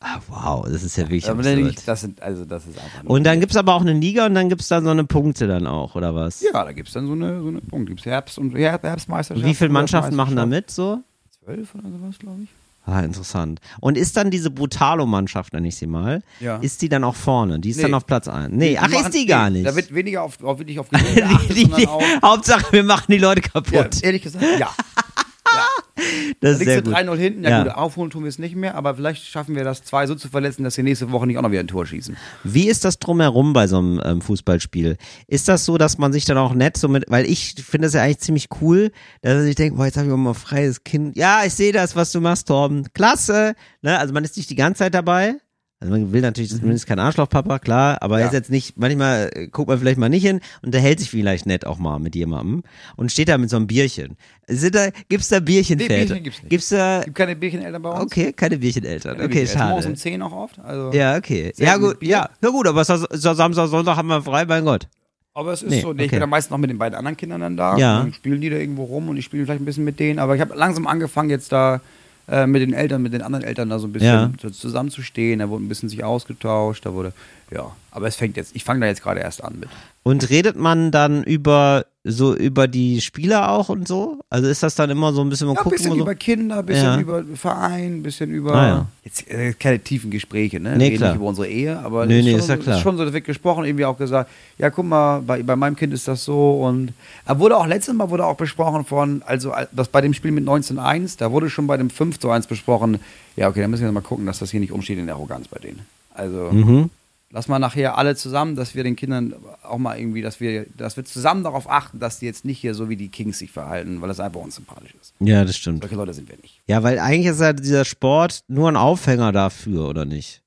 Ah, 0.00 0.18
wow, 0.28 0.66
das 0.68 0.82
ist 0.82 0.96
ja 0.96 1.04
wirklich 1.04 1.28
Aber 1.30 1.40
absurd. 1.40 1.82
das 1.88 2.00
sind, 2.02 2.20
also 2.20 2.44
das 2.44 2.66
ist 2.66 2.78
einfach 2.78 3.04
Und 3.08 3.24
dann 3.24 3.40
gibt's 3.40 3.56
aber 3.56 3.72
auch 3.74 3.80
eine 3.80 3.92
Liga 3.94 4.26
und 4.26 4.34
dann 4.34 4.50
gibt's 4.50 4.68
dann 4.68 4.84
so 4.84 4.90
eine 4.90 5.04
Punkte 5.04 5.46
dann 5.46 5.66
auch, 5.66 5.94
oder 5.94 6.14
was? 6.14 6.42
Ja, 6.42 6.62
da 6.64 6.72
gibt 6.72 6.88
es 6.88 6.94
dann 6.94 7.06
so 7.06 7.12
eine, 7.14 7.40
so 7.40 7.48
eine 7.48 7.60
Punkt. 7.62 7.88
Gibt 7.88 8.00
es 8.00 8.06
Herbst- 8.06 8.38
und 8.38 8.54
Her- 8.54 8.78
Herbstmeisterschaft. 8.82 9.46
Wie 9.46 9.54
viele 9.54 9.70
Mannschaften 9.70 10.14
machen 10.14 10.36
da 10.36 10.44
mit 10.44 10.70
so? 10.70 10.98
Zwölf 11.42 11.74
oder 11.74 11.88
sowas, 11.90 12.18
glaube 12.18 12.42
ich. 12.42 12.48
Ah, 12.86 13.00
interessant. 13.00 13.60
Und 13.80 13.96
ist 13.96 14.16
dann 14.16 14.30
diese 14.30 14.50
Brutalo-Mannschaft, 14.50 15.54
nenne 15.54 15.68
ich 15.68 15.76
sie 15.76 15.86
mal, 15.86 16.22
Ja. 16.40 16.56
ist 16.58 16.82
die 16.82 16.90
dann 16.90 17.02
auch 17.02 17.14
vorne? 17.16 17.58
Die 17.58 17.70
ist 17.70 17.76
Nee. 17.78 17.82
dann 17.84 17.94
auf 17.94 18.04
Platz 18.06 18.28
1? 18.28 18.52
Nee, 18.54 18.76
ach, 18.78 18.88
machen- 18.90 19.06
ist 19.06 19.14
die 19.14 19.24
gar 19.24 19.48
nee, 19.48 19.58
nicht. 19.60 19.66
Da 19.70 19.74
wird 19.74 19.94
weniger 19.94 20.22
auf, 20.22 20.42
auf 20.44 20.58
wirklich 20.58 20.78
auf 20.78 20.90
Gewinn 20.90 21.14
geachtet, 21.14 21.56
die, 21.56 21.64
die. 21.66 21.86
Hauptsache, 22.22 22.66
wir 22.72 22.82
machen 22.84 23.06
die 23.08 23.18
Leute 23.18 23.40
Ja, 23.42 23.48
kaputt. 23.60 24.02
ehrlich 24.02 24.22
gesagt, 24.22 24.44
ja. 24.58 24.68
das 25.54 26.04
Da 26.40 26.48
ist 26.50 26.58
sehr 26.64 26.82
gut. 26.82 26.94
3-0 26.94 27.16
hinten. 27.16 27.44
Ja, 27.44 27.50
Ja. 27.50 27.62
gut, 27.64 27.72
aufholen 27.72 28.10
tun 28.10 28.24
wir 28.24 28.28
es 28.28 28.38
nicht 28.38 28.56
mehr, 28.56 28.74
aber 28.74 28.94
vielleicht 28.94 29.24
schaffen 29.24 29.54
wir 29.54 29.64
das 29.64 29.82
zwei 29.84 30.06
so 30.06 30.14
zu 30.14 30.28
verletzen, 30.28 30.64
dass 30.64 30.76
wir 30.76 30.84
nächste 30.84 31.10
Woche 31.12 31.26
nicht 31.26 31.38
auch 31.38 31.42
noch 31.42 31.50
wieder 31.50 31.60
ein 31.60 31.66
Tor 31.68 31.86
schießen. 31.86 32.16
Wie 32.42 32.68
ist 32.68 32.84
das 32.84 32.98
drumherum 32.98 33.52
bei 33.52 33.66
so 33.66 33.78
einem 33.78 34.00
ähm, 34.04 34.20
Fußballspiel? 34.20 34.96
Ist 35.28 35.48
das 35.48 35.64
so, 35.64 35.78
dass 35.78 35.98
man 35.98 36.12
sich 36.12 36.24
dann 36.24 36.38
auch 36.38 36.54
nett 36.54 36.76
so 36.76 36.88
mit, 36.88 37.04
weil 37.08 37.26
ich 37.26 37.54
finde 37.64 37.86
das 37.86 37.94
ja 37.94 38.02
eigentlich 38.02 38.18
ziemlich 38.18 38.48
cool, 38.60 38.90
dass 39.22 39.44
ich 39.44 39.54
denke, 39.54 39.76
boah, 39.76 39.86
jetzt 39.86 39.96
habe 39.96 40.06
ich 40.08 40.12
auch 40.12 40.16
mal 40.16 40.30
ein 40.30 40.34
freies 40.34 40.84
Kind. 40.84 41.16
Ja, 41.16 41.42
ich 41.44 41.54
sehe 41.54 41.72
das, 41.72 41.94
was 41.96 42.12
du 42.12 42.20
machst, 42.20 42.48
Torben. 42.48 42.86
Klasse. 42.92 43.54
Ne? 43.82 43.98
Also 43.98 44.12
man 44.12 44.24
ist 44.24 44.36
nicht 44.36 44.50
die 44.50 44.56
ganze 44.56 44.80
Zeit 44.80 44.94
dabei. 44.94 45.34
Also 45.80 45.92
man 45.92 46.12
will 46.12 46.22
natürlich 46.22 46.50
zumindest 46.50 46.86
kein 46.86 46.98
Arschlochpapa, 46.98 47.58
klar, 47.58 47.98
aber 48.00 48.14
Mhm. 48.16 48.20
Ja. 48.20 48.26
ist 48.28 48.32
jetzt 48.32 48.50
nicht, 48.50 48.78
manchmal 48.78 49.30
äh, 49.34 49.48
guckt 49.48 49.68
man 49.68 49.78
vielleicht 49.78 49.98
mal 49.98 50.08
nicht 50.08 50.22
hin 50.24 50.36
und 50.62 50.66
unterhält 50.68 50.98
sich 51.00 51.10
vielleicht 51.10 51.44
nett 51.44 51.66
auch 51.66 51.78
mal 51.78 51.98
mit 51.98 52.14
jemandem 52.14 52.62
und 52.96 53.12
steht 53.12 53.28
da 53.28 53.36
mit 53.36 53.50
so 53.50 53.56
einem 53.56 53.66
Bierchen. 53.66 54.16
Sind 54.46 54.74
da, 54.74 54.88
gibt's 55.10 55.28
da 55.28 55.40
Bierchenväter? 55.40 55.92
Nee, 55.94 56.04
Bierchen 56.06 56.22
gibt's 56.24 56.42
nicht. 56.42 56.50
Gibt's 56.50 56.68
da, 56.70 57.02
Gibt 57.04 57.16
keine 57.16 57.36
Biercheneltern 57.36 57.82
bei 57.82 57.90
uns. 57.90 58.00
okay, 58.02 58.32
keine 58.32 58.56
Biercheneltern. 58.56 59.18
Ja, 59.18 59.24
Okay, 59.24 59.34
wir 59.34 59.42
essen 59.42 59.58
Morgens 59.68 59.84
um 59.86 59.90
schade. 59.92 60.00
10 60.00 60.22
auch 60.22 60.32
oft. 60.32 60.58
Also. 60.60 60.90
Ja, 60.96 61.16
okay. 61.16 61.52
Ja, 61.56 61.76
gut, 61.76 62.02
ja. 62.02 62.30
Na 62.40 62.48
gut, 62.48 62.66
aber 62.66 62.82
Samstag, 62.84 63.68
Sonntag 63.68 63.96
haben 63.96 64.08
wir 64.08 64.22
frei, 64.22 64.46
mein 64.46 64.64
Gott. 64.64 64.88
Aber 65.34 65.52
es 65.52 65.62
ist 65.62 65.70
Nee, 65.70 65.80
so, 65.82 65.92
nee, 65.92 66.02
ich 66.04 66.08
okay. 66.08 66.16
bin 66.16 66.20
dann 66.20 66.30
meistens 66.30 66.50
noch 66.52 66.58
mit 66.58 66.70
den 66.70 66.78
beiden 66.78 66.96
anderen 66.96 67.16
Kindern 67.16 67.40
dann 67.40 67.56
da. 67.56 67.76
Ja. 67.76 67.98
Und 67.98 68.04
dann 68.04 68.12
spielen 68.14 68.40
die 68.40 68.48
da 68.50 68.56
irgendwo 68.56 68.84
rum 68.84 69.08
und 69.08 69.16
ich 69.16 69.24
spiele 69.24 69.44
vielleicht 69.44 69.60
ein 69.60 69.64
bisschen 69.64 69.84
mit 69.84 69.98
denen. 69.98 70.20
Aber 70.20 70.34
ich 70.36 70.40
habe 70.40 70.54
langsam 70.54 70.86
angefangen, 70.86 71.28
jetzt 71.28 71.50
da 71.52 71.80
äh, 72.28 72.46
mit 72.46 72.62
den 72.62 72.72
Eltern, 72.72 73.02
mit 73.02 73.12
den 73.12 73.22
anderen 73.22 73.44
Eltern 73.44 73.68
da 73.68 73.78
so 73.78 73.86
ein 73.86 73.92
bisschen 73.92 74.08
Ja. 74.08 74.30
so 74.40 74.50
zusammenzustehen. 74.50 75.38
Da 75.40 75.48
wurde 75.48 75.64
ein 75.64 75.68
bisschen 75.68 75.88
sich 75.88 76.04
ausgetauscht. 76.04 76.84
Da 76.86 76.92
wurde, 76.94 77.12
ja. 77.50 77.70
Aber 77.90 78.06
es 78.06 78.16
fängt 78.16 78.36
jetzt, 78.36 78.54
ich 78.56 78.64
fange 78.64 78.80
da 78.80 78.86
jetzt 78.86 79.02
gerade 79.02 79.20
erst 79.20 79.42
an 79.44 79.58
mit. 79.60 79.68
Und 80.02 80.28
redet 80.30 80.56
man 80.56 80.90
dann 80.90 81.22
über 81.24 81.86
so 82.06 82.34
über 82.36 82.68
die 82.68 83.00
Spieler 83.00 83.50
auch 83.50 83.70
und 83.70 83.88
so? 83.88 84.20
Also 84.28 84.48
ist 84.48 84.62
das 84.62 84.74
dann 84.74 84.90
immer 84.90 85.12
so 85.14 85.22
ein 85.22 85.30
bisschen 85.30 85.46
mal 85.46 85.54
Ja, 85.54 85.60
ein 85.60 85.64
gucken 85.64 85.78
bisschen 85.78 85.92
so? 85.94 86.00
über 86.00 86.14
Kinder, 86.14 86.58
ein 86.58 86.66
bisschen 86.66 86.84
Ja. 86.84 87.00
über 87.00 87.24
Verein, 87.34 87.96
ein 87.96 88.02
bisschen 88.02 88.30
über. 88.30 88.54
Ah, 88.54 88.66
ja. 88.66 88.86
Jetzt 89.04 89.30
äh, 89.30 89.54
keine 89.54 89.78
tiefen 89.78 90.10
Gespräche, 90.10 90.60
ne? 90.60 90.76
Nee, 90.76 90.84
Reden 90.84 90.96
klar. 90.98 91.10
nicht 91.10 91.16
über 91.20 91.26
unsere 91.28 91.48
Ehe, 91.48 91.78
aber 91.78 92.04
Nee, 92.04 92.18
es 92.18 92.24
nee, 92.26 92.30
schon 92.32 92.40
ist 92.40 92.48
ja 92.50 92.56
so, 92.56 92.62
klar. 92.62 92.76
ist 92.76 92.82
schon 92.82 92.96
so, 92.98 93.04
da 93.06 93.12
wird 93.14 93.24
gesprochen, 93.24 93.64
irgendwie 93.64 93.86
auch 93.86 93.96
gesagt, 93.96 94.30
ja, 94.58 94.68
guck 94.68 94.84
mal, 94.84 95.20
bei, 95.20 95.42
bei 95.42 95.56
meinem 95.56 95.76
Kind 95.76 95.94
ist 95.94 96.06
das 96.06 96.24
so 96.24 96.60
und 96.62 96.92
er 97.24 97.38
wurde 97.38 97.56
auch 97.56 97.66
letztes 97.66 97.94
Mal 97.94 98.10
wurde 98.10 98.26
auch 98.26 98.36
besprochen 98.36 98.84
von, 98.84 99.22
also 99.24 99.54
das 99.72 99.88
bei 99.88 100.02
dem 100.02 100.12
Spiel 100.12 100.30
mit 100.30 100.44
19-1, 100.46 101.16
da 101.18 101.32
wurde 101.32 101.48
schon 101.48 101.66
bei 101.66 101.78
dem 101.78 101.88
5 101.88 102.18
zu 102.18 102.30
1 102.30 102.46
besprochen, 102.46 102.98
ja, 103.36 103.48
okay, 103.48 103.62
da 103.62 103.68
müssen 103.68 103.84
wir 103.84 103.92
mal 103.92 104.02
gucken, 104.02 104.26
dass 104.26 104.40
das 104.40 104.50
hier 104.50 104.60
nicht 104.60 104.72
umsteht 104.72 104.98
in 104.98 105.06
der 105.06 105.14
Arroganz 105.14 105.48
bei 105.48 105.58
denen. 105.58 105.80
Also 106.12 106.50
Mhm. 106.52 106.90
Lass 107.34 107.48
mal 107.48 107.58
nachher 107.58 107.98
alle 107.98 108.14
zusammen, 108.14 108.54
dass 108.54 108.76
wir 108.76 108.84
den 108.84 108.94
Kindern 108.94 109.34
auch 109.64 109.78
mal 109.78 109.98
irgendwie, 109.98 110.22
dass 110.22 110.38
wir, 110.38 110.66
dass 110.76 110.96
wir 110.96 111.04
zusammen 111.04 111.42
darauf 111.42 111.68
achten, 111.68 111.98
dass 111.98 112.20
die 112.20 112.26
jetzt 112.26 112.44
nicht 112.44 112.60
hier 112.60 112.74
so 112.74 112.88
wie 112.88 112.96
die 112.96 113.08
Kings 113.08 113.40
sich 113.40 113.50
verhalten, 113.50 114.00
weil 114.00 114.08
das 114.08 114.20
einfach 114.20 114.40
unsympathisch 114.40 114.94
ist. 115.02 115.14
Ja, 115.18 115.44
das 115.44 115.56
stimmt. 115.56 115.82
Solche 115.82 115.96
Leute 115.96 116.14
sind 116.14 116.28
wir 116.28 116.36
nicht. 116.40 116.60
Ja, 116.66 116.84
weil 116.84 116.98
eigentlich 117.00 117.26
ist 117.26 117.40
ja 117.40 117.52
dieser 117.52 117.84
Sport 117.84 118.44
nur 118.46 118.70
ein 118.70 118.76
Aufhänger 118.76 119.32
dafür, 119.32 119.88
oder 119.88 120.04
nicht? 120.04 120.42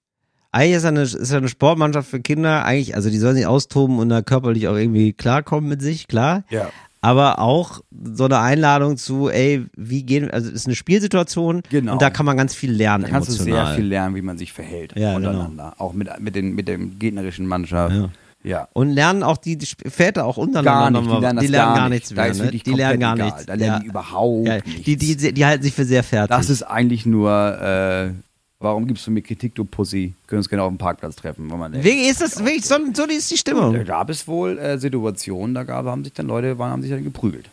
Eigentlich 0.54 0.78
ist 0.78 0.84
ja 0.84 0.90
eine, 0.90 1.02
ist 1.02 1.32
ja 1.32 1.38
eine 1.38 1.50
Sportmannschaft 1.50 2.10
für 2.10 2.22
Kinder, 2.22 2.64
eigentlich, 2.64 2.96
also 2.96 3.10
die 3.10 3.18
sollen 3.18 3.36
sich 3.36 3.46
austoben 3.46 4.00
und 4.00 4.08
da 4.08 4.22
körperlich 4.22 4.70
auch 4.70 4.76
irgendwie 4.76 5.12
klarkommen 5.12 5.70
mit 5.70 5.82
sich, 5.82 6.08
klar. 6.08 6.46
Ja. 6.50 6.70
Aber 7.02 7.40
auch 7.40 7.82
so 8.14 8.26
eine 8.26 8.40
Einladung 8.40 8.98
zu, 8.98 9.30
ey, 9.30 9.66
wie 9.76 10.04
gehen, 10.04 10.30
also 10.32 10.50
es 10.50 10.56
ist 10.56 10.66
eine 10.68 10.76
Spielsituation 10.76 11.62
Genau. 11.70 11.94
und 11.94 12.02
da 12.02 12.10
kann 12.10 12.26
man 12.26 12.36
ganz 12.38 12.56
viel 12.56 12.72
lernen 12.72 13.04
Da 13.06 13.10
kannst 13.10 13.30
du 13.30 13.34
emotional. 13.36 13.68
sehr 13.68 13.76
viel 13.76 13.86
lernen, 13.86 14.16
wie 14.16 14.22
man 14.22 14.38
sich 14.38 14.52
verhält 14.52 14.94
Ja, 14.96 15.16
untereinander. 15.16 15.74
Auch 15.78 15.94
mit, 15.94 16.10
mit, 16.20 16.36
den, 16.36 16.56
mit 16.56 16.68
dem 16.68 16.98
gegnerischen 17.00 17.46
Mannschaft. 17.46 17.96
Ja. 17.96 18.10
Ja. 18.44 18.68
Und 18.74 18.90
lernen 18.92 19.24
auch 19.24 19.38
die, 19.38 19.58
die 19.58 19.68
Väter 19.90 20.24
auch 20.26 20.38
untereinander 20.38 21.02
Gar 21.02 21.02
nicht, 21.02 21.12
die 21.12 21.20
lernen 21.22 21.40
die 21.42 21.48
lernen 21.48 21.68
gar 21.68 21.76
gar 21.76 21.90
nicht. 21.90 22.12
nichts 22.12 22.38
mehr, 22.38 22.46
ne? 22.46 22.52
Die 22.52 22.74
lernen 22.74 23.00
gar 23.00 23.16
nichts. 23.16 23.46
Da 23.46 23.54
lernen 23.56 23.82
die 23.84 23.88
überhaupt 23.88 24.48
ja. 24.48 24.54
nichts. 24.56 24.84
Die, 24.84 24.96
die, 24.96 25.34
die 25.34 25.46
halten 25.46 25.64
sich 25.64 25.74
für 25.74 25.86
sehr 25.86 26.04
fertig. 26.04 26.36
Das 26.36 26.50
ist 26.50 26.64
eigentlich 26.64 27.06
nur, 27.06 27.32
äh, 27.62 28.12
warum 28.60 28.88
gibst 28.88 29.06
du 29.08 29.12
mir 29.12 29.22
Kritik, 29.22 29.56
du 29.56 29.66
Pussy? 29.66 30.14
Können 30.26 30.40
uns 30.40 30.50
gerne 30.50 30.64
auf 30.64 30.70
dem 30.70 30.78
Parkplatz 30.78 31.16
treffen. 31.16 31.50
Wenn 31.50 31.60
man. 31.60 31.84
Wie 31.84 32.08
ist 32.10 32.22
das, 32.22 32.40
wirklich, 32.40 32.66
so, 32.66 32.76
so 32.94 33.04
ist 33.04 33.32
die 33.32 33.38
Stimmung. 33.38 33.74
Da 33.74 33.84
gab 33.84 34.10
es 34.10 34.28
wohl 34.28 34.58
äh, 34.58 34.78
Situationen, 34.78 35.54
da 35.54 35.64
gab, 35.64 35.86
haben 35.86 36.04
sich 36.04 36.14
dann 36.14 36.28
Leute 36.28 36.58
waren, 36.58 36.72
haben 36.72 36.82
sich 36.82 36.92
dann 36.92 37.04
geprügelt. 37.04 37.50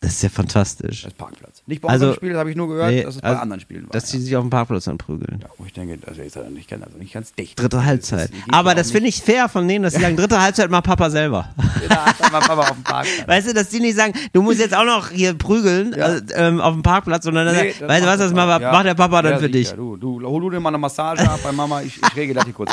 Das 0.00 0.12
ist 0.12 0.22
ja 0.22 0.28
fantastisch. 0.28 1.02
Das 1.04 1.14
Parkplatz. 1.14 1.62
Nicht 1.66 1.80
bei 1.80 1.88
Also- 1.88 2.04
unserem 2.04 2.16
Spiel, 2.16 2.30
das 2.30 2.38
habe 2.40 2.50
ich 2.50 2.56
nur 2.56 2.68
gehört, 2.68 2.90
Nee, 2.90 3.02
dass 3.02 3.14
es 3.16 3.20
bei 3.22 3.28
also, 3.28 3.40
anderen 3.40 3.60
Spielen 3.60 3.84
war. 3.84 3.90
Dass 3.92 4.12
ja. 4.12 4.18
die 4.18 4.24
sich 4.24 4.36
auf 4.36 4.44
dem 4.44 4.50
Parkplatz 4.50 4.86
anprügeln. 4.88 5.38
Ja, 5.40 5.48
wo 5.56 5.64
ich 5.64 5.72
denke, 5.72 5.98
also 6.06 6.20
ist 6.20 6.36
ja 6.36 6.42
nicht, 6.50 6.68
ganz- 6.68 6.84
also 6.84 6.98
nicht 6.98 7.14
ganz 7.14 7.32
dicht. 7.32 7.58
Dritte 7.58 7.82
Halbzeit. 7.82 8.30
Das 8.30 8.38
Aber 8.58 8.70
ja 8.70 8.74
das 8.74 8.90
finde 8.90 9.08
ich 9.08 9.22
fair 9.22 9.48
von 9.48 9.66
denen, 9.66 9.84
dass 9.84 9.94
sie 9.94 10.02
sagen, 10.02 10.14
dritte 10.16 10.38
Halbzeit 10.40 10.70
macht 10.70 10.84
Papa 10.84 11.08
selber. 11.08 11.48
hat 11.88 12.30
man 12.30 12.42
Papa 12.42 12.60
auf 12.60 12.72
dem 12.72 12.82
Parkplatz. 12.84 13.06
Weißt 13.26 13.48
du, 13.48 13.54
dass 13.54 13.70
die 13.70 13.80
nicht 13.80 13.96
sagen, 13.96 14.12
du 14.34 14.42
musst 14.42 14.58
jetzt 14.60 14.76
auch 14.76 14.84
noch 14.84 15.08
hier 15.10 15.32
prügeln 15.32 15.94
Ja. 15.96 16.04
also, 16.04 16.22
ähm, 16.34 16.60
auf 16.60 16.74
dem 16.74 16.82
Parkplatz, 16.82 17.24
sondern 17.24 17.46
dann 17.46 17.56
Nee, 17.56 17.72
sagen, 17.72 17.88
weißt 17.88 18.02
du 18.04 18.06
was, 18.08 18.18
das 18.18 18.32
macht 18.34 18.48
macht, 18.48 18.60
ja. 18.60 18.82
der 18.82 18.94
Papa 18.94 19.22
dann 19.22 19.32
Ja, 19.32 19.38
für 19.38 19.48
dich. 19.50 19.70
Du, 19.72 19.96
du, 19.96 20.20
hol 20.26 20.42
du 20.42 20.50
dir 20.50 20.60
mal 20.60 20.68
eine 20.68 20.78
Massage 20.78 21.22
ab 21.28 21.40
bei 21.42 21.52
Mama, 21.52 21.80
ich, 21.80 21.96
ich 22.00 22.16
regel 22.16 22.34
das 22.34 22.44
hier 22.44 22.52
kurz. 22.52 22.70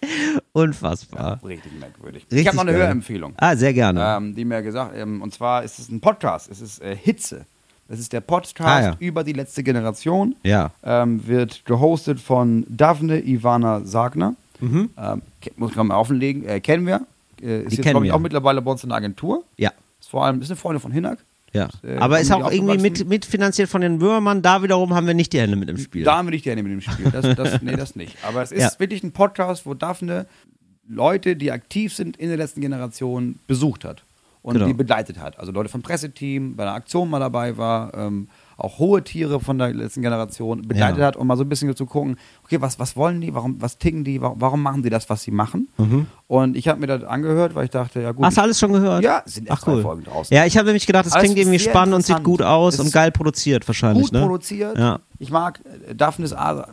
Unfassbar. 0.52 1.40
Richtig 1.44 1.72
merkwürdig. 1.78 2.22
Richtig 2.24 2.40
ich 2.40 2.46
habe 2.46 2.56
noch 2.56 2.62
eine. 2.66 2.72
Hörempfehlung, 2.72 3.34
Ah, 3.36 3.54
sehr 3.56 3.72
gerne. 3.72 4.16
ähm, 4.16 4.34
die 4.34 4.44
mir 4.44 4.62
gesagt, 4.62 4.96
ähm, 4.96 5.22
und 5.22 5.32
zwar 5.34 5.62
ist 5.64 5.78
es 5.78 5.88
ein 5.88 6.00
Podcast, 6.00 6.50
es 6.50 6.60
ist 6.60 6.80
äh, 6.82 6.96
Hitze. 6.96 7.44
Das 7.88 7.98
ist 7.98 8.12
der 8.12 8.20
Podcast 8.20 8.68
Ah, 8.68 8.80
ja. 8.90 8.96
über 8.98 9.24
die 9.24 9.32
letzte 9.32 9.62
Generation. 9.62 10.36
Ja. 10.42 10.70
Ähm, 10.84 11.26
wird 11.26 11.64
gehostet 11.64 12.20
von 12.20 12.66
Daphne 12.68 13.20
Ivana 13.24 13.80
Sagner. 13.84 14.34
Mhm. 14.60 14.90
Ähm, 14.98 15.22
muss 15.56 15.70
ich 15.70 15.76
mal 15.76 15.94
auflegen, 15.94 16.44
äh, 16.46 16.60
kennen 16.60 16.86
wir. 16.86 17.06
Äh, 17.40 17.62
ist 17.62 17.72
Die 17.72 17.76
jetzt, 17.76 17.88
glaube 17.88 18.04
ich, 18.04 18.10
wir. 18.10 18.16
auch 18.16 18.20
mittlerweile 18.20 18.60
bei 18.60 18.70
uns 18.70 18.82
in 18.82 18.90
der 18.90 18.98
Agentur. 18.98 19.42
Ja. 19.56 19.70
Ist 20.00 20.10
vor 20.10 20.24
allem 20.24 20.42
ist 20.42 20.50
eine 20.50 20.56
Freundin 20.56 20.80
von 20.82 20.92
Hinak. 20.92 21.18
Ja. 21.52 21.68
Äh, 21.82 21.96
Aber 21.96 22.20
ist 22.20 22.30
auch 22.30 22.50
irgendwie 22.50 22.78
mit, 22.78 23.08
mitfinanziert 23.08 23.68
von 23.68 23.80
den 23.80 24.00
Würmern. 24.00 24.42
Da 24.42 24.62
wiederum 24.62 24.94
haben 24.94 25.06
wir 25.06 25.14
nicht 25.14 25.32
die 25.32 25.40
Hände 25.40 25.56
mit 25.56 25.68
im 25.70 25.78
Spiel. 25.78 26.04
Da 26.04 26.16
haben 26.18 26.26
wir 26.26 26.30
nicht 26.32 26.44
die 26.44 26.50
Hände 26.50 26.62
mit 26.62 26.72
dem 26.72 26.80
Spiel. 26.80 27.10
Das, 27.10 27.34
das, 27.36 27.62
nee, 27.62 27.74
das 27.76 27.96
nicht. 27.96 28.16
Aber 28.22 28.42
es 28.42 28.52
ist 28.52 28.60
Ja. 28.60 28.70
wirklich 28.80 29.02
ein 29.02 29.12
Podcast, 29.12 29.64
wo 29.66 29.74
Daphne 29.74 30.26
Leute, 30.88 31.36
die 31.36 31.50
aktiv 31.52 31.94
sind 31.94 32.16
in 32.16 32.28
der 32.28 32.36
letzten 32.38 32.60
Generation, 32.60 33.38
besucht 33.46 33.84
hat 33.84 34.04
und 34.42 34.54
Genau. 34.54 34.66
die 34.66 34.74
begleitet 34.74 35.18
hat. 35.18 35.38
Also 35.38 35.52
Leute 35.52 35.68
vom 35.68 35.82
Presseteam, 35.82 36.56
bei 36.56 36.64
der 36.64 36.74
Aktion 36.74 37.10
mal 37.10 37.18
dabei 37.18 37.56
war, 37.56 37.92
ähm, 37.94 38.28
auch 38.58 38.78
hohe 38.80 39.02
Tiere 39.04 39.38
von 39.38 39.56
der 39.56 39.72
letzten 39.72 40.02
Generation 40.02 40.62
begleitet 40.62 40.98
Ja. 40.98 41.06
hat, 41.06 41.16
um 41.16 41.28
mal 41.28 41.36
so 41.36 41.44
ein 41.44 41.48
bisschen 41.48 41.74
zu 41.76 41.86
gucken, 41.86 42.16
okay, 42.44 42.60
was, 42.60 42.78
was 42.80 42.96
wollen 42.96 43.20
die, 43.20 43.32
warum, 43.32 43.62
was 43.62 43.78
ticken 43.78 44.02
die, 44.02 44.20
warum, 44.20 44.40
warum 44.40 44.62
machen 44.62 44.82
die 44.82 44.90
das, 44.90 45.08
was 45.08 45.22
sie 45.22 45.30
machen? 45.30 45.68
Und 46.26 46.56
ich 46.56 46.66
habe 46.66 46.80
mir 46.80 46.88
das 46.88 47.04
angehört, 47.04 47.54
weil 47.54 47.64
ich 47.66 47.70
dachte, 47.70 48.02
ja 48.02 48.10
gut. 48.10 48.20
Mhm. 48.20 48.24
Hast 48.26 48.36
du 48.36 48.42
alles 48.42 48.58
schon 48.58 48.72
gehört? 48.72 49.04
Ja, 49.04 49.22
sind 49.24 49.48
erst 49.48 49.62
Ach 49.62 49.68
cool. 49.68 49.80
Folgen 49.82 50.02
draußen. 50.04 50.36
Ja, 50.36 50.44
ich 50.44 50.56
habe 50.58 50.66
nämlich 50.66 50.86
gedacht, 50.86 51.06
das 51.06 51.12
Aber 51.12 51.20
es 51.22 51.24
klingt 51.26 51.38
ist 51.38 51.44
irgendwie 51.46 51.60
spannend 51.60 51.94
und 51.94 52.04
sieht 52.04 52.22
gut 52.24 52.42
aus 52.42 52.74
Es 52.74 52.80
und 52.80 52.86
ist 52.86 52.92
geil 52.92 53.12
produziert 53.12 53.66
wahrscheinlich, 53.68 54.02
gut 54.06 54.12
ne? 54.12 54.20
produziert. 54.22 54.76
Ja. 54.76 54.98
Ich 55.20 55.30
mag 55.30 55.60
äh, 55.88 55.94
Daphnes 55.94 56.32
Art 56.32 56.68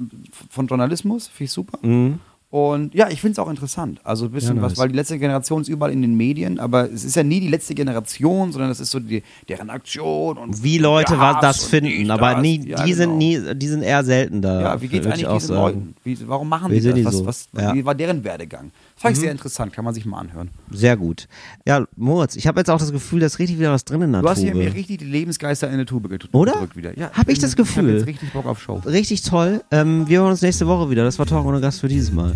von 0.49 0.65
Journalismus, 0.67 1.27
finde 1.27 1.43
ich 1.45 1.51
super. 1.51 1.77
Mhm. 1.83 2.19
Und 2.55 2.95
ja, 2.95 3.09
ich 3.09 3.19
finde 3.19 3.33
es 3.33 3.39
auch 3.39 3.49
interessant. 3.49 3.99
Also 4.05 4.27
ein 4.27 4.31
bisschen 4.31 4.55
Ja, 4.55 4.61
was, 4.61 4.71
nice. 4.71 4.79
weil 4.79 4.87
die 4.87 4.95
letzte 4.95 5.19
Generation 5.19 5.61
ist 5.61 5.67
überall 5.67 5.91
in 5.91 6.01
den 6.01 6.15
Medien, 6.15 6.57
aber 6.57 6.89
es 6.89 7.03
ist 7.03 7.17
ja 7.17 7.23
nie 7.23 7.41
die 7.41 7.49
letzte 7.49 7.75
Generation, 7.75 8.53
sondern 8.53 8.71
es 8.71 8.79
ist 8.79 8.91
so 8.91 8.99
die, 9.01 9.23
deren 9.49 9.69
Aktion 9.69 10.37
und 10.37 10.63
Wie 10.63 10.77
Leute 10.77 11.19
was 11.19 11.41
das 11.41 11.63
und 11.63 11.69
finden, 11.69 12.11
aber 12.11 12.31
das. 12.35 12.41
nie, 12.41 12.65
Ja, 12.65 12.81
die 12.85 12.93
sind 12.93 13.09
genau. 13.09 13.17
nie, 13.17 13.55
die 13.55 13.67
sind 13.67 13.81
eher 13.81 14.05
selten 14.05 14.41
da. 14.41 14.61
Ja, 14.61 14.81
wie 14.81 14.87
geht's 14.87 15.03
würd 15.05 15.15
eigentlich 15.15 15.27
diesen 15.33 15.47
sagen. 15.49 15.61
Leuten? 15.61 15.95
Wie, 16.05 16.17
warum 16.29 16.47
machen 16.47 16.71
Wie 16.71 16.75
die 16.75 16.79
sind 16.81 16.91
das? 16.91 16.99
die 16.99 17.05
Was, 17.05 17.15
so? 17.17 17.25
was, 17.25 17.49
Ja. 17.61 17.73
Mhm. 17.73 17.77
Wie 17.77 17.85
war 17.85 17.93
deren 17.95 18.23
Werdegang? 18.23 18.71
Das 18.95 19.01
fand 19.01 19.17
ich 19.17 19.21
sehr 19.21 19.31
interessant, 19.31 19.73
kann 19.73 19.83
man 19.83 19.93
sich 19.93 20.05
mal 20.05 20.19
anhören. 20.19 20.49
Sehr 20.71 20.95
gut. 20.95 21.27
Ja, 21.67 21.85
Moritz, 21.97 22.37
ich 22.37 22.47
habe 22.47 22.61
jetzt 22.61 22.69
auch 22.69 22.79
das 22.79 22.93
Gefühl, 22.93 23.19
da 23.19 23.25
ist 23.25 23.39
richtig 23.39 23.59
wieder 23.59 23.71
was 23.73 23.83
drin 23.83 24.01
in 24.01 24.11
der 24.13 24.21
Du 24.21 24.29
hast 24.29 24.39
hier 24.39 24.53
Tube. 24.53 24.63
mir 24.63 24.73
richtig 24.73 24.97
die 24.99 25.05
Lebensgeister 25.05 25.67
in 25.67 25.73
eine 25.73 25.85
Tube 25.85 26.07
gedrückt. 26.09 26.33
Oder? 26.33 26.65
wieder. 26.75 26.97
Ja, 26.97 27.11
Hab 27.11 27.27
ich 27.27 27.39
das 27.39 27.55
bin- 27.55 27.65
Gefühl? 27.65 27.89
Ich 27.89 27.95
jetzt 27.97 28.07
richtig 28.07 28.31
Bock 28.31 28.45
auf 28.45 28.61
Show. 28.61 28.81
Richtig 28.85 29.21
toll. 29.23 29.63
Ähm, 29.69 30.07
wir 30.07 30.19
hören 30.21 30.31
uns 30.31 30.41
nächste 30.41 30.65
Woche 30.67 30.89
wieder. 30.89 31.03
Das 31.03 31.19
war 31.19 31.25
Talk 31.25 31.45
ohne 31.45 31.59
Gast 31.59 31.81
für 31.81 31.89
dieses 31.89 32.11
Mal. 32.13 32.35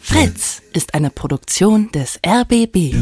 Fritz 0.00 0.60
ist 0.74 0.92
eine 0.94 1.08
Produktion 1.08 1.90
des 1.92 2.20
RBB. 2.26 2.94